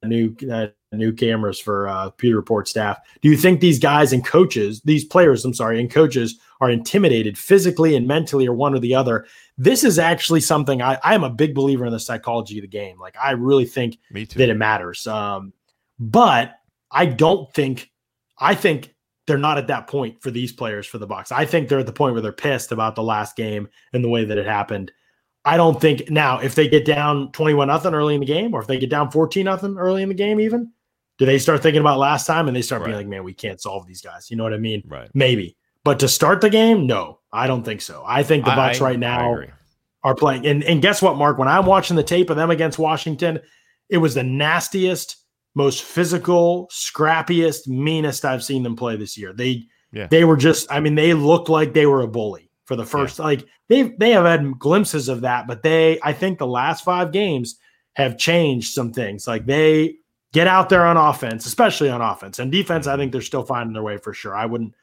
new 0.05 0.35
uh, 0.51 0.67
new 0.93 1.13
cameras 1.13 1.59
for 1.59 1.89
uh, 1.89 2.11
Pewter 2.11 2.37
Report 2.37 2.69
staff. 2.69 2.99
Do 3.23 3.29
you 3.29 3.37
think 3.37 3.61
these 3.61 3.79
guys 3.79 4.13
and 4.13 4.25
coaches, 4.25 4.81
these 4.85 5.05
players, 5.05 5.45
I'm 5.45 5.55
sorry, 5.55 5.81
and 5.81 5.91
coaches 5.91 6.39
are 6.61 6.71
intimidated 6.71 7.39
physically 7.39 7.95
and 7.97 8.07
mentally, 8.07 8.47
or 8.47 8.55
one 8.55 8.75
or 8.75 8.79
the 8.79 8.95
other? 8.95 9.27
This 9.59 9.85
is 9.85 9.99
actually 9.99 10.41
something 10.41 10.83
I, 10.83 10.99
I 11.03 11.15
am 11.15 11.25
a 11.25 11.31
big 11.31 11.55
believer 11.55 11.87
in 11.87 11.93
the 11.93 12.01
psychology 12.01 12.59
of 12.59 12.63
the 12.63 12.69
game. 12.69 12.99
Like 12.99 13.17
I 13.23 13.33
really 13.33 13.65
think 13.65 13.99
Me 14.11 14.27
too. 14.27 14.39
that 14.39 14.49
it 14.49 14.55
matters. 14.55 15.07
Um, 15.07 15.53
but 15.99 16.55
I 16.91 17.07
don't 17.07 17.53
think 17.55 17.91
I 18.39 18.55
think 18.55 18.95
they're 19.27 19.39
not 19.39 19.59
at 19.59 19.67
that 19.69 19.87
point 19.87 20.23
for 20.23 20.31
these 20.31 20.53
players 20.53 20.87
for 20.87 20.99
the 20.99 21.07
Bucs. 21.07 21.33
I 21.33 21.45
think 21.45 21.69
they're 21.69 21.81
at 21.81 21.87
the 21.87 21.93
point 21.93 22.15
where 22.15 22.23
they're 22.23 22.33
pissed 22.33 22.73
about 22.73 22.95
the 22.95 23.03
last 23.03 23.37
game 23.37 23.69
and 23.93 24.03
the 24.03 24.09
way 24.09 24.25
that 24.25 24.39
it 24.39 24.47
happened. 24.47 24.93
I 25.45 25.57
don't 25.57 25.81
think 25.81 26.11
now 26.11 26.39
if 26.41 26.55
they 26.55 26.69
get 26.69 26.85
down 26.85 27.31
21 27.33 27.69
nothing 27.69 27.95
early 27.95 28.15
in 28.15 28.21
the 28.21 28.27
game 28.27 28.55
or 28.55 28.61
if 28.61 28.67
they 28.67 28.79
get 28.79 28.91
down 28.91 29.11
14 29.11 29.45
nothing 29.45 29.79
early 29.79 30.03
in 30.03 30.09
the 30.09 30.15
game 30.15 30.41
even 30.41 30.73
do 31.19 31.25
they 31.25 31.39
start 31.39 31.63
thinking 31.63 31.81
about 31.81 32.01
last 32.01 32.27
time 32.27 32.49
and 32.49 32.57
they 32.57 32.63
start 32.63 32.85
being 32.85 32.97
like 32.97 33.07
man 33.07 33.23
we 33.23 33.33
can't 33.33 33.61
solve 33.61 33.87
these 33.87 34.03
guys 34.03 34.29
you 34.29 34.37
know 34.37 34.43
what 34.43 34.53
I 34.53 34.59
mean 34.59 34.83
right. 34.89 35.09
maybe 35.15 35.57
but 35.85 36.01
to 36.01 36.09
start 36.09 36.41
the 36.41 36.51
game 36.51 36.89
no 36.89 37.21
I 37.33 37.47
don't 37.47 37.63
think 37.63 37.81
so 37.81 38.03
I 38.05 38.25
think 38.25 38.45
the 38.45 38.51
Bucs 38.51 38.81
I- 38.81 38.85
right 38.85 38.99
now 38.99 39.39
are 40.07 40.15
playing. 40.15 40.47
And, 40.47 40.63
and 40.63 40.81
guess 40.81 41.03
what, 41.03 41.17
Mark? 41.17 41.37
When 41.37 41.49
I'm 41.49 41.67
watching 41.67 41.97
the 41.97 42.03
tape 42.03 42.31
of 42.31 42.37
them 42.37 42.51
against 42.51 42.79
Washington, 42.79 43.41
it 43.91 43.99
was 43.99 44.15
the 44.15 44.23
nastiest, 44.23 45.17
most 45.57 45.83
physical, 45.83 46.69
scrappiest, 46.71 47.67
meanest 47.67 48.25
I've 48.25 48.45
seen 48.45 48.63
them 48.63 48.77
play 48.77 48.97
this 48.97 49.17
year. 49.17 49.33
They 49.33 49.65
Yeah. 49.93 50.07
they 50.09 50.25
were 50.25 50.37
just, 50.37 50.71
I 50.71 50.81
mean, 50.81 50.95
they 50.95 51.15
looked 51.15 51.49
like 51.49 51.73
they 51.73 51.87
were 51.87 52.03
a 52.03 52.09
bully 52.09 52.51
for 52.67 52.77
the 52.77 52.85
first 52.85 53.19
like 53.19 53.47
they 53.69 53.83
they 53.99 54.11
have 54.11 54.27
had 54.27 54.59
glimpses 54.59 55.09
of 55.09 55.23
that, 55.23 55.47
but 55.47 55.63
they 55.63 55.99
I 56.03 56.13
think 56.13 56.39
the 56.39 56.47
last 56.47 56.85
five 56.85 57.11
games 57.11 57.59
have 57.95 58.19
changed 58.19 58.75
some 58.75 58.93
things. 58.93 59.27
Like 59.27 59.47
they 59.47 59.97
get 60.33 60.47
out 60.47 60.69
there 60.69 60.85
on 60.85 60.99
offense, 60.99 61.47
especially 61.47 61.89
on 61.89 62.03
offense. 62.03 62.39
And 62.39 62.53
defense, 62.53 62.87
I 62.87 62.91
mm-hmm. 62.91 63.01
think 63.01 63.13
they're 63.13 63.23
still 63.23 63.45
finding 63.45 63.73
their 63.73 63.83
way 63.83 63.97
for 63.97 64.13
sure. 64.13 64.37
I 64.37 64.45
wouldn't 64.45 64.75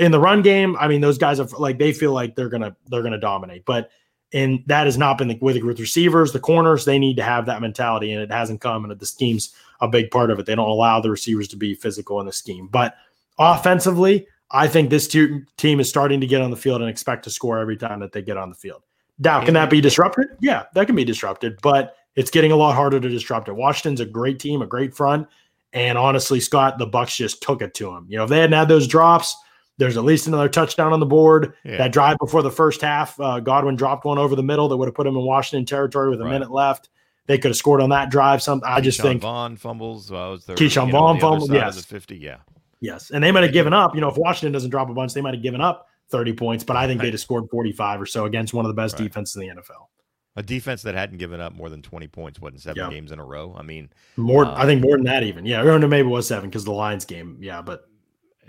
in 0.00 0.12
the 0.12 0.18
run 0.18 0.42
game, 0.42 0.76
I 0.78 0.88
mean, 0.88 1.00
those 1.00 1.18
guys 1.18 1.38
are 1.38 1.46
like 1.58 1.78
they 1.78 1.92
feel 1.92 2.12
like 2.12 2.34
they're 2.34 2.48
gonna 2.48 2.74
they're 2.88 3.02
gonna 3.02 3.20
dominate, 3.20 3.64
but 3.64 3.90
and 4.32 4.62
that 4.66 4.86
has 4.86 4.98
not 4.98 5.18
been 5.18 5.28
the, 5.28 5.38
with 5.40 5.62
with 5.62 5.78
receivers, 5.78 6.32
the 6.32 6.40
corners. 6.40 6.84
They 6.84 6.98
need 6.98 7.16
to 7.16 7.22
have 7.22 7.46
that 7.46 7.60
mentality, 7.60 8.12
and 8.12 8.22
it 8.22 8.30
hasn't 8.30 8.60
come. 8.60 8.84
And 8.84 8.98
the 8.98 9.06
scheme's 9.06 9.54
a 9.80 9.88
big 9.88 10.10
part 10.10 10.30
of 10.30 10.38
it. 10.38 10.46
They 10.46 10.54
don't 10.54 10.68
allow 10.68 11.00
the 11.00 11.10
receivers 11.10 11.48
to 11.48 11.56
be 11.56 11.74
physical 11.74 12.20
in 12.20 12.26
the 12.26 12.32
scheme. 12.32 12.68
But 12.68 12.94
offensively, 13.38 14.26
I 14.50 14.68
think 14.68 14.90
this 14.90 15.08
team 15.08 15.80
is 15.80 15.88
starting 15.88 16.20
to 16.20 16.26
get 16.26 16.40
on 16.40 16.50
the 16.50 16.56
field 16.56 16.80
and 16.80 16.90
expect 16.90 17.24
to 17.24 17.30
score 17.30 17.58
every 17.58 17.76
time 17.76 18.00
that 18.00 18.12
they 18.12 18.22
get 18.22 18.36
on 18.36 18.48
the 18.48 18.54
field. 18.54 18.82
Now, 19.18 19.44
can 19.44 19.54
that 19.54 19.70
be 19.70 19.80
disrupted? 19.80 20.26
Yeah, 20.40 20.64
that 20.74 20.86
can 20.86 20.94
be 20.94 21.04
disrupted, 21.04 21.58
but 21.62 21.96
it's 22.16 22.30
getting 22.30 22.52
a 22.52 22.56
lot 22.56 22.74
harder 22.74 23.00
to 23.00 23.08
disrupt 23.08 23.48
it. 23.48 23.54
Washington's 23.54 24.00
a 24.00 24.06
great 24.06 24.38
team, 24.38 24.62
a 24.62 24.66
great 24.66 24.94
front, 24.94 25.26
and 25.72 25.96
honestly, 25.98 26.38
Scott, 26.38 26.78
the 26.78 26.86
Bucs 26.86 27.16
just 27.16 27.42
took 27.42 27.62
it 27.62 27.74
to 27.74 27.86
them. 27.86 28.06
You 28.08 28.18
know, 28.18 28.24
if 28.24 28.30
they 28.30 28.38
hadn't 28.40 28.56
had 28.56 28.68
those 28.68 28.86
drops, 28.86 29.34
there's 29.78 29.96
at 29.96 30.04
least 30.04 30.26
another 30.26 30.48
touchdown 30.48 30.92
on 30.92 31.00
the 31.00 31.06
board. 31.06 31.54
Yeah. 31.64 31.78
That 31.78 31.92
drive 31.92 32.16
before 32.18 32.42
the 32.42 32.50
first 32.50 32.80
half, 32.80 33.18
uh, 33.20 33.40
Godwin 33.40 33.76
dropped 33.76 34.04
one 34.04 34.16
over 34.18 34.36
the 34.36 34.42
middle 34.42 34.68
that 34.68 34.76
would 34.76 34.86
have 34.88 34.94
put 34.94 35.06
him 35.06 35.16
in 35.16 35.22
Washington 35.24 35.66
territory 35.66 36.08
with 36.10 36.20
a 36.20 36.24
Right. 36.24 36.32
minute 36.32 36.50
left. 36.50 36.88
They 37.26 37.38
could 37.38 37.50
have 37.50 37.56
scored 37.56 37.80
on 37.80 37.90
that 37.90 38.10
drive. 38.10 38.42
Some, 38.42 38.62
I 38.64 38.80
just 38.80 39.00
Ke'Shawn 39.00 39.02
think 39.02 39.22
Vaughn 39.22 39.56
fumbles. 39.56 40.10
Uh, 40.10 40.14
was 40.32 40.44
there, 40.44 40.56
Ke'Shawn 40.56 40.86
you 40.86 40.92
know, 40.92 40.98
Vaughn 40.98 41.18
the 41.18 41.26
other 41.26 41.30
fumbled, 41.40 41.48
side 41.50 41.56
of 41.68 41.74
yes. 41.76 41.84
50. 41.84 42.16
Yeah. 42.16 42.36
Yes. 42.80 43.10
And 43.10 43.24
they 43.24 43.32
might 43.32 43.42
have 43.42 43.52
given 43.52 43.72
up. 43.72 43.94
You 43.94 44.00
know, 44.00 44.08
if 44.08 44.16
Washington 44.16 44.52
doesn't 44.52 44.70
drop 44.70 44.88
a 44.90 44.94
bunch, 44.94 45.12
they 45.14 45.20
might 45.20 45.34
have 45.34 45.42
given 45.42 45.60
up 45.60 45.88
30 46.10 46.34
points, 46.34 46.62
but 46.62 46.76
I 46.76 46.86
think 46.86 47.00
they'd 47.00 47.12
have 47.12 47.20
scored 47.20 47.48
45 47.50 48.00
or 48.02 48.06
so 48.06 48.26
against 48.26 48.54
one 48.54 48.64
of 48.64 48.68
the 48.68 48.74
best 48.74 48.98
Right. 48.98 49.08
defenses 49.08 49.34
in 49.36 49.42
the 49.42 49.48
NFL. 49.48 49.88
A 50.36 50.42
defense 50.42 50.82
that 50.82 50.94
hadn't 50.94 51.16
given 51.18 51.40
up 51.40 51.54
more 51.54 51.70
than 51.70 51.80
20 51.82 52.06
points, 52.08 52.38
wasn't 52.38 52.60
seven 52.60 52.76
Yeah. 52.82 52.90
games 52.90 53.10
in 53.10 53.18
a 53.18 53.24
row. 53.24 53.56
I 53.58 53.62
mean, 53.62 53.88
More, 54.16 54.44
Uh, 54.44 54.54
I 54.54 54.66
think 54.66 54.82
more 54.82 54.96
than 54.96 55.06
that, 55.06 55.22
even. 55.22 55.46
Yeah. 55.46 55.62
Or 55.62 55.78
maybe 55.78 56.06
it 56.06 56.10
was 56.10 56.28
seven 56.28 56.48
because 56.50 56.64
the 56.64 56.72
Lions 56.72 57.06
game. 57.06 57.38
Yeah. 57.40 57.62
But 57.62 57.86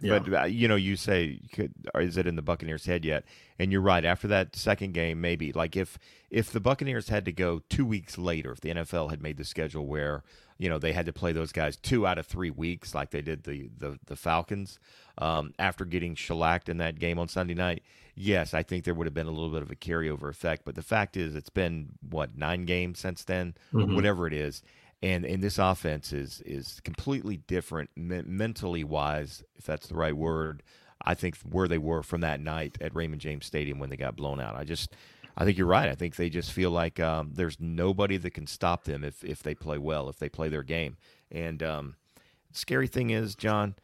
Yeah. 0.02 0.20
But 0.20 0.34
uh, 0.34 0.43
you 0.45 0.68
know, 0.68 0.76
you 0.76 0.95
say, 0.95 1.39
could, 1.52 1.74
is 1.95 2.18
it 2.18 2.28
in 2.28 2.36
the 2.36 2.41
Buccaneers' 2.41 2.86
head 2.86 3.04
yet? 3.06 3.26
And 3.60 3.72
you're 3.72 3.82
right. 3.82 4.06
After 4.06 4.28
that 4.28 4.56
second 4.56 4.93
game, 4.93 5.20
maybe 5.22 5.52
like 5.52 5.76
if 5.76 5.98
if 6.30 6.52
the 6.52 6.60
Buccaneers 6.60 7.10
had 7.10 7.26
to 7.26 7.32
go 7.32 7.62
two 7.70 7.86
weeks 7.86 8.18
later, 8.18 8.52
if 8.52 8.62
the 8.62 8.70
NFL 8.70 9.10
had 9.10 9.22
made 9.22 9.38
the 9.38 9.45
schedule 9.45 9.86
where 9.88 10.24
you 10.60 10.70
know 10.70 10.78
they 10.80 10.93
had 10.93 11.06
to 11.08 11.14
play 11.14 11.32
those 11.32 11.52
guys 11.52 11.76
two 11.78 12.06
out 12.06 12.18
of 12.18 12.26
three 12.28 12.50
weeks, 12.52 12.93
like 12.93 13.12
they 13.12 13.22
did 13.22 13.43
the 13.43 13.70
the, 13.78 14.00
the 14.06 14.16
Falcons, 14.16 14.80
um, 15.18 15.54
after 15.58 15.86
getting 15.86 16.16
shellacked 16.16 16.70
in 16.70 16.78
that 16.78 17.00
game 17.00 17.18
on 17.18 17.28
Sunday 17.28 17.54
night, 17.56 17.82
yes, 18.16 18.54
I 18.54 18.62
think 18.64 18.84
there 18.84 18.93
would 18.93 19.08
have 19.08 19.14
been 19.14 19.28
a 19.28 19.32
little 19.32 19.50
bit 19.52 19.62
of 19.64 19.72
a 19.72 19.76
carryover 19.76 20.30
effect. 20.30 20.64
But 20.66 20.76
the 20.76 20.84
fact 20.84 21.18
is, 21.18 21.36
it's 21.36 21.50
been 21.50 21.89
what 22.08 22.38
nine 22.38 22.66
games 22.66 23.00
since 23.00 23.24
then, 23.24 23.56
Mhm. 23.74 23.95
whatever 23.95 24.28
it 24.28 24.34
is. 24.34 24.62
And 25.02 25.26
and 25.26 25.43
this 25.43 25.60
offense 25.60 26.12
is 26.14 26.41
is 26.45 26.80
completely 26.84 27.38
different 27.38 27.89
me- 27.95 28.24
mentally 28.26 28.84
wise, 28.84 29.43
if 29.56 29.66
that's 29.66 29.88
the 29.88 29.95
right 29.95 30.16
word. 30.16 30.64
I 31.04 31.14
think 31.14 31.38
where 31.50 31.68
they 31.68 31.78
were 31.78 32.02
from 32.02 32.22
that 32.22 32.39
night 32.41 32.78
at 32.82 32.95
Raymond 32.95 33.22
James 33.22 33.45
Stadium 33.45 33.78
when 33.80 33.89
they 33.91 33.98
got 33.98 34.16
blown 34.16 34.41
out. 34.41 34.56
I 34.56 34.64
just, 34.64 34.95
I 35.38 35.45
think 35.45 35.56
you're 35.58 35.68
right. 35.68 35.89
I 35.89 35.93
think 35.95 36.16
they 36.16 36.28
just 36.30 36.52
feel 36.52 36.72
like 36.72 37.00
um, 37.00 37.32
there's 37.36 37.60
nobody 37.60 38.18
that 38.18 38.32
can 38.32 38.48
stop 38.48 38.84
them 38.86 39.04
if 39.04 39.24
if 39.24 39.43
they 39.43 39.54
play 39.54 39.78
well, 39.78 40.10
if 40.10 40.18
they 40.18 40.28
play 40.28 40.50
their 40.50 40.64
game. 40.64 40.98
And 41.32 41.62
um, 41.62 41.95
scary 42.52 42.88
thing 42.88 43.12
is, 43.12 43.36
John, 43.36 43.76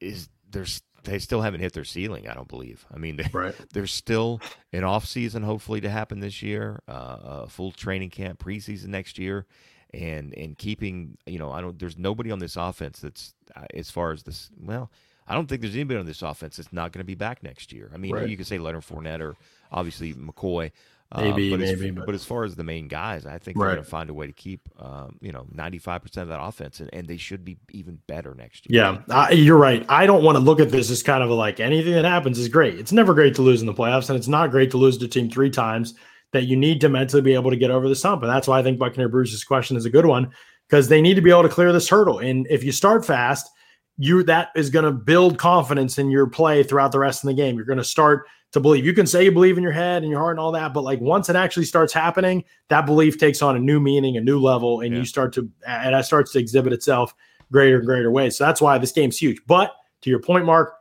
is 0.00 0.28
there's 0.50 0.82
they 1.04 1.18
still 1.18 1.42
haven't 1.42 1.60
hit 1.60 1.72
their 1.74 1.84
ceiling. 1.84 2.26
I 2.28 2.34
don't 2.34 2.48
believe. 2.48 2.84
I 2.92 2.98
mean, 2.98 3.16
they, 3.16 3.28
Right. 3.32 3.54
there's 3.72 3.92
still 3.92 4.40
an 4.72 4.84
off 4.84 5.04
season 5.06 5.42
hopefully 5.42 5.80
to 5.82 5.90
happen 5.90 6.20
this 6.20 6.42
year, 6.42 6.80
uh, 6.88 7.16
a 7.22 7.46
full 7.48 7.70
training 7.72 8.10
camp, 8.10 8.38
preseason 8.42 8.86
next 8.88 9.18
year, 9.18 9.46
and 9.94 10.34
and 10.34 10.56
keeping 10.58 11.16
you 11.26 11.38
know 11.38 11.50
I 11.52 11.60
don't. 11.60 11.78
There's 11.78 11.98
nobody 11.98 12.30
on 12.30 12.38
this 12.38 12.56
offense 12.56 13.00
that's 13.00 13.34
uh, 13.56 13.64
as 13.74 13.90
far 13.90 14.12
as 14.12 14.22
this. 14.22 14.50
Well, 14.60 14.90
I 15.28 15.34
don't 15.34 15.48
think 15.48 15.60
there's 15.62 15.74
anybody 15.74 15.98
on 16.00 16.06
this 16.06 16.22
offense 16.22 16.56
that's 16.56 16.72
not 16.72 16.92
going 16.92 17.00
to 17.00 17.04
be 17.06 17.14
back 17.14 17.42
next 17.42 17.72
year. 17.72 17.90
I 17.94 17.96
mean, 17.98 18.14
Right. 18.14 18.28
you 18.28 18.36
could 18.36 18.46
say 18.46 18.58
Leonard 18.58 18.82
Fournette 18.84 19.20
or 19.20 19.36
obviously 19.70 20.12
McCoy. 20.14 20.72
uh, 21.12 21.20
Maybe, 21.22 21.50
but 21.50 21.58
maybe, 21.60 21.88
as, 21.88 21.94
but- 21.94 22.06
but 22.06 22.14
as 22.14 22.24
far 22.24 22.44
as 22.44 22.54
the 22.56 22.62
main 22.64 22.86
guys, 22.88 23.26
I 23.26 23.38
think 23.38 23.56
they're 23.58 23.66
going 23.66 23.76
to 23.78 23.82
find 23.84 24.10
a 24.10 24.14
way 24.14 24.26
to 24.28 24.32
keep, 24.32 24.68
um, 24.78 25.18
you 25.20 25.32
know, 25.32 25.44
95% 25.54 26.22
of 26.22 26.28
that 26.28 26.40
offense, 26.40 26.78
and, 26.80 26.88
and 26.92 27.08
they 27.08 27.16
should 27.16 27.44
be 27.44 27.58
even 27.72 27.98
better 28.06 28.32
next 28.34 28.70
year. 28.70 28.80
Yeah, 28.82 28.98
I, 29.08 29.30
you're 29.32 29.56
right. 29.58 29.84
I 29.88 30.06
don't 30.06 30.22
want 30.22 30.36
to 30.36 30.40
look 30.40 30.60
at 30.60 30.70
this 30.70 30.88
as 30.90 31.02
kind 31.02 31.22
of 31.24 31.30
a, 31.30 31.34
like 31.34 31.58
anything 31.58 31.94
that 31.94 32.04
happens 32.04 32.38
is 32.38 32.46
great. 32.48 32.78
It's 32.78 32.92
never 32.92 33.12
great 33.12 33.34
to 33.36 33.42
lose 33.42 33.60
in 33.60 33.66
the 33.66 33.74
playoffs, 33.74 34.08
and 34.08 34.16
it's 34.16 34.28
not 34.28 34.52
great 34.52 34.70
to 34.72 34.76
lose 34.76 34.98
to 34.98 35.06
a 35.06 35.08
team 35.08 35.28
three 35.30 35.50
times. 35.50 35.94
That 36.32 36.44
you 36.44 36.56
need 36.56 36.80
to 36.82 36.88
mentally 36.88 37.22
be 37.22 37.34
able 37.34 37.50
to 37.50 37.56
get 37.56 37.70
over 37.72 37.88
this 37.88 38.02
hump, 38.02 38.22
and 38.22 38.30
that's 38.30 38.46
why 38.46 38.58
I 38.58 38.62
think 38.62 38.78
Buccaneer 38.78 39.08
Bruce's 39.08 39.42
question 39.42 39.76
is 39.76 39.84
a 39.84 39.90
good 39.90 40.06
one 40.06 40.30
because 40.68 40.88
they 40.88 41.02
need 41.02 41.14
to 41.14 41.20
be 41.20 41.30
able 41.30 41.42
to 41.42 41.48
clear 41.48 41.72
this 41.72 41.88
hurdle. 41.88 42.20
And 42.20 42.46
if 42.48 42.62
you 42.62 42.70
start 42.70 43.04
fast, 43.04 43.50
you 43.98 44.22
that 44.22 44.50
is 44.54 44.70
going 44.70 44.84
to 44.84 44.92
build 44.92 45.38
confidence 45.38 45.98
in 45.98 46.08
your 46.10 46.26
play 46.28 46.62
throughout 46.62 46.92
the 46.92 46.98
rest 47.00 47.24
of 47.24 47.28
the 47.28 47.34
game. 47.34 47.56
You're 47.56 47.64
going 47.64 47.78
to 47.78 47.84
start 47.84 48.26
to 48.52 48.60
believe. 48.60 48.86
You 48.86 48.92
can 48.92 49.06
say 49.06 49.24
you 49.24 49.32
believe 49.32 49.56
in 49.58 49.62
your 49.64 49.72
head 49.72 50.02
and 50.02 50.10
your 50.10 50.20
heart 50.20 50.32
and 50.36 50.40
all 50.40 50.52
that, 50.52 50.72
but 50.72 50.82
like 50.82 51.00
once 51.00 51.28
it 51.28 51.36
actually 51.36 51.66
starts 51.66 51.92
happening, 51.92 52.44
that 52.68 52.86
belief 52.86 53.18
takes 53.18 53.42
on 53.42 53.56
a 53.56 53.58
new 53.60 53.80
meaning, 53.80 54.16
a 54.16 54.20
new 54.20 54.40
level, 54.40 54.80
and 54.80 54.92
Yeah. 54.92 55.00
you 55.00 55.04
start 55.04 55.32
to 55.34 55.50
and 55.66 55.94
that 55.94 56.06
starts 56.06 56.32
to 56.32 56.38
exhibit 56.38 56.72
itself 56.72 57.12
greater 57.52 57.78
and 57.78 57.86
greater 57.86 58.10
ways. 58.10 58.36
So 58.36 58.44
that's 58.44 58.60
why 58.60 58.78
this 58.78 58.92
game's 58.92 59.18
huge. 59.18 59.38
But 59.46 59.74
to 60.02 60.10
your 60.10 60.20
point, 60.20 60.44
Mark, 60.46 60.74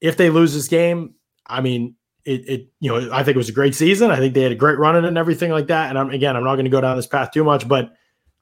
if 0.00 0.16
they 0.16 0.30
lose 0.30 0.54
this 0.54 0.68
game, 0.68 1.14
I 1.46 1.60
mean, 1.60 1.94
it, 2.24 2.48
it 2.48 2.68
you 2.80 2.90
know, 2.90 3.12
I 3.12 3.22
think 3.22 3.34
it 3.34 3.38
was 3.38 3.48
a 3.48 3.52
great 3.52 3.74
season. 3.74 4.10
I 4.10 4.16
think 4.16 4.34
they 4.34 4.42
had 4.42 4.52
a 4.52 4.56
great 4.56 4.78
run 4.78 4.96
in 4.96 5.04
it 5.04 5.08
and 5.08 5.18
everything 5.18 5.50
like 5.50 5.68
that. 5.68 5.88
And 5.90 5.98
I'm 5.98 6.10
again, 6.10 6.36
I'm 6.36 6.44
not 6.44 6.54
going 6.54 6.64
to 6.64 6.70
go 6.70 6.80
down 6.80 6.96
this 6.96 7.06
path 7.06 7.30
too 7.30 7.44
much, 7.44 7.66
but 7.66 7.92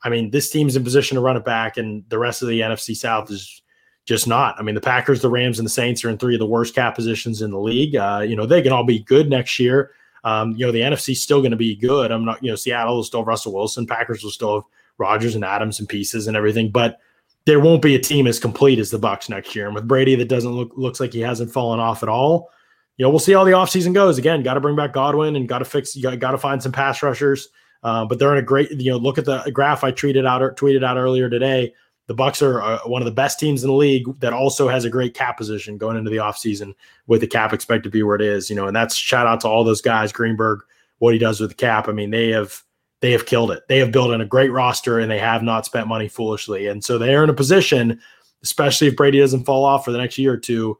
I 0.02 0.08
mean, 0.08 0.30
this 0.30 0.50
team's 0.50 0.76
in 0.76 0.84
position 0.84 1.16
to 1.16 1.20
run 1.20 1.36
it 1.36 1.44
back, 1.44 1.76
and 1.76 2.04
the 2.08 2.18
rest 2.18 2.42
of 2.42 2.48
the 2.48 2.60
NFC 2.60 2.94
South 2.94 3.30
is 3.30 3.62
just 4.04 4.28
not. 4.28 4.54
I 4.58 4.62
mean, 4.62 4.74
the 4.74 4.80
Packers, 4.80 5.20
the 5.20 5.30
Rams, 5.30 5.58
and 5.58 5.66
the 5.66 5.70
Saints 5.70 6.04
are 6.04 6.10
in 6.10 6.18
three 6.18 6.34
of 6.34 6.38
the 6.38 6.46
worst 6.46 6.74
cap 6.74 6.94
positions 6.94 7.42
in 7.42 7.50
the 7.50 7.58
league. 7.58 7.96
Uh, 7.96 8.24
you 8.26 8.36
know, 8.36 8.46
they 8.46 8.62
can 8.62 8.72
all 8.72 8.84
be 8.84 9.00
good 9.00 9.28
next 9.28 9.58
year. 9.58 9.90
Um, 10.22 10.52
you 10.52 10.66
know, 10.66 10.72
the 10.72 10.80
NFC's 10.80 11.22
still 11.22 11.40
going 11.40 11.50
to 11.50 11.56
be 11.56 11.74
good. 11.76 12.10
I'm 12.10 12.24
not, 12.24 12.42
you 12.42 12.50
know, 12.50 12.56
Seattle 12.56 12.96
will 12.96 13.04
still 13.04 13.20
have 13.20 13.26
Russell 13.26 13.52
Wilson, 13.52 13.86
Packers 13.86 14.22
will 14.22 14.30
still 14.30 14.54
have 14.56 14.64
Rodgers 14.98 15.34
and 15.34 15.44
Adams 15.44 15.78
and 15.78 15.88
pieces 15.88 16.26
and 16.26 16.36
everything, 16.36 16.70
but 16.70 16.98
there 17.44 17.60
won't 17.60 17.82
be 17.82 17.94
a 17.94 17.98
team 17.98 18.26
as 18.26 18.40
complete 18.40 18.78
as 18.78 18.90
the 18.90 18.98
Bucs 18.98 19.28
next 19.28 19.54
year. 19.54 19.66
And 19.66 19.74
with 19.74 19.86
Brady, 19.86 20.14
that 20.16 20.28
doesn't 20.28 20.50
look 20.50 20.72
looks 20.76 21.00
like 21.00 21.12
he 21.12 21.20
hasn't 21.20 21.52
fallen 21.52 21.80
off 21.80 22.02
at 22.02 22.08
all. 22.08 22.50
You 22.96 23.04
know, 23.04 23.10
we'll 23.10 23.18
see 23.18 23.32
how 23.32 23.44
the 23.44 23.50
offseason 23.50 23.92
goes. 23.92 24.18
Again, 24.18 24.42
got 24.42 24.54
to 24.54 24.60
bring 24.60 24.76
back 24.76 24.92
Godwin 24.92 25.36
and 25.36 25.48
got 25.48 25.58
to 25.58 25.64
fix. 25.64 25.94
Got 25.96 26.30
to 26.30 26.38
find 26.38 26.62
some 26.62 26.72
pass 26.72 27.02
rushers. 27.02 27.48
Uh, 27.82 28.04
but 28.04 28.18
they're 28.18 28.32
in 28.32 28.38
a 28.38 28.46
great. 28.46 28.70
You 28.70 28.92
know, 28.92 28.96
look 28.96 29.18
at 29.18 29.24
the 29.24 29.50
graph 29.52 29.84
I 29.84 29.92
tweeted 29.92 30.26
out 30.26 30.42
or 30.42 30.52
tweeted 30.52 30.84
out 30.84 30.96
earlier 30.96 31.28
today. 31.28 31.74
The 32.06 32.14
Bucs 32.14 32.40
are 32.40 32.62
uh, 32.62 32.78
one 32.86 33.02
of 33.02 33.06
the 33.06 33.12
best 33.12 33.40
teams 33.40 33.64
in 33.64 33.68
the 33.68 33.74
league 33.74 34.20
that 34.20 34.32
also 34.32 34.68
has 34.68 34.84
a 34.84 34.90
great 34.90 35.12
cap 35.12 35.36
position 35.36 35.76
going 35.76 35.96
into 35.96 36.10
the 36.10 36.18
offseason 36.18 36.72
with 37.08 37.20
the 37.20 37.26
cap 37.26 37.52
expected 37.52 37.82
to 37.84 37.90
be 37.90 38.02
where 38.02 38.16
it 38.16 38.22
is. 38.22 38.48
You 38.48 38.56
know, 38.56 38.66
and 38.66 38.76
that's 38.76 38.94
shout 38.94 39.26
out 39.26 39.40
to 39.40 39.48
all 39.48 39.64
those 39.64 39.82
guys, 39.82 40.12
Greenberg, 40.12 40.60
what 40.98 41.12
he 41.12 41.18
does 41.18 41.40
with 41.40 41.50
the 41.50 41.56
cap. 41.56 41.88
I 41.88 41.92
mean, 41.92 42.10
they 42.10 42.30
have 42.30 42.62
they 43.00 43.12
have 43.12 43.26
killed 43.26 43.50
it. 43.50 43.62
They 43.68 43.78
have 43.78 43.92
built 43.92 44.12
in 44.12 44.20
a 44.20 44.26
great 44.26 44.50
roster 44.50 44.98
and 44.98 45.10
they 45.10 45.18
have 45.18 45.42
not 45.42 45.66
spent 45.66 45.88
money 45.88 46.08
foolishly. 46.08 46.66
And 46.66 46.82
so 46.82 46.96
they 46.96 47.14
are 47.14 47.24
in 47.24 47.30
a 47.30 47.34
position, 47.34 48.00
especially 48.42 48.88
if 48.88 48.96
Brady 48.96 49.20
doesn't 49.20 49.44
fall 49.44 49.64
off 49.64 49.84
for 49.84 49.92
the 49.92 49.98
next 49.98 50.16
year 50.16 50.32
or 50.32 50.38
two, 50.38 50.78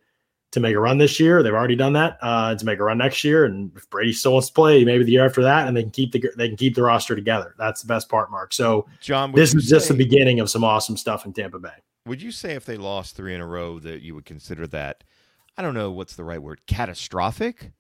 to 0.52 0.60
make 0.60 0.74
a 0.74 0.78
run 0.80 0.98
this 0.98 1.18
year. 1.20 1.42
They've 1.42 1.52
already 1.52 1.76
done 1.76 1.92
that. 1.94 2.18
Uh, 2.22 2.54
to 2.54 2.64
make 2.64 2.78
a 2.78 2.84
run 2.84 2.98
next 2.98 3.24
year, 3.24 3.44
and 3.44 3.70
if 3.76 3.88
Brady 3.90 4.12
still 4.12 4.32
wants 4.32 4.48
to 4.48 4.54
play, 4.54 4.84
maybe 4.84 5.04
the 5.04 5.12
year 5.12 5.26
after 5.26 5.42
that, 5.42 5.68
and 5.68 5.76
they 5.76 5.82
can 5.82 5.90
keep 5.90 6.12
the 6.12 6.24
they 6.36 6.48
can 6.48 6.56
keep 6.56 6.74
the 6.74 6.82
roster 6.82 7.14
together. 7.14 7.54
That's 7.58 7.82
the 7.82 7.88
best 7.88 8.08
part, 8.08 8.30
Mark. 8.30 8.52
So 8.52 8.86
John, 9.00 9.32
this 9.32 9.54
is 9.54 9.68
just 9.68 9.88
the 9.88 9.94
beginning 9.94 10.40
of 10.40 10.48
some 10.50 10.64
awesome 10.64 10.96
stuff 10.96 11.26
in 11.26 11.32
Tampa 11.32 11.58
Bay. 11.58 11.70
Would 12.06 12.22
you 12.22 12.30
say 12.30 12.52
if 12.52 12.64
they 12.64 12.76
lost 12.76 13.16
three 13.16 13.34
in 13.34 13.40
a 13.40 13.46
row 13.46 13.78
that 13.80 14.02
you 14.02 14.14
would 14.14 14.24
consider 14.24 14.66
that? 14.68 15.02
I 15.58 15.62
don't 15.62 15.74
know 15.74 15.90
what's 15.90 16.14
the 16.14 16.24
right 16.24 16.40
word. 16.40 16.60
Catastrophic. 16.66 17.72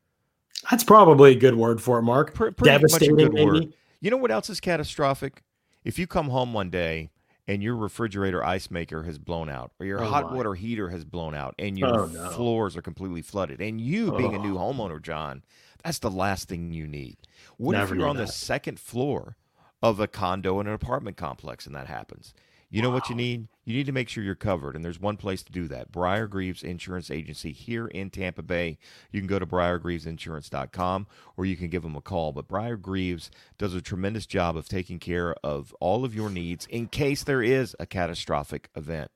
That's 0.70 0.82
probably 0.82 1.32
a 1.32 1.38
good 1.38 1.54
word 1.54 1.80
for 1.80 1.98
it, 1.98 2.02
Mark. 2.02 2.34
Pre- 2.34 2.50
pretty 2.50 2.70
Devastating, 2.70 3.16
maybe. 3.16 3.44
word. 3.44 3.72
You 4.00 4.10
know 4.10 4.16
what 4.16 4.30
else 4.30 4.50
is 4.50 4.60
catastrophic? 4.60 5.42
If 5.84 5.98
you 5.98 6.06
come 6.06 6.28
home 6.30 6.52
one 6.52 6.70
day 6.70 7.10
and 7.48 7.62
your 7.62 7.76
refrigerator 7.76 8.42
ice 8.44 8.70
maker 8.70 9.04
has 9.04 9.18
blown 9.18 9.48
out, 9.48 9.72
or 9.78 9.86
your 9.86 10.02
Oh, 10.02 10.08
hot 10.10 10.30
my. 10.30 10.36
water 10.36 10.54
heater 10.54 10.90
has 10.90 11.04
blown 11.04 11.34
out, 11.34 11.54
and 11.58 11.78
your 11.78 11.88
Oh, 12.02 12.06
no. 12.06 12.30
floors 12.30 12.76
are 12.76 12.82
completely 12.82 13.22
flooded, 13.22 13.60
and 13.60 13.80
you 13.80 14.12
being 14.12 14.34
a 14.34 14.38
Oh. 14.38 14.42
new 14.42 14.54
homeowner, 14.56 15.00
John, 15.00 15.44
that's 15.82 15.98
the 15.98 16.10
last 16.10 16.48
thing 16.48 16.72
you 16.72 16.86
need. 16.86 17.16
What 17.56 17.72
Never 17.72 17.94
if 17.94 18.00
you're 18.00 18.08
on 18.08 18.16
the 18.16 18.26
second 18.26 18.80
floor 18.80 19.36
of 19.82 20.00
a 20.00 20.08
condo 20.08 20.58
in 20.60 20.66
an 20.66 20.72
apartment 20.72 21.16
complex 21.16 21.66
and 21.66 21.74
that 21.74 21.86
happens? 21.86 22.34
You 22.68 22.82
know 22.82 22.90
what 22.90 23.08
you 23.08 23.14
need? 23.14 23.46
You 23.64 23.74
need 23.74 23.86
to 23.86 23.92
make 23.92 24.08
sure 24.08 24.24
you're 24.24 24.34
covered, 24.34 24.74
and 24.74 24.84
there's 24.84 25.00
one 25.00 25.16
place 25.16 25.42
to 25.44 25.52
do 25.52 25.68
that. 25.68 25.92
Briar 25.92 26.26
Greaves 26.26 26.64
Insurance 26.64 27.12
Agency 27.12 27.52
here 27.52 27.86
in 27.86 28.10
Tampa 28.10 28.42
Bay. 28.42 28.78
You 29.12 29.20
can 29.20 29.28
go 29.28 29.38
to 29.38 29.46
briargreavesinsurance.com 29.46 31.06
or 31.36 31.46
you 31.46 31.56
can 31.56 31.68
give 31.68 31.82
them 31.82 31.94
a 31.94 32.00
call. 32.00 32.32
But 32.32 32.48
Briar 32.48 32.76
Greaves 32.76 33.30
does 33.56 33.74
a 33.74 33.80
tremendous 33.80 34.26
job 34.26 34.56
of 34.56 34.68
taking 34.68 34.98
care 34.98 35.34
of 35.44 35.74
all 35.80 36.04
of 36.04 36.14
your 36.14 36.28
needs 36.28 36.66
in 36.66 36.88
case 36.88 37.22
there 37.22 37.42
is 37.42 37.76
a 37.78 37.86
catastrophic 37.86 38.68
event. 38.74 39.10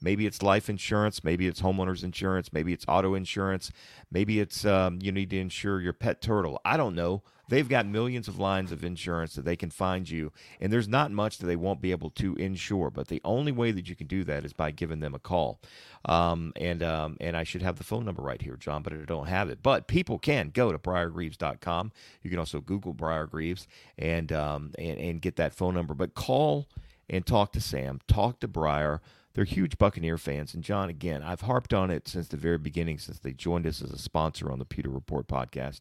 Maybe 0.00 0.26
it's 0.26 0.42
life 0.42 0.70
insurance, 0.70 1.22
maybe 1.22 1.46
it's 1.46 1.60
homeowners 1.60 2.04
insurance, 2.04 2.52
maybe 2.52 2.72
it's 2.72 2.84
auto 2.88 3.14
insurance, 3.14 3.70
maybe 4.10 4.40
it's 4.40 4.64
um, 4.64 4.98
you 5.02 5.12
need 5.12 5.30
to 5.30 5.38
insure 5.38 5.80
your 5.80 5.92
pet 5.92 6.20
turtle. 6.20 6.60
I 6.64 6.76
don't 6.76 6.94
know. 6.94 7.22
They've 7.48 7.68
got 7.68 7.86
millions 7.86 8.28
of 8.28 8.38
lines 8.38 8.72
of 8.72 8.84
insurance 8.84 9.34
that 9.34 9.44
they 9.44 9.56
can 9.56 9.70
find 9.70 10.08
you, 10.08 10.32
and 10.60 10.72
there's 10.72 10.88
not 10.88 11.10
much 11.10 11.38
that 11.38 11.46
they 11.46 11.56
won't 11.56 11.80
be 11.80 11.90
able 11.90 12.10
to 12.10 12.34
insure. 12.36 12.90
But 12.90 13.08
the 13.08 13.20
only 13.24 13.52
way 13.52 13.70
that 13.70 13.88
you 13.88 13.94
can 13.96 14.06
do 14.06 14.24
that 14.24 14.44
is 14.44 14.52
by 14.52 14.70
giving 14.70 15.00
them 15.00 15.14
a 15.14 15.18
call. 15.18 15.60
Um, 16.06 16.52
and 16.56 16.82
um, 16.82 17.16
and 17.20 17.36
I 17.36 17.44
should 17.44 17.62
have 17.62 17.76
the 17.76 17.84
phone 17.84 18.04
number 18.04 18.22
right 18.22 18.40
here, 18.40 18.56
John, 18.56 18.82
but 18.82 18.92
I 18.92 18.96
don't 18.96 19.28
have 19.28 19.48
it. 19.48 19.62
But 19.62 19.86
people 19.86 20.18
can 20.18 20.50
go 20.50 20.72
to 20.72 20.78
briargreaves.com. 20.78 21.92
You 22.22 22.30
can 22.30 22.38
also 22.38 22.60
Google 22.60 22.92
Briar 22.92 23.26
Greaves 23.26 23.66
and 23.98 24.32
um, 24.32 24.72
and 24.78 24.98
and 24.98 25.20
get 25.20 25.36
that 25.36 25.54
phone 25.54 25.74
number. 25.74 25.94
But 25.94 26.14
call 26.14 26.66
and 27.08 27.26
talk 27.26 27.52
to 27.52 27.60
Sam, 27.60 28.00
talk 28.08 28.40
to 28.40 28.48
Briar. 28.48 29.00
They're 29.34 29.44
huge 29.44 29.78
Buccaneer 29.78 30.16
fans. 30.16 30.54
And 30.54 30.62
John, 30.62 30.88
again, 30.88 31.22
I've 31.22 31.40
harped 31.42 31.74
on 31.74 31.90
it 31.90 32.06
since 32.06 32.28
the 32.28 32.36
very 32.36 32.58
beginning, 32.58 32.98
since 32.98 33.18
they 33.18 33.32
joined 33.32 33.66
us 33.66 33.82
as 33.82 33.90
a 33.90 33.98
sponsor 33.98 34.50
on 34.50 34.60
the 34.60 34.64
Pewter 34.64 34.90
Report 34.90 35.26
podcast. 35.26 35.80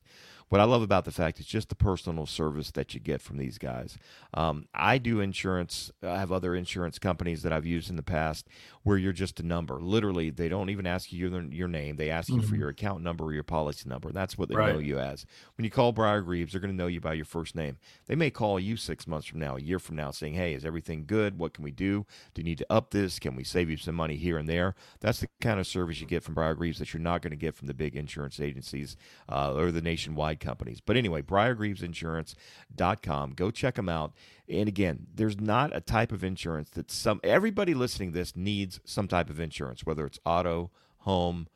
What 0.54 0.62
I 0.62 0.66
love 0.66 0.84
about 0.84 1.04
the 1.04 1.12
fact 1.12 1.40
is 1.40 1.48
just 1.48 1.70
the 1.70 1.76
personal 1.76 2.28
service 2.28 2.70
that 2.74 2.94
you 2.94 3.00
get 3.00 3.24
from 3.24 3.38
these 3.38 3.58
guys. 3.58 3.98
Um, 4.36 4.68
I 4.72 5.00
do 5.00 5.20
insurance. 5.20 5.92
I 6.04 6.20
have 6.20 6.32
other 6.32 6.54
insurance 6.54 7.00
companies 7.00 7.42
that 7.42 7.52
I've 7.52 7.66
used 7.66 7.90
in 7.90 7.96
the 7.96 8.04
past 8.04 8.48
where 8.84 8.96
you're 8.96 9.14
just 9.14 9.40
a 9.40 9.44
number. 9.44 9.82
Literally, 9.82 10.30
they 10.30 10.50
don't 10.50 10.70
even 10.70 10.86
ask 10.86 11.12
you 11.12 11.28
your, 11.28 11.42
your 11.46 11.68
name. 11.68 11.96
They 11.96 12.12
ask 12.12 12.30
you 12.30 12.44
for 12.44 12.56
your 12.56 12.70
account 12.70 13.02
number 13.02 13.24
or 13.24 13.34
your 13.34 13.42
policy 13.42 13.90
number. 13.90 14.10
And 14.10 14.16
that's 14.16 14.38
what 14.38 14.48
they 14.48 14.56
Right. 14.56 14.74
know 14.74 14.78
you 14.78 15.00
as. 15.00 15.26
When 15.58 15.66
you 15.66 15.72
call 15.72 15.92
Briar 15.92 16.22
Greaves, 16.22 16.52
they're 16.52 16.62
going 16.62 16.70
to 16.70 16.78
know 16.78 16.86
you 16.86 17.02
by 17.02 17.14
your 17.14 17.26
first 17.26 17.56
name. 17.56 17.78
They 18.06 18.14
may 18.14 18.30
call 18.30 18.60
you 18.60 18.78
six 18.78 19.08
months 19.08 19.26
from 19.26 19.40
now, 19.40 19.56
a 19.56 19.60
year 19.60 19.80
from 19.80 19.96
now, 19.96 20.12
saying, 20.12 20.36
"Hey, 20.36 20.54
is 20.54 20.66
everything 20.66 21.06
good? 21.08 21.40
What 21.40 21.56
can 21.56 21.64
we 21.64 21.72
do? 21.72 22.06
Do 22.36 22.42
you 22.42 22.44
need 22.44 22.60
to 22.60 22.68
up 22.70 22.92
this? 22.92 23.18
Can 23.18 23.36
we 23.36 23.44
save 23.44 23.72
you 23.72 23.78
some 23.78 23.96
money 23.96 24.18
here 24.18 24.38
and 24.38 24.48
there?" 24.48 24.76
That's 25.00 25.22
the 25.22 25.30
kind 25.42 25.60
of 25.60 25.66
service 25.66 26.00
you 26.00 26.06
get 26.06 26.22
from 26.22 26.36
Briar 26.36 26.54
Greaves 26.54 26.78
that 26.78 26.94
you're 26.94 27.02
not 27.02 27.24
going 27.24 27.32
to 27.32 27.38
get 27.38 27.56
from 27.56 27.66
the 27.66 27.74
big 27.74 27.96
insurance 27.96 28.40
agencies 28.40 28.96
uh, 29.28 29.56
or 29.56 29.72
the 29.72 29.82
nationwide 29.82 30.42
companies. 30.44 30.82
But 30.82 30.98
anyway, 30.98 31.24
BriarGreavesInsurance.com. 31.24 33.32
Go 33.32 33.52
check 33.52 33.76
them 33.76 33.90
out. 33.90 34.14
And 34.48 34.68
again, 34.68 35.08
there's 35.14 35.40
not 35.40 35.76
a 35.76 35.82
type 35.82 36.12
of 36.12 36.24
insurance 36.24 36.70
that 36.72 36.92
some 36.92 37.20
everybody 37.24 37.74
listening 37.74 38.12
to 38.12 38.20
this 38.20 38.36
needs 38.36 38.80
some 38.86 39.08
type 39.08 39.30
of 39.30 39.40
insurance, 39.40 39.86
whether 39.86 40.06
it's 40.06 40.20
auto, 40.26 40.72
home, 41.00 41.48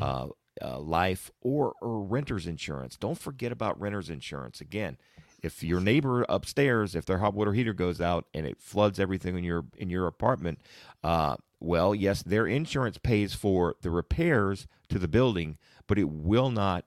uh, 0.00 0.28
uh, 0.62 0.78
life, 0.78 1.30
or, 1.40 1.74
or 1.80 2.02
renter's 2.02 2.46
insurance. 2.46 2.96
Don't 2.96 3.18
forget 3.18 3.52
about 3.52 3.80
renter's 3.80 4.10
insurance. 4.10 4.60
Again, 4.60 4.98
if 5.42 5.62
your 5.62 5.80
neighbor 5.80 6.26
upstairs, 6.28 6.94
if 6.94 7.06
their 7.06 7.18
hot 7.18 7.34
water 7.34 7.52
heater 7.52 7.72
goes 7.72 8.00
out 8.00 8.26
and 8.34 8.46
it 8.46 8.60
floods 8.60 9.00
everything 9.00 9.38
in 9.38 9.44
your 9.44 9.64
in 9.76 9.90
your 9.90 10.06
apartment, 10.06 10.60
uh, 11.02 11.36
well, 11.60 11.94
yes, 11.94 12.22
their 12.22 12.46
insurance 12.46 12.98
pays 12.98 13.34
for 13.34 13.76
the 13.82 13.90
repairs 13.90 14.66
to 14.88 14.98
the 14.98 15.08
building, 15.08 15.58
but 15.86 15.98
it 15.98 16.08
will 16.08 16.50
not 16.50 16.84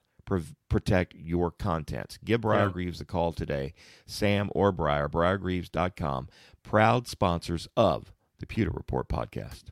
protect 0.70 1.14
your 1.16 1.52
contents. 1.52 2.18
Give 2.24 2.42
Briar 2.42 2.68
yeah. 2.68 2.72
Greaves 2.72 3.02
a 3.02 3.06
call 3.06 3.34
today. 3.34 3.74
Sam 4.06 4.50
or 4.54 4.72
Briar, 4.72 5.10
briargreaves.com. 5.10 6.30
Proud 6.64 7.08
sponsors 7.08 7.68
of 7.76 8.14
the 8.40 8.46
Pewter 8.46 8.72
Report 8.72 9.08
podcast. 9.10 9.66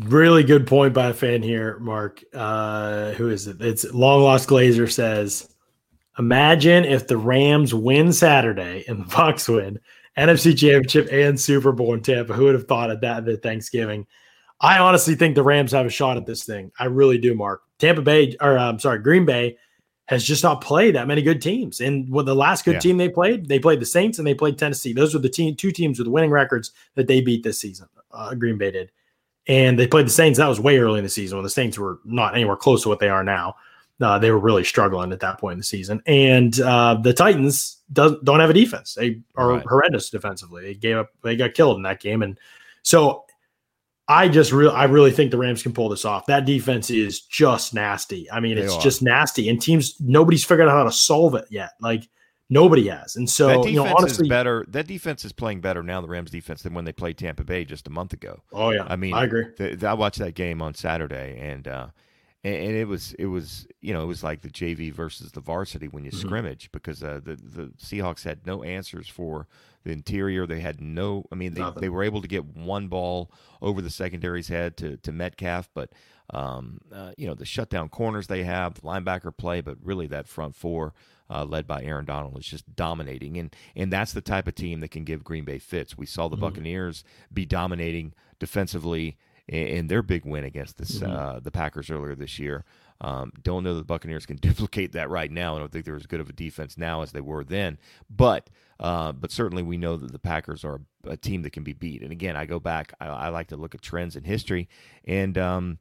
Really 0.00 0.42
good 0.42 0.66
point 0.66 0.94
by 0.94 1.08
a 1.08 1.14
fan 1.14 1.42
here, 1.42 1.78
Mark. 1.78 2.22
Uh, 2.32 3.12
who 3.12 3.28
is 3.28 3.46
it? 3.46 3.60
It's 3.60 3.84
Long 3.92 4.22
Lost 4.22 4.48
Glazer 4.48 4.90
says, 4.90 5.48
Imagine 6.18 6.84
if 6.84 7.08
the 7.08 7.16
Rams 7.16 7.74
win 7.74 8.12
Saturday 8.12 8.84
and 8.86 9.00
the 9.00 9.04
Bucs 9.04 9.48
win 9.52 9.78
NFC 10.16 10.56
Championship 10.56 11.08
and 11.10 11.40
Super 11.40 11.72
Bowl 11.72 11.94
in 11.94 12.02
Tampa. 12.02 12.34
Who 12.34 12.44
would 12.44 12.54
have 12.54 12.68
thought 12.68 12.90
of 12.90 13.00
that 13.00 13.28
at 13.28 13.42
Thanksgiving? 13.42 14.06
I 14.60 14.78
honestly 14.78 15.14
think 15.14 15.34
the 15.34 15.42
Rams 15.42 15.72
have 15.72 15.86
a 15.86 15.90
shot 15.90 16.16
at 16.16 16.26
this 16.26 16.44
thing. 16.44 16.70
I 16.78 16.84
really 16.84 17.18
do, 17.18 17.34
Mark. 17.34 17.62
Tampa 17.82 18.00
Bay, 18.00 18.36
or 18.40 18.56
I'm 18.56 18.78
sorry, 18.78 19.00
Green 19.00 19.26
Bay 19.26 19.58
has 20.06 20.22
just 20.22 20.44
not 20.44 20.60
played 20.60 20.94
that 20.94 21.08
many 21.08 21.20
good 21.20 21.42
teams. 21.42 21.80
And 21.80 22.08
with 22.08 22.26
the 22.26 22.34
last 22.34 22.64
good 22.64 22.74
yeah. 22.74 22.80
team 22.80 22.96
they 22.96 23.08
played, 23.08 23.48
they 23.48 23.58
played 23.58 23.80
the 23.80 23.86
Saints 23.86 24.18
and 24.18 24.26
they 24.26 24.34
played 24.34 24.56
Tennessee. 24.56 24.92
Those 24.92 25.14
were 25.14 25.20
the 25.20 25.28
team, 25.28 25.56
two 25.56 25.72
teams 25.72 25.98
with 25.98 26.06
winning 26.06 26.30
records 26.30 26.70
that 26.94 27.08
they 27.08 27.20
beat 27.20 27.42
this 27.42 27.58
season. 27.58 27.88
Uh, 28.12 28.34
Green 28.34 28.56
Bay 28.56 28.70
did, 28.70 28.92
and 29.48 29.76
they 29.76 29.88
played 29.88 30.06
the 30.06 30.10
Saints. 30.10 30.38
That 30.38 30.46
was 30.46 30.60
way 30.60 30.78
early 30.78 30.98
in 30.98 31.04
the 31.04 31.10
season 31.10 31.38
when 31.38 31.42
the 31.42 31.50
Saints 31.50 31.76
were 31.76 31.98
not 32.04 32.34
anywhere 32.34 32.56
close 32.56 32.84
to 32.84 32.88
what 32.88 33.00
they 33.00 33.08
are 33.08 33.24
now. 33.24 33.56
Uh, 34.00 34.18
they 34.18 34.30
were 34.30 34.38
really 34.38 34.64
struggling 34.64 35.12
at 35.12 35.20
that 35.20 35.40
point 35.40 35.54
in 35.54 35.58
the 35.58 35.64
season, 35.64 36.00
and 36.06 36.60
uh, 36.60 36.94
the 36.94 37.12
Titans 37.12 37.78
does, 37.92 38.14
don't 38.22 38.40
have 38.40 38.50
a 38.50 38.54
defense. 38.54 38.94
They 38.94 39.22
are 39.34 39.48
right. 39.48 39.66
horrendous 39.66 40.08
defensively. 40.08 40.62
They 40.62 40.74
gave 40.74 40.98
up. 40.98 41.10
They 41.22 41.34
got 41.34 41.54
killed 41.54 41.78
in 41.78 41.82
that 41.82 42.00
game, 42.00 42.22
and 42.22 42.38
so 42.82 43.24
I 44.08 44.28
just 44.28 44.52
really, 44.52 44.74
I 44.74 44.84
really 44.84 45.12
think 45.12 45.30
the 45.30 45.38
Rams 45.38 45.62
can 45.62 45.72
pull 45.72 45.88
this 45.88 46.04
off. 46.04 46.26
That 46.26 46.44
defense 46.44 46.90
is 46.90 47.20
just 47.20 47.72
nasty. 47.72 48.30
I 48.30 48.40
mean, 48.40 48.56
they 48.56 48.62
it's 48.62 48.74
are. 48.74 48.80
just 48.80 49.02
nasty, 49.02 49.48
and 49.48 49.60
teams 49.60 49.96
nobody's 50.00 50.44
figured 50.44 50.68
out 50.68 50.72
how 50.72 50.84
to 50.84 50.92
solve 50.92 51.34
it 51.34 51.46
yet. 51.50 51.70
Like 51.80 52.08
nobody 52.50 52.88
has, 52.88 53.14
and 53.14 53.30
so 53.30 53.46
that 53.46 53.56
defense 53.58 53.72
you 53.72 53.84
know, 53.84 53.94
honestly, 53.96 54.26
is 54.26 54.28
better. 54.28 54.66
That 54.68 54.88
defense 54.88 55.24
is 55.24 55.32
playing 55.32 55.60
better 55.60 55.82
now, 55.82 56.00
the 56.00 56.08
Rams 56.08 56.30
defense, 56.30 56.62
than 56.62 56.74
when 56.74 56.84
they 56.84 56.92
played 56.92 57.16
Tampa 57.16 57.44
Bay 57.44 57.64
just 57.64 57.86
a 57.86 57.90
month 57.90 58.12
ago. 58.12 58.42
Oh 58.52 58.70
yeah, 58.70 58.86
I 58.88 58.96
mean, 58.96 59.14
I 59.14 59.24
agree. 59.24 59.46
The, 59.56 59.76
the, 59.76 59.88
I 59.88 59.94
watched 59.94 60.18
that 60.18 60.34
game 60.34 60.60
on 60.60 60.74
Saturday, 60.74 61.38
and 61.40 61.68
uh, 61.68 61.86
and, 62.42 62.54
it 62.54 62.88
was 62.88 63.14
it 63.20 63.26
was 63.26 63.68
you 63.80 63.94
know 63.94 64.02
it 64.02 64.06
was 64.06 64.24
like 64.24 64.42
the 64.42 64.50
JV 64.50 64.92
versus 64.92 65.30
the 65.30 65.40
varsity 65.40 65.86
when 65.86 66.04
you 66.04 66.10
mm-hmm. 66.10 66.26
scrimmage 66.26 66.70
because 66.72 67.04
uh, 67.04 67.20
the 67.22 67.36
the 67.36 67.72
Seahawks 67.78 68.24
had 68.24 68.44
no 68.46 68.64
answers 68.64 69.08
for 69.08 69.46
the 69.84 69.92
interior. 69.92 70.46
They 70.46 70.60
had 70.60 70.80
no. 70.80 71.26
I 71.32 71.34
mean, 71.34 71.54
they, 71.54 71.64
they 71.76 71.88
were 71.88 72.02
able 72.02 72.22
to 72.22 72.28
get 72.28 72.44
one 72.44 72.88
ball 72.88 73.30
over 73.60 73.80
the 73.80 73.90
secondary's 73.90 74.48
head 74.48 74.76
to 74.78 74.96
to 74.98 75.12
Metcalf, 75.12 75.68
but 75.74 75.90
um, 76.30 76.80
uh, 76.92 77.12
you 77.16 77.26
know 77.26 77.34
the 77.34 77.44
shutdown 77.44 77.88
corners 77.88 78.26
they 78.26 78.44
have, 78.44 78.74
the 78.74 78.82
linebacker 78.82 79.36
play, 79.36 79.60
but 79.60 79.76
really 79.82 80.06
that 80.08 80.28
front 80.28 80.56
four. 80.56 80.94
Uh, 81.30 81.46
led 81.46 81.66
by 81.66 81.82
Aaron 81.82 82.04
Donald 82.04 82.36
is 82.36 82.44
just 82.44 82.76
dominating, 82.76 83.38
and 83.38 83.56
and 83.74 83.90
that's 83.90 84.12
the 84.12 84.20
type 84.20 84.46
of 84.46 84.54
team 84.54 84.80
that 84.80 84.90
can 84.90 85.02
give 85.02 85.24
Green 85.24 85.46
Bay 85.46 85.58
fits. 85.58 85.96
We 85.96 86.04
saw 86.04 86.28
the 86.28 86.36
mm-hmm. 86.36 86.44
Buccaneers 86.44 87.04
be 87.32 87.46
dominating 87.46 88.12
defensively 88.38 89.16
in, 89.48 89.86
their 89.88 90.02
big 90.02 90.24
win 90.24 90.44
against 90.44 90.78
this, 90.78 90.98
mm-hmm. 90.98 91.10
uh, 91.10 91.40
the 91.40 91.50
Packers 91.50 91.90
earlier 91.90 92.14
this 92.14 92.38
year. 92.38 92.64
Um, 93.00 93.32
don't 93.42 93.64
know 93.64 93.74
that 93.74 93.80
the 93.80 93.86
Buccaneers 93.86 94.26
can 94.26 94.36
duplicate 94.40 94.92
that 94.92 95.10
right 95.10 95.30
now. 95.30 95.56
I 95.56 95.58
don't 95.58 95.72
think 95.72 95.84
they're 95.84 95.96
as 95.96 96.06
good 96.06 96.20
of 96.20 96.28
a 96.28 96.34
defense 96.34 96.78
now 96.78 97.02
as 97.02 97.12
they 97.12 97.20
were 97.20 97.44
then, 97.44 97.78
but 98.08 98.48
uh, 98.82 99.12
but 99.12 99.30
certainly 99.30 99.62
we 99.62 99.76
know 99.76 99.96
that 99.96 100.10
the 100.10 100.18
Packers 100.18 100.64
are 100.64 100.80
a 101.04 101.16
team 101.16 101.42
that 101.42 101.52
can 101.52 101.62
be 101.62 101.72
beat. 101.72 102.02
And 102.02 102.10
again, 102.10 102.36
I 102.36 102.46
go 102.46 102.58
back. 102.58 102.92
I, 103.00 103.06
I 103.06 103.28
like 103.28 103.46
to 103.48 103.56
look 103.56 103.74
at 103.74 103.80
trends 103.80 104.16
in 104.16 104.24
history, 104.24 104.68
and 105.04 105.38
um, 105.38 105.78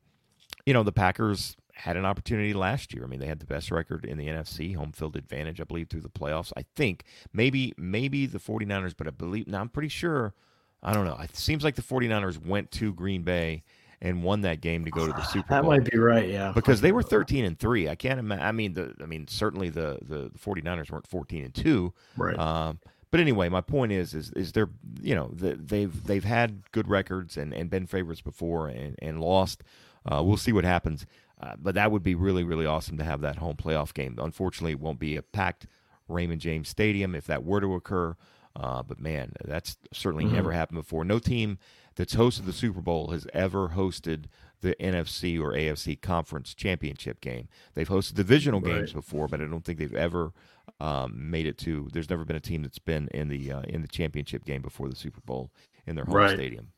you 0.66 0.74
know 0.74 0.84
the 0.84 0.92
Packers 0.92 1.58
had 1.74 1.98
an 1.98 2.06
opportunity 2.06 2.54
last 2.54 2.94
year. 2.94 3.04
I 3.04 3.08
mean, 3.08 3.20
they 3.20 3.26
had 3.26 3.40
the 3.40 3.46
best 3.48 3.72
record 3.72 4.06
in 4.06 4.20
the 4.20 4.28
NFC, 4.28 4.76
home 4.76 4.92
field 4.92 5.16
advantage, 5.16 5.60
I 5.60 5.64
believe, 5.64 5.90
through 5.90 6.02
the 6.02 6.10
playoffs. 6.10 6.54
I 6.56 6.64
think 6.76 7.04
maybe 7.34 7.74
maybe 7.76 8.28
the 8.28 8.40
49ers, 8.40 8.94
but 8.96 9.08
I 9.08 9.10
believe 9.10 9.48
now 9.48 9.62
I'm 9.62 9.70
pretty 9.70 9.90
sure 9.90 10.36
I 10.84 10.94
don't 10.94 11.06
know. 11.06 11.18
It 11.20 11.36
seems 11.36 11.64
like 11.64 11.76
the 11.76 11.82
49ers 11.82 12.44
went 12.46 12.72
to 12.74 12.94
Green 12.94 13.24
Bay 13.24 13.64
and 14.02 14.24
won 14.24 14.42
that 14.42 14.62
game 14.62 14.84
to 14.86 14.92
go 14.92 15.06
to 15.06 15.14
the 15.14 15.24
Super 15.24 15.48
Bowl. 15.48 15.62
That 15.62 15.68
might 15.68 15.92
be 15.92 15.98
right, 15.98 16.28
yeah. 16.28 16.52
Because 16.54 16.82
they 16.82 16.92
were 16.92 17.04
13 17.04 17.46
and 17.46 17.58
3. 17.58 17.90
I 17.90 17.96
can't 17.96 18.20
imagine 18.20 18.46
I 18.46 18.52
mean 18.52 18.74
the 18.74 18.96
I 19.02 19.06
mean 19.06 19.28
certainly 19.28 19.70
the 19.70 20.00
the 20.02 20.32
49ers 20.40 20.90
weren't 20.92 21.08
14 21.08 21.46
and 21.46 21.54
2. 21.54 21.94
Right. 22.18 22.38
Um, 22.38 22.80
but 23.12 23.20
anyway, 23.20 23.50
my 23.50 23.62
point 23.62 23.92
is 23.92 24.14
is 24.14 24.32
is 24.32 24.54
they're 24.54 24.70
you 25.02 25.14
know 25.14 25.30
they've 25.34 26.04
they've 26.06 26.24
had 26.24 26.72
good 26.72 26.88
records 26.88 27.38
and, 27.38 27.54
and 27.54 27.70
been 27.70 27.86
favorites 27.86 28.22
before 28.22 28.70
and, 28.70 28.96
and 29.00 29.20
lost. 29.20 29.64
Uh, 30.06 30.24
we'll 30.24 30.38
see 30.38 30.54
what 30.54 30.64
happens. 30.64 31.06
Uh, 31.40 31.56
but 31.60 31.76
that 31.76 31.92
would 31.92 32.04
be 32.04 32.16
really 32.16 32.44
really 32.44 32.66
awesome 32.66 32.98
to 32.98 33.04
have 33.04 33.22
that 33.22 33.38
home 33.38 33.56
playoff 33.56 33.94
game. 33.94 34.18
Unfortunately, 34.18 34.72
it 34.72 34.80
won't 34.80 35.00
be 35.00 35.16
a 35.16 35.22
packed 35.22 35.68
Raymond 36.08 36.42
James 36.42 36.70
Stadium 36.70 37.14
if 37.14 37.28
that 37.28 37.44
were 37.44 37.62
to 37.62 37.76
occur. 37.76 38.16
Uh, 38.56 38.84
but 38.84 39.00
man, 39.00 39.34
that's 39.46 39.78
certainly 39.94 40.26
mm-hmm. 40.26 40.36
never 40.36 40.52
happened 40.52 40.80
before. 40.80 41.06
No 41.06 41.20
team 41.20 41.58
that's 42.02 42.16
hosted 42.16 42.48
the 42.48 42.54
Super 42.54 42.82
Bowl 42.82 43.12
has 43.12 43.28
ever 43.32 43.70
hosted 43.70 44.24
the 44.62 44.76
NFC 44.80 45.40
or 45.40 45.52
AFC 45.52 46.02
conference 46.02 46.56
championship 46.56 47.22
game. 47.22 47.48
They've 47.76 47.88
hosted 47.88 48.16
divisional 48.16 48.60
right. 48.60 48.74
games 48.74 48.94
before, 48.94 49.28
but 49.28 49.40
I 49.40 49.46
don't 49.46 49.64
think 49.64 49.78
they've 49.78 49.94
ever 49.94 50.34
um, 50.80 51.30
made 51.30 51.46
it 51.46 51.60
to. 51.60 51.90
There's 51.94 52.10
never 52.10 52.26
been 52.26 52.36
a 52.36 52.40
team 52.40 52.64
that's 52.64 52.80
been 52.80 53.08
in 53.10 53.28
the 53.28 53.52
uh, 53.52 53.62
in 53.68 53.84
the 53.84 53.88
championship 53.88 54.46
game 54.46 54.64
before 54.64 54.90
the 54.90 54.96
Super 54.96 55.22
Bowl 55.22 55.52
in 55.86 55.96
their 55.96 56.06
home 56.06 56.16
right. 56.16 56.32
stadium. 56.32 56.70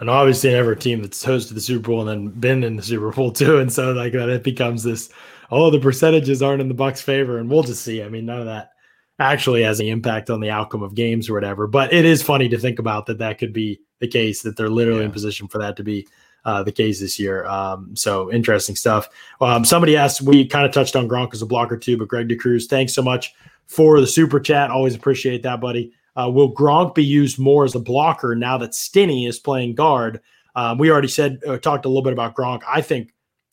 And 0.00 0.10
obviously, 0.10 0.50
never 0.50 0.72
a 0.72 0.76
team 0.76 1.00
that's 1.00 1.24
hosted 1.24 1.54
the 1.54 1.62
Super 1.62 1.88
Bowl 1.88 2.06
and 2.06 2.28
then 2.28 2.38
been 2.38 2.62
in 2.62 2.76
the 2.76 2.82
Super 2.82 3.10
Bowl 3.10 3.32
too. 3.32 3.60
And 3.60 3.72
so, 3.72 3.92
like 3.92 4.12
that, 4.12 4.28
it 4.28 4.42
becomes 4.42 4.82
this. 4.82 5.08
Oh, 5.50 5.70
the 5.70 5.80
percentages 5.80 6.42
aren't 6.42 6.60
in 6.60 6.68
the 6.68 6.74
Bucs' 6.74 7.02
favor, 7.02 7.38
and 7.38 7.48
we'll 7.48 7.62
just 7.62 7.82
see. 7.82 8.02
I 8.02 8.10
mean, 8.10 8.26
none 8.26 8.40
of 8.40 8.44
that 8.44 8.72
actually 9.18 9.62
has 9.62 9.80
an 9.80 9.86
impact 9.86 10.30
on 10.30 10.40
the 10.40 10.50
outcome 10.50 10.82
of 10.82 10.94
games 10.94 11.28
or 11.28 11.34
whatever. 11.34 11.66
But 11.66 11.92
it 11.92 12.04
is 12.04 12.22
funny 12.22 12.48
to 12.48 12.58
think 12.58 12.78
about 12.78 13.06
that 13.06 13.18
that 13.18 13.38
could 13.38 13.52
be 13.52 13.80
the 14.00 14.08
case, 14.08 14.42
that 14.42 14.56
they're 14.56 14.68
literally 14.68 15.00
yeah. 15.00 15.06
in 15.06 15.12
position 15.12 15.48
for 15.48 15.58
that 15.58 15.76
to 15.76 15.82
be 15.82 16.06
uh, 16.44 16.62
the 16.62 16.72
case 16.72 17.00
this 17.00 17.18
year. 17.18 17.44
Um, 17.46 17.96
so 17.96 18.30
interesting 18.32 18.76
stuff. 18.76 19.08
Um, 19.40 19.64
somebody 19.64 19.96
asked, 19.96 20.22
we 20.22 20.46
kind 20.46 20.64
of 20.64 20.72
touched 20.72 20.96
on 20.96 21.08
Gronk 21.08 21.34
as 21.34 21.42
a 21.42 21.46
blocker 21.46 21.76
too, 21.76 21.98
but 21.98 22.08
Greg 22.08 22.28
DeCruz, 22.28 22.66
thanks 22.66 22.94
so 22.94 23.02
much 23.02 23.34
for 23.66 24.00
the 24.00 24.06
super 24.06 24.40
chat. 24.40 24.70
Always 24.70 24.94
appreciate 24.94 25.42
that, 25.42 25.60
buddy. 25.60 25.92
Uh, 26.16 26.30
will 26.30 26.54
Gronk 26.54 26.94
be 26.94 27.04
used 27.04 27.38
more 27.38 27.64
as 27.64 27.74
a 27.74 27.80
blocker 27.80 28.34
now 28.34 28.56
that 28.58 28.74
Stinnie 28.74 29.26
is 29.26 29.38
playing 29.38 29.74
guard? 29.74 30.20
Um, 30.54 30.78
we 30.78 30.90
already 30.90 31.08
said, 31.08 31.40
uh, 31.46 31.58
talked 31.58 31.84
a 31.84 31.88
little 31.88 32.02
bit 32.02 32.12
about 32.12 32.34
Gronk. 32.34 32.62
I 32.66 32.80
think 32.80 33.12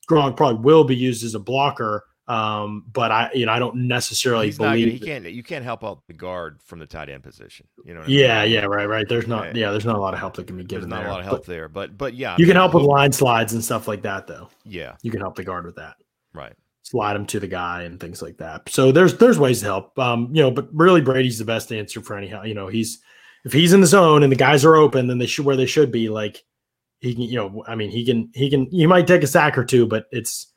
Gronk 0.09 0.37
probably 0.37 0.63
will 0.63 0.83
be 0.83 0.95
used 0.95 1.23
as 1.23 1.35
a 1.35 1.39
blocker 1.39 2.05
um, 2.27 2.85
but 2.91 3.11
I, 3.11 3.29
you 3.33 3.45
know, 3.45 3.51
I 3.51 3.59
don't 3.59 3.87
necessarily 3.87 4.47
He's 4.47 4.57
believe 4.57 4.87
not, 4.87 4.93
he 4.93 4.99
can't. 4.99 5.25
You 5.25 5.43
can't 5.43 5.63
help 5.63 5.83
out 5.83 6.01
the 6.07 6.13
guard 6.13 6.59
from 6.63 6.79
the 6.79 6.87
tight 6.87 7.09
end 7.09 7.23
position. 7.23 7.67
You 7.83 7.93
know. 7.93 8.03
yeah, 8.07 8.39
I 8.39 8.43
mean? 8.45 8.53
yeah, 8.53 8.65
right, 8.65 8.89
right. 8.89 9.05
There's 9.07 9.27
not. 9.27 9.55
Yeah, 9.55 9.71
there's 9.71 9.85
not 9.85 9.95
a 9.95 9.99
lot 9.99 10.13
of 10.13 10.19
help 10.19 10.35
that 10.35 10.47
can 10.47 10.57
be 10.57 10.63
given. 10.63 10.89
There's 10.89 11.01
not 11.01 11.03
there, 11.03 11.07
a 11.07 11.11
lot 11.11 11.19
of 11.19 11.25
help 11.25 11.41
but 11.41 11.45
there, 11.45 11.69
but 11.69 11.97
but 11.97 12.15
yeah, 12.15 12.35
you 12.39 12.47
can 12.47 12.55
help 12.55 12.73
with 12.73 12.83
line 12.83 13.11
slides 13.11 13.53
and 13.53 13.63
stuff 13.63 13.87
like 13.87 14.01
that, 14.03 14.25
though. 14.25 14.49
Yeah, 14.63 14.95
you 15.03 15.11
can 15.11 15.21
help 15.21 15.35
the 15.35 15.43
guard 15.43 15.65
with 15.65 15.75
that. 15.75 15.97
Right. 16.33 16.53
Slide 16.81 17.15
him 17.15 17.25
to 17.27 17.39
the 17.39 17.47
guy 17.47 17.83
and 17.83 17.99
things 17.99 18.21
like 18.21 18.37
that. 18.37 18.69
So 18.69 18.91
there's 18.91 19.17
there's 19.17 19.39
ways 19.39 19.59
to 19.59 19.65
help. 19.65 19.97
Um, 19.97 20.29
you 20.31 20.41
know, 20.41 20.51
but 20.51 20.67
really 20.73 21.01
Brady's 21.01 21.39
the 21.39 21.45
best 21.45 21.71
answer 21.71 22.01
for 22.01 22.17
any 22.17 22.27
help. 22.27 22.45
You 22.45 22.53
know, 22.53 22.67
he's 22.67 22.99
if 23.43 23.53
he's 23.53 23.73
in 23.73 23.81
the 23.81 23.87
zone 23.87 24.23
and 24.23 24.31
the 24.31 24.37
guys 24.37 24.65
are 24.65 24.75
open, 24.75 25.07
then 25.07 25.19
they 25.19 25.25
should 25.27 25.45
where 25.45 25.55
they 25.55 25.65
should 25.65 25.91
be. 25.91 26.09
Like 26.09 26.43
he 26.99 27.13
can, 27.13 27.23
you 27.23 27.37
know, 27.37 27.63
I 27.67 27.75
mean, 27.75 27.89
he 27.91 28.05
can 28.05 28.29
he 28.33 28.49
can 28.49 28.67
he 28.71 28.87
might 28.87 29.07
take 29.07 29.23
a 29.23 29.27
sack 29.27 29.57
or 29.57 29.63
two, 29.63 29.85
but 29.85 30.05
it's 30.11 30.51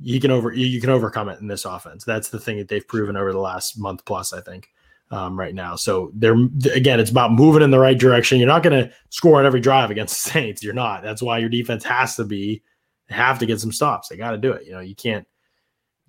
you 0.00 0.20
can 0.20 0.30
over 0.30 0.52
you 0.52 0.80
can 0.80 0.90
overcome 0.90 1.28
it 1.28 1.40
in 1.40 1.48
this 1.48 1.64
offense. 1.64 2.04
That's 2.04 2.28
the 2.28 2.38
thing 2.38 2.58
that 2.58 2.68
they've 2.68 2.86
proven 2.86 3.16
over 3.16 3.32
the 3.32 3.38
last 3.38 3.78
month 3.78 4.04
plus, 4.04 4.32
I 4.32 4.40
think, 4.40 4.70
um, 5.10 5.38
right 5.38 5.54
now. 5.54 5.76
So 5.76 6.12
they're 6.14 6.36
again, 6.72 7.00
it's 7.00 7.10
about 7.10 7.32
moving 7.32 7.62
in 7.62 7.70
the 7.70 7.78
right 7.78 7.98
direction. 7.98 8.38
You're 8.38 8.46
not 8.46 8.62
going 8.62 8.84
to 8.84 8.92
score 9.10 9.38
on 9.38 9.46
every 9.46 9.60
drive 9.60 9.90
against 9.90 10.24
the 10.24 10.30
Saints. 10.32 10.62
You're 10.62 10.74
not. 10.74 11.02
That's 11.02 11.22
why 11.22 11.38
your 11.38 11.48
defense 11.48 11.84
has 11.84 12.16
to 12.16 12.24
be 12.24 12.62
have 13.08 13.38
to 13.38 13.46
get 13.46 13.60
some 13.60 13.72
stops. 13.72 14.08
They 14.08 14.16
got 14.16 14.32
to 14.32 14.38
do 14.38 14.52
it. 14.52 14.66
You 14.66 14.72
know, 14.72 14.80
you 14.80 14.94
can't 14.94 15.26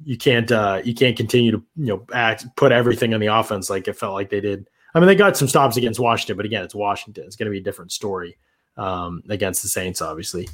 you 0.03 0.17
can't 0.17 0.51
uh, 0.51 0.81
you 0.83 0.93
can't 0.93 1.17
continue 1.17 1.51
to 1.51 1.63
you 1.75 1.85
know 1.87 2.05
act 2.13 2.45
put 2.55 2.71
everything 2.71 3.13
on 3.13 3.19
the 3.19 3.27
offense 3.27 3.69
like 3.69 3.87
it 3.87 3.97
felt 3.97 4.13
like 4.13 4.29
they 4.29 4.41
did. 4.41 4.69
I 4.93 4.99
mean, 4.99 5.07
they 5.07 5.15
got 5.15 5.37
some 5.37 5.47
stops 5.47 5.77
against 5.77 5.99
Washington, 5.99 6.35
but 6.35 6.45
again, 6.45 6.63
it's 6.63 6.73
Washington. 6.73 7.23
It's 7.25 7.35
going 7.35 7.45
to 7.45 7.51
be 7.51 7.59
a 7.59 7.63
different 7.63 7.91
story 7.91 8.37
um, 8.75 9.21
against 9.29 9.61
the 9.61 9.67
Saints, 9.67 10.01
obviously. 10.01 10.47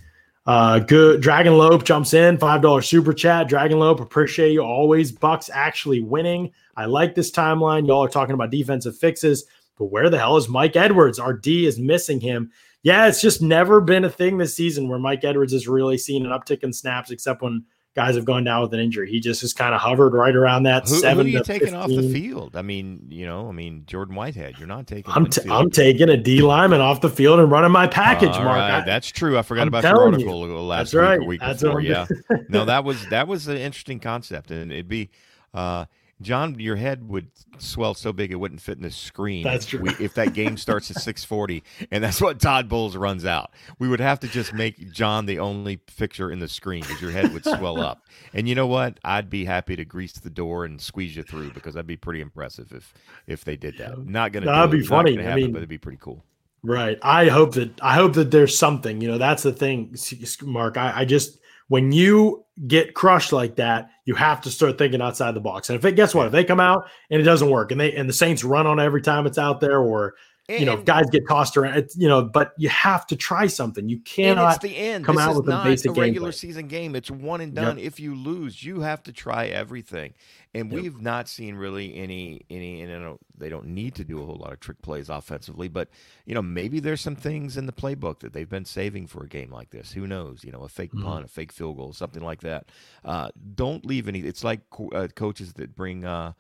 Uh, 0.46 0.80
good. 0.80 1.22
Dragon 1.22 1.58
Lope 1.58 1.84
jumps 1.84 2.14
in, 2.14 2.38
$5 2.38 2.86
super 2.86 3.14
chat. 3.14 3.48
Dragon 3.48 3.80
Lope, 3.80 4.00
appreciate 4.00 4.52
you 4.52 4.62
always. 4.62 5.12
Bucs 5.12 5.50
actually 5.52 6.02
winning. 6.02 6.52
I 6.78 6.86
like 6.86 7.16
this 7.16 7.32
timeline. 7.32 7.88
Y'all 7.88 8.04
are 8.04 8.10
talking 8.10 8.36
about 8.36 8.52
defensive 8.52 8.98
fixes, 8.98 9.46
but 9.78 9.86
where 9.86 10.10
the 10.10 10.20
hell 10.20 10.38
is 10.38 10.48
Mike 10.48 10.76
Edwards? 10.76 11.18
Our 11.18 11.34
D 11.34 11.66
is 11.66 11.80
missing 11.80 12.20
him. 12.20 12.52
Yeah, 12.84 13.08
it's 13.08 13.22
just 13.22 13.42
never 13.42 13.82
been 13.82 14.06
a 14.06 14.10
thing 14.10 14.38
this 14.38 14.56
season 14.56 14.88
where 14.88 15.00
Mike 15.00 15.24
Edwards 15.24 15.54
has 15.54 15.68
really 15.68 15.98
seen 15.98 16.24
an 16.24 16.32
uptick 16.32 16.64
in 16.64 16.72
snaps, 16.72 17.10
except 17.10 17.42
when 17.42 17.66
guys 17.96 18.16
have 18.16 18.26
gone 18.26 18.44
down 18.44 18.62
with 18.62 18.74
an 18.74 18.80
injury. 18.80 19.10
He 19.10 19.20
just 19.20 19.40
has 19.42 19.54
kind 19.54 19.74
of 19.74 19.80
hovered 19.82 20.14
right 20.14 20.36
around 20.36 20.64
that 20.64 20.88
Who, 20.88 20.96
seven. 20.96 21.26
who 21.28 21.30
are 21.30 21.34
you 21.34 21.38
to 21.40 21.44
taking 21.46 21.68
15. 21.74 21.80
off 21.80 21.88
the 21.90 22.12
field? 22.14 22.56
I 22.56 22.62
mean, 22.62 23.08
you 23.10 23.26
know, 23.26 23.48
I 23.48 23.52
mean 23.54 23.84
Jordan 23.88 24.16
Whitehead. 24.16 24.56
You're 24.60 24.68
not 24.68 24.86
taking. 24.86 25.12
I'm, 25.14 25.28
t-. 25.28 25.50
I'm 25.50 25.70
taking 25.72 26.10
a 26.10 26.18
D 26.18 26.42
lineman 26.42 26.82
off 26.82 27.02
the 27.02 27.10
field 27.10 27.40
and 27.40 27.50
running 27.50 27.72
my 27.72 27.88
package, 27.88 28.30
All 28.36 28.44
Mark. 28.44 28.58
right, 28.58 28.82
I- 28.82 28.86
that's 28.86 29.08
true. 29.08 29.38
I 29.38 29.42
forgot 29.42 29.64
I'm 29.64 29.68
about 29.70 29.84
your 29.84 29.94
telling 29.94 30.20
you. 30.20 30.28
article 30.30 30.66
last 30.68 30.92
That's 30.92 30.94
week 30.94 31.02
right. 31.02 31.20
or 31.20 31.26
week 31.26 31.40
That's 31.40 31.64
before. 31.64 31.82
Yeah, 31.82 32.06
no, 32.50 32.66
that 32.66 32.84
was 32.86 33.06
that 33.08 33.28
was 33.28 33.48
an 33.48 33.58
interesting 33.58 34.00
concept, 34.00 34.52
and 34.52 34.72
it'd 34.72 34.88
be. 34.90 35.10
Uh, 35.54 35.86
John, 36.22 36.58
your 36.60 36.78
head 36.78 37.10
would 37.10 37.28
swell 37.58 37.94
so 37.94 38.14
big 38.14 38.32
it 38.32 38.36
wouldn't 38.36 38.62
fit 38.62 38.78
in 38.78 38.84
the 38.84 38.92
screen. 38.92 39.44
That's 39.44 39.66
true. 39.66 39.82
We, 39.82 39.90
if 40.00 40.14
that 40.14 40.34
game 40.34 40.56
starts 40.56 40.90
at 40.90 40.98
six 41.02 41.26
forty, 41.26 41.64
and 41.92 42.04
that's 42.04 42.22
what 42.22 42.40
Todd 42.40 42.70
Bowles 42.70 42.96
runs 42.96 43.26
out, 43.26 43.52
we 43.80 43.88
would 43.90 44.00
have 44.00 44.20
to 44.22 44.28
just 44.28 44.54
make 44.54 44.92
John 44.92 45.26
the 45.26 45.40
only 45.40 45.78
picture 45.78 46.32
in 46.32 46.40
the 46.40 46.48
screen 46.48 46.82
because 46.84 47.02
your 47.02 47.12
head 47.12 47.34
would 47.34 47.44
swell 47.44 47.82
up. 47.82 48.02
And 48.34 48.50
you 48.50 48.56
know 48.56 48.68
what? 48.68 49.00
I'd 49.04 49.30
be 49.30 49.46
happy 49.46 49.78
to 49.78 49.86
grease 49.86 50.14
the 50.14 50.30
door 50.30 50.66
and 50.66 50.80
squeeze 50.82 51.16
you 51.16 51.24
through 51.24 51.52
because 51.52 51.74
that'd 51.74 51.88
be 51.88 51.96
pretty 51.96 52.20
impressive 52.22 52.72
if 52.74 52.94
if 53.28 53.46
they 53.46 53.56
did 53.56 53.78
that. 53.78 54.06
Not 54.06 54.34
gonna. 54.34 54.48
That'd 54.48 54.72
be 54.72 54.80
it. 54.80 54.88
Funny. 54.88 55.16
gonna 55.16 55.30
I 55.30 55.36
mean- 55.36 55.52
but 55.54 55.60
it'd 55.60 55.70
be 55.70 55.78
pretty 55.78 56.00
cool. 56.02 56.24
Right. 56.64 56.98
I 57.02 57.28
hope 57.28 57.54
that 57.54 57.80
I 57.82 57.94
hope 57.94 58.14
that 58.14 58.32
there's 58.32 58.58
something. 58.58 59.00
You 59.00 59.08
know, 59.10 59.18
that's 59.18 59.44
the 59.44 59.54
thing, 59.54 59.96
Mark. 60.42 60.78
I, 60.78 61.02
I 61.02 61.06
just 61.06 61.40
when 61.68 61.92
you 61.92 62.46
get 62.68 62.94
crushed 62.94 63.34
like 63.34 63.56
that, 63.56 63.90
you 64.06 64.16
have 64.16 64.42
to 64.42 64.52
start 64.52 64.78
thinking 64.78 65.02
outside 65.02 65.34
the 65.34 65.40
box. 65.40 65.70
And 65.70 65.78
if 65.78 65.86
it 65.86 65.96
guess 65.96 66.14
what, 66.14 66.28
if 66.28 66.32
they 66.32 66.44
come 66.44 66.60
out 66.60 66.86
and 67.10 67.20
it 67.20 67.26
doesn't 67.26 67.50
work, 67.50 67.72
and 67.72 67.82
they 67.82 67.94
and 67.94 68.08
the 68.08 68.14
Saints 68.14 68.44
run 68.44 68.68
on 68.68 68.80
every 68.80 69.02
time 69.02 69.26
it's 69.26 69.38
out 69.38 69.62
there, 69.62 69.80
or 69.80 70.16
you 70.48 70.64
know, 70.66 70.78
guys 70.78 71.10
get 71.10 71.28
tossed 71.28 71.58
around, 71.58 71.76
it's, 71.76 71.98
you 71.98 72.08
know, 72.08 72.22
but 72.22 72.54
you 72.58 72.70
have 72.70 73.08
to 73.08 73.16
try 73.16 73.48
something. 73.48 73.90
You 73.90 73.96
And 73.98 74.06
cannot. 74.06 74.56
it's 74.56 74.64
the 74.64 74.78
end. 74.78 75.04
come 75.04 75.16
this 75.16 75.26
out 75.26 75.36
with 75.38 75.48
a 75.50 75.62
basic 75.64 75.90
a 75.90 75.94
regular 76.00 76.32
season 76.32 76.68
game. 76.68 76.96
It's 76.96 77.10
one 77.10 77.42
and 77.42 77.54
done. 77.56 77.80
If 77.80 78.00
you 78.00 78.14
lose, 78.14 78.64
you 78.64 78.82
have 78.82 79.02
to 79.04 79.12
try 79.12 79.48
everything. 79.48 80.14
And 80.54 80.72
Yep. 80.72 80.82
we've 80.82 81.02
not 81.02 81.28
seen 81.28 81.56
really 81.56 81.96
any 81.96 82.42
any. 82.50 82.82
And 82.82 82.94
I 82.94 83.00
don't, 83.00 83.20
they 83.38 83.50
don't 83.50 83.66
need 83.68 83.96
to 83.96 84.04
do 84.06 84.22
a 84.22 84.26
whole 84.26 84.38
lot 84.38 84.54
of 84.54 84.60
trick 84.62 84.82
plays 84.82 85.10
offensively, 85.10 85.68
but 85.68 85.90
you 86.26 86.34
know 86.34 86.42
maybe 86.42 86.80
there's 86.80 87.02
some 87.02 87.16
things 87.18 87.58
in 87.58 87.66
the 87.66 87.74
playbook 87.74 88.20
that 88.20 88.32
they've 88.32 88.48
been 88.50 88.64
saving 88.64 89.08
for 89.08 89.24
a 89.24 89.28
game 89.28 89.52
like 89.52 89.72
this. 89.72 89.92
Who 89.92 90.08
knows? 90.08 90.44
You 90.46 90.52
know, 90.54 90.62
a 90.62 90.70
fake 90.70 90.94
Mhm. 90.94 91.04
punt, 91.04 91.26
a 91.26 91.28
fake 91.28 91.52
field 91.52 91.76
goal, 91.76 91.92
something 91.92 92.24
like 92.24 92.40
that. 92.42 92.70
Uh, 93.04 93.30
don't 93.56 93.86
leave 93.86 94.08
any. 94.08 94.20
It's 94.20 94.44
like 94.46 94.62
co- 94.70 94.90
uh, 94.94 95.08
coaches 95.10 95.54
that 95.54 95.76
bring 95.76 96.06
uh, 96.06 96.32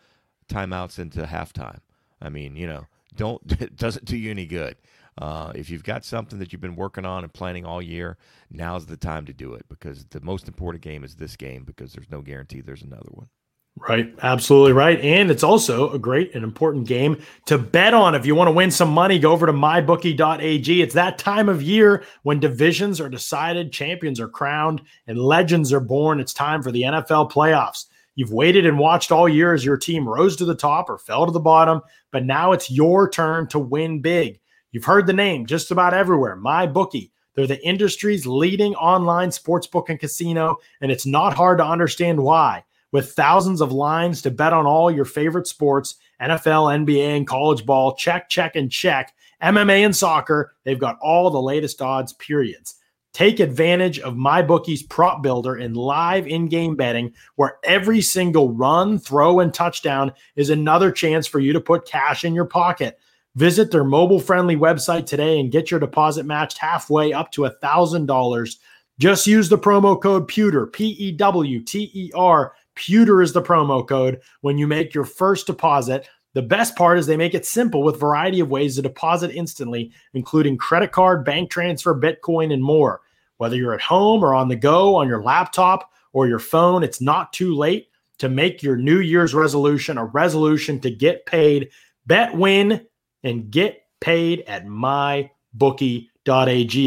timeouts 0.47 0.97
into 0.99 1.23
halftime. 1.23 1.79
I 2.21 2.29
mean, 2.29 2.55
you 2.55 2.67
know, 2.67 2.87
don't 3.15 3.41
it 3.61 3.75
doesn't 3.75 4.05
do 4.05 4.17
you 4.17 4.31
any 4.31 4.45
good. 4.45 4.75
Uh, 5.17 5.53
if 5.55 5.69
you've 5.69 5.83
got 5.83 6.03
something 6.03 6.39
that 6.39 6.51
you've 6.51 6.61
been 6.61 6.75
working 6.75 7.05
on 7.05 7.23
and 7.23 7.33
planning 7.33 7.65
all 7.65 7.81
year, 7.81 8.17
now's 8.51 8.85
the 8.85 8.97
time 8.97 9.25
to 9.25 9.31
do 9.31 9.53
it 9.53 9.65
because 9.69 10.03
the 10.09 10.19
most 10.19 10.47
important 10.47 10.83
game 10.83 11.05
is 11.05 11.15
this 11.15 11.37
game 11.37 11.63
because 11.63 11.93
there's 11.93 12.09
no 12.11 12.21
guarantee 12.21 12.59
there's 12.59 12.81
another 12.81 13.09
one. 13.11 13.29
Right, 13.77 14.13
absolutely 14.21 14.71
right. 14.71 14.99
And 15.01 15.29
it's 15.29 15.43
also 15.43 15.91
a 15.91 15.99
great 15.99 16.33
and 16.33 16.45
important 16.45 16.87
game 16.87 17.21
to 17.45 17.57
bet 17.57 17.93
on. 17.93 18.15
If 18.15 18.25
you 18.25 18.33
want 18.33 18.47
to 18.47 18.53
win 18.53 18.71
some 18.71 18.89
money, 18.89 19.19
go 19.19 19.33
over 19.33 19.45
to 19.45 19.51
mybookie.ag. 19.51 20.81
It's 20.81 20.93
that 20.93 21.17
time 21.17 21.49
of 21.49 21.61
year 21.61 22.05
when 22.23 22.39
divisions 22.39 23.01
are 23.01 23.09
decided, 23.09 23.73
champions 23.73 24.21
are 24.21 24.29
crowned, 24.29 24.81
and 25.07 25.19
legends 25.19 25.73
are 25.73 25.81
born. 25.81 26.21
It's 26.21 26.33
time 26.33 26.63
for 26.63 26.71
the 26.71 26.83
NFL 26.83 27.31
playoffs. 27.31 27.87
You've 28.15 28.31
waited 28.31 28.65
and 28.65 28.79
watched 28.79 29.11
all 29.11 29.27
year 29.27 29.53
as 29.53 29.65
your 29.65 29.77
team 29.77 30.07
rose 30.07 30.35
to 30.37 30.45
the 30.45 30.55
top 30.55 30.89
or 30.89 30.97
fell 30.97 31.25
to 31.25 31.31
the 31.31 31.39
bottom, 31.39 31.81
but 32.11 32.25
now 32.25 32.53
it's 32.53 32.71
your 32.71 33.09
turn 33.09 33.47
to 33.49 33.59
win 33.59 34.01
big. 34.01 34.39
You've 34.71 34.85
heard 34.85 35.05
the 35.05 35.13
name 35.13 35.45
just 35.45 35.71
about 35.71 35.93
everywhere 35.93 36.37
MyBookie. 36.37 37.11
They're 37.35 37.47
the 37.47 37.65
industry's 37.65 38.25
leading 38.25 38.73
online 38.75 39.29
sportsbook 39.29 39.89
and 39.89 39.99
casino, 39.99 40.57
and 40.81 40.91
it's 40.91 41.05
not 41.05 41.33
hard 41.33 41.57
to 41.57 41.65
understand 41.65 42.21
why. 42.21 42.63
With 42.93 43.11
thousands 43.11 43.59
of 43.59 43.73
lines 43.73 44.21
to 44.21 44.31
bet 44.31 44.53
on 44.53 44.65
all 44.65 44.89
your 44.89 45.03
favorite 45.03 45.47
sports 45.47 45.95
NFL, 46.21 46.85
NBA, 46.85 47.17
and 47.17 47.27
college 47.27 47.65
ball, 47.65 47.95
check, 47.95 48.29
check, 48.29 48.55
and 48.55 48.71
check. 48.71 49.13
MMA 49.43 49.83
and 49.83 49.95
soccer, 49.95 50.53
they've 50.63 50.79
got 50.79 50.97
all 51.01 51.29
the 51.29 51.41
latest 51.41 51.81
odds, 51.81 52.13
periods. 52.13 52.75
Take 53.15 53.39
advantage 53.39 53.97
of 53.99 54.15
MyBookie's 54.15 54.83
prop 54.83 55.23
builder 55.23 55.55
in 55.55 55.73
live 55.73 56.27
in 56.27 56.49
game 56.49 56.75
betting, 56.75 57.13
where 57.37 57.59
every 57.63 58.01
single 58.01 58.51
run, 58.51 58.99
throw, 58.99 59.39
and 59.39 59.53
touchdown 59.53 60.11
is 60.35 60.49
another 60.49 60.91
chance 60.91 61.25
for 61.25 61.39
you 61.39 61.53
to 61.53 61.61
put 61.61 61.87
cash 61.87 62.25
in 62.25 62.35
your 62.35 62.43
pocket. 62.43 62.99
Visit 63.35 63.71
their 63.71 63.85
mobile 63.85 64.19
friendly 64.19 64.57
website 64.57 65.05
today 65.05 65.39
and 65.39 65.49
get 65.49 65.71
your 65.71 65.79
deposit 65.79 66.25
matched 66.25 66.57
halfway 66.57 67.13
up 67.13 67.31
to 67.31 67.43
$1,000. 67.43 68.55
Just 68.99 69.27
use 69.27 69.47
the 69.47 69.57
promo 69.57 70.01
code 70.01 70.27
PEWTER, 70.27 70.67
P 70.67 70.87
E 70.87 71.13
W 71.13 71.61
T 71.61 71.89
E 71.93 72.11
R. 72.15 72.51
Pewter 72.75 73.21
is 73.21 73.31
the 73.31 73.41
promo 73.41 73.87
code 73.87 74.19
when 74.41 74.57
you 74.57 74.67
make 74.67 74.93
your 74.93 75.05
first 75.05 75.47
deposit. 75.47 76.09
The 76.35 76.41
best 76.41 76.75
part 76.75 76.99
is 76.99 77.07
they 77.07 77.15
make 77.15 77.33
it 77.33 77.45
simple 77.45 77.81
with 77.81 77.97
variety 77.97 78.41
of 78.41 78.49
ways 78.49 78.75
to 78.75 78.81
deposit 78.81 79.31
instantly, 79.31 79.93
including 80.13 80.57
credit 80.57 80.91
card, 80.91 81.23
bank 81.23 81.49
transfer, 81.49 81.95
Bitcoin, 81.95 82.51
and 82.53 82.61
more. 82.61 82.99
Whether 83.37 83.55
you're 83.55 83.73
at 83.73 83.79
home 83.79 84.21
or 84.21 84.35
on 84.35 84.49
the 84.49 84.57
go 84.57 84.97
on 84.97 85.07
your 85.07 85.23
laptop 85.23 85.89
or 86.11 86.27
your 86.27 86.39
phone, 86.39 86.83
it's 86.83 86.99
not 86.99 87.31
too 87.31 87.55
late 87.55 87.87
to 88.17 88.27
make 88.27 88.61
your 88.61 88.75
New 88.75 88.99
Year's 88.99 89.33
resolution 89.33 89.97
a 89.97 90.03
resolution 90.03 90.81
to 90.81 90.91
get 90.91 91.25
paid. 91.25 91.69
Bet, 92.05 92.35
win, 92.35 92.85
and 93.23 93.49
get 93.49 93.85
paid 94.01 94.43
at 94.45 94.65
mybookie.ag. 94.65 95.31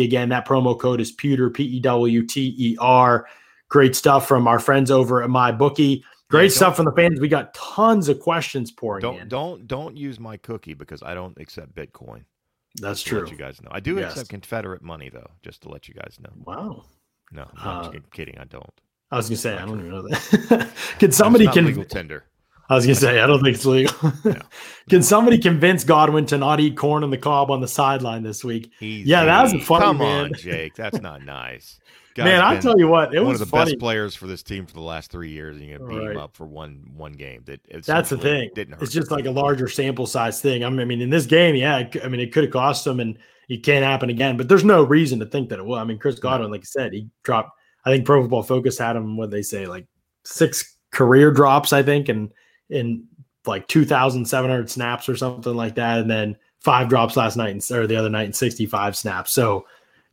Again, 0.04 0.28
that 0.28 0.46
promo 0.46 0.78
code 0.78 1.00
is 1.00 1.10
Pewter, 1.12 1.48
P 1.48 1.64
E 1.64 1.80
W 1.80 2.26
T 2.26 2.54
E 2.58 2.76
R. 2.80 3.26
Great 3.70 3.96
stuff 3.96 4.28
from 4.28 4.46
our 4.46 4.58
friends 4.58 4.90
over 4.90 5.22
at 5.22 5.30
MyBookie. 5.30 6.02
Great 6.30 6.52
stuff 6.52 6.76
from 6.76 6.84
the 6.84 6.92
fans. 6.92 7.20
We 7.20 7.28
got 7.28 7.54
tons 7.54 8.08
of 8.08 8.20
questions 8.20 8.70
pouring 8.70 9.00
Don't 9.02 9.20
in. 9.22 9.28
don't 9.28 9.66
don't 9.66 9.96
use 9.96 10.20
my 10.20 10.36
cookie 10.36 10.74
because 10.74 11.02
I 11.02 11.14
don't 11.14 11.36
accept 11.40 11.74
Bitcoin. 11.74 12.24
That's 12.80 13.02
true. 13.02 13.20
Let 13.20 13.30
you 13.30 13.36
guys 13.38 13.62
know. 13.62 13.70
I 13.72 13.80
do 13.80 13.96
Yes. 13.96 14.12
accept 14.12 14.28
Confederate 14.30 14.82
money 14.82 15.08
though, 15.08 15.30
just 15.42 15.62
to 15.62 15.70
let 15.70 15.88
you 15.88 15.94
guys 15.94 16.18
know. 16.20 16.30
Wow. 16.44 16.84
No, 17.32 17.42
no 17.44 17.48
I'm 17.56 17.78
Uh, 17.86 17.90
just 17.92 18.10
kidding. 18.12 18.36
I 18.38 18.44
don't. 18.44 18.70
I 19.10 19.16
was 19.16 19.28
gonna 19.28 19.38
say 19.38 19.56
I 19.56 19.64
don't 19.64 19.78
even 19.78 19.90
know 19.90 20.02
that. 20.02 20.70
can 20.98 21.12
somebody 21.12 21.46
can 21.48 21.64
legal 21.64 21.84
tender. 21.84 22.24
I 22.70 22.74
was 22.74 22.84
gonna 22.84 22.94
say 22.96 23.20
I 23.20 23.26
don't 23.26 23.42
think 23.42 23.54
it's 23.56 23.64
legal. 23.64 23.94
Can 24.90 25.02
somebody 25.02 25.38
convince 25.38 25.84
Godwin 25.84 26.26
to 26.26 26.36
not 26.36 26.60
eat 26.60 26.76
corn 26.76 27.02
on 27.02 27.08
the 27.08 27.16
cob 27.16 27.50
on 27.50 27.62
the 27.62 27.68
sideline 27.68 28.22
this 28.22 28.44
week? 28.44 28.70
Yeah, 28.80 29.24
that 29.24 29.42
was 29.42 29.54
Easy. 29.54 29.64
funny, 29.64 29.84
Come 29.86 29.98
man. 29.98 30.24
on, 30.26 30.32
Jake. 30.34 30.74
That's 30.74 31.00
not 31.00 31.22
nice. 31.24 31.80
Man, 32.24 32.40
I'll 32.40 32.60
tell 32.60 32.78
you 32.78 32.88
what, 32.88 33.14
it 33.14 33.18
was. 33.20 33.24
one 33.24 33.32
was 33.32 33.40
of 33.40 33.50
the 33.50 33.56
funny. 33.56 33.72
best 33.72 33.80
players 33.80 34.14
for 34.14 34.26
this 34.26 34.42
team 34.42 34.66
for 34.66 34.74
the 34.74 34.80
last 34.80 35.10
three 35.10 35.30
years, 35.30 35.56
and 35.56 35.66
you're 35.66 35.78
gonna 35.78 35.90
beat 35.90 35.98
Right. 35.98 36.10
him 36.12 36.16
up 36.22 36.34
for 36.36 36.46
one 36.46 36.84
one 36.96 37.12
game. 37.12 37.42
That 37.46 37.60
That's 37.84 38.10
the 38.10 38.18
thing. 38.18 38.50
Didn't 38.54 38.74
hurt. 38.74 38.82
It's 38.82 38.92
just 38.92 39.10
like 39.10 39.26
a 39.26 39.30
larger 39.30 39.68
sample 39.68 40.06
size 40.06 40.40
thing. 40.40 40.64
I 40.64 40.70
mean, 40.70 41.00
in 41.00 41.10
this 41.10 41.26
game, 41.26 41.54
yeah, 41.54 41.88
I 42.02 42.08
mean, 42.08 42.20
it 42.20 42.32
could 42.32 42.44
have 42.44 42.52
cost 42.52 42.86
him, 42.86 43.00
and 43.00 43.18
it 43.48 43.62
can't 43.64 43.84
happen 43.84 44.10
again. 44.10 44.36
But 44.36 44.48
there's 44.48 44.64
no 44.64 44.82
reason 44.82 45.18
to 45.20 45.26
think 45.26 45.48
that 45.50 45.58
it 45.58 45.64
will. 45.64 45.76
I 45.78 45.84
mean, 45.84 45.98
Chris 45.98 46.18
Godwin, 46.18 46.50
like 46.50 46.60
I 46.62 46.64
said, 46.64 46.92
he 46.92 47.08
dropped. 47.24 47.50
I 47.84 47.90
think 47.90 48.04
Pro 48.04 48.20
Football 48.22 48.42
Focus 48.42 48.78
had 48.78 48.96
him. 48.96 49.16
What 49.16 49.30
they 49.30 49.42
say, 49.42 49.66
like 49.66 49.86
six 50.24 50.76
career 50.90 51.30
drops, 51.30 51.72
I 51.72 51.82
think, 51.82 52.08
and 52.08 52.30
in 52.70 53.04
like 53.46 53.66
2,700 53.68 54.68
snaps 54.68 55.08
or 55.08 55.16
something 55.16 55.54
like 55.54 55.74
that, 55.76 56.00
and 56.00 56.10
then 56.10 56.36
five 56.60 56.88
drops 56.88 57.16
last 57.16 57.36
night 57.36 57.50
and 57.50 57.62
or 57.70 57.86
the 57.86 57.96
other 57.96 58.10
night 58.10 58.26
in 58.26 58.32
65 58.32 58.96
snaps. 58.96 59.32
So 59.32 59.64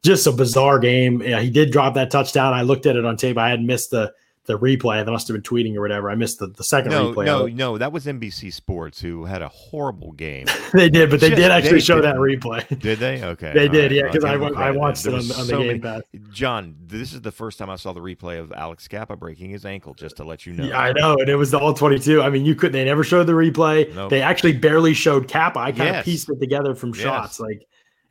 just 0.05 0.27
a 0.27 0.31
bizarre 0.31 0.79
game. 0.79 1.21
Yeah, 1.21 1.39
he 1.41 1.49
did 1.49 1.71
drop 1.71 1.95
that 1.95 2.11
touchdown. 2.11 2.53
I 2.53 2.61
looked 2.61 2.85
at 2.85 2.95
it 2.95 3.05
on 3.05 3.17
tape. 3.17 3.37
I 3.37 3.49
had 3.49 3.61
missed 3.61 3.91
the 3.91 4.13
the 4.47 4.59
replay. 4.59 4.99
I 5.01 5.03
must 5.11 5.27
have 5.27 5.33
been 5.33 5.41
tweeting 5.41 5.75
or 5.75 5.81
whatever. 5.81 6.11
I 6.11 6.13
missed 6.13 6.37
the, 6.37 6.45
the 6.45 6.63
second 6.63 6.91
No, 6.91 7.11
replay. 7.11 7.21
of 7.21 7.25
no, 7.25 7.47
no. 7.47 7.77
That 7.79 7.91
was 7.91 8.05
NBC 8.05 8.53
Sports 8.53 9.01
who 9.01 9.25
had 9.25 9.41
a 9.41 9.47
horrible 9.47 10.11
game. 10.11 10.45
They 10.71 10.87
did, 10.89 11.09
but 11.09 11.19
they 11.19 11.29
Just- 11.29 11.41
did 11.41 11.49
actually 11.51 11.71
they 11.71 11.79
show 11.79 11.99
that 12.01 12.17
didn't. 12.17 12.41
replay. 12.41 12.79
Did 12.79 12.99
they? 12.99 13.23
Okay. 13.23 13.53
They 13.53 13.67
did, 13.69 13.83
right. 13.83 13.91
yeah, 13.91 14.01
Well, 14.03 14.11
because 14.11 14.23
I, 14.25 14.37
give 14.37 14.57
I 14.57 14.71
watched 14.71 15.05
it 15.07 15.13
on, 15.13 15.19
on 15.21 15.27
the 15.27 15.33
so 15.45 15.63
Game 15.63 15.81
Pass. 15.81 16.01
John, 16.31 16.75
this 16.85 17.13
is 17.13 17.21
the 17.21 17.31
first 17.31 17.57
time 17.57 17.69
I 17.69 17.77
saw 17.77 17.93
the 17.93 18.01
replay 18.01 18.39
of 18.39 18.51
Alex 18.51 18.87
Cappa 18.87 19.15
breaking 19.15 19.49
his 19.51 19.65
ankle. 19.65 19.93
Just 19.95 20.17
to 20.17 20.25
let 20.25 20.45
you 20.45 20.51
know. 20.53 20.65
Yeah, 20.65 20.77
I 20.79 20.91
know, 20.91 21.13
and 21.17 21.29
it 21.29 21.37
was 21.37 21.49
the 21.51 21.57
all 21.59 21.73
twenty-two. 21.73 22.21
I 22.21 22.29
mean, 22.29 22.43
you 22.45 22.53
could. 22.55 22.71
They 22.73 22.83
never 22.83 23.03
showed 23.05 23.23
the 23.25 23.33
replay. 23.33 23.91
Nope. 23.95 24.09
They 24.09 24.21
actually 24.21 24.53
barely 24.53 24.93
showed 24.93 25.27
Kappa. 25.29 25.59
I 25.59 25.71
kind 25.71 25.89
of 25.89 25.95
Yes. 25.95 26.05
pieced 26.05 26.29
it 26.29 26.39
together 26.41 26.75
from 26.75 26.89
Yes. 26.89 26.99
shots. 27.01 27.39
Like 27.39 27.65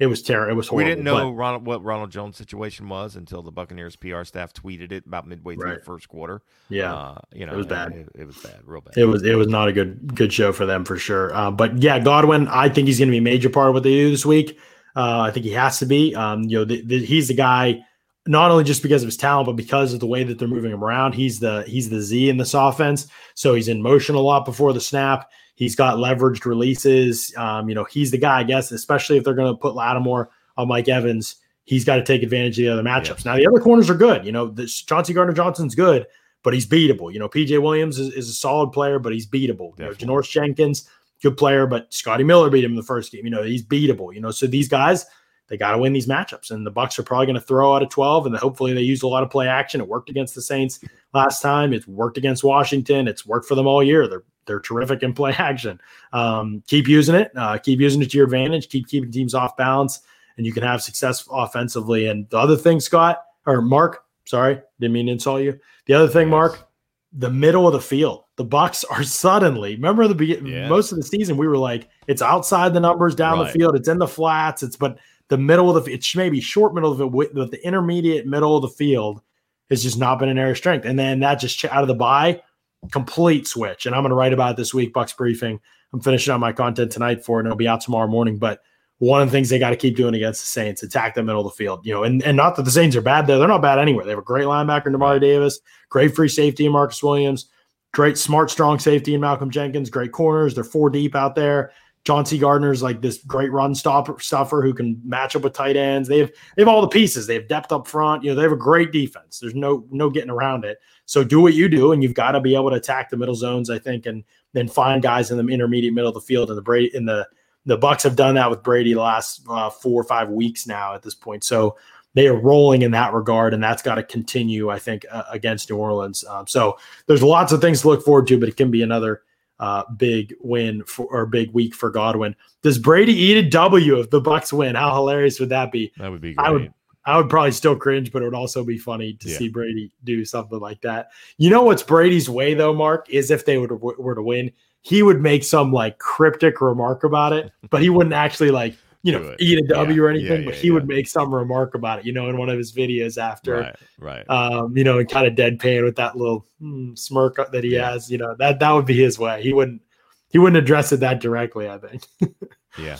it 0.05 0.09
was 0.09 0.23
terrible. 0.23 0.53
It 0.53 0.55
was 0.57 0.69
horrible. 0.69 0.85
We 0.87 0.91
didn't 0.91 1.05
know 1.05 1.31
Ronald, 1.33 1.67
what 1.67 1.83
Ronald 1.83 2.11
Jones' 2.11 2.37
situation 2.37 2.89
was 2.89 3.17
until 3.17 3.43
the 3.43 3.51
Buccaneers 3.51 3.97
PR 3.97 4.25
staff 4.25 4.53
tweeted 4.53 4.93
it 4.93 5.07
about 5.07 5.27
midway 5.27 5.55
through 5.55 5.65
Right. 5.65 5.79
the 5.79 5.85
first 5.85 6.09
quarter. 6.09 6.43
yeah, 6.69 6.95
uh, 6.95 7.19
you 7.33 7.47
know, 7.47 7.55
it 7.55 7.57
was 7.57 7.67
bad. 7.67 7.93
It, 7.93 8.09
it 8.15 8.27
was 8.27 8.37
bad, 8.37 8.61
real 8.67 8.83
bad. 8.83 8.97
it 8.97 9.07
was. 9.07 9.23
It 9.23 9.35
was 9.37 9.49
not 9.49 9.69
a 9.69 9.73
good 9.73 10.15
good 10.15 10.33
show 10.33 10.53
for 10.53 10.67
them 10.67 10.85
for 10.85 10.99
sure. 10.99 11.35
Uh, 11.35 11.51
but 11.51 11.83
yeah, 11.83 11.99
Godwin. 11.99 12.47
I 12.49 12.69
think 12.69 12.87
he's 12.87 12.99
going 12.99 13.09
to 13.09 13.13
be 13.13 13.19
a 13.19 13.23
major 13.23 13.49
part 13.49 13.69
of 13.69 13.75
what 13.75 13.83
they 13.83 13.91
do 13.95 14.11
this 14.11 14.27
week. 14.27 14.59
Uh, 14.95 15.21
I 15.23 15.31
think 15.31 15.47
he 15.47 15.53
has 15.53 15.79
to 15.79 15.87
be. 15.87 16.15
Um, 16.15 16.43
you 16.43 16.59
know, 16.59 16.65
the, 16.65 16.83
the, 16.83 17.05
he's 17.05 17.29
the 17.29 17.35
guy. 17.35 17.81
Not 18.27 18.51
only 18.51 18.65
just 18.65 18.83
because 18.83 19.03
of 19.03 19.07
his 19.07 19.17
talent, 19.19 19.47
but 19.47 19.57
because 19.57 19.93
of 19.93 20.01
the 20.01 20.07
way 20.07 20.25
that 20.25 20.39
they're 20.39 20.49
moving 20.49 20.71
him 20.73 20.83
around. 20.83 21.13
He's 21.15 21.41
the 21.41 21.63
he's 21.67 21.91
the 21.91 22.01
Z 22.01 22.29
in 22.31 22.37
this 22.39 22.55
offense. 22.55 23.07
So 23.35 23.55
he's 23.55 23.69
in 23.69 23.83
motion 23.83 24.15
a 24.15 24.21
lot 24.21 24.45
before 24.45 24.73
the 24.73 24.81
snap. 24.81 25.31
He's 25.55 25.77
got 25.77 25.97
leveraged 25.97 26.45
releases. 26.45 27.35
Um, 27.37 27.69
you 27.69 27.75
know, 27.75 27.85
he's 27.85 28.11
the 28.11 28.19
guy, 28.19 28.41
I 28.41 28.43
guess, 28.43 28.73
especially 28.73 29.17
if 29.17 29.25
they're 29.25 29.35
going 29.35 29.53
to 29.53 29.59
put 29.59 29.75
Lattimore 29.75 30.31
on 30.57 30.69
Mike 30.69 30.89
Evans. 30.89 31.37
He's 31.65 31.85
got 31.85 31.97
to 31.97 32.05
take 32.05 32.23
advantage 32.23 32.59
of 32.59 32.65
the 32.65 32.73
other 32.73 32.83
matchups. 32.83 33.25
Now 33.25 33.37
the 33.37 33.47
other 33.47 33.61
corners 33.61 33.89
are 33.89 33.95
good. 33.95 34.27
You 34.27 34.33
know, 34.33 34.49
this 34.49 34.83
Chauncey 34.83 35.15
Gardner 35.15 35.33
Johnson's 35.33 35.75
good, 35.75 36.07
but 36.43 36.53
he's 36.53 36.67
beatable. 36.67 37.13
You 37.13 37.19
know, 37.19 37.29
PJ 37.29 37.63
Williams 37.63 37.99
is, 37.99 38.13
is 38.13 38.29
a 38.29 38.35
solid 38.35 38.73
player, 38.73 38.99
but 38.99 39.13
he's 39.13 39.27
beatable. 39.27 39.79
You 39.79 39.87
know, 39.87 39.91
Janoris 39.93 40.29
Jenkins, 40.29 40.89
good 41.23 41.37
player, 41.37 41.67
but 41.67 41.93
Scotty 41.95 42.25
Miller 42.25 42.51
beat 42.51 42.65
him 42.65 42.73
in 42.73 42.77
the 42.77 42.83
first 42.83 43.13
game. 43.13 43.25
You 43.25 43.31
know, 43.31 43.43
he's 43.43 43.65
beatable. 43.65 44.13
You 44.13 44.21
know, 44.21 44.31
so 44.31 44.47
these 44.47 44.69
guys 44.69 45.07
they 45.49 45.57
got 45.57 45.73
to 45.73 45.79
win 45.79 45.93
these 45.93 46.07
matchups. 46.07 46.51
And 46.51 46.67
the 46.67 46.73
Bucs 46.73 46.99
are 46.99 47.03
probably 47.03 47.27
going 47.27 47.35
to 47.35 47.41
throw 47.41 47.75
out 47.75 47.83
a 47.83 47.87
12, 47.87 48.27
and 48.27 48.37
hopefully 48.37 48.73
they 48.73 48.81
use 48.81 49.03
a 49.03 49.09
lot 49.09 49.23
of 49.23 49.31
play 49.31 49.47
action. 49.47 49.81
It 49.81 49.89
worked 49.89 50.11
against 50.11 50.35
the 50.35 50.43
Saints 50.43 50.81
last 51.13 51.43
time. 51.43 51.73
It's 51.73 51.87
worked 51.87 52.17
against 52.17 52.45
Washington. 52.45 53.09
It's 53.09 53.27
worked 53.27 53.47
for 53.47 53.55
them 53.55 53.67
all 53.67 53.83
year. 53.83 54.09
They're 54.09 54.25
they're 54.47 54.61
terrific 54.61 55.03
in 55.03 55.13
play 55.13 55.33
action. 55.39 55.81
Um, 56.13 56.63
keep 56.67 56.89
using 56.89 57.15
it. 57.15 57.33
Uh, 57.37 57.59
keep 57.59 57.81
using 57.81 58.03
it 58.03 58.11
to 58.11 58.17
your 58.17 58.25
advantage. 58.25 58.69
Keep 58.69 58.89
keeping 58.89 59.11
teams 59.11 59.35
off 59.35 59.57
balance, 59.57 60.01
and 60.37 60.47
you 60.47 60.53
can 60.53 60.63
have 60.63 60.83
success 60.83 61.27
offensively. 61.31 62.07
And 62.07 62.29
the 62.31 62.39
other 62.39 62.57
thing, 62.57 62.81
Scott 62.81 63.23
or 63.47 63.61
Mark, 63.61 64.05
sorry, 64.27 64.61
didn't 64.81 64.95
mean 64.95 65.07
to 65.07 65.13
insult 65.13 65.43
you. 65.43 65.59
The 65.87 65.95
other 65.95 66.09
thing, 66.09 66.29
Mark, 66.29 66.69
the 67.13 67.31
middle 67.31 67.67
of 67.67 67.73
the 67.73 67.81
field. 67.81 68.25
The 68.37 68.45
Bucs 68.45 68.85
are 68.91 69.05
suddenly. 69.05 69.75
Remember 69.75 70.07
the 70.09 70.15
beginning. 70.15 70.47
Yeah. 70.47 70.69
Most 70.69 70.93
of 70.93 70.97
the 70.97 71.05
season, 71.05 71.37
we 71.37 71.49
were 71.49 71.59
like, 71.59 71.89
it's 72.07 72.23
outside 72.23 72.75
the 72.75 72.81
numbers 72.81 73.15
down 73.15 73.39
right. 73.39 73.47
the 73.47 73.59
field. 73.59 73.77
It's 73.77 73.89
in 73.89 73.99
the 73.99 74.09
flats. 74.09 74.63
It's 74.63 74.77
but 74.77 74.99
the 75.29 75.39
middle 75.39 75.75
of 75.75 75.85
the 75.85 75.93
it's 75.93 76.15
maybe 76.15 76.41
short 76.41 76.75
middle 76.75 76.93
of 76.93 77.01
it, 77.01 77.35
but 77.35 77.51
the 77.51 77.67
intermediate 77.67 78.27
middle 78.27 78.57
of 78.57 78.63
the 78.63 78.69
field 78.69 79.23
has 79.71 79.83
just 79.83 79.99
not 79.99 80.19
been 80.19 80.29
an 80.29 80.39
area 80.39 80.53
of 80.53 80.59
strength. 80.59 80.85
And 80.85 80.99
then 80.99 81.21
that 81.21 81.37
just 81.37 81.65
out 81.65 81.83
of 81.83 81.89
the 81.89 81.95
buy, 81.95 82.43
complete 82.91 83.47
switch. 83.47 83.87
And 83.87 83.95
I'm 83.95 84.03
going 84.03 84.11
to 84.11 84.17
write 84.17 84.33
about 84.33 84.53
it 84.53 84.57
this 84.57 84.75
week, 84.75 84.93
Bucs 84.93 85.17
briefing. 85.17 85.61
I'm 85.93 86.01
finishing 86.01 86.33
up 86.33 86.41
my 86.41 86.53
content 86.53 86.91
tonight 86.93 87.25
for 87.25 87.39
it, 87.39 87.43
and 87.43 87.49
it'll 87.49 87.57
be 87.57 87.69
out 87.69 87.81
tomorrow 87.81 88.09
morning. 88.09 88.39
But 88.39 88.61
one 88.99 89.21
of 89.21 89.29
the 89.29 89.33
things 89.33 89.49
they 89.49 89.59
got 89.59 89.71
to 89.71 89.77
keep 89.77 89.97
doing 89.97 90.15
against 90.15 90.43
the 90.43 90.47
Saints, 90.47 90.83
attack 90.83 91.15
the 91.15 91.23
middle 91.23 91.47
of 91.47 91.53
the 91.53 91.57
field. 91.57 91.85
You 91.85 91.95
know, 91.95 92.05
and, 92.05 92.23
and 92.23 92.37
not 92.37 92.57
that 92.57 92.65
the 92.65 92.71
Saints 92.71 92.97
are 92.97 93.01
bad 93.01 93.27
there. 93.27 93.39
They're 93.39 93.49
not 93.49 93.63
bad 93.63 93.79
anywhere. 93.79 94.05
They 94.05 94.11
have 94.11 94.19
a 94.19 94.23
great 94.23 94.47
linebacker 94.47 94.87
in 94.87 95.21
Davis, 95.21 95.61
great 95.89 96.15
free 96.15 96.29
safety 96.29 96.67
in 96.67 96.73
Marcus 96.73 97.03
Williams, 97.03 97.49
great 97.93 98.19
smart, 98.19 98.51
strong 98.51 98.79
safety 98.79 99.15
in 99.15 99.21
Malcolm 99.21 99.51
Jenkins, 99.51 99.91
great 99.91 100.13
corners. 100.13 100.55
They're 100.55 100.65
four 100.65 100.91
deep 100.91 101.15
out 101.15 101.35
there. 101.35 101.73
Chauncey 102.05 102.39
Gardner's 102.39 102.83
like 102.83 103.01
this 103.01 103.19
great 103.19 103.51
run 103.51 103.75
stopper 103.75 104.21
stuffer 104.21 104.61
who 104.61 104.75
can 104.75 105.01
match 105.05 105.35
up 105.35 105.43
with 105.43 105.55
tight 105.55 105.77
ends. 105.77 106.09
They 106.09 106.19
have 106.19 106.31
they 106.55 106.63
have 106.63 106.69
all 106.69 106.83
the 106.83 106.89
pieces. 106.89 107.27
They 107.27 107.35
have 107.35 107.49
depth 107.49 107.73
up 107.73 107.87
front. 107.87 108.23
You 108.23 108.31
know, 108.31 108.37
they 108.37 108.43
have 108.43 108.53
a 108.53 108.57
great 108.57 108.93
defense. 108.93 109.39
There's 109.39 109.55
no 109.55 109.87
no 109.91 110.11
getting 110.11 110.31
around 110.31 110.65
it. 110.65 110.79
So 111.07 111.25
do 111.25 111.41
what 111.41 111.55
you 111.55 111.69
do, 111.69 111.93
and 111.93 112.03
you've 112.03 112.15
got 112.15 112.33
to 112.33 112.41
be 112.41 112.55
able 112.55 112.71
to 112.71 112.77
attack 112.77 113.09
the 113.09 113.17
middle 113.17 113.35
zones, 113.35 113.71
I 113.71 113.79
think, 113.79 114.05
and 114.05 114.23
then 114.53 114.69
find 114.69 115.03
guys 115.03 115.31
in 115.31 115.39
the 115.39 115.53
intermediate 115.53 115.95
middle 115.95 116.09
of 116.09 116.15
the 116.15 116.21
field. 116.21 116.51
And 116.51 116.59
the 116.59 116.63
Brady 116.63 116.95
in 116.95 117.07
the 117.07 117.27
the 117.65 117.79
Bucs 117.79 118.03
have 118.03 118.17
done 118.17 118.35
that 118.35 118.51
with 118.51 118.63
Brady 118.63 118.93
the 118.93 119.01
last 119.01 119.41
uh, 119.49 119.71
four 119.71 119.99
or 119.99 120.05
five 120.05 120.29
weeks 120.29 120.67
now 120.67 120.95
at 120.95 121.03
this 121.03 121.15
point. 121.15 121.43
So 121.43 121.77
they 122.13 122.27
are 122.29 122.39
rolling 122.39 122.83
in 122.83 122.91
that 122.91 123.15
regard, 123.15 123.55
and 123.55 123.63
that's 123.63 123.83
got 123.83 123.95
to 123.95 124.03
continue, 124.03 124.69
I 124.69 124.79
think, 124.79 125.07
uh, 125.11 125.25
against 125.31 125.71
New 125.71 125.77
Orleans. 125.77 126.25
Um, 126.25 126.47
so 126.47 126.79
there's 127.07 127.23
lots 127.23 127.53
of 127.53 127.61
things 127.61 127.81
to 127.81 127.89
look 127.89 128.05
forward 128.05 128.27
to, 128.29 128.39
but 128.39 128.49
it 128.49 128.57
can 128.57 128.71
be 128.71 128.83
another 128.83 129.23
uh, 129.59 129.85
big 129.97 130.35
win 130.41 130.85
for 130.85 131.07
or 131.07 131.27
big 131.27 131.53
week 131.53 131.75
for 131.75 131.91
Godwin. 131.91 132.35
Does 132.63 132.79
Brady 132.79 133.15
eat 133.15 133.37
a 133.37 133.49
W 133.49 134.01
if 134.01 134.11
the 134.11 134.21
Bucs 134.21 134.53
win? 134.53 134.75
How 134.75 134.95
hilarious 134.95 135.39
would 135.41 135.51
that 135.51 135.73
be? 135.73 135.93
That 135.99 136.11
would 136.11 136.21
be 136.21 136.35
great. 136.35 136.47
I 136.47 136.51
would 136.51 136.75
I 137.07 137.17
would 137.19 137.29
probably 137.29 137.53
still 137.53 137.77
cringe, 137.77 138.13
but 138.13 138.23
it 138.23 138.25
would 138.25 138.35
also 138.35 138.65
be 138.65 138.79
funny 138.79 139.15
to 139.15 139.29
yeah. 139.29 139.37
see 139.37 139.49
Brady 139.49 139.93
do 140.05 140.25
something 140.25 140.59
like 140.59 140.81
that. 140.81 141.11
You 141.37 141.51
know 141.51 141.63
what's 141.63 141.83
Brady's 141.83 142.31
way 142.31 142.55
though, 142.55 142.73
Mark, 142.73 143.09
is 143.11 143.31
if 143.31 143.45
they 143.45 143.59
would 143.59 143.71
were 143.71 144.15
to 144.15 144.23
win, 144.23 144.51
he 144.81 145.03
would 145.03 145.21
make 145.21 145.45
some 145.45 145.73
like 145.73 145.99
cryptic 145.99 146.61
remark 146.61 147.05
about 147.05 147.33
it, 147.33 147.53
but 147.71 147.83
he 147.83 147.91
wouldn't 147.91 148.15
actually 148.15 148.51
like 148.51 148.75
you 149.05 149.13
know, 149.13 149.37
eat 149.39 149.59
a 149.59 149.67
W 149.69 149.95
yeah, 149.95 150.03
or 150.03 150.09
anything, 150.09 150.41
yeah, 150.41 150.47
but 150.47 150.55
he 150.55 150.71
would 150.71 150.89
make 150.89 151.07
some 151.07 151.33
remark 151.33 151.75
about 151.75 151.99
it, 151.99 152.07
you 152.07 152.13
know, 152.13 152.31
in 152.31 152.39
one 152.39 152.49
of 152.49 152.57
his 152.57 152.73
videos 152.73 153.19
after, 153.19 153.59
right, 153.59 153.77
right. 153.99 154.31
Um, 154.31 154.75
you 154.75 154.83
know, 154.83 154.99
and 154.99 155.07
kind 155.07 155.27
of 155.27 155.35
deadpan 155.35 155.85
with 155.85 155.95
that 155.97 156.17
little 156.17 156.47
hmm, 156.59 156.95
smirk 156.95 157.37
that 157.53 157.63
he 157.63 157.75
has, 157.75 158.11
you 158.11 158.17
know, 158.17 158.35
that 158.39 158.59
that 158.61 158.71
would 158.71 158.87
be 158.87 158.97
his 158.97 159.19
way. 159.19 159.43
He 159.43 159.53
wouldn't 159.53 159.83
he 160.31 160.39
wouldn't 160.39 160.57
address 160.57 160.91
it 160.91 161.01
that 161.01 161.21
directly, 161.21 161.69
I 161.69 161.77
think. 161.77 162.03
yeah. 162.79 162.99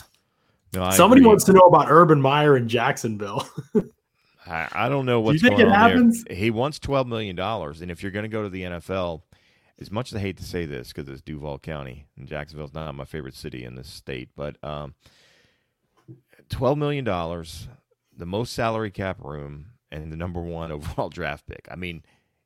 No, 0.75 0.91
Somebody 0.91 1.21
agree. 1.21 1.29
wants 1.29 1.43
to 1.45 1.53
know 1.53 1.61
about 1.61 1.87
Urban 1.89 2.21
Meyer 2.21 2.55
in 2.55 2.69
Jacksonville. 2.69 3.49
I, 4.45 4.67
I, 4.73 4.89
don't 4.89 5.07
know 5.07 5.19
what's 5.21 5.41
Do 5.41 5.45
you 5.45 5.49
think 5.49 5.59
going 5.59 5.73
it 5.73 5.75
happens? 5.75 6.23
There. 6.25 6.35
He 6.37 6.51
wants 6.51 6.77
twelve 6.77 7.07
million 7.07 7.35
dollars, 7.35 7.81
and 7.81 7.89
if 7.89 8.03
you're 8.03 8.11
going 8.11 8.23
to 8.23 8.29
go 8.29 8.43
to 8.43 8.49
the 8.49 8.61
NFL, 8.61 9.23
as 9.79 9.89
much 9.89 10.11
as 10.11 10.17
I 10.17 10.19
hate 10.19 10.37
to 10.37 10.43
say 10.43 10.65
this 10.65 10.93
because 10.93 11.09
it's 11.09 11.23
Duval 11.23 11.57
County 11.57 12.05
and 12.15 12.27
Jacksonville's 12.27 12.75
not 12.75 12.93
my 12.93 13.05
favorite 13.05 13.33
city 13.33 13.63
in 13.63 13.73
this 13.73 13.87
state, 13.87 14.29
but 14.35 14.63
um, 14.63 14.93
twelve 16.49 16.77
million 16.77 17.03
dollars, 17.03 17.67
the 18.15 18.25
most 18.25 18.53
salary 18.53 18.91
cap 18.91 19.21
room, 19.23 19.67
and 19.91 20.11
the 20.11 20.17
number 20.17 20.41
one 20.41 20.71
overall 20.71 21.09
draft 21.09 21.47
pick. 21.47 21.67
I 21.71 21.75
mean, 21.75 22.03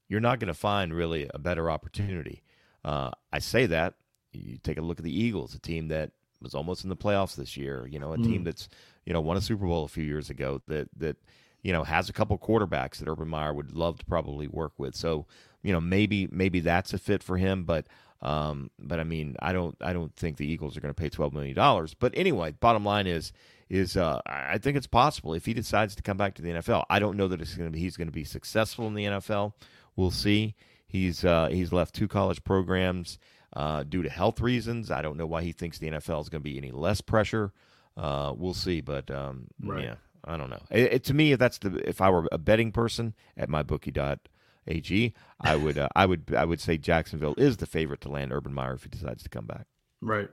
you're 0.07 0.19
not 0.19 0.39
going 0.39 0.47
to 0.47 0.53
find 0.53 0.93
really 0.93 1.29
a 1.33 1.39
better 1.39 1.69
opportunity. 1.69 2.43
Uh, 2.83 3.11
I 3.31 3.39
say 3.39 3.65
that 3.67 3.95
you 4.31 4.57
take 4.57 4.77
a 4.77 4.81
look 4.81 4.99
at 4.99 5.03
the 5.03 5.17
Eagles, 5.17 5.53
a 5.55 5.59
team 5.59 5.87
that 5.89 6.11
was 6.41 6.53
almost 6.53 6.83
in 6.83 6.89
the 6.89 6.95
playoffs 6.95 7.35
this 7.35 7.57
year. 7.57 7.87
You 7.87 7.99
know, 7.99 8.13
a 8.13 8.17
mm. 8.17 8.23
team 8.23 8.43
that's 8.43 8.69
you 9.05 9.13
know 9.13 9.21
won 9.21 9.37
a 9.37 9.41
Super 9.41 9.65
Bowl 9.65 9.85
a 9.85 9.89
few 9.89 10.03
years 10.03 10.29
ago. 10.29 10.61
That 10.67 10.89
that 10.97 11.17
you 11.61 11.73
know 11.73 11.83
has 11.83 12.09
a 12.09 12.13
couple 12.13 12.37
quarterbacks 12.37 12.97
that 12.97 13.07
Urban 13.07 13.27
Meyer 13.27 13.53
would 13.53 13.75
love 13.75 13.99
to 13.99 14.05
probably 14.05 14.47
work 14.47 14.73
with. 14.77 14.95
So 14.95 15.25
you 15.61 15.73
know 15.73 15.81
maybe 15.81 16.27
maybe 16.31 16.59
that's 16.59 16.93
a 16.93 16.97
fit 16.97 17.23
for 17.23 17.37
him, 17.37 17.63
but. 17.63 17.87
Um, 18.21 18.69
but 18.77 18.99
I 18.99 19.05
mean, 19.05 19.37
I 19.41 19.53
don't, 19.53 19.77
I 19.79 19.93
don't 19.93 20.13
think 20.13 20.35
the 20.35 20.45
Eagles 20.45 20.75
are 20.75 20.81
going 20.81 20.93
to 20.93 21.01
pay 21.01 21.07
twelve 21.07 21.31
million 21.33 21.55
dollars. 21.55 21.93
But 21.93 22.11
anyway, 22.17 22.51
bottom 22.51 22.83
line 22.83 23.07
is, 23.07 23.31
is 23.69 23.95
uh, 23.95 24.19
I 24.25 24.57
think 24.57 24.77
it's 24.77 24.87
possible 24.87 25.33
if 25.33 25.45
he 25.45 25.53
decides 25.53 25.95
to 25.95 26.01
come 26.01 26.17
back 26.17 26.33
to 26.35 26.41
the 26.41 26.49
NFL. 26.49 26.85
I 26.89 26.99
don't 26.99 27.17
know 27.17 27.27
that 27.27 27.41
it's 27.41 27.55
going 27.55 27.69
to 27.69 27.73
be 27.73 27.79
he's 27.79 27.97
going 27.97 28.07
to 28.07 28.13
be 28.13 28.23
successful 28.23 28.87
in 28.87 28.95
the 28.95 29.05
NFL. 29.05 29.53
We'll 29.95 30.11
see. 30.11 30.55
He's 30.87 31.23
uh, 31.23 31.49
he's 31.51 31.71
left 31.71 31.93
two 31.93 32.07
college 32.07 32.43
programs 32.43 33.19
uh, 33.53 33.83
due 33.83 34.01
to 34.01 34.09
health 34.09 34.41
reasons. 34.41 34.89
I 34.89 35.01
don't 35.01 35.17
know 35.17 35.27
why 35.27 35.43
he 35.43 35.51
thinks 35.51 35.77
the 35.77 35.89
NFL 35.89 36.21
is 36.21 36.29
going 36.29 36.41
to 36.41 36.49
be 36.49 36.57
any 36.57 36.71
less 36.71 37.01
pressure. 37.01 37.53
Uh, 37.95 38.33
we'll 38.35 38.53
see, 38.53 38.81
but 38.81 39.11
um, 39.11 39.47
right. 39.63 39.83
yeah, 39.83 39.95
I 40.23 40.37
don't 40.37 40.49
know. 40.49 40.61
It, 40.71 40.93
it, 40.93 41.03
to 41.05 41.13
me, 41.13 41.33
if 41.33 41.39
that's 41.39 41.59
the 41.59 41.87
if 41.87 42.01
I 42.01 42.09
were 42.09 42.27
a 42.31 42.39
betting 42.39 42.71
person 42.71 43.13
at 43.37 43.49
mybookie.ag, 43.49 45.13
I 45.41 45.55
would 45.55 45.77
uh, 45.77 45.89
I 45.95 46.07
would 46.07 46.33
I 46.35 46.45
would 46.45 46.59
say 46.59 46.77
Jacksonville 46.77 47.35
is 47.37 47.57
the 47.57 47.67
favorite 47.67 48.01
to 48.01 48.09
land 48.09 48.31
Urban 48.33 48.53
Meyer 48.53 48.73
if 48.73 48.83
he 48.83 48.89
decides 48.89 49.21
to 49.23 49.29
come 49.29 49.45
back. 49.45 49.67
Right. 50.01 50.29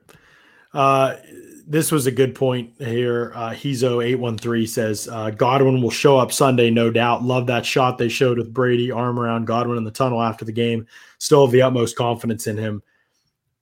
Uh, 0.77 1.17
this 1.67 1.91
was 1.91 2.07
a 2.07 2.13
good 2.13 2.35
point 2.35 2.71
here. 2.79 3.33
Uh, 3.35 3.51
Hezo813 3.51 4.69
says 4.69 5.09
uh, 5.09 5.31
Godwin 5.31 5.81
will 5.81 5.91
show 5.91 6.19
up 6.19 6.33
Sunday, 6.33 6.71
no 6.71 6.91
doubt. 6.91 7.25
Love 7.25 7.47
that 7.47 7.65
shot 7.65 7.97
they 7.97 8.11
showed 8.11 8.37
with 8.37 8.53
Brady, 8.53 8.91
arm 8.91 9.19
around 9.19 9.47
Godwin 9.47 9.79
in 9.79 9.85
the 9.85 9.91
tunnel 9.91 10.23
after 10.23 10.45
the 10.45 10.53
game. 10.53 10.87
Still 11.19 11.47
have 11.47 11.53
the 11.53 11.63
utmost 11.63 11.97
confidence 11.97 12.47
in 12.47 12.59
him. 12.59 12.83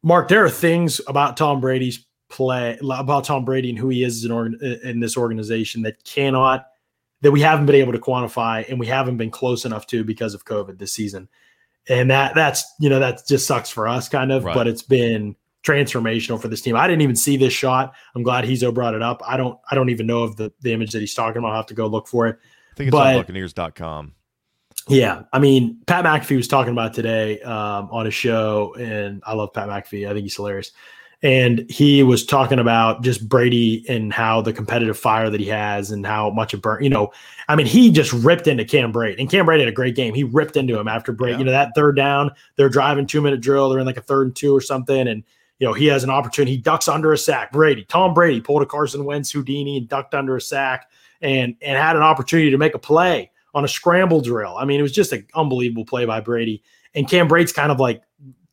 Mark, 0.03 0.27
there 0.29 0.45
are 0.45 0.51
things 0.51 1.01
about 1.07 1.37
Tom 1.37 1.61
Brady's 1.61 2.05
play, 2.29 2.77
about 2.83 3.25
Tom 3.25 3.45
Brady 3.45 3.71
and 3.71 3.79
who 3.79 3.91
he 3.91 4.03
is 4.03 4.25
in, 4.25 4.33
organ, 4.33 4.59
in 4.83 4.99
this 4.99 5.17
organization 5.17 5.83
that 5.83 6.03
cannot, 6.03 6.67
that 7.21 7.31
we 7.31 7.41
haven't 7.41 7.67
been 7.67 7.77
able 7.77 7.93
to 7.93 8.01
quantify 8.01 8.69
and 8.69 8.79
we 8.79 8.87
haven't 8.87 9.19
been 9.19 9.31
close 9.31 9.65
enough 9.65 9.87
to 9.87 10.03
because 10.03 10.35
of 10.35 10.45
COVID 10.45 10.79
this 10.79 10.93
season. 10.93 11.29
And 11.89 12.11
that 12.11 12.35
that's 12.35 12.65
you 12.81 12.89
know 12.89 12.99
that 12.99 13.27
just 13.29 13.47
sucks 13.47 13.69
for 13.69 13.87
us 13.87 14.09
kind 14.09 14.33
of, 14.33 14.45
right. 14.45 14.55
but 14.55 14.67
it's 14.67 14.83
been 14.83 15.37
transformational 15.65 16.41
for 16.41 16.49
this 16.49 16.61
team. 16.61 16.77
I 16.77 16.87
didn't 16.87 17.03
even 17.03 17.17
see 17.17 17.37
this 17.37 17.53
shot. 17.53 17.95
I'm 18.15 18.23
glad 18.23 18.45
Hezo 18.45 18.73
brought 18.73 18.95
it 18.95 19.03
up. 19.03 19.23
I 19.27 19.37
don't 19.37 19.59
I 19.71 19.75
don't 19.75 19.89
even 19.89 20.07
know 20.07 20.23
of 20.23 20.37
the, 20.37 20.53
the 20.61 20.73
image 20.73 20.93
that 20.93 21.01
he's 21.01 21.15
talking 21.15 21.39
about. 21.39 21.51
I'll 21.51 21.57
have 21.57 21.67
to 21.67 21.75
go 21.75 21.87
look 21.87 22.07
for 22.07 22.27
it. 22.27 22.39
I 22.73 22.77
think 22.77 22.89
it's 22.89 22.93
but, 22.93 23.15
on 23.15 23.21
Buccaneers.com. 23.21 24.15
Yeah, 24.89 25.23
I 25.33 25.39
mean, 25.39 25.79
Pat 25.87 26.05
McAfee 26.05 26.37
was 26.37 26.49
talking 26.49 26.73
about 26.73 26.93
today 26.93 27.41
um, 27.41 27.89
on 27.91 28.07
a 28.07 28.11
show, 28.11 28.75
and 28.79 29.23
I 29.25 29.33
love 29.33 29.55
Pat 29.55 29.69
McAfee. 29.69 30.07
I 30.07 30.13
think 30.13 30.25
he's 30.25 30.37
hilarious. 30.37 30.73
And 31.23 31.65
he 31.71 32.03
was 32.03 32.27
talking 32.27 32.59
about 32.59 33.03
just 33.03 33.27
Brady 33.27 33.87
and 33.89 34.13
how 34.13 34.43
the 34.43 34.53
competitive 34.53 34.99
fire 34.99 35.31
that 35.31 35.41
he 35.41 35.47
has, 35.47 35.91
and 35.91 36.05
how 36.05 36.29
much 36.29 36.53
it 36.53 36.61
burn. 36.61 36.85
You 36.85 36.91
know, 36.91 37.13
I 37.49 37.57
mean, 37.57 37.67
he 37.67 37.91
just 37.91 38.13
ripped 38.13 38.47
into 38.47 38.67
Cam 38.67 38.93
Brate, 38.93 39.19
and 39.19 39.31
Cam 39.31 39.47
Brate 39.47 39.61
had 39.61 39.69
a 39.69 39.73
great 39.73 39.97
game. 39.97 40.13
He 40.13 40.25
ripped 40.25 40.59
into 40.59 40.79
him 40.79 40.87
after 40.87 41.13
Brady. 41.13 41.35
Yeah. 41.35 41.39
You 41.39 41.45
know, 41.47 41.53
that 41.53 41.73
third 41.75 41.97
down, 41.97 42.33
they're 42.57 42.69
driving 42.69 43.07
two 43.07 43.23
minute 43.23 43.41
drill. 43.41 43.71
They're 43.71 43.79
in 43.79 43.87
like 43.87 43.97
a 43.97 44.03
third 44.03 44.27
and 44.27 44.37
two 44.37 44.55
or 44.55 44.61
something, 44.61 45.09
and 45.09 45.25
you 45.59 45.67
know, 45.67 45.73
he 45.73 45.87
has 45.87 46.05
an 46.05 46.11
opportunity. 46.11 46.53
He 46.53 46.59
ducks 46.59 46.89
under 46.89 47.13
a 47.13 47.19
sack. 47.19 47.53
Brady, 47.53 47.85
Tom 47.85 48.15
Brady 48.15 48.41
pulled 48.41 48.63
a 48.63 48.67
Carson 48.67 49.05
Wentz 49.05 49.31
Houdini 49.31 49.77
and 49.77 49.89
ducked 49.89 50.15
under 50.15 50.37
a 50.37 50.41
sack 50.41 50.91
and 51.21 51.57
and 51.63 51.79
had 51.79 51.97
an 51.97 52.03
opportunity 52.03 52.51
to 52.51 52.59
make 52.59 52.75
a 52.75 52.79
play 52.79 53.31
on 53.55 53.65
a 53.65 53.69
scramble 53.69 54.21
drill. 54.21 54.57
I 54.57 54.65
mean, 54.65 54.81
it 54.81 54.83
was 54.83 54.93
just 54.93 55.13
an 55.13 55.27
unbelievable 55.35 55.85
play 55.85 56.05
by 56.05 56.21
Brady. 56.21 56.63
And 56.95 57.09
Cam 57.09 57.29
Brate's 57.29 57.53
kind 57.53 57.71
of 57.71 57.79
like 57.79 58.03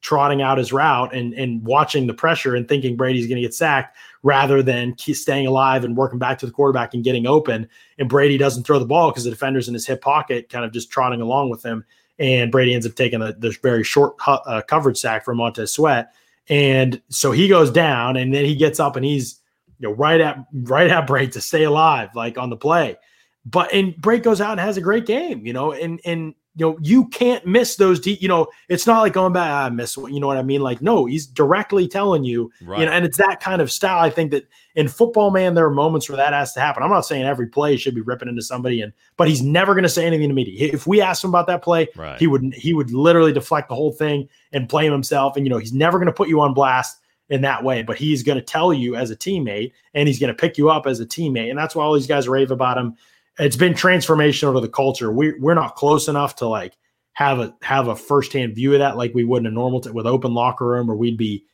trotting 0.01 0.41
out 0.41 0.57
his 0.57 0.73
route 0.73 1.13
and 1.13 1.33
and 1.33 1.63
watching 1.63 2.07
the 2.07 2.13
pressure 2.13 2.55
and 2.55 2.67
thinking 2.67 2.95
Brady's 2.95 3.27
going 3.27 3.35
to 3.35 3.41
get 3.41 3.53
sacked 3.53 3.97
rather 4.23 4.61
than 4.61 4.95
staying 4.97 5.47
alive 5.47 5.83
and 5.83 5.97
working 5.97 6.19
back 6.19 6.37
to 6.39 6.45
the 6.45 6.51
quarterback 6.51 6.93
and 6.93 7.03
getting 7.03 7.25
open. 7.25 7.67
And 7.97 8.09
Brady 8.09 8.37
doesn't 8.37 8.63
throw 8.63 8.77
the 8.77 8.85
ball 8.85 9.09
because 9.09 9.23
the 9.23 9.31
defender's 9.31 9.67
in 9.67 9.73
his 9.73 9.87
hip 9.87 10.01
pocket, 10.01 10.49
kind 10.49 10.65
of 10.65 10.71
just 10.71 10.91
trotting 10.91 11.21
along 11.21 11.49
with 11.49 11.63
him. 11.63 11.83
And 12.19 12.51
Brady 12.51 12.75
ends 12.75 12.85
up 12.85 12.93
taking 12.93 13.19
the, 13.19 13.35
the 13.37 13.57
very 13.63 13.83
short 13.83 14.15
uh, 14.27 14.61
coverage 14.67 14.97
sack 14.97 15.25
from 15.25 15.37
Montez 15.37 15.73
Sweat. 15.73 16.13
And 16.49 17.01
so 17.09 17.31
he 17.31 17.47
goes 17.47 17.71
down, 17.71 18.17
and 18.17 18.33
then 18.33 18.45
he 18.45 18.55
gets 18.55 18.79
up 18.79 18.95
and 18.95 19.05
he's 19.05 19.41
you 19.79 19.87
know 19.87 19.95
right 19.95 20.19
at 20.19 20.37
right 20.53 20.89
at 20.89 21.07
Brady 21.07 21.31
to 21.33 21.41
stay 21.41 21.63
alive, 21.63 22.09
like 22.15 22.37
on 22.37 22.49
the 22.49 22.57
play. 22.57 22.97
But 23.45 23.73
and 23.73 23.93
Brate 23.95 24.23
goes 24.23 24.41
out 24.41 24.51
and 24.51 24.59
has 24.59 24.77
a 24.77 24.81
great 24.81 25.05
game, 25.05 25.45
you 25.45 25.53
know, 25.53 25.71
and 25.71 25.99
and 26.05 26.35
you 26.55 26.65
know 26.65 26.77
you 26.81 27.07
can't 27.07 27.45
miss 27.45 27.75
those 27.75 27.99
deep. 27.99 28.21
You 28.21 28.27
know, 28.27 28.47
it's 28.69 28.85
not 28.85 29.01
like 29.01 29.13
going 29.13 29.33
back. 29.33 29.49
Ah, 29.49 29.65
I 29.65 29.69
miss. 29.69 29.97
You 29.97 30.19
know 30.19 30.27
what 30.27 30.37
I 30.37 30.43
mean? 30.43 30.61
Like 30.61 30.81
no, 30.81 31.05
he's 31.05 31.25
directly 31.25 31.87
telling 31.87 32.23
you. 32.23 32.51
Right. 32.61 32.81
You 32.81 32.85
know, 32.85 32.91
and 32.91 33.03
it's 33.03 33.17
that 33.17 33.39
kind 33.39 33.61
of 33.61 33.71
style. 33.71 33.99
I 34.03 34.09
think 34.11 34.31
that 34.31 34.47
in 34.75 34.87
football, 34.87 35.31
man, 35.31 35.55
there 35.55 35.65
are 35.65 35.71
moments 35.71 36.07
where 36.07 36.17
that 36.17 36.33
has 36.33 36.53
to 36.53 36.59
happen. 36.59 36.83
I'm 36.83 36.91
not 36.91 37.05
saying 37.05 37.23
every 37.23 37.47
play 37.47 37.77
should 37.77 37.95
be 37.95 38.01
ripping 38.01 38.29
into 38.29 38.43
somebody, 38.43 38.81
and 38.81 38.93
but 39.17 39.27
he's 39.27 39.41
never 39.41 39.73
going 39.73 39.83
to 39.83 39.89
say 39.89 40.05
anything 40.05 40.29
to 40.29 40.35
me. 40.35 40.43
If 40.43 40.85
we 40.85 41.01
asked 41.01 41.23
him 41.23 41.31
about 41.31 41.47
that 41.47 41.63
play, 41.63 41.87
right. 41.95 42.19
he 42.19 42.27
would 42.27 42.53
he 42.53 42.73
would 42.73 42.91
literally 42.91 43.33
deflect 43.33 43.69
the 43.69 43.75
whole 43.75 43.91
thing 43.91 44.29
and 44.53 44.67
blame 44.67 44.91
himself. 44.91 45.35
And 45.35 45.45
you 45.45 45.49
know, 45.49 45.57
he's 45.57 45.73
never 45.73 45.97
going 45.97 46.07
to 46.07 46.13
put 46.13 46.29
you 46.29 46.41
on 46.41 46.53
blast 46.53 46.99
in 47.31 47.41
that 47.41 47.63
way, 47.63 47.81
but 47.81 47.97
he's 47.97 48.23
going 48.23 48.37
to 48.37 48.43
tell 48.43 48.73
you 48.73 48.95
as 48.95 49.09
a 49.09 49.15
teammate 49.15 49.71
and 49.93 50.07
he's 50.07 50.19
going 50.19 50.27
to 50.27 50.39
pick 50.39 50.57
you 50.57 50.69
up 50.69 50.85
as 50.85 50.99
a 50.99 51.05
teammate. 51.05 51.49
And 51.49 51.57
that's 51.57 51.73
why 51.73 51.83
all 51.83 51.93
these 51.93 52.05
guys 52.05 52.27
rave 52.27 52.51
about 52.51 52.77
him 52.77 52.97
it's 53.41 53.55
been 53.55 53.73
transformational 53.73 54.53
to 54.53 54.61
the 54.61 54.69
culture. 54.69 55.11
We 55.11 55.33
we're 55.39 55.55
not 55.55 55.75
close 55.75 56.07
enough 56.07 56.35
to 56.37 56.47
like 56.47 56.77
have 57.13 57.39
a 57.39 57.53
have 57.61 57.87
a 57.87 57.95
firsthand 57.95 58.55
view 58.55 58.73
of 58.73 58.79
that 58.79 58.97
like 58.97 59.13
we 59.13 59.23
would 59.23 59.41
in 59.41 59.47
a 59.47 59.51
normal 59.51 59.81
t- 59.81 59.89
with 59.89 60.05
open 60.05 60.33
locker 60.33 60.67
room, 60.67 60.89
or 60.89 60.95
we'd 60.95 61.17
be 61.17 61.45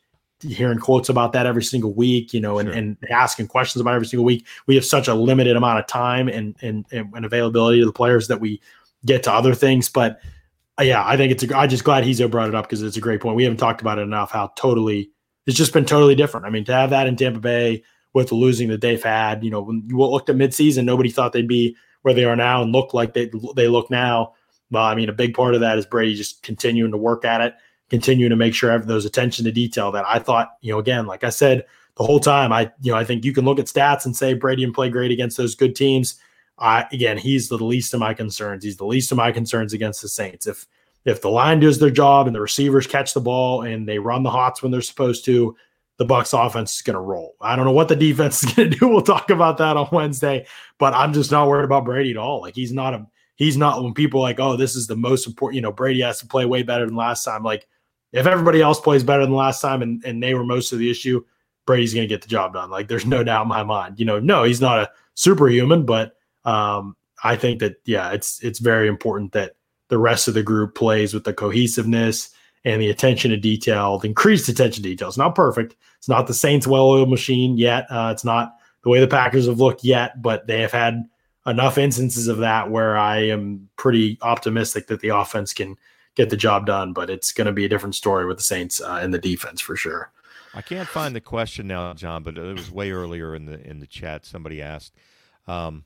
hearing 0.42 0.80
quotes 0.80 1.10
about 1.10 1.34
that 1.34 1.48
every 1.48 1.64
single 1.64 1.94
week, 1.94 2.32
you 2.32 2.40
know, 2.40 2.60
and, 2.60 2.70
sure. 2.70 2.78
and 2.78 2.98
asking 3.10 3.48
questions 3.48 3.82
about 3.82 3.96
every 3.96 4.06
single 4.06 4.26
week. 4.26 4.46
We 4.68 4.76
have 4.76 4.86
such 4.86 5.08
a 5.08 5.16
limited 5.16 5.56
amount 5.56 5.80
of 5.80 5.88
time 5.88 6.28
and, 6.28 6.56
and 6.62 6.86
and 6.92 7.26
availability 7.26 7.80
to 7.80 7.86
the 7.86 7.94
players 7.94 8.28
that 8.28 8.40
we 8.40 8.62
get 9.06 9.24
to 9.24 9.32
other 9.32 9.56
things. 9.56 9.90
But 9.90 10.20
uh, 10.80 10.84
yeah, 10.84 11.04
I 11.06 11.18
think 11.18 11.32
it's 11.32 11.44
a, 11.44 11.58
I 11.58 11.68
just 11.68 11.86
glad 11.86 12.04
he's 12.04 12.22
brought 12.22 12.50
it 12.50 12.56
up 12.56 12.66
because 12.66 12.84
it's 12.84 12.98
a 12.98 13.02
great 13.02 13.22
point. 13.22 13.36
We 13.36 13.44
haven't 13.44 13.58
talked 13.58 13.82
about 13.82 13.98
it 13.98 14.02
enough. 14.04 14.32
How 14.32 14.52
totally 14.58 15.10
it's 15.46 15.58
just 15.58 15.74
been 15.74 15.86
totally 15.86 16.16
different. 16.16 16.46
I 16.46 16.50
mean, 16.50 16.66
to 16.66 16.74
have 16.74 16.90
that 16.90 17.08
in 17.08 17.16
Tampa 17.16 17.40
Bay, 17.40 17.84
with 18.18 18.32
losing 18.32 18.68
that 18.70 18.82
they've 18.82 19.04
had. 19.04 19.44
You 19.44 19.52
know, 19.52 19.62
when 19.62 19.84
you 19.88 20.00
looked 20.00 20.28
at 20.28 20.36
midseason, 20.36 20.86
nobody 20.86 21.12
thought 21.12 21.34
they'd 21.34 21.48
be 21.48 21.78
where 22.02 22.16
they 22.16 22.26
are 22.26 22.36
now 22.36 22.64
and 22.64 22.72
look 22.72 22.92
like 22.92 23.14
they 23.14 23.30
they 23.56 23.68
look 23.68 23.92
now. 23.92 24.34
Well, 24.72 24.84
I 24.84 24.96
mean, 24.96 25.08
a 25.08 25.14
big 25.14 25.36
part 25.36 25.54
of 25.54 25.62
that 25.62 25.78
is 25.78 25.86
Brady 25.86 26.16
just 26.16 26.42
continuing 26.42 26.90
to 26.92 26.98
work 26.98 27.26
at 27.26 27.42
it, 27.42 27.54
continuing 27.92 28.32
to 28.32 28.36
make 28.36 28.56
sure 28.56 28.72
have 28.72 28.88
those 28.88 29.06
attention 29.06 29.46
to 29.46 29.52
detail 29.52 29.92
that 29.92 30.04
I 30.08 30.18
thought, 30.18 30.54
you 30.62 30.74
know, 30.74 30.80
again, 30.80 31.06
like 31.06 31.24
I 31.24 31.30
said 31.30 31.64
the 31.96 32.04
whole 32.04 32.20
time, 32.20 32.52
I, 32.52 32.72
you 32.82 32.92
know, 32.92 32.98
I 32.98 33.04
think 33.04 33.24
you 33.24 33.34
can 33.34 33.46
look 33.46 33.60
at 33.60 33.68
stats 33.68 34.06
and 34.06 34.16
say 34.16 34.34
Brady 34.34 34.64
and 34.64 34.74
play 34.74 34.90
great 34.90 35.12
against 35.12 35.38
those 35.38 35.54
good 35.54 35.76
teams. 35.76 36.20
I, 36.58 36.86
again, 36.92 37.20
he's 37.20 37.50
the 37.50 37.58
least 37.58 37.94
of 37.94 38.00
my 38.00 38.16
concerns. 38.16 38.64
He's 38.64 38.78
the 38.78 38.86
least 38.86 39.12
of 39.12 39.18
my 39.18 39.32
concerns 39.32 39.74
against 39.74 40.02
the 40.02 40.10
Saints. 40.10 40.48
If 40.48 40.66
if 41.06 41.22
the 41.22 41.30
line 41.30 41.60
does 41.60 41.78
their 41.78 41.92
job 41.92 42.26
and 42.26 42.36
the 42.36 42.42
receivers 42.42 42.88
catch 42.88 43.14
the 43.14 43.22
ball 43.22 43.62
and 43.62 43.88
they 43.88 44.00
run 44.00 44.24
the 44.24 44.32
hots 44.32 44.64
when 44.64 44.72
they're 44.72 44.82
supposed 44.82 45.24
to, 45.26 45.56
the 45.98 46.06
Bucs 46.06 46.38
offense 46.38 46.76
is 46.76 46.82
going 46.82 46.96
to 46.96 47.00
roll. 47.00 47.36
I 47.42 47.56
don't 47.56 47.66
know 47.66 47.72
what 47.72 47.88
the 47.88 47.96
defense 47.96 48.44
is 48.44 48.54
going 48.54 48.72
to 48.72 48.78
do. 48.78 48.88
We'll 48.88 49.02
talk 49.02 49.30
about 49.30 49.58
that 49.58 49.78
on 49.78 49.90
Wednesday, 49.92 50.46
but 50.78 50.94
I'm 50.94 51.14
just 51.14 51.32
not 51.32 51.48
worried 51.48 51.66
about 51.66 51.86
Brady 51.86 52.12
at 52.12 52.18
all. 52.18 52.42
Like 52.42 52.56
he's 52.56 52.72
not 52.72 52.94
a 52.94 53.06
he's 53.36 53.58
not 53.58 53.84
when 53.84 53.94
people 53.94 54.22
like, 54.22 54.40
"Oh, 54.40 54.56
this 54.56 54.76
is 54.76 54.88
the 54.88 54.96
most 54.96 55.28
important, 55.28 55.56
you 55.56 55.62
know, 55.62 55.72
Brady 55.72 56.02
has 56.02 56.20
to 56.20 56.28
play 56.28 56.46
way 56.46 56.64
better 56.64 56.86
than 56.86 56.96
last 56.96 57.24
time." 57.24 57.44
Like 57.44 57.68
if 58.14 58.26
everybody 58.26 58.62
else 58.62 58.80
plays 58.80 59.04
better 59.04 59.24
than 59.24 59.36
last 59.36 59.62
time 59.62 59.82
and 59.82 60.04
and 60.06 60.22
they 60.22 60.34
were 60.34 60.46
most 60.46 60.72
of 60.72 60.80
the 60.80 60.90
issue, 60.90 61.24
Brady's 61.66 61.94
going 61.94 62.08
to 62.08 62.14
get 62.14 62.22
the 62.22 62.28
job 62.28 62.54
done. 62.54 62.70
Like 62.70 62.88
there's 62.88 63.06
no 63.06 63.24
doubt 63.24 63.44
in 63.44 63.48
my 63.50 63.64
mind. 63.64 64.00
You 64.00 64.06
know, 64.06 64.20
no, 64.20 64.44
he's 64.44 64.62
not 64.62 64.80
a 64.80 64.92
superhuman, 65.16 65.86
but 65.86 66.16
um 66.46 66.96
I 67.24 67.36
think 67.36 67.60
that 67.60 67.78
yeah, 67.86 68.12
it's 68.12 68.44
it's 68.44 68.60
very 68.60 68.88
important 68.88 69.32
that 69.32 69.54
the 69.90 69.98
rest 69.98 70.28
of 70.28 70.34
the 70.34 70.44
group 70.44 70.76
plays 70.76 71.14
with 71.14 71.24
the 71.24 71.34
cohesiveness 71.34 72.30
and 72.68 72.82
the 72.82 72.90
attention 72.90 73.32
to 73.32 73.38
detail, 73.38 73.98
the 73.98 74.10
increased 74.10 74.50
attention 74.50 74.84
to 74.84 74.90
detail. 74.90 75.08
It's 75.08 75.18
not 75.18 75.36
perfect. 75.36 75.76
It's 75.98 76.10
not 76.10 76.28
the 76.28 76.34
Saints' 76.34 76.68
well-oiled 76.68 77.10
machine 77.10 77.58
yet. 77.58 77.88
Uh, 77.90 78.10
it's 78.12 78.26
not 78.26 78.56
the 78.84 78.90
way 78.90 79.00
the 79.00 79.08
Packers 79.08 79.48
have 79.48 79.60
looked 79.60 79.84
yet, 79.84 80.22
but 80.22 80.48
they 80.48 80.62
have 80.62 80.74
had 80.74 81.08
enough 81.46 81.78
instances 81.78 82.28
of 82.28 82.40
that 82.40 82.70
where 82.70 82.98
I 82.98 83.20
am 83.20 83.70
pretty 83.78 84.18
optimistic 84.22 84.88
that 84.88 85.00
the 85.00 85.10
offense 85.10 85.54
can 85.54 85.78
get 86.16 86.30
the 86.30 86.36
job 86.36 86.66
done. 86.66 86.92
But 86.92 87.10
it's 87.10 87.32
going 87.32 87.48
to 87.48 87.54
be 87.54 87.64
a 87.64 87.70
different 87.70 87.96
story 87.96 88.26
with 88.26 88.38
the 88.38 88.44
Saints 88.44 88.82
uh, 88.82 89.00
and 89.02 89.14
the 89.14 89.20
defense 89.20 89.62
for 89.62 89.78
sure. 89.78 90.12
I 90.54 90.62
can't 90.62 90.90
find 90.90 91.16
the 91.16 91.22
question 91.22 91.68
now, 91.68 91.94
John, 91.94 92.24
but 92.24 92.38
it 92.38 92.54
was 92.54 92.70
way 92.70 92.92
earlier 92.92 93.34
in 93.34 93.46
the 93.46 93.66
in 93.66 93.80
the 93.80 93.88
chat. 93.88 94.26
Somebody 94.26 94.62
asked. 94.62 94.94
Um, 95.48 95.86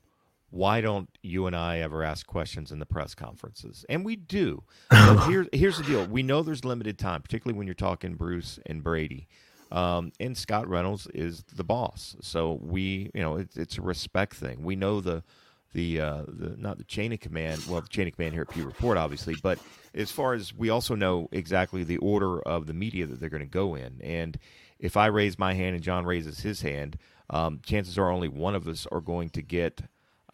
why 0.52 0.82
don't 0.82 1.08
you 1.22 1.46
and 1.46 1.56
I 1.56 1.78
ever 1.78 2.04
ask 2.04 2.26
questions 2.26 2.70
in 2.70 2.78
the 2.78 2.86
press 2.86 3.14
conferences? 3.14 3.84
And 3.88 4.04
we 4.04 4.16
do. 4.16 4.62
But 4.90 5.26
here, 5.26 5.46
here's 5.52 5.78
the 5.78 5.84
deal: 5.84 6.06
we 6.06 6.22
know 6.22 6.42
there's 6.42 6.64
limited 6.64 6.98
time, 6.98 7.22
particularly 7.22 7.56
when 7.56 7.66
you're 7.66 7.74
talking 7.74 8.14
Bruce 8.14 8.58
and 8.66 8.84
Brady. 8.84 9.26
Um, 9.72 10.12
and 10.20 10.36
Scott 10.36 10.68
Reynolds 10.68 11.06
is 11.14 11.42
the 11.44 11.64
boss, 11.64 12.14
so 12.20 12.60
we, 12.62 13.10
you 13.14 13.22
know, 13.22 13.36
it, 13.36 13.56
it's 13.56 13.78
a 13.78 13.82
respect 13.82 14.34
thing. 14.34 14.62
We 14.62 14.76
know 14.76 15.00
the, 15.00 15.24
the, 15.72 15.98
uh, 15.98 16.22
the 16.28 16.56
not 16.58 16.76
the 16.76 16.84
chain 16.84 17.10
of 17.14 17.20
command. 17.20 17.62
Well, 17.66 17.80
the 17.80 17.88
chain 17.88 18.06
of 18.06 18.14
command 18.14 18.34
here 18.34 18.42
at 18.42 18.50
P 18.50 18.60
Report, 18.60 18.98
obviously, 18.98 19.34
but 19.42 19.58
as 19.94 20.10
far 20.10 20.34
as 20.34 20.54
we 20.54 20.68
also 20.68 20.94
know 20.94 21.30
exactly 21.32 21.84
the 21.84 21.96
order 21.96 22.42
of 22.42 22.66
the 22.66 22.74
media 22.74 23.06
that 23.06 23.18
they're 23.18 23.30
going 23.30 23.40
to 23.40 23.46
go 23.46 23.74
in. 23.74 23.98
And 24.02 24.38
if 24.78 24.98
I 24.98 25.06
raise 25.06 25.38
my 25.38 25.54
hand 25.54 25.74
and 25.74 25.82
John 25.82 26.04
raises 26.04 26.40
his 26.40 26.60
hand, 26.60 26.98
um, 27.30 27.60
chances 27.64 27.96
are 27.96 28.10
only 28.10 28.28
one 28.28 28.54
of 28.54 28.68
us 28.68 28.86
are 28.92 29.00
going 29.00 29.30
to 29.30 29.42
get 29.42 29.82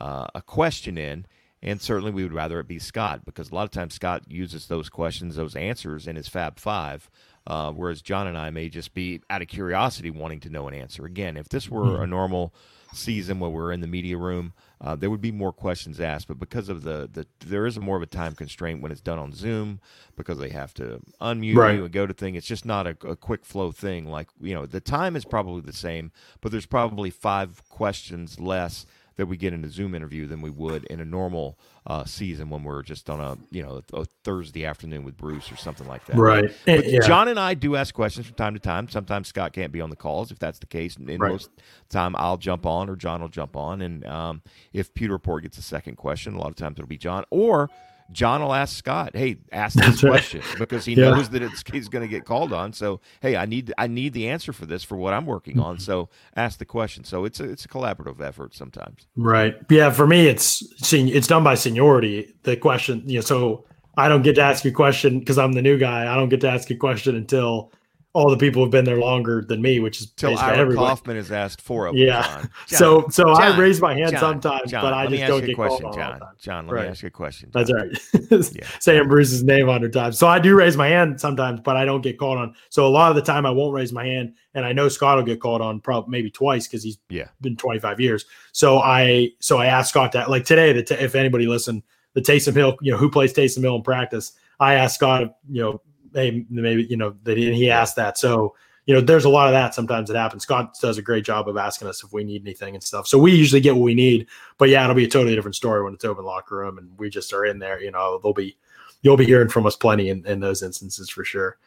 uh, 0.01 0.27
a 0.35 0.43
question 0.43 0.99
in. 0.99 1.27
And 1.61 1.81
certainly 1.81 2.13
we 2.13 2.23
would 2.23 2.33
rather 2.33 2.61
it 2.61 2.69
be 2.69 2.79
Scott 2.79 3.25
because 3.25 3.51
a 3.51 3.55
lot 3.55 3.65
of 3.65 3.73
times 3.73 3.95
Scott 3.95 4.23
uses 4.29 4.69
those 4.69 4.89
questions, 4.89 5.35
those 5.35 5.57
answers 5.57 6.07
in 6.07 6.15
his 6.15 6.29
Fab 6.29 6.61
Five, 6.61 7.11
uh, 7.49 7.73
whereas 7.73 8.01
John 8.01 8.29
and 8.29 8.39
I 8.39 8.51
may 8.51 8.69
just 8.69 8.95
be 8.95 9.23
out 9.29 9.43
of 9.43 9.49
curiosity 9.49 10.11
wanting 10.11 10.39
to 10.41 10.51
know 10.51 10.69
an 10.69 10.75
answer. 10.75 11.05
Again, 11.05 11.37
if 11.37 11.49
this 11.49 11.69
were 11.69 11.83
mm-hmm. 11.83 12.03
a 12.03 12.07
normal 12.07 12.55
season 12.93 13.41
where 13.41 13.51
we're 13.51 13.73
in 13.73 13.81
the 13.81 13.87
media 13.87 14.17
room, 14.17 14.53
uh, 14.81 14.95
there 14.95 15.11
would 15.11 15.21
be 15.21 15.33
more 15.33 15.53
questions 15.53 16.01
asked. 16.01 16.29
But 16.29 16.39
because 16.39 16.69
of 16.69 16.83
the, 16.83 17.09
the 17.13 17.27
there 17.45 17.67
is 17.67 17.77
a 17.77 17.81
more 17.81 17.97
of 17.97 18.03
a 18.03 18.07
time 18.07 18.35
constraint 18.35 18.81
when 18.81 18.93
it's 18.93 19.01
done 19.01 19.19
on 19.19 19.33
Zoom 19.33 19.81
because 20.17 20.39
they 20.39 20.51
have 20.51 20.73
to 20.75 21.01
unmute 21.21 21.57
right. 21.57 21.75
you 21.77 21.85
and 21.85 21.93
go 21.93 22.07
to 22.07 22.15
thing. 22.15 22.35
It's 22.35 22.47
just 22.47 22.65
not 22.65 22.87
a, 22.87 22.97
a, 23.07 23.17
quick 23.17 23.45
flow 23.45 23.73
thing. 23.73 24.07
Like 24.07 24.29
you 24.41 24.55
know, 24.55 24.67
the 24.67 24.81
time 24.81 25.17
is 25.17 25.25
probably 25.25 25.63
the 25.63 25.73
same, 25.73 26.13
but 26.41 26.53
there's 26.53 26.67
probably 26.67 27.11
five 27.11 27.69
questions 27.69 28.39
less 28.39 28.87
that 29.19 29.27
we 29.27 29.37
get 29.37 29.53
in 29.53 29.65
a 29.65 29.69
Zoom 29.69 29.97
interview 29.97 30.27
than 30.27 30.41
we 30.41 30.49
would 30.49 30.85
in 30.85 31.01
a 31.01 31.05
normal 31.05 31.59
uh, 31.89 32.05
season 32.05 32.51
when 32.51 32.63
we're 32.63 32.83
just 32.83 33.11
on 33.11 33.21
a 33.21 33.37
you 33.51 33.63
know 33.63 33.83
a 33.93 34.07
Thursday 34.23 34.65
afternoon 34.65 35.03
with 35.03 35.17
Bruce 35.17 35.51
or 35.51 35.57
something 35.57 35.89
like 35.89 36.07
that. 36.07 36.17
Right. 36.17 36.51
But 36.65 36.87
yeah. 36.87 37.01
John 37.01 37.27
and 37.27 37.39
I 37.39 37.55
do 37.55 37.75
ask 37.75 37.93
questions 37.93 38.27
from 38.27 38.37
time 38.37 38.55
to 38.55 38.61
time. 38.61 38.89
Sometimes 38.89 39.29
Scott 39.29 39.53
can't 39.53 39.73
be 39.73 39.81
on 39.81 39.91
the 39.91 39.97
calls 39.97 40.31
if 40.31 40.39
that's 40.39 40.61
the 40.61 40.67
case. 40.67 40.97
And 40.97 41.09
right. 41.09 41.33
most 41.33 41.51
time 41.89 42.15
I'll 42.17 42.37
jump 42.37 42.65
on 42.65 42.89
or 42.89 42.95
John 42.95 43.21
will 43.21 43.29
jump 43.29 43.57
on. 43.57 43.83
And 43.83 44.07
um, 44.07 44.41
if 44.73 44.95
Pewter 44.95 45.15
Report 45.15 45.43
gets 45.43 45.59
a 45.59 45.63
second 45.63 45.97
question, 45.97 46.35
a 46.35 46.39
lot 46.39 46.51
of 46.51 46.57
times 46.57 46.79
it'll 46.79 46.87
be 46.87 46.97
John 46.97 47.25
or 47.31 47.69
John 48.11 48.43
will 48.43 48.55
ask 48.55 48.77
Scott, 48.77 49.11
"Hey, 49.15 49.39
ask 49.53 49.77
this 49.77 50.01
question," 50.01 50.43
because 50.59 50.85
he 50.85 50.95
yeah. 50.97 51.11
knows 51.11 51.29
that 51.31 51.43
it's 51.43 51.63
he's 51.71 51.89
going 51.89 52.03
to 52.03 52.09
get 52.09 52.25
called 52.25 52.53
on. 52.53 52.73
So, 52.73 53.01
hey, 53.21 53.37
I 53.37 53.45
need 53.45 53.73
I 53.77 53.87
need 53.87 54.13
the 54.13 54.29
answer 54.29 54.53
for 54.53 54.67
this 54.67 54.83
for 54.83 54.97
what 54.97 55.13
I'm 55.13 55.27
working 55.27 55.61
on. 55.61 55.77
Mm-hmm. 55.77 55.83
So, 55.83 56.09
ask 56.37 56.59
the 56.59 56.65
question. 56.65 57.05
So 57.05 57.25
it's 57.25 57.41
a 57.41 57.45
it's 57.45 57.65
a 57.65 57.69
collaborative 57.69 58.21
effort 58.21 58.55
sometimes. 58.55 59.07
Right. 59.17 59.57
Yeah. 59.69 59.91
For 59.91 60.07
me, 60.07 60.27
it's 60.27 60.63
seen 60.87 61.09
it's 61.09 61.27
done 61.27 61.45
by 61.45 61.55
seniority. 61.55 62.35
The 62.45 62.57
question, 62.57 63.03
you 63.07 63.17
know, 63.17 63.21
so 63.21 63.65
I 63.99 64.09
don't 64.09 64.23
get 64.23 64.37
to 64.37 64.43
ask 64.43 64.65
a 64.65 64.71
question 64.71 65.19
because 65.19 65.39
I'm 65.39 65.53
the 65.53 65.63
new 65.63 65.77
guy. 65.77 66.11
I 66.11 66.15
don't 66.15 66.29
get 66.29 66.41
to 66.43 66.49
ask 66.49 66.71
a 66.71 66.77
question 66.77 67.17
until 67.17 67.73
all 68.19 68.31
the 68.31 68.37
people 68.37 68.61
who've 68.61 68.73
been 68.73 68.85
there 68.85 68.99
longer 68.99 69.45
than 69.47 69.63
me, 69.63 69.79
which 69.79 70.01
is 70.01 70.11
Till 70.11 70.31
basically 70.31 70.51
Ira 70.51 70.59
everybody. 70.59 70.89
Kaufman 70.89 71.17
has 71.17 71.31
asked 71.31 71.61
four 71.61 71.87
of 71.87 71.95
yeah. 71.95 72.23
John. 72.23 72.51
so 72.67 73.07
so 73.11 73.27
John, 73.27 73.41
I 73.41 73.57
raise 73.57 73.81
my 73.81 73.95
hand 73.95 74.11
John, 74.11 74.21
sometimes, 74.21 74.73
John, 74.73 74.83
but 74.83 74.93
I 74.93 75.07
just 75.07 75.25
don't 75.29 75.47
get 75.47 75.55
question, 75.55 75.83
called 75.83 75.95
John. 75.95 76.21
on 76.21 76.29
John, 76.37 76.67
let 76.67 76.75
right. 76.75 76.83
me 76.87 76.89
ask 76.89 77.03
you 77.03 77.07
a 77.07 77.11
question. 77.13 77.53
John. 77.53 77.65
That's 77.65 77.73
right. 77.73 78.57
yeah. 78.57 78.67
Saying 78.81 79.07
Bruce's 79.07 79.45
name 79.45 79.69
a 79.69 79.73
hundred 79.73 79.93
times. 79.93 80.19
So 80.19 80.27
I 80.27 80.41
do 80.41 80.57
raise 80.57 80.77
my 80.77 80.89
hand 80.89 81.21
sometimes, 81.21 81.61
but 81.61 81.77
I 81.77 81.85
don't 81.85 82.01
get 82.01 82.19
called 82.19 82.39
on. 82.39 82.57
So 82.71 82.89
a 82.89 82.91
lot 82.91 83.09
of 83.11 83.15
the 83.15 83.23
time 83.23 83.47
I 83.47 83.53
won't 83.53 83.73
raise 83.73 83.93
my 83.93 84.05
hand, 84.05 84.35
and 84.55 84.67
I 84.67 84.73
know 84.73 84.89
Scott 84.89 85.17
will 85.17 85.25
get 85.25 85.41
called 85.41 85.61
on 85.61 85.79
probably 85.81 86.11
maybe 86.11 86.29
twice 86.29 86.67
because 86.67 86.83
he's 86.83 86.99
yeah 87.09 87.29
been 87.41 87.57
25 87.57 88.01
years. 88.01 88.25
So 88.51 88.81
I 88.81 89.31
so 89.39 89.59
I 89.59 89.67
asked 89.67 89.91
Scott 89.91 90.11
that 90.13 90.29
like 90.29 90.45
today 90.45 90.73
that 90.73 90.91
if 90.91 91.15
anybody 91.15 91.47
listened, 91.47 91.85
the 92.15 92.21
Taysom 92.21 92.55
Hill, 92.55 92.77
you 92.81 92.91
know, 92.91 92.99
who 92.99 93.09
plays 93.09 93.33
Taysom 93.33 93.63
Hill 93.63 93.77
in 93.77 93.83
practice, 93.83 94.33
I 94.59 94.75
asked 94.75 94.97
Scott, 94.97 95.37
you 95.49 95.63
know, 95.63 95.81
hey, 96.15 96.47
maybe 96.51 96.85
you 96.85 96.97
know 96.97 97.15
that 97.25 97.37
he 97.37 97.71
asked 97.71 97.97
that. 97.97 98.19
So 98.19 98.55
you 98.89 98.95
know, 98.95 99.03
there's 99.03 99.27
a 99.27 99.29
lot 99.29 99.49
of 99.49 99.53
that 99.53 99.75
sometimes 99.75 100.09
that 100.09 100.17
happens. 100.17 100.45
Scott 100.45 100.75
does 100.81 100.97
a 100.97 101.03
great 101.03 101.23
job 101.23 101.47
of 101.47 101.59
asking 101.59 101.89
us 101.89 102.03
if 102.03 102.11
we 102.11 102.25
need 102.25 102.41
anything 102.41 102.75
and 102.75 102.83
stuff. 102.83 103.07
So 103.07 103.19
we 103.19 103.35
usually 103.35 103.61
get 103.61 103.75
what 103.75 103.83
we 103.83 103.95
need. 103.95 104.27
But 104.57 104.71
yeah, 104.71 104.83
it'll 104.83 104.97
be 104.97 105.05
a 105.05 105.09
totally 105.09 105.35
different 105.35 105.57
story 105.57 105.85
when 105.85 105.93
it's 105.93 106.07
open 106.07 106.25
locker 106.25 106.57
room 106.57 106.79
and 106.79 106.99
we 106.99 107.11
just 107.11 107.35
are 107.35 107.45
in 107.45 107.59
there. 107.59 107.83
You 107.83 107.91
know, 107.91 108.19
they'll 108.23 108.33
be 108.33 108.57
you'll 109.03 109.19
be 109.19 109.27
hearing 109.27 109.51
from 109.51 109.67
us 109.67 109.77
plenty 109.77 110.09
in, 110.09 110.27
in 110.27 110.41
those 110.41 110.63
instances 110.63 111.11
for 111.11 111.23
sure. 111.23 111.59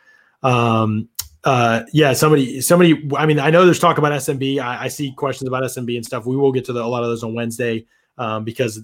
Um, 0.42 1.10
uh, 1.44 1.84
yeah, 1.94 2.14
somebody, 2.14 2.60
somebody. 2.60 3.08
I 3.16 3.28
mean, 3.28 3.40
I 3.40 3.52
know 3.52 3.66
there's 3.66 3.78
talk 3.78 4.00
about 4.00 4.14
SMB. 4.14 4.60
I, 4.60 4.86
I 4.86 4.88
see 4.88 5.12
questions 5.12 5.48
about 5.48 5.62
SMB 5.62 5.96
and 5.96 6.06
stuff. 6.06 6.26
We 6.26 6.38
will 6.38 6.52
get 6.52 6.66
to 6.66 6.74
the, 6.74 6.84
a 6.84 6.88
lot 6.88 7.04
of 7.04 7.10
those 7.10 7.24
on 7.24 7.36
Wednesday 7.36 7.86
um, 8.18 8.44
because 8.44 8.84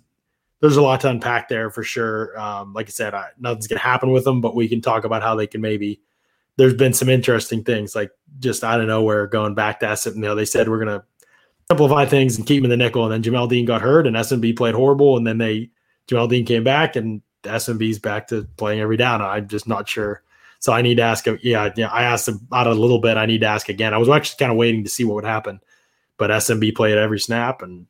there's 0.60 0.78
a 0.78 0.82
lot 0.82 1.02
to 1.02 1.10
unpack 1.10 1.50
there 1.50 1.70
for 1.70 1.84
sure. 1.84 2.38
Um, 2.40 2.74
like 2.74 2.88
I 2.88 2.90
said, 2.90 3.14
I, 3.14 3.30
nothing's 3.40 3.68
gonna 3.68 3.80
happen 3.80 4.12
with 4.12 4.24
them, 4.24 4.42
but 4.42 4.56
we 4.56 4.68
can 4.68 4.82
talk 4.82 5.04
about 5.04 5.22
how 5.22 5.36
they 5.36 5.48
can 5.48 5.62
maybe 5.62 6.02
there's 6.58 6.74
been 6.74 6.94
some 6.94 7.10
interesting 7.10 7.64
things 7.64 7.96
like 7.96 8.12
just 8.40 8.64
out 8.64 8.82
of 8.82 8.88
nowhere 8.88 9.28
going 9.28 9.54
back 9.54 9.80
to 9.80 9.96
SM. 9.96 10.16
You 10.16 10.22
know, 10.22 10.36
they 10.36 10.46
said 10.46 10.68
we're 10.68 10.80
gonna 10.80 11.04
simplify 11.70 12.06
things 12.06 12.38
and 12.38 12.48
keep 12.48 12.60
him 12.60 12.66
in 12.66 12.70
the 12.72 12.78
nickel. 12.78 13.10
And 13.10 13.14
then 13.14 13.24
Jamel 13.24 13.50
Dean 13.50 13.66
got 13.66 13.82
hurt, 13.82 14.08
and 14.08 14.16
SMB 14.16 14.58
played 14.58 14.76
horrible, 14.76 15.18
and 15.18 15.26
then 15.26 15.38
they 15.38 15.70
Jamel 16.08 16.30
Dean 16.30 16.46
came 16.46 16.64
back, 16.64 16.96
and 16.96 17.22
SMB's 17.44 18.00
back 18.00 18.28
to 18.28 18.48
playing 18.58 18.80
every 18.80 18.98
down. 18.98 19.22
I'm 19.22 19.48
just 19.48 19.68
not 19.68 19.88
sure. 19.88 20.24
So 20.60 20.74
I 20.74 20.82
need 20.82 20.96
to 20.96 21.04
ask. 21.04 21.28
Yeah, 21.44 21.72
yeah. 21.76 21.90
I 21.90 22.04
asked 22.04 22.28
about 22.28 22.68
it 22.68 22.76
a 22.76 22.80
little 22.80 23.00
bit. 23.00 23.18
I 23.18 23.28
need 23.28 23.42
to 23.42 23.48
ask 23.48 23.70
again. 23.70 23.94
I 23.94 23.98
was 23.98 24.10
actually 24.10 24.38
kind 24.40 24.52
of 24.52 24.58
waiting 24.58 24.84
to 24.84 24.90
see 24.90 25.04
what 25.04 25.16
would 25.16 25.26
happen, 25.26 25.60
but 26.18 26.32
SMB 26.32 26.76
played 26.76 26.98
every 26.98 27.20
snap, 27.20 27.62
and 27.62 27.86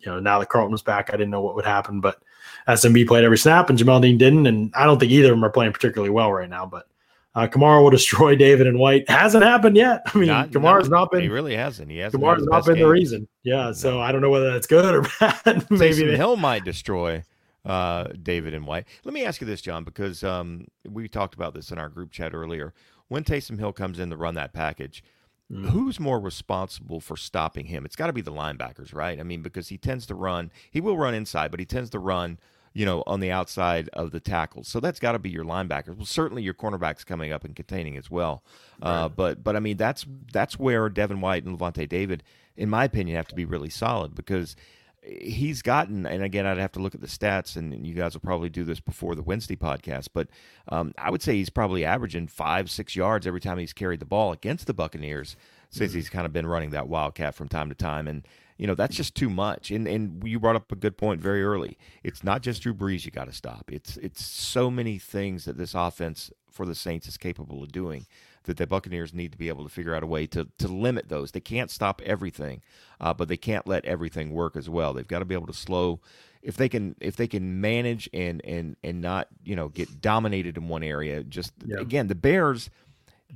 you 0.00 0.10
know 0.10 0.20
now 0.20 0.38
that 0.38 0.48
Carlton 0.48 0.72
was 0.72 0.82
back, 0.82 1.10
I 1.10 1.12
didn't 1.12 1.30
know 1.30 1.40
what 1.40 1.54
would 1.54 1.64
happen. 1.64 2.00
But 2.00 2.20
SMB 2.68 3.06
played 3.06 3.24
every 3.24 3.38
snap, 3.38 3.70
and 3.70 3.78
Jamel 3.78 4.02
Dean 4.02 4.18
didn't. 4.18 4.46
And 4.46 4.72
I 4.74 4.84
don't 4.84 4.98
think 4.98 5.12
either 5.12 5.28
of 5.28 5.36
them 5.36 5.44
are 5.44 5.50
playing 5.50 5.72
particularly 5.72 6.10
well 6.10 6.32
right 6.32 6.48
now. 6.48 6.66
But 6.66 6.86
uh, 7.34 7.46
Kamara 7.46 7.82
will 7.82 7.90
destroy 7.98 8.34
David 8.36 8.66
and 8.66 8.78
White. 8.78 9.08
Hasn't 9.08 9.44
happened 9.44 9.76
yet. 9.76 10.02
I 10.06 10.18
mean, 10.18 10.28
not, 10.28 10.50
Kamara's 10.50 10.88
no, 10.88 10.98
not 10.98 11.10
been. 11.10 11.22
He 11.22 11.28
really 11.28 11.56
hasn't. 11.56 11.90
He 11.90 11.98
hasn't. 11.98 12.22
Kamara's 12.22 12.46
not 12.46 12.64
been 12.64 12.74
games. 12.74 12.84
the 12.84 12.90
reason. 12.90 13.28
Yeah. 13.42 13.66
No. 13.66 13.72
So 13.72 14.00
I 14.00 14.12
don't 14.12 14.20
know 14.20 14.30
whether 14.30 14.50
that's 14.50 14.66
good 14.66 14.94
or 14.94 15.02
bad. 15.20 15.70
Maybe 15.70 16.06
they, 16.06 16.16
Hill 16.16 16.36
might 16.36 16.64
destroy 16.64 17.22
uh, 17.64 18.08
David 18.22 18.54
and 18.54 18.66
White. 18.66 18.86
Let 19.04 19.14
me 19.14 19.24
ask 19.24 19.40
you 19.40 19.46
this, 19.46 19.60
John, 19.60 19.84
because 19.84 20.24
um, 20.24 20.66
we 20.88 21.08
talked 21.08 21.34
about 21.34 21.54
this 21.54 21.70
in 21.70 21.78
our 21.78 21.88
group 21.88 22.10
chat 22.10 22.34
earlier. 22.34 22.74
When 23.08 23.24
Taysom 23.24 23.58
Hill 23.58 23.72
comes 23.72 23.98
in 23.98 24.10
to 24.10 24.16
run 24.16 24.36
that 24.36 24.52
package, 24.52 25.02
mm. 25.50 25.70
who's 25.70 25.98
more 25.98 26.20
responsible 26.20 27.00
for 27.00 27.16
stopping 27.16 27.66
him? 27.66 27.84
It's 27.84 27.96
got 27.96 28.06
to 28.06 28.12
be 28.12 28.20
the 28.20 28.32
linebackers, 28.32 28.94
right? 28.94 29.18
I 29.18 29.22
mean, 29.22 29.42
because 29.42 29.68
he 29.68 29.78
tends 29.78 30.06
to 30.06 30.14
run. 30.14 30.50
He 30.70 30.80
will 30.80 30.96
run 30.96 31.14
inside, 31.14 31.50
but 31.50 31.60
he 31.60 31.66
tends 31.66 31.90
to 31.90 31.98
run 31.98 32.38
you 32.72 32.86
know, 32.86 33.02
on 33.06 33.20
the 33.20 33.30
outside 33.30 33.88
of 33.92 34.12
the 34.12 34.20
tackles. 34.20 34.68
So 34.68 34.78
that's 34.78 35.00
got 35.00 35.12
to 35.12 35.18
be 35.18 35.30
your 35.30 35.44
linebackers. 35.44 35.96
Well, 35.96 36.06
certainly 36.06 36.42
your 36.42 36.54
cornerbacks 36.54 37.04
coming 37.04 37.32
up 37.32 37.44
and 37.44 37.56
containing 37.56 37.96
as 37.96 38.10
well. 38.10 38.44
Uh, 38.80 38.86
right. 38.86 38.94
Uh, 38.94 39.08
but 39.08 39.44
but 39.44 39.56
I 39.56 39.60
mean 39.60 39.76
that's 39.76 40.06
that's 40.32 40.58
where 40.58 40.88
Devin 40.88 41.20
White 41.20 41.44
and 41.44 41.58
Lavonte 41.58 41.88
David, 41.88 42.22
in 42.56 42.70
my 42.70 42.84
opinion, 42.84 43.16
have 43.16 43.28
to 43.28 43.34
be 43.34 43.44
really 43.44 43.70
solid 43.70 44.14
because 44.14 44.54
he's 45.02 45.62
gotten, 45.62 46.06
and 46.06 46.22
again, 46.22 46.46
I'd 46.46 46.58
have 46.58 46.72
to 46.72 46.80
look 46.80 46.94
at 46.94 47.00
the 47.00 47.06
stats, 47.06 47.56
and 47.56 47.86
you 47.86 47.94
guys 47.94 48.14
will 48.14 48.20
probably 48.20 48.50
do 48.50 48.64
this 48.64 48.80
before 48.80 49.14
the 49.14 49.22
Wednesday 49.22 49.56
podcast, 49.56 50.08
but 50.12 50.28
um, 50.68 50.92
I 50.98 51.10
would 51.10 51.22
say 51.22 51.34
he's 51.34 51.50
probably 51.50 51.84
averaging 51.84 52.26
five, 52.26 52.70
six 52.70 52.94
yards 52.94 53.26
every 53.26 53.40
time 53.40 53.58
he's 53.58 53.72
carried 53.72 54.00
the 54.00 54.06
ball 54.06 54.32
against 54.32 54.66
the 54.66 54.74
Buccaneers 54.74 55.36
since 55.70 55.90
mm-hmm. 55.90 55.98
he's 55.98 56.10
kind 56.10 56.26
of 56.26 56.32
been 56.32 56.46
running 56.46 56.70
that 56.70 56.88
wildcat 56.88 57.34
from 57.34 57.48
time 57.48 57.68
to 57.70 57.74
time, 57.74 58.08
and 58.08 58.26
you 58.58 58.66
know 58.66 58.74
that's 58.74 58.96
just 58.96 59.14
too 59.14 59.30
much. 59.30 59.70
And 59.70 59.86
and 59.88 60.22
you 60.26 60.38
brought 60.38 60.56
up 60.56 60.70
a 60.70 60.76
good 60.76 60.98
point 60.98 61.20
very 61.20 61.42
early. 61.42 61.78
It's 62.02 62.22
not 62.22 62.42
just 62.42 62.62
Drew 62.62 62.74
Brees 62.74 63.04
you 63.04 63.10
got 63.10 63.26
to 63.26 63.32
stop. 63.32 63.70
It's 63.72 63.96
it's 63.98 64.24
so 64.24 64.70
many 64.70 64.98
things 64.98 65.46
that 65.46 65.56
this 65.56 65.74
offense 65.74 66.30
for 66.50 66.66
the 66.66 66.74
Saints 66.74 67.06
is 67.08 67.16
capable 67.16 67.62
of 67.62 67.72
doing 67.72 68.06
that 68.44 68.56
the 68.56 68.66
Buccaneers 68.66 69.12
need 69.12 69.32
to 69.32 69.38
be 69.38 69.48
able 69.48 69.64
to 69.64 69.70
figure 69.70 69.94
out 69.94 70.02
a 70.02 70.06
way 70.06 70.26
to 70.28 70.48
to 70.58 70.68
limit 70.68 71.08
those. 71.08 71.32
They 71.32 71.40
can't 71.40 71.70
stop 71.70 72.00
everything, 72.04 72.62
uh, 73.00 73.14
but 73.14 73.28
they 73.28 73.36
can't 73.36 73.66
let 73.66 73.84
everything 73.84 74.30
work 74.30 74.56
as 74.56 74.68
well. 74.68 74.92
They've 74.92 75.06
got 75.06 75.20
to 75.20 75.24
be 75.24 75.34
able 75.34 75.46
to 75.46 75.52
slow. 75.52 76.00
If 76.42 76.56
they 76.56 76.68
can, 76.68 76.96
if 77.00 77.16
they 77.16 77.26
can 77.26 77.60
manage 77.60 78.08
and 78.12 78.44
and 78.44 78.76
and 78.82 79.00
not 79.00 79.28
you 79.44 79.56
know 79.56 79.68
get 79.68 80.00
dominated 80.00 80.56
in 80.56 80.68
one 80.68 80.82
area. 80.82 81.22
Just 81.22 81.52
yeah. 81.64 81.78
again, 81.78 82.06
the 82.06 82.14
Bears 82.14 82.70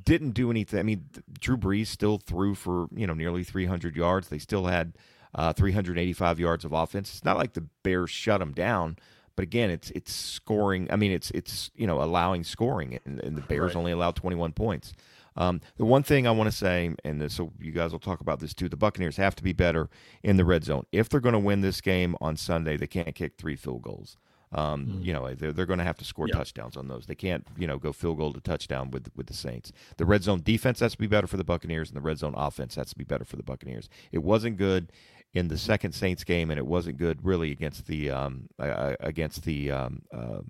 didn't 0.03 0.31
do 0.31 0.51
anything. 0.51 0.81
I 0.81 0.83
mean, 0.83 1.09
Drew 1.39 1.57
Brees 1.57 1.89
still 1.89 2.19
threw 2.19 2.55
for 2.55 2.89
you 2.95 3.07
know 3.07 3.15
nearly 3.15 3.45
300 3.45 3.97
yards. 3.97 4.29
They 4.29 4.39
still 4.39 4.67
had 4.67 4.95
uh, 5.35 5.53
385 5.53 6.41
yards 6.41 6.65
of 6.65 6.73
offense. 6.73 7.11
It's 7.11 7.25
not 7.25 7.37
like 7.37 7.55
the 7.55 7.67
Bears 7.83 8.11
shut 8.11 8.41
them 8.41 8.53
down. 8.53 8.97
But 9.37 9.43
again, 9.43 9.71
it's 9.71 9.91
it's 9.91 10.13
scoring. 10.13 10.89
I 10.91 10.97
mean, 10.97 11.13
it's 11.13 11.31
it's 11.33 11.71
you 11.75 11.87
know 11.87 12.03
allowing 12.03 12.45
scoring, 12.45 12.99
and, 13.05 13.21
and 13.21 13.37
the 13.37 13.43
Bears 13.43 13.75
right. 13.75 13.77
only 13.77 13.93
allowed 13.93 14.17
21 14.17 14.53
points. 14.53 14.93
Um, 15.37 15.61
the 15.77 15.85
one 15.85 16.03
thing 16.03 16.27
I 16.27 16.31
want 16.31 16.49
to 16.49 16.57
say, 16.57 16.95
and 17.05 17.21
this, 17.21 17.35
so 17.35 17.53
you 17.61 17.73
guys 17.73 17.91
will 17.91 17.99
talk 17.99 18.21
about 18.21 18.39
this 18.39 18.55
too, 18.55 18.69
the 18.69 18.77
Buccaneers 18.77 19.17
have 19.17 19.35
to 19.37 19.43
be 19.43 19.53
better 19.53 19.91
in 20.23 20.37
the 20.37 20.45
red 20.45 20.65
zone. 20.65 20.87
If 20.93 21.09
they're 21.09 21.21
going 21.21 21.33
to 21.33 21.41
win 21.41 21.61
this 21.61 21.81
game 21.81 22.17
on 22.21 22.37
Sunday, 22.37 22.77
they 22.77 22.87
can't 22.87 23.15
kick 23.15 23.33
three 23.37 23.57
field 23.57 23.83
goals. 23.83 24.17
Um, 24.53 24.87
mm. 24.87 25.05
You 25.05 25.13
know, 25.13 25.35
they're, 25.35 25.53
they're 25.53 25.67
going 25.67 25.81
to 25.81 25.85
have 25.85 25.97
to 25.99 26.05
score 26.05 26.29
touchdowns 26.29 26.77
on 26.77 26.87
those. 26.87 27.07
They 27.07 27.17
can't, 27.17 27.45
you 27.57 27.67
know, 27.67 27.79
go 27.79 27.93
field 27.93 28.19
goal 28.19 28.33
to 28.33 28.41
touchdown 28.41 28.93
with 28.93 29.09
with 29.17 29.27
the 29.27 29.35
Saints. 29.35 29.73
The 29.97 30.05
red 30.05 30.23
zone 30.23 30.43
defense 30.45 30.79
has 30.81 30.93
to 30.93 30.99
be 30.99 31.09
better 31.09 31.27
for 31.27 31.37
the 31.37 31.45
Buccaneers, 31.45 31.89
and 31.89 31.97
the 31.97 32.01
red 32.01 32.19
zone 32.19 32.35
offense 32.37 32.77
has 32.77 32.91
to 32.91 32.97
be 32.97 33.05
better 33.05 33.25
for 33.25 33.37
the 33.37 33.43
Buccaneers. 33.43 33.89
It 34.13 34.23
wasn't 34.23 34.57
good 34.57 34.93
in 35.35 35.49
the 35.49 35.59
second 35.59 35.93
Saints 35.93 36.25
game, 36.25 36.51
and 36.51 36.59
it 36.59 36.67
wasn't 36.67 36.97
good 36.97 37.19
really 37.25 37.51
against 37.51 37.87
the 37.87 38.11
um, 38.11 38.49
uh, 38.59 38.95
against 39.01 39.45
the 39.45 39.71
um, 39.71 40.03
uh, 40.13 40.41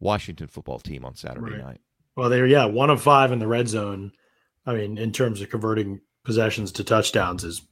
Washington 0.00 0.46
football 0.46 0.78
team 0.78 1.04
on 1.04 1.14
Saturday 1.14 1.56
right. 1.56 1.64
night. 1.64 1.80
Well, 2.16 2.30
they 2.30 2.40
were 2.40 2.46
yeah 2.46 2.64
one 2.64 2.90
of 2.90 3.02
five 3.02 3.32
in 3.32 3.38
the 3.38 3.46
red 3.46 3.68
zone. 3.68 4.12
I 4.66 4.74
mean, 4.74 4.98
in 4.98 5.12
terms 5.12 5.40
of 5.40 5.50
converting 5.50 6.00
possessions 6.24 6.70
to 6.72 6.84
touchdowns, 6.84 7.44
is 7.44 7.62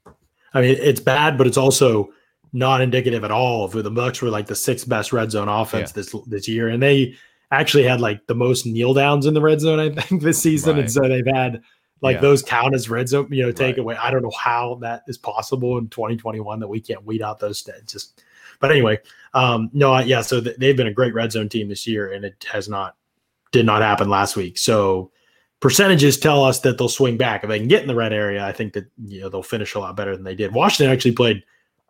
I 0.52 0.60
mean 0.60 0.76
it's 0.80 1.00
bad, 1.00 1.38
but 1.38 1.46
it's 1.46 1.56
also 1.56 2.10
not 2.52 2.80
indicative 2.80 3.22
at 3.22 3.30
all 3.30 3.64
of 3.64 3.72
who 3.72 3.82
the 3.82 3.90
Bucs 3.90 4.20
were 4.20 4.28
like 4.28 4.46
the 4.46 4.56
sixth 4.56 4.88
best 4.88 5.12
red 5.12 5.30
zone 5.30 5.48
offense 5.48 5.90
yeah. 5.90 6.02
this 6.02 6.14
this 6.26 6.48
year, 6.48 6.68
and 6.68 6.82
they 6.82 7.14
actually 7.52 7.84
had 7.84 8.00
like 8.00 8.26
the 8.26 8.34
most 8.34 8.66
kneel 8.66 8.94
downs 8.94 9.26
in 9.26 9.34
the 9.34 9.40
red 9.40 9.60
zone 9.60 9.78
I 9.78 9.90
think 9.90 10.22
this 10.22 10.42
season, 10.42 10.74
right. 10.74 10.80
and 10.80 10.92
so 10.92 11.02
they've 11.02 11.26
had 11.26 11.62
like 12.02 12.16
yeah. 12.16 12.20
those 12.20 12.42
count 12.42 12.74
as 12.74 12.88
red 12.88 13.08
zone, 13.08 13.28
you 13.30 13.42
know, 13.42 13.52
take 13.52 13.76
right. 13.76 13.80
away. 13.80 13.96
I 13.96 14.10
don't 14.10 14.22
know 14.22 14.32
how 14.38 14.76
that 14.76 15.04
is 15.06 15.18
possible 15.18 15.78
in 15.78 15.88
2021 15.88 16.60
that 16.60 16.68
we 16.68 16.80
can't 16.80 17.04
weed 17.04 17.22
out 17.22 17.38
those. 17.40 17.62
Just, 17.86 18.22
but 18.58 18.70
anyway, 18.70 18.98
um, 19.34 19.70
no, 19.72 19.98
yeah. 19.98 20.22
So 20.22 20.40
th- 20.40 20.56
they've 20.56 20.76
been 20.76 20.86
a 20.86 20.92
great 20.92 21.14
red 21.14 21.32
zone 21.32 21.48
team 21.48 21.68
this 21.68 21.86
year, 21.86 22.12
and 22.12 22.24
it 22.24 22.46
has 22.50 22.68
not, 22.68 22.96
did 23.52 23.66
not 23.66 23.82
happen 23.82 24.08
last 24.08 24.36
week. 24.36 24.58
So 24.58 25.10
percentages 25.60 26.18
tell 26.18 26.42
us 26.42 26.60
that 26.60 26.78
they'll 26.78 26.88
swing 26.88 27.16
back 27.16 27.44
if 27.44 27.50
they 27.50 27.58
can 27.58 27.68
get 27.68 27.82
in 27.82 27.88
the 27.88 27.94
red 27.94 28.12
area. 28.12 28.44
I 28.44 28.52
think 28.52 28.72
that 28.72 28.86
you 29.04 29.20
know 29.20 29.28
they'll 29.28 29.42
finish 29.42 29.74
a 29.74 29.78
lot 29.78 29.96
better 29.96 30.14
than 30.14 30.24
they 30.24 30.34
did. 30.34 30.54
Washington 30.54 30.92
actually 30.92 31.12
played 31.12 31.44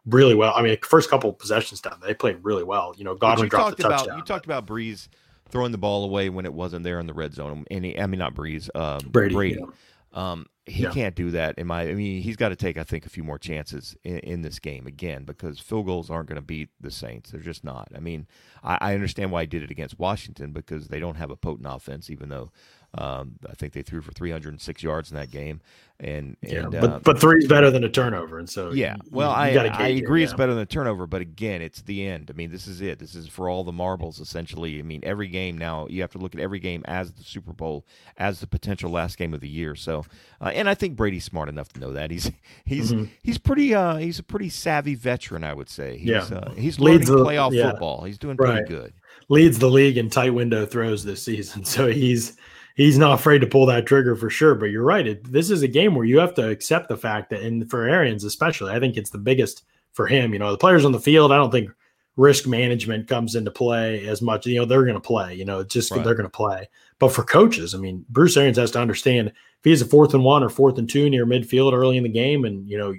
really 0.06 0.34
well. 0.34 0.52
I 0.56 0.62
mean, 0.62 0.76
first 0.82 1.08
couple 1.08 1.32
possessions 1.32 1.80
down, 1.80 2.00
they 2.02 2.14
played 2.14 2.38
really 2.42 2.64
well. 2.64 2.94
You 2.96 3.04
know, 3.04 3.14
Godwin 3.14 3.46
you 3.46 3.50
dropped 3.50 3.76
the 3.76 3.86
about, 3.86 3.98
touchdown. 3.98 4.18
You 4.18 4.24
talked 4.24 4.44
about 4.44 4.66
Brees 4.66 5.08
throwing 5.50 5.72
the 5.72 5.78
ball 5.78 6.04
away 6.04 6.30
when 6.30 6.44
it 6.44 6.54
wasn't 6.54 6.84
there 6.84 7.00
in 7.00 7.06
the 7.06 7.14
red 7.14 7.34
zone. 7.34 7.64
And 7.70 7.84
he, 7.84 7.98
I 7.98 8.06
mean, 8.06 8.18
not 8.18 8.34
Brees, 8.34 8.74
um, 8.74 9.00
Brady. 9.08 9.34
Brady. 9.34 9.60
Yeah. 9.60 9.66
Um, 10.12 10.46
he 10.66 10.84
yeah. 10.84 10.90
can't 10.90 11.14
do 11.14 11.30
that. 11.32 11.58
In 11.58 11.66
my, 11.66 11.82
I 11.82 11.94
mean, 11.94 12.22
he's 12.22 12.36
got 12.36 12.50
to 12.50 12.56
take, 12.56 12.78
I 12.78 12.84
think, 12.84 13.06
a 13.06 13.08
few 13.08 13.24
more 13.24 13.38
chances 13.38 13.96
in, 14.04 14.18
in 14.18 14.42
this 14.42 14.58
game 14.58 14.86
again 14.86 15.24
because 15.24 15.58
field 15.58 15.86
goals 15.86 16.10
aren't 16.10 16.28
going 16.28 16.36
to 16.36 16.42
beat 16.42 16.70
the 16.80 16.90
Saints. 16.90 17.30
They're 17.30 17.40
just 17.40 17.64
not. 17.64 17.88
I 17.94 18.00
mean, 18.00 18.26
I, 18.62 18.78
I, 18.80 18.94
understand 18.94 19.32
why 19.32 19.42
he 19.42 19.46
did 19.46 19.62
it 19.62 19.70
against 19.70 19.98
Washington 19.98 20.52
because 20.52 20.88
they 20.88 21.00
don't 21.00 21.16
have 21.16 21.30
a 21.30 21.36
potent 21.36 21.66
offense, 21.68 22.10
even 22.10 22.28
though 22.28 22.52
um, 22.94 23.36
I 23.48 23.54
think 23.54 23.72
they 23.72 23.82
threw 23.82 24.00
for 24.00 24.12
306 24.12 24.82
yards 24.82 25.10
in 25.10 25.16
that 25.16 25.30
game. 25.30 25.60
And, 26.02 26.38
yeah, 26.40 26.64
but, 26.70 26.84
uh, 26.84 26.98
but 27.04 27.20
three's 27.20 27.46
better 27.46 27.70
than 27.70 27.84
a 27.84 27.88
turnover. 27.88 28.38
And 28.38 28.48
so, 28.48 28.72
yeah, 28.72 28.96
well, 29.10 29.30
you, 29.46 29.52
you 29.52 29.60
I, 29.60 29.66
I 29.66 29.88
agree 29.88 30.22
it, 30.22 30.24
it's 30.24 30.34
better 30.34 30.54
than 30.54 30.62
a 30.62 30.66
turnover, 30.66 31.06
but 31.06 31.20
again, 31.20 31.60
it's 31.60 31.82
the 31.82 32.06
end. 32.06 32.30
I 32.30 32.32
mean, 32.32 32.50
this 32.50 32.66
is 32.66 32.80
it. 32.80 32.98
This 32.98 33.14
is 33.14 33.28
for 33.28 33.50
all 33.50 33.64
the 33.64 33.72
marbles, 33.72 34.18
essentially. 34.18 34.78
I 34.78 34.82
mean, 34.82 35.00
every 35.02 35.28
game 35.28 35.58
now, 35.58 35.86
you 35.88 36.00
have 36.00 36.10
to 36.12 36.18
look 36.18 36.34
at 36.34 36.40
every 36.40 36.58
game 36.58 36.82
as 36.86 37.12
the 37.12 37.22
Super 37.22 37.52
Bowl, 37.52 37.84
as 38.16 38.40
the 38.40 38.46
potential 38.46 38.90
last 38.90 39.18
game 39.18 39.34
of 39.34 39.40
the 39.40 39.48
year. 39.48 39.74
So, 39.74 40.06
uh, 40.40 40.46
and 40.54 40.70
I 40.70 40.74
think 40.74 40.96
Brady's 40.96 41.24
smart 41.24 41.50
enough 41.50 41.70
to 41.74 41.80
know 41.80 41.92
that. 41.92 42.10
He's, 42.10 42.32
he's, 42.64 42.92
mm-hmm. 42.92 43.04
he's 43.22 43.36
pretty, 43.36 43.74
uh, 43.74 43.96
he's 43.96 44.18
a 44.18 44.24
pretty 44.24 44.48
savvy 44.48 44.94
veteran, 44.94 45.44
I 45.44 45.52
would 45.52 45.68
say. 45.68 45.98
He's, 45.98 46.08
yeah. 46.08 46.22
Uh, 46.22 46.52
he's 46.52 46.80
learning 46.80 47.00
Leads 47.00 47.10
playoff 47.10 47.52
yeah. 47.52 47.70
football. 47.70 48.04
He's 48.04 48.18
doing 48.18 48.38
pretty 48.38 48.60
right. 48.60 48.66
good. 48.66 48.94
Leads 49.28 49.58
the 49.58 49.68
league 49.68 49.98
in 49.98 50.08
tight 50.08 50.30
window 50.30 50.64
throws 50.64 51.04
this 51.04 51.22
season. 51.22 51.62
So 51.70 51.88
he's, 51.88 52.38
he's 52.74 52.98
not 52.98 53.18
afraid 53.18 53.40
to 53.40 53.46
pull 53.46 53.66
that 53.66 53.86
trigger 53.86 54.16
for 54.16 54.30
sure. 54.30 54.54
But 54.54 54.66
you're 54.66 54.84
right. 54.84 55.06
It, 55.06 55.30
this 55.30 55.50
is 55.50 55.62
a 55.62 55.68
game 55.68 55.94
where 55.94 56.06
you 56.06 56.18
have 56.18 56.34
to 56.34 56.48
accept 56.48 56.88
the 56.88 56.96
fact 56.96 57.30
that, 57.30 57.42
and 57.42 57.68
for 57.70 57.88
Arians 57.88 58.24
especially, 58.24 58.72
I 58.72 58.80
think 58.80 58.96
it's 58.96 59.10
the 59.10 59.18
biggest 59.18 59.64
for 59.92 60.06
him. 60.06 60.32
You 60.32 60.38
know, 60.38 60.50
the 60.50 60.58
players 60.58 60.84
on 60.84 60.92
the 60.92 61.00
field, 61.00 61.32
I 61.32 61.36
don't 61.36 61.50
think 61.50 61.70
risk 62.16 62.46
management 62.46 63.08
comes 63.08 63.34
into 63.34 63.50
play 63.50 64.06
as 64.06 64.20
much. 64.20 64.46
You 64.46 64.60
know, 64.60 64.64
they're 64.64 64.84
going 64.84 64.94
to 64.94 65.00
play. 65.00 65.34
You 65.34 65.44
know, 65.44 65.64
just 65.64 65.90
right. 65.90 66.04
they're 66.04 66.14
going 66.14 66.28
to 66.28 66.30
play. 66.30 66.68
But 66.98 67.12
for 67.12 67.24
coaches, 67.24 67.74
I 67.74 67.78
mean, 67.78 68.04
Bruce 68.10 68.36
Arians 68.36 68.58
has 68.58 68.70
to 68.72 68.80
understand 68.80 69.28
if 69.28 69.34
he's 69.64 69.82
a 69.82 69.86
fourth 69.86 70.14
and 70.14 70.24
one 70.24 70.42
or 70.42 70.48
fourth 70.48 70.78
and 70.78 70.88
two 70.88 71.10
near 71.10 71.26
midfield 71.26 71.72
early 71.72 71.96
in 71.96 72.02
the 72.02 72.08
game, 72.08 72.44
and 72.44 72.68
you 72.68 72.78
know 72.78 72.94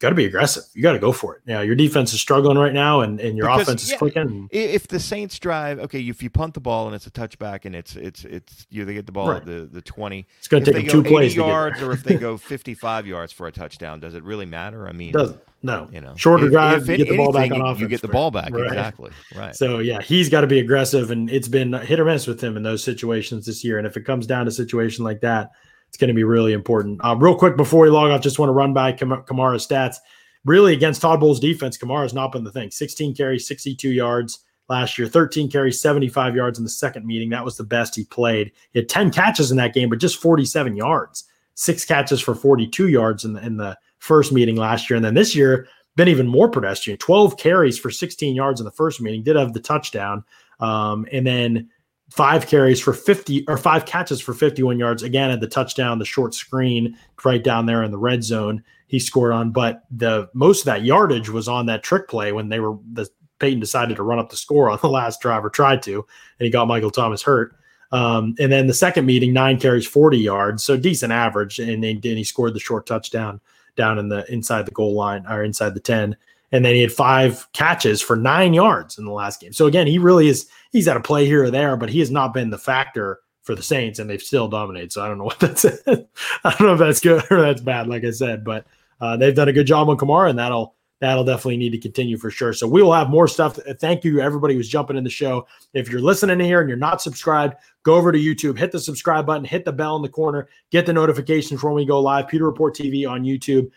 got 0.00 0.08
to 0.08 0.14
be 0.14 0.24
aggressive. 0.24 0.64
You 0.74 0.82
got 0.82 0.92
to 0.92 0.98
go 0.98 1.12
for 1.12 1.36
it. 1.36 1.42
Yeah, 1.46 1.60
your 1.60 1.74
defense 1.74 2.12
is 2.12 2.20
struggling 2.20 2.58
right 2.58 2.72
now, 2.72 3.02
and, 3.02 3.20
and 3.20 3.36
your 3.36 3.46
because, 3.46 3.62
offense 3.62 3.84
is 3.84 3.90
yeah, 3.92 3.98
clicking. 3.98 4.48
If 4.50 4.88
the 4.88 4.98
Saints 4.98 5.38
drive, 5.38 5.78
okay, 5.78 6.00
if 6.00 6.22
you 6.22 6.30
punt 6.30 6.54
the 6.54 6.60
ball 6.60 6.86
and 6.86 6.94
it's 6.94 7.06
a 7.06 7.10
touchback 7.10 7.66
and 7.66 7.76
it's 7.76 7.94
it's 7.96 8.24
it's 8.24 8.66
you 8.70 8.84
they 8.84 8.94
get 8.94 9.06
the 9.06 9.12
ball 9.12 9.28
right. 9.28 9.36
at 9.36 9.46
the 9.46 9.68
the 9.70 9.82
twenty. 9.82 10.26
It's 10.38 10.48
going 10.48 10.64
to 10.64 10.72
take 10.72 10.86
them 10.86 11.02
two 11.02 11.08
plays 11.08 11.36
yards, 11.36 11.80
or 11.82 11.92
if 11.92 12.02
they 12.02 12.16
go 12.16 12.36
fifty 12.38 12.74
five 12.74 13.06
yards 13.06 13.32
for 13.32 13.46
a 13.46 13.52
touchdown, 13.52 14.00
does 14.00 14.14
it 14.14 14.24
really 14.24 14.46
matter? 14.46 14.88
I 14.88 14.92
mean, 14.92 15.12
doesn't. 15.12 15.40
No, 15.62 15.88
you 15.92 16.00
know, 16.00 16.14
shorter 16.16 16.46
if, 16.46 16.52
drive, 16.52 16.88
if 16.88 16.98
you 16.98 17.04
get 17.04 17.08
the 17.10 17.18
ball 17.18 17.32
back 17.32 17.50
on 17.50 17.60
offense. 17.60 17.80
You 17.80 17.88
get 17.88 18.00
the 18.00 18.08
ball 18.08 18.30
back 18.30 18.50
right. 18.50 18.64
exactly. 18.64 19.10
Right. 19.36 19.54
So 19.54 19.80
yeah, 19.80 20.00
he's 20.00 20.30
got 20.30 20.40
to 20.40 20.46
be 20.46 20.58
aggressive, 20.58 21.10
and 21.10 21.28
it's 21.28 21.48
been 21.48 21.74
hit 21.74 22.00
or 22.00 22.06
miss 22.06 22.26
with 22.26 22.42
him 22.42 22.56
in 22.56 22.62
those 22.62 22.82
situations 22.82 23.44
this 23.44 23.62
year. 23.62 23.76
And 23.76 23.86
if 23.86 23.98
it 23.98 24.06
comes 24.06 24.26
down 24.26 24.46
to 24.46 24.48
a 24.48 24.52
situation 24.52 25.04
like 25.04 25.20
that, 25.20 25.50
it's 25.90 25.96
going 25.96 26.08
to 26.08 26.14
be 26.14 26.22
really 26.22 26.52
important. 26.52 27.00
Uh, 27.04 27.16
real 27.18 27.34
quick 27.34 27.56
before 27.56 27.82
we 27.82 27.90
log 27.90 28.12
off, 28.12 28.20
just 28.20 28.38
want 28.38 28.48
to 28.48 28.54
run 28.54 28.72
by 28.72 28.92
Kam- 28.92 29.24
Kamara's 29.26 29.66
stats 29.66 29.96
really 30.44 30.72
against 30.72 31.02
Todd 31.02 31.18
Bowles' 31.18 31.40
defense, 31.40 31.76
Kamara 31.76 32.02
has 32.02 32.14
not 32.14 32.30
been 32.30 32.44
the 32.44 32.52
thing. 32.52 32.70
16 32.70 33.12
carries, 33.16 33.48
62 33.48 33.90
yards 33.90 34.38
last 34.68 34.96
year, 34.96 35.08
13 35.08 35.50
carries, 35.50 35.80
75 35.80 36.36
yards 36.36 36.58
in 36.58 36.64
the 36.64 36.70
second 36.70 37.04
meeting. 37.04 37.28
That 37.30 37.44
was 37.44 37.56
the 37.56 37.64
best 37.64 37.96
he 37.96 38.04
played. 38.04 38.52
He 38.70 38.78
had 38.78 38.88
10 38.88 39.10
catches 39.10 39.50
in 39.50 39.56
that 39.56 39.74
game, 39.74 39.88
but 39.88 39.98
just 39.98 40.22
47 40.22 40.76
yards. 40.76 41.24
six 41.54 41.84
catches 41.84 42.20
for 42.20 42.36
42 42.36 42.86
yards 42.86 43.24
in 43.24 43.32
the 43.34 43.44
in 43.44 43.56
the 43.56 43.76
first 43.98 44.32
meeting 44.32 44.54
last 44.56 44.88
year, 44.88 44.96
and 44.96 45.04
then 45.04 45.14
this 45.14 45.34
year 45.34 45.66
been 45.96 46.08
even 46.08 46.28
more 46.28 46.48
pedestrian. 46.48 46.96
12 46.98 47.36
carries 47.36 47.78
for 47.78 47.90
16 47.90 48.34
yards 48.34 48.60
in 48.60 48.64
the 48.64 48.70
first 48.70 49.00
meeting. 49.02 49.22
Did 49.24 49.36
have 49.36 49.52
the 49.52 49.60
touchdown, 49.60 50.24
um, 50.60 51.04
and 51.12 51.26
then 51.26 51.68
five 52.10 52.46
carries 52.46 52.80
for 52.80 52.92
50 52.92 53.46
or 53.48 53.56
five 53.56 53.86
catches 53.86 54.20
for 54.20 54.34
51 54.34 54.78
yards. 54.78 55.02
Again, 55.02 55.30
at 55.30 55.40
the 55.40 55.46
touchdown, 55.46 55.98
the 55.98 56.04
short 56.04 56.34
screen 56.34 56.96
right 57.24 57.42
down 57.42 57.66
there 57.66 57.82
in 57.82 57.90
the 57.90 57.98
red 57.98 58.24
zone 58.24 58.62
he 58.88 58.98
scored 58.98 59.32
on. 59.32 59.52
But 59.52 59.84
the 59.90 60.28
most 60.34 60.60
of 60.60 60.66
that 60.66 60.84
yardage 60.84 61.28
was 61.28 61.48
on 61.48 61.66
that 61.66 61.82
trick 61.82 62.08
play 62.08 62.32
when 62.32 62.48
they 62.48 62.60
were 62.60 62.76
the 62.92 63.08
Payton 63.38 63.60
decided 63.60 63.96
to 63.96 64.02
run 64.02 64.18
up 64.18 64.30
the 64.30 64.36
score 64.36 64.68
on 64.70 64.78
the 64.82 64.88
last 64.88 65.20
drive 65.20 65.44
or 65.44 65.50
tried 65.50 65.82
to, 65.84 65.94
and 65.94 66.44
he 66.44 66.50
got 66.50 66.68
Michael 66.68 66.90
Thomas 66.90 67.22
hurt. 67.22 67.54
Um, 67.92 68.34
and 68.38 68.52
then 68.52 68.66
the 68.66 68.74
second 68.74 69.06
meeting, 69.06 69.32
nine 69.32 69.58
carries, 69.58 69.86
40 69.86 70.18
yards, 70.18 70.62
so 70.62 70.76
decent 70.76 71.12
average. 71.12 71.58
And 71.58 71.82
then 71.82 72.00
he 72.02 72.22
scored 72.22 72.54
the 72.54 72.60
short 72.60 72.86
touchdown 72.86 73.40
down 73.76 73.98
in 73.98 74.08
the 74.08 74.30
inside 74.32 74.66
the 74.66 74.72
goal 74.72 74.94
line 74.94 75.26
or 75.26 75.42
inside 75.42 75.74
the 75.74 75.80
10. 75.80 76.16
And 76.52 76.64
then 76.64 76.74
he 76.74 76.80
had 76.80 76.92
five 76.92 77.46
catches 77.52 78.02
for 78.02 78.16
nine 78.16 78.54
yards 78.54 78.98
in 78.98 79.04
the 79.04 79.12
last 79.12 79.40
game. 79.40 79.52
So 79.52 79.66
again, 79.66 79.86
he 79.86 79.98
really 79.98 80.28
is 80.28 80.48
he's 80.72 80.88
at 80.88 80.96
a 80.96 81.00
play 81.00 81.26
here 81.26 81.44
or 81.44 81.50
there, 81.50 81.76
but 81.76 81.90
he 81.90 82.00
has 82.00 82.10
not 82.10 82.34
been 82.34 82.50
the 82.50 82.58
factor 82.58 83.20
for 83.42 83.54
the 83.54 83.62
Saints, 83.62 83.98
and 83.98 84.08
they've 84.08 84.22
still 84.22 84.48
dominated. 84.48 84.92
So 84.92 85.02
I 85.02 85.08
don't 85.08 85.18
know 85.18 85.24
what 85.30 85.40
that's 85.40 85.64
I 85.64 86.50
don't 86.50 86.60
know 86.60 86.74
if 86.74 86.78
that's 86.78 87.00
good 87.00 87.24
or 87.30 87.40
that's 87.40 87.60
bad, 87.60 87.86
like 87.86 88.04
I 88.04 88.10
said, 88.10 88.44
but 88.44 88.66
uh, 89.00 89.16
they've 89.16 89.34
done 89.34 89.48
a 89.48 89.52
good 89.52 89.66
job 89.66 89.88
on 89.88 89.96
Kamara, 89.96 90.30
and 90.30 90.38
that'll 90.38 90.74
that'll 91.00 91.24
definitely 91.24 91.56
need 91.56 91.70
to 91.70 91.78
continue 91.78 92.18
for 92.18 92.30
sure. 92.30 92.52
So 92.52 92.66
we 92.68 92.82
will 92.82 92.92
have 92.92 93.08
more 93.08 93.26
stuff. 93.26 93.58
Thank 93.78 94.04
you, 94.04 94.20
everybody 94.20 94.54
who's 94.54 94.68
jumping 94.68 94.96
in 94.96 95.04
the 95.04 95.10
show. 95.10 95.46
If 95.72 95.88
you're 95.90 96.00
listening 96.00 96.40
here 96.40 96.60
and 96.60 96.68
you're 96.68 96.78
not 96.78 97.00
subscribed, 97.00 97.54
go 97.82 97.94
over 97.94 98.12
to 98.12 98.18
YouTube, 98.18 98.58
hit 98.58 98.70
the 98.70 98.78
subscribe 98.78 99.24
button, 99.26 99.44
hit 99.44 99.64
the 99.64 99.72
bell 99.72 99.96
in 99.96 100.02
the 100.02 100.08
corner, 100.08 100.48
get 100.70 100.86
the 100.86 100.92
notifications 100.92 101.62
when 101.62 101.74
we 101.74 101.86
go 101.86 102.00
live. 102.00 102.28
Pewter 102.28 102.44
Report 102.44 102.76
TV 102.76 103.08
on 103.08 103.24
YouTube 103.24 103.70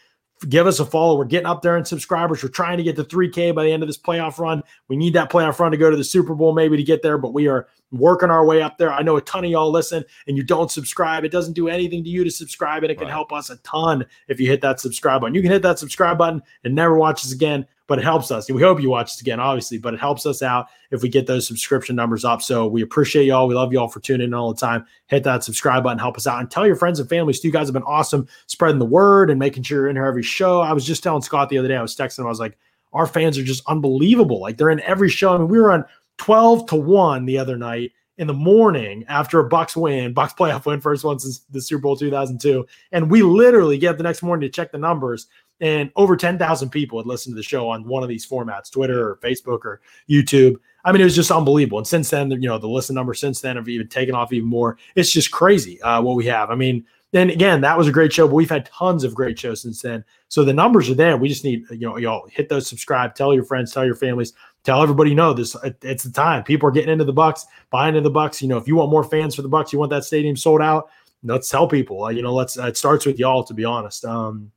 give 0.50 0.68
us 0.68 0.80
a 0.80 0.86
follow. 0.86 1.18
We're 1.18 1.26
getting 1.26 1.48
up 1.48 1.62
there 1.62 1.78
in 1.78 1.86
subscribers. 1.86 2.44
We're 2.44 2.50
trying 2.50 2.78
to 2.78 2.84
get 2.84 2.96
to 2.96 3.04
3K 3.04 3.54
by 3.54 3.64
the 3.64 3.72
end 3.72 3.84
of 3.84 3.90
this 3.90 3.98
playoff 3.98 4.38
run. 4.40 4.64
We 4.88 4.96
need 4.96 5.14
that 5.14 5.32
playoff 5.32 5.60
run 5.60 5.72
to 5.72 5.78
go 5.78 5.90
to 5.90 5.98
the 5.98 6.04
Super 6.04 6.36
Bowl, 6.36 6.54
maybe 6.54 6.78
to 6.78 6.84
get 6.84 7.02
there, 7.02 7.18
but 7.18 7.34
we 7.34 7.48
are 7.48 7.68
working 7.92 8.30
our 8.30 8.46
way 8.46 8.62
up 8.62 8.78
there. 8.78 8.92
I 8.92 9.02
know 9.02 9.18
a 9.18 9.22
ton 9.22 9.46
of 9.46 9.52
y'all 9.52 9.72
listen 9.72 10.04
and 10.28 10.36
you 10.36 10.44
don't 10.44 10.72
subscribe. 10.72 11.24
It 11.24 11.32
doesn't 11.32 11.54
do 11.54 11.68
anything 11.68 12.04
to 12.04 12.10
you 12.10 12.24
to 12.24 12.32
subscribe, 12.32 12.84
and 12.84 12.92
it 12.92 12.96
can 12.96 13.06
right. 13.06 13.14
help 13.14 13.32
us 13.32 13.50
a 13.50 13.58
ton 13.58 14.06
if 14.28 14.40
you 14.40 14.48
hit 14.48 14.62
that 14.62 14.80
subscribe 14.80 15.22
button. 15.22 15.36
You 15.36 15.42
can 15.42 15.52
hit 15.52 15.62
that 15.62 15.80
subscribe 15.80 16.18
button 16.18 16.42
and 16.64 16.76
never 16.76 16.98
watch 16.98 17.24
us 17.24 17.32
again 17.32 17.66
but 17.88 18.00
it 18.00 18.04
helps 18.04 18.32
us. 18.32 18.50
We 18.50 18.62
hope 18.62 18.82
you 18.82 18.90
watch 18.90 19.14
this 19.14 19.22
again, 19.22 19.40
obviously, 19.40 19.78
but 19.78 19.94
it 19.94 20.00
helps 20.00 20.26
us 20.26 20.42
out 20.42 20.68
if 20.92 21.02
we 21.02 21.10
get 21.10 21.28
those 21.28 21.46
subscription 21.48 21.96
numbers 21.96 22.24
up. 22.24 22.42
So 22.42 22.68
we 22.68 22.82
appreciate 22.82 23.26
y'all. 23.26 23.48
We 23.48 23.56
love 23.56 23.74
y'all 23.74 23.88
for 23.88 24.00
tuning 24.00 24.28
in 24.28 24.34
all 24.34 24.54
the 24.54 24.60
time. 24.60 24.86
Hit 25.08 25.24
that 25.24 25.44
subscribe 25.44 25.84
button, 25.84 26.00
help 26.00 26.18
us 26.18 26.28
out, 26.28 26.40
and 26.40 26.50
tell 26.50 26.66
your 26.66 26.76
friends 26.76 27.00
and 27.00 27.10
families. 27.10 27.44
You 27.44 27.52
guys 27.52 27.68
have 27.68 27.74
been 27.74 27.84
awesome 27.84 28.28
spreading 28.48 28.80
the 28.80 28.86
word 28.86 29.30
and 29.30 29.40
making 29.40 29.64
sure 29.64 29.82
you're 29.82 29.90
in 29.90 29.96
here 29.96 30.06
every 30.06 30.24
show. 30.24 30.62
I 30.62 30.74
was 30.74 30.86
just 30.86 31.04
telling 31.04 31.22
Scott 31.22 31.50
the 31.50 31.58
other 31.58 31.68
day, 31.68 31.76
I 31.76 31.82
was 31.82 31.96
texting 31.96 32.20
him, 32.20 32.26
I 32.26 32.30
was 32.30 32.40
like, 32.40 32.58
our 32.94 33.08
fans 33.08 33.38
are 33.38 33.44
just 33.44 33.64
unbelievable. 33.68 34.40
Like 34.40 34.58
they're 34.58 34.70
in 34.70 34.80
every 34.82 35.10
show. 35.10 35.34
I 35.34 35.38
mean, 35.38 35.48
we 35.48 35.60
were 35.60 35.72
on 35.72 35.84
12 36.18 36.68
to 36.68 36.76
1 36.76 37.26
the 37.26 37.38
other 37.38 37.58
night 37.58 37.92
in 38.18 38.28
the 38.28 38.34
morning 38.34 39.04
after 39.08 39.40
a 39.40 39.50
Bucs 39.50 39.76
win, 39.76 40.14
Bucs 40.14 40.38
playoff 40.38 40.66
win, 40.66 40.80
first 40.80 41.04
one 41.04 41.18
since 41.18 41.40
the 41.50 41.62
Super 41.62 41.82
Bowl 41.82 41.96
2002. 41.96 42.66
And 42.92 43.10
we 43.10 43.24
literally 43.24 43.78
get 43.78 43.98
the 43.98 44.04
next 44.04 44.22
morning 44.22 44.48
to 44.48 44.54
check 44.54 44.72
the 44.72 44.78
numbers 44.78 45.28
and 45.62 45.92
over 45.96 46.18
10,000 46.18 46.70
people 46.70 47.00
had 47.00 47.06
listened 47.06 47.34
to 47.34 47.38
the 47.38 47.44
show 47.44 47.70
on 47.70 47.88
one 47.88 48.04
of 48.04 48.10
these 48.10 48.28
formats, 48.28 48.72
Twitter 48.72 49.10
or 49.10 49.18
Facebook 49.18 49.66
or 49.66 49.82
YouTube. 50.10 50.56
I 50.84 50.92
mean, 50.92 51.02
it 51.02 51.06
was 51.06 51.16
just 51.16 51.32
unbelievable. 51.32 51.78
And 51.78 51.88
since 51.88 52.10
then, 52.10 52.30
you 52.32 52.50
know, 52.50 52.58
the 52.58 52.68
listen 52.68 52.96
numbers 52.96 53.20
since 53.20 53.40
then 53.40 53.56
have 53.56 53.70
even 53.70 53.88
taken 53.88 54.16
off 54.16 54.34
even 54.34 54.50
more. 54.50 54.78
It's 54.96 55.12
just 55.12 55.32
crazy 55.32 55.82
uh, 55.82 56.02
what 56.02 56.16
we 56.16 56.26
have. 56.26 56.50
I 56.50 56.56
mean, 56.56 56.86
and 57.14 57.30
again, 57.30 57.62
that 57.62 57.78
was 57.78 57.88
a 57.88 57.92
great 57.92 58.12
show, 58.12 58.28
but 58.28 58.34
we've 58.34 58.50
had 58.50 58.66
tons 58.66 59.04
of 59.04 59.14
great 59.14 59.38
shows 59.38 59.62
since 59.62 59.82
then. 59.82 60.04
So 60.30 60.44
the 60.44 60.52
numbers 60.52 60.90
are 60.90 60.96
there. 60.96 61.16
We 61.16 61.30
just 61.30 61.44
need, 61.44 61.64
you 61.70 61.88
know, 61.88 61.98
y'all 61.98 62.28
hit 62.28 62.50
those 62.50 62.68
subscribe, 62.68 63.14
tell 63.14 63.36
your 63.36 63.44
friends, 63.44 63.72
tell 63.72 63.86
your 63.86 63.96
families, 63.96 64.34
tell 64.64 64.82
everybody 64.82 65.12
you 65.12 65.16
know 65.16 65.32
this. 65.32 65.56
It's 65.84 66.04
the 66.04 66.12
time. 66.12 66.44
People 66.44 66.68
are 66.68 66.72
getting 66.72 66.92
into 66.92 67.06
the 67.06 67.14
Bucs, 67.14 67.46
buying 67.70 67.96
into 67.96 68.10
the 68.10 68.14
Bucs. 68.14 68.42
You 68.42 68.48
know, 68.48 68.58
if 68.58 68.68
you 68.68 68.76
want 68.76 68.90
more 68.90 69.04
fans 69.04 69.36
for 69.36 69.44
the 69.44 69.50
Bucs, 69.50 69.72
you 69.72 69.78
want 69.78 69.92
that 69.92 70.06
stadium 70.06 70.36
sold 70.36 70.62
out. 70.62 70.90
Let's 71.24 71.50
tell 71.50 71.68
people. 71.68 72.12
You 72.12 72.24
know, 72.24 72.34
let's. 72.34 72.58
It 72.58 72.76
starts 72.78 73.06
with 73.06 73.20
y'all, 73.20 73.44
to 73.44 73.54
be 73.54 73.64
honest. 73.64 74.04
Um, 74.06 74.52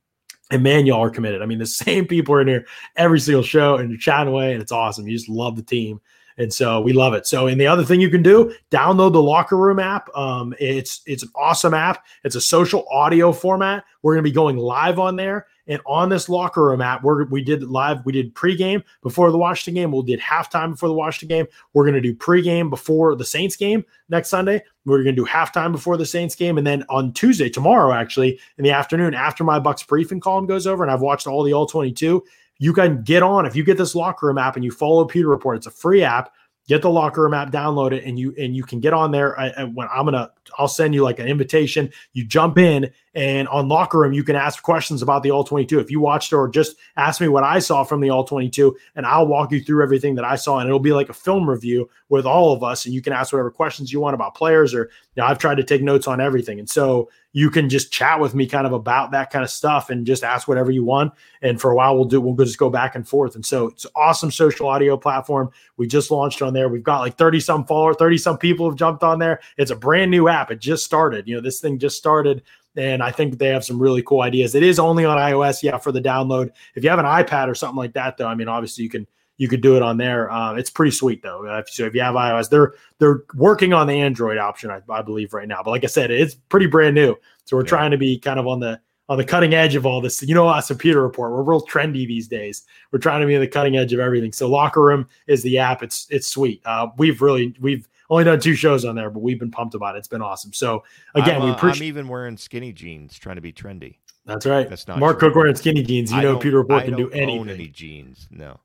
and 0.51 0.63
man, 0.63 0.85
y'all 0.85 1.03
are 1.03 1.09
committed. 1.09 1.41
I 1.41 1.45
mean, 1.45 1.59
the 1.59 1.65
same 1.65 2.05
people 2.05 2.35
are 2.35 2.41
in 2.41 2.47
here 2.47 2.65
every 2.95 3.19
single 3.19 3.43
show 3.43 3.77
and 3.77 3.89
you're 3.89 3.99
chatting 3.99 4.31
away, 4.31 4.53
and 4.53 4.61
it's 4.61 4.71
awesome. 4.71 5.07
You 5.07 5.15
just 5.15 5.29
love 5.29 5.55
the 5.55 5.63
team. 5.63 6.01
And 6.39 6.53
so 6.53 6.81
we 6.81 6.93
love 6.93 7.15
it. 7.15 7.25
So, 7.25 7.47
and 7.47 7.59
the 7.59 7.65
other 7.65 7.83
thing 7.83 7.99
you 7.99 8.11
can 8.11 8.21
do, 8.21 8.53
download 8.69 9.13
the 9.13 9.21
Locker 9.21 9.57
Room 9.57 9.79
app. 9.79 10.15
Um, 10.15 10.53
it's 10.59 11.01
it's 11.07 11.23
an 11.23 11.29
awesome 11.35 11.73
app. 11.73 12.05
It's 12.23 12.35
a 12.35 12.41
social 12.41 12.85
audio 12.91 13.31
format. 13.31 13.83
We're 14.03 14.13
going 14.13 14.23
to 14.23 14.29
be 14.29 14.33
going 14.33 14.55
live 14.55 14.99
on 14.99 15.15
there. 15.15 15.47
And 15.67 15.81
on 15.85 16.09
this 16.09 16.29
locker 16.29 16.65
room 16.65 16.81
app, 16.81 17.03
we 17.03 17.23
we 17.25 17.43
did 17.43 17.63
live, 17.63 18.05
we 18.05 18.13
did 18.13 18.33
pregame 18.33 18.83
before 19.01 19.31
the 19.31 19.37
Washington 19.37 19.81
game. 19.81 19.91
We 19.91 20.03
did 20.03 20.19
halftime 20.19 20.71
before 20.71 20.89
the 20.89 20.95
Washington 20.95 21.37
game. 21.37 21.47
We're 21.73 21.83
going 21.83 21.95
to 21.95 22.01
do 22.01 22.15
pregame 22.15 22.69
before 22.69 23.15
the 23.15 23.25
Saints 23.25 23.55
game 23.55 23.83
next 24.09 24.29
Sunday. 24.29 24.63
We're 24.85 25.03
going 25.03 25.15
to 25.15 25.21
do 25.21 25.27
halftime 25.29 25.71
before 25.71 25.97
the 25.97 26.05
Saints 26.05 26.35
game. 26.35 26.57
And 26.57 26.65
then 26.65 26.83
on 26.89 27.13
Tuesday, 27.13 27.49
tomorrow, 27.49 27.93
actually, 27.93 28.39
in 28.57 28.63
the 28.63 28.71
afternoon, 28.71 29.13
after 29.13 29.43
my 29.43 29.59
Bucs 29.59 29.85
briefing 29.85 30.19
column 30.19 30.45
goes 30.45 30.65
over 30.65 30.83
and 30.83 30.91
I've 30.91 31.01
watched 31.01 31.27
all 31.27 31.43
the 31.43 31.53
all 31.53 31.65
22, 31.65 32.23
you 32.59 32.73
can 32.73 33.03
get 33.03 33.21
on 33.21 33.45
if 33.45 33.55
you 33.55 33.63
get 33.63 33.77
this 33.77 33.95
locker 33.95 34.27
room 34.27 34.37
app 34.37 34.55
and 34.55 34.65
you 34.65 34.71
follow 34.71 35.05
Pewter 35.05 35.29
Report. 35.29 35.57
It's 35.57 35.67
a 35.67 35.71
free 35.71 36.03
app 36.03 36.31
get 36.67 36.81
the 36.81 36.89
locker 36.89 37.23
room 37.23 37.33
app 37.33 37.51
download 37.51 37.91
it 37.93 38.03
and 38.03 38.19
you 38.19 38.33
and 38.37 38.55
you 38.55 38.63
can 38.63 38.79
get 38.79 38.93
on 38.93 39.11
there 39.11 39.39
I, 39.39 39.49
I, 39.57 39.63
when 39.63 39.87
i'm 39.91 40.05
gonna 40.05 40.29
i'll 40.57 40.67
send 40.67 40.93
you 40.93 41.03
like 41.03 41.19
an 41.19 41.27
invitation 41.27 41.89
you 42.13 42.25
jump 42.25 42.57
in 42.57 42.91
and 43.17 43.47
on 43.47 43.67
locker 43.67 43.97
room 43.97 44.13
you 44.13 44.23
can 44.23 44.35
ask 44.35 44.61
questions 44.61 45.01
about 45.01 45.23
the 45.23 45.31
all 45.31 45.43
22 45.43 45.79
if 45.79 45.89
you 45.89 45.99
watched 45.99 46.31
or 46.31 46.47
just 46.47 46.77
ask 46.97 47.19
me 47.19 47.27
what 47.27 47.43
i 47.43 47.57
saw 47.57 47.83
from 47.83 47.99
the 47.99 48.11
all 48.11 48.23
22 48.23 48.77
and 48.95 49.05
i'll 49.07 49.25
walk 49.25 49.51
you 49.51 49.59
through 49.59 49.81
everything 49.81 50.13
that 50.13 50.23
i 50.23 50.35
saw 50.35 50.59
and 50.59 50.67
it'll 50.67 50.79
be 50.79 50.93
like 50.93 51.09
a 51.09 51.13
film 51.13 51.49
review 51.49 51.89
with 52.09 52.27
all 52.27 52.53
of 52.53 52.63
us 52.63 52.85
and 52.85 52.93
you 52.93 53.01
can 53.01 53.11
ask 53.11 53.33
whatever 53.33 53.49
questions 53.49 53.91
you 53.91 53.99
want 53.99 54.13
about 54.13 54.35
players 54.35 54.73
or 54.73 54.83
you 55.15 55.21
know, 55.21 55.25
i've 55.25 55.39
tried 55.39 55.55
to 55.55 55.63
take 55.63 55.81
notes 55.81 56.07
on 56.07 56.21
everything 56.21 56.59
and 56.59 56.69
so 56.69 57.09
you 57.37 57.51
can 57.51 57.69
just 57.69 57.91
chat 57.91 58.19
with 58.19 58.33
me 58.33 58.47
kind 58.47 58.65
of 58.65 58.73
about 58.73 59.11
that 59.11 59.29
kind 59.29 59.43
of 59.43 59.51
stuff 59.51 59.91
and 59.91 60.07
just 60.07 60.23
ask 60.23 60.47
whatever 60.47 60.71
you 60.71 60.83
want. 60.83 61.13
And 61.43 61.61
for 61.61 61.69
a 61.69 61.75
while, 61.75 61.95
we'll 61.95 62.05
do, 62.05 62.19
we'll 62.19 62.35
just 62.35 62.57
go 62.57 62.71
back 62.71 62.95
and 62.95 63.07
forth. 63.07 63.35
And 63.35 63.45
so 63.45 63.67
it's 63.67 63.85
awesome 63.95 64.31
social 64.31 64.67
audio 64.67 64.97
platform. 64.97 65.51
We 65.77 65.85
just 65.85 66.09
launched 66.09 66.41
on 66.41 66.53
there. 66.53 66.67
We've 66.67 66.81
got 66.81 67.01
like 67.01 67.15
30 67.15 67.39
some 67.41 67.63
followers, 67.63 67.97
30 67.99 68.17
some 68.17 68.39
people 68.39 68.67
have 68.67 68.75
jumped 68.75 69.03
on 69.03 69.19
there. 69.19 69.39
It's 69.57 69.69
a 69.69 69.75
brand 69.75 70.09
new 70.09 70.29
app. 70.29 70.49
It 70.49 70.59
just 70.59 70.83
started. 70.83 71.27
You 71.27 71.35
know, 71.35 71.41
this 71.41 71.59
thing 71.59 71.77
just 71.77 71.97
started. 71.97 72.41
And 72.77 73.01
I 73.01 73.11
think 73.11 73.39
they 73.39 73.47
have 73.47 73.65
some 73.65 73.79
really 73.79 74.03
cool 74.03 74.21
ideas. 74.21 74.55
It 74.55 74.63
is 74.63 74.79
only 74.79 75.03
on 75.03 75.17
iOS, 75.17 75.63
yeah, 75.63 75.77
for 75.77 75.91
the 75.91 76.01
download. 76.01 76.51
If 76.75 76.83
you 76.83 76.89
have 76.89 76.99
an 76.99 77.05
iPad 77.05 77.49
or 77.49 77.55
something 77.55 77.77
like 77.77 77.93
that, 77.93 78.17
though, 78.17 78.27
I 78.27 78.35
mean, 78.35 78.47
obviously 78.47 78.83
you 78.83 78.89
can 78.89 79.07
you 79.37 79.47
could 79.47 79.61
do 79.61 79.75
it 79.75 79.81
on 79.81 79.97
there. 79.97 80.31
Uh, 80.31 80.53
it's 80.53 80.69
pretty 80.69 80.91
sweet 80.91 81.21
though. 81.21 81.45
Uh, 81.45 81.63
so 81.67 81.85
if 81.85 81.93
you 81.93 82.01
have 82.01 82.15
iOS, 82.15 82.49
they're 82.49 82.73
they're 82.99 83.23
working 83.35 83.73
on 83.73 83.87
the 83.87 83.93
Android 83.93 84.37
option, 84.37 84.69
I, 84.69 84.81
I, 84.89 85.01
believe, 85.01 85.33
right 85.33 85.47
now. 85.47 85.61
But 85.63 85.71
like 85.71 85.83
I 85.83 85.87
said, 85.87 86.11
it's 86.11 86.35
pretty 86.35 86.65
brand 86.65 86.95
new. 86.95 87.15
So 87.45 87.55
we're 87.55 87.63
yeah. 87.63 87.69
trying 87.69 87.91
to 87.91 87.97
be 87.97 88.19
kind 88.19 88.39
of 88.39 88.47
on 88.47 88.59
the 88.59 88.79
on 89.09 89.17
the 89.17 89.23
cutting 89.23 89.53
edge 89.53 89.75
of 89.75 89.85
all 89.85 90.01
this. 90.01 90.21
You 90.21 90.35
know, 90.35 90.47
us 90.47 90.69
a 90.69 90.75
Pewter 90.75 91.01
Report, 91.01 91.31
we're 91.31 91.43
real 91.43 91.65
trendy 91.65 92.07
these 92.07 92.27
days. 92.27 92.63
We're 92.91 92.99
trying 92.99 93.21
to 93.21 93.27
be 93.27 93.35
on 93.35 93.41
the 93.41 93.47
cutting 93.47 93.77
edge 93.77 93.93
of 93.93 93.99
everything. 93.99 94.33
So 94.33 94.49
Locker 94.49 94.81
Room 94.81 95.07
is 95.27 95.43
the 95.43 95.57
app. 95.59 95.83
It's 95.83 96.07
it's 96.09 96.27
sweet. 96.27 96.61
Uh, 96.65 96.87
we've 96.97 97.21
really 97.21 97.55
we've 97.61 97.87
only 98.09 98.23
done 98.23 98.39
two 98.39 98.55
shows 98.55 98.85
on 98.85 98.95
there, 98.95 99.09
but 99.09 99.19
we've 99.19 99.39
been 99.39 99.51
pumped 99.51 99.75
about 99.75 99.95
it. 99.95 99.99
It's 99.99 100.07
been 100.07 100.21
awesome. 100.21 100.53
So 100.53 100.83
again, 101.15 101.37
I'm, 101.37 101.41
uh, 101.41 101.45
we 101.45 101.51
appreciate. 101.51 101.87
I'm 101.87 101.89
even 101.89 102.07
wearing 102.07 102.37
skinny 102.37 102.71
jeans, 102.71 103.17
trying 103.17 103.35
to 103.35 103.41
be 103.41 103.51
trendy. 103.51 103.97
That's 104.25 104.45
right. 104.45 104.69
That's 104.69 104.87
not 104.87 104.99
Mark 104.99 105.19
true. 105.19 105.29
Cook 105.29 105.37
wearing 105.37 105.55
skinny 105.55 105.83
jeans. 105.83 106.11
You 106.11 106.17
I 106.17 106.21
know, 106.21 106.37
Pewter 106.37 106.57
Report 106.57 106.85
can 106.85 106.95
do 106.95 107.09
anything. 107.11 107.39
Own 107.39 107.49
any 107.49 107.67
jeans? 107.67 108.27
No. 108.29 108.59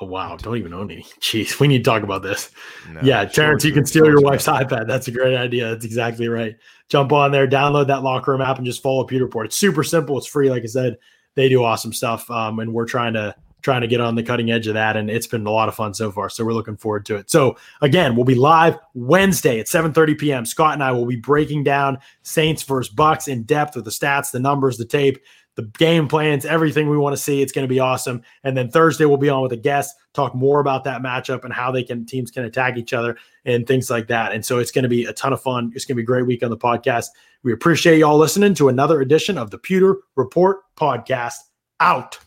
Oh 0.00 0.06
wow! 0.06 0.36
Don't 0.36 0.56
even 0.58 0.74
own 0.74 0.90
any. 0.90 1.02
Jeez, 1.20 1.58
we 1.60 1.66
need 1.66 1.78
to 1.78 1.84
talk 1.84 2.02
about 2.02 2.22
this. 2.22 2.50
No, 2.90 3.00
yeah, 3.02 3.24
Terrence, 3.24 3.64
you 3.64 3.72
can 3.72 3.86
steal 3.86 4.04
your 4.04 4.20
wife's 4.20 4.46
iPad. 4.46 4.86
That's 4.86 5.08
a 5.08 5.10
great 5.10 5.34
idea. 5.34 5.70
That's 5.70 5.84
exactly 5.84 6.28
right. 6.28 6.56
Jump 6.88 7.10
on 7.12 7.32
there, 7.32 7.48
download 7.48 7.86
that 7.86 8.02
locker 8.02 8.32
room 8.32 8.42
app, 8.42 8.58
and 8.58 8.66
just 8.66 8.82
follow 8.82 9.04
Pewter 9.04 9.24
Report. 9.24 9.46
It's 9.46 9.56
super 9.56 9.82
simple. 9.82 10.18
It's 10.18 10.26
free. 10.26 10.50
Like 10.50 10.62
I 10.62 10.66
said, 10.66 10.98
they 11.36 11.48
do 11.48 11.64
awesome 11.64 11.92
stuff, 11.92 12.30
um, 12.30 12.58
and 12.58 12.72
we're 12.72 12.86
trying 12.86 13.14
to 13.14 13.34
trying 13.62 13.80
to 13.80 13.86
get 13.86 14.00
on 14.00 14.14
the 14.14 14.22
cutting 14.22 14.50
edge 14.50 14.66
of 14.66 14.74
that, 14.74 14.96
and 14.96 15.10
it's 15.10 15.26
been 15.26 15.46
a 15.46 15.50
lot 15.50 15.68
of 15.68 15.74
fun 15.74 15.94
so 15.94 16.10
far. 16.10 16.30
So 16.30 16.44
we're 16.44 16.52
looking 16.52 16.76
forward 16.76 17.04
to 17.06 17.16
it. 17.16 17.30
So 17.30 17.56
again, 17.80 18.16
we'll 18.16 18.24
be 18.24 18.34
live 18.34 18.78
Wednesday 18.94 19.60
at 19.60 19.66
7:30 19.66 20.18
p.m. 20.18 20.46
Scott 20.46 20.74
and 20.74 20.82
I 20.82 20.92
will 20.92 21.06
be 21.06 21.16
breaking 21.16 21.64
down 21.64 21.98
Saints 22.22 22.62
versus 22.62 22.94
Bucs 22.94 23.28
in 23.28 23.44
depth 23.44 23.76
with 23.76 23.84
the 23.84 23.90
stats, 23.90 24.30
the 24.30 24.40
numbers, 24.40 24.78
the 24.78 24.84
tape 24.84 25.18
the 25.58 25.64
game 25.76 26.06
plans, 26.06 26.46
everything 26.46 26.88
we 26.88 26.96
want 26.96 27.16
to 27.16 27.20
see. 27.20 27.42
It's 27.42 27.50
going 27.50 27.64
to 27.64 27.68
be 27.68 27.80
awesome. 27.80 28.22
And 28.44 28.56
then 28.56 28.70
Thursday 28.70 29.06
we'll 29.06 29.16
be 29.16 29.28
on 29.28 29.42
with 29.42 29.50
a 29.50 29.56
guest, 29.56 29.96
talk 30.14 30.32
more 30.32 30.60
about 30.60 30.84
that 30.84 31.02
matchup 31.02 31.42
and 31.42 31.52
how 31.52 31.72
they 31.72 31.82
can 31.82 32.06
teams 32.06 32.30
can 32.30 32.44
attack 32.44 32.76
each 32.76 32.92
other 32.92 33.18
and 33.44 33.66
things 33.66 33.90
like 33.90 34.06
that. 34.06 34.30
And 34.30 34.46
so 34.46 34.60
it's 34.60 34.70
going 34.70 34.84
to 34.84 34.88
be 34.88 35.04
a 35.06 35.12
ton 35.12 35.32
of 35.32 35.42
fun. 35.42 35.72
It's 35.74 35.84
going 35.84 35.96
to 35.96 35.96
be 35.96 36.04
a 36.04 36.06
great 36.06 36.28
week 36.28 36.44
on 36.44 36.50
the 36.50 36.56
podcast. 36.56 37.06
We 37.42 37.52
appreciate 37.52 37.98
y'all 37.98 38.16
listening 38.16 38.54
to 38.54 38.68
another 38.68 39.00
edition 39.00 39.36
of 39.36 39.50
the 39.50 39.58
Pewter 39.58 39.96
Report 40.14 40.58
podcast. 40.76 41.34
Out. 41.80 42.20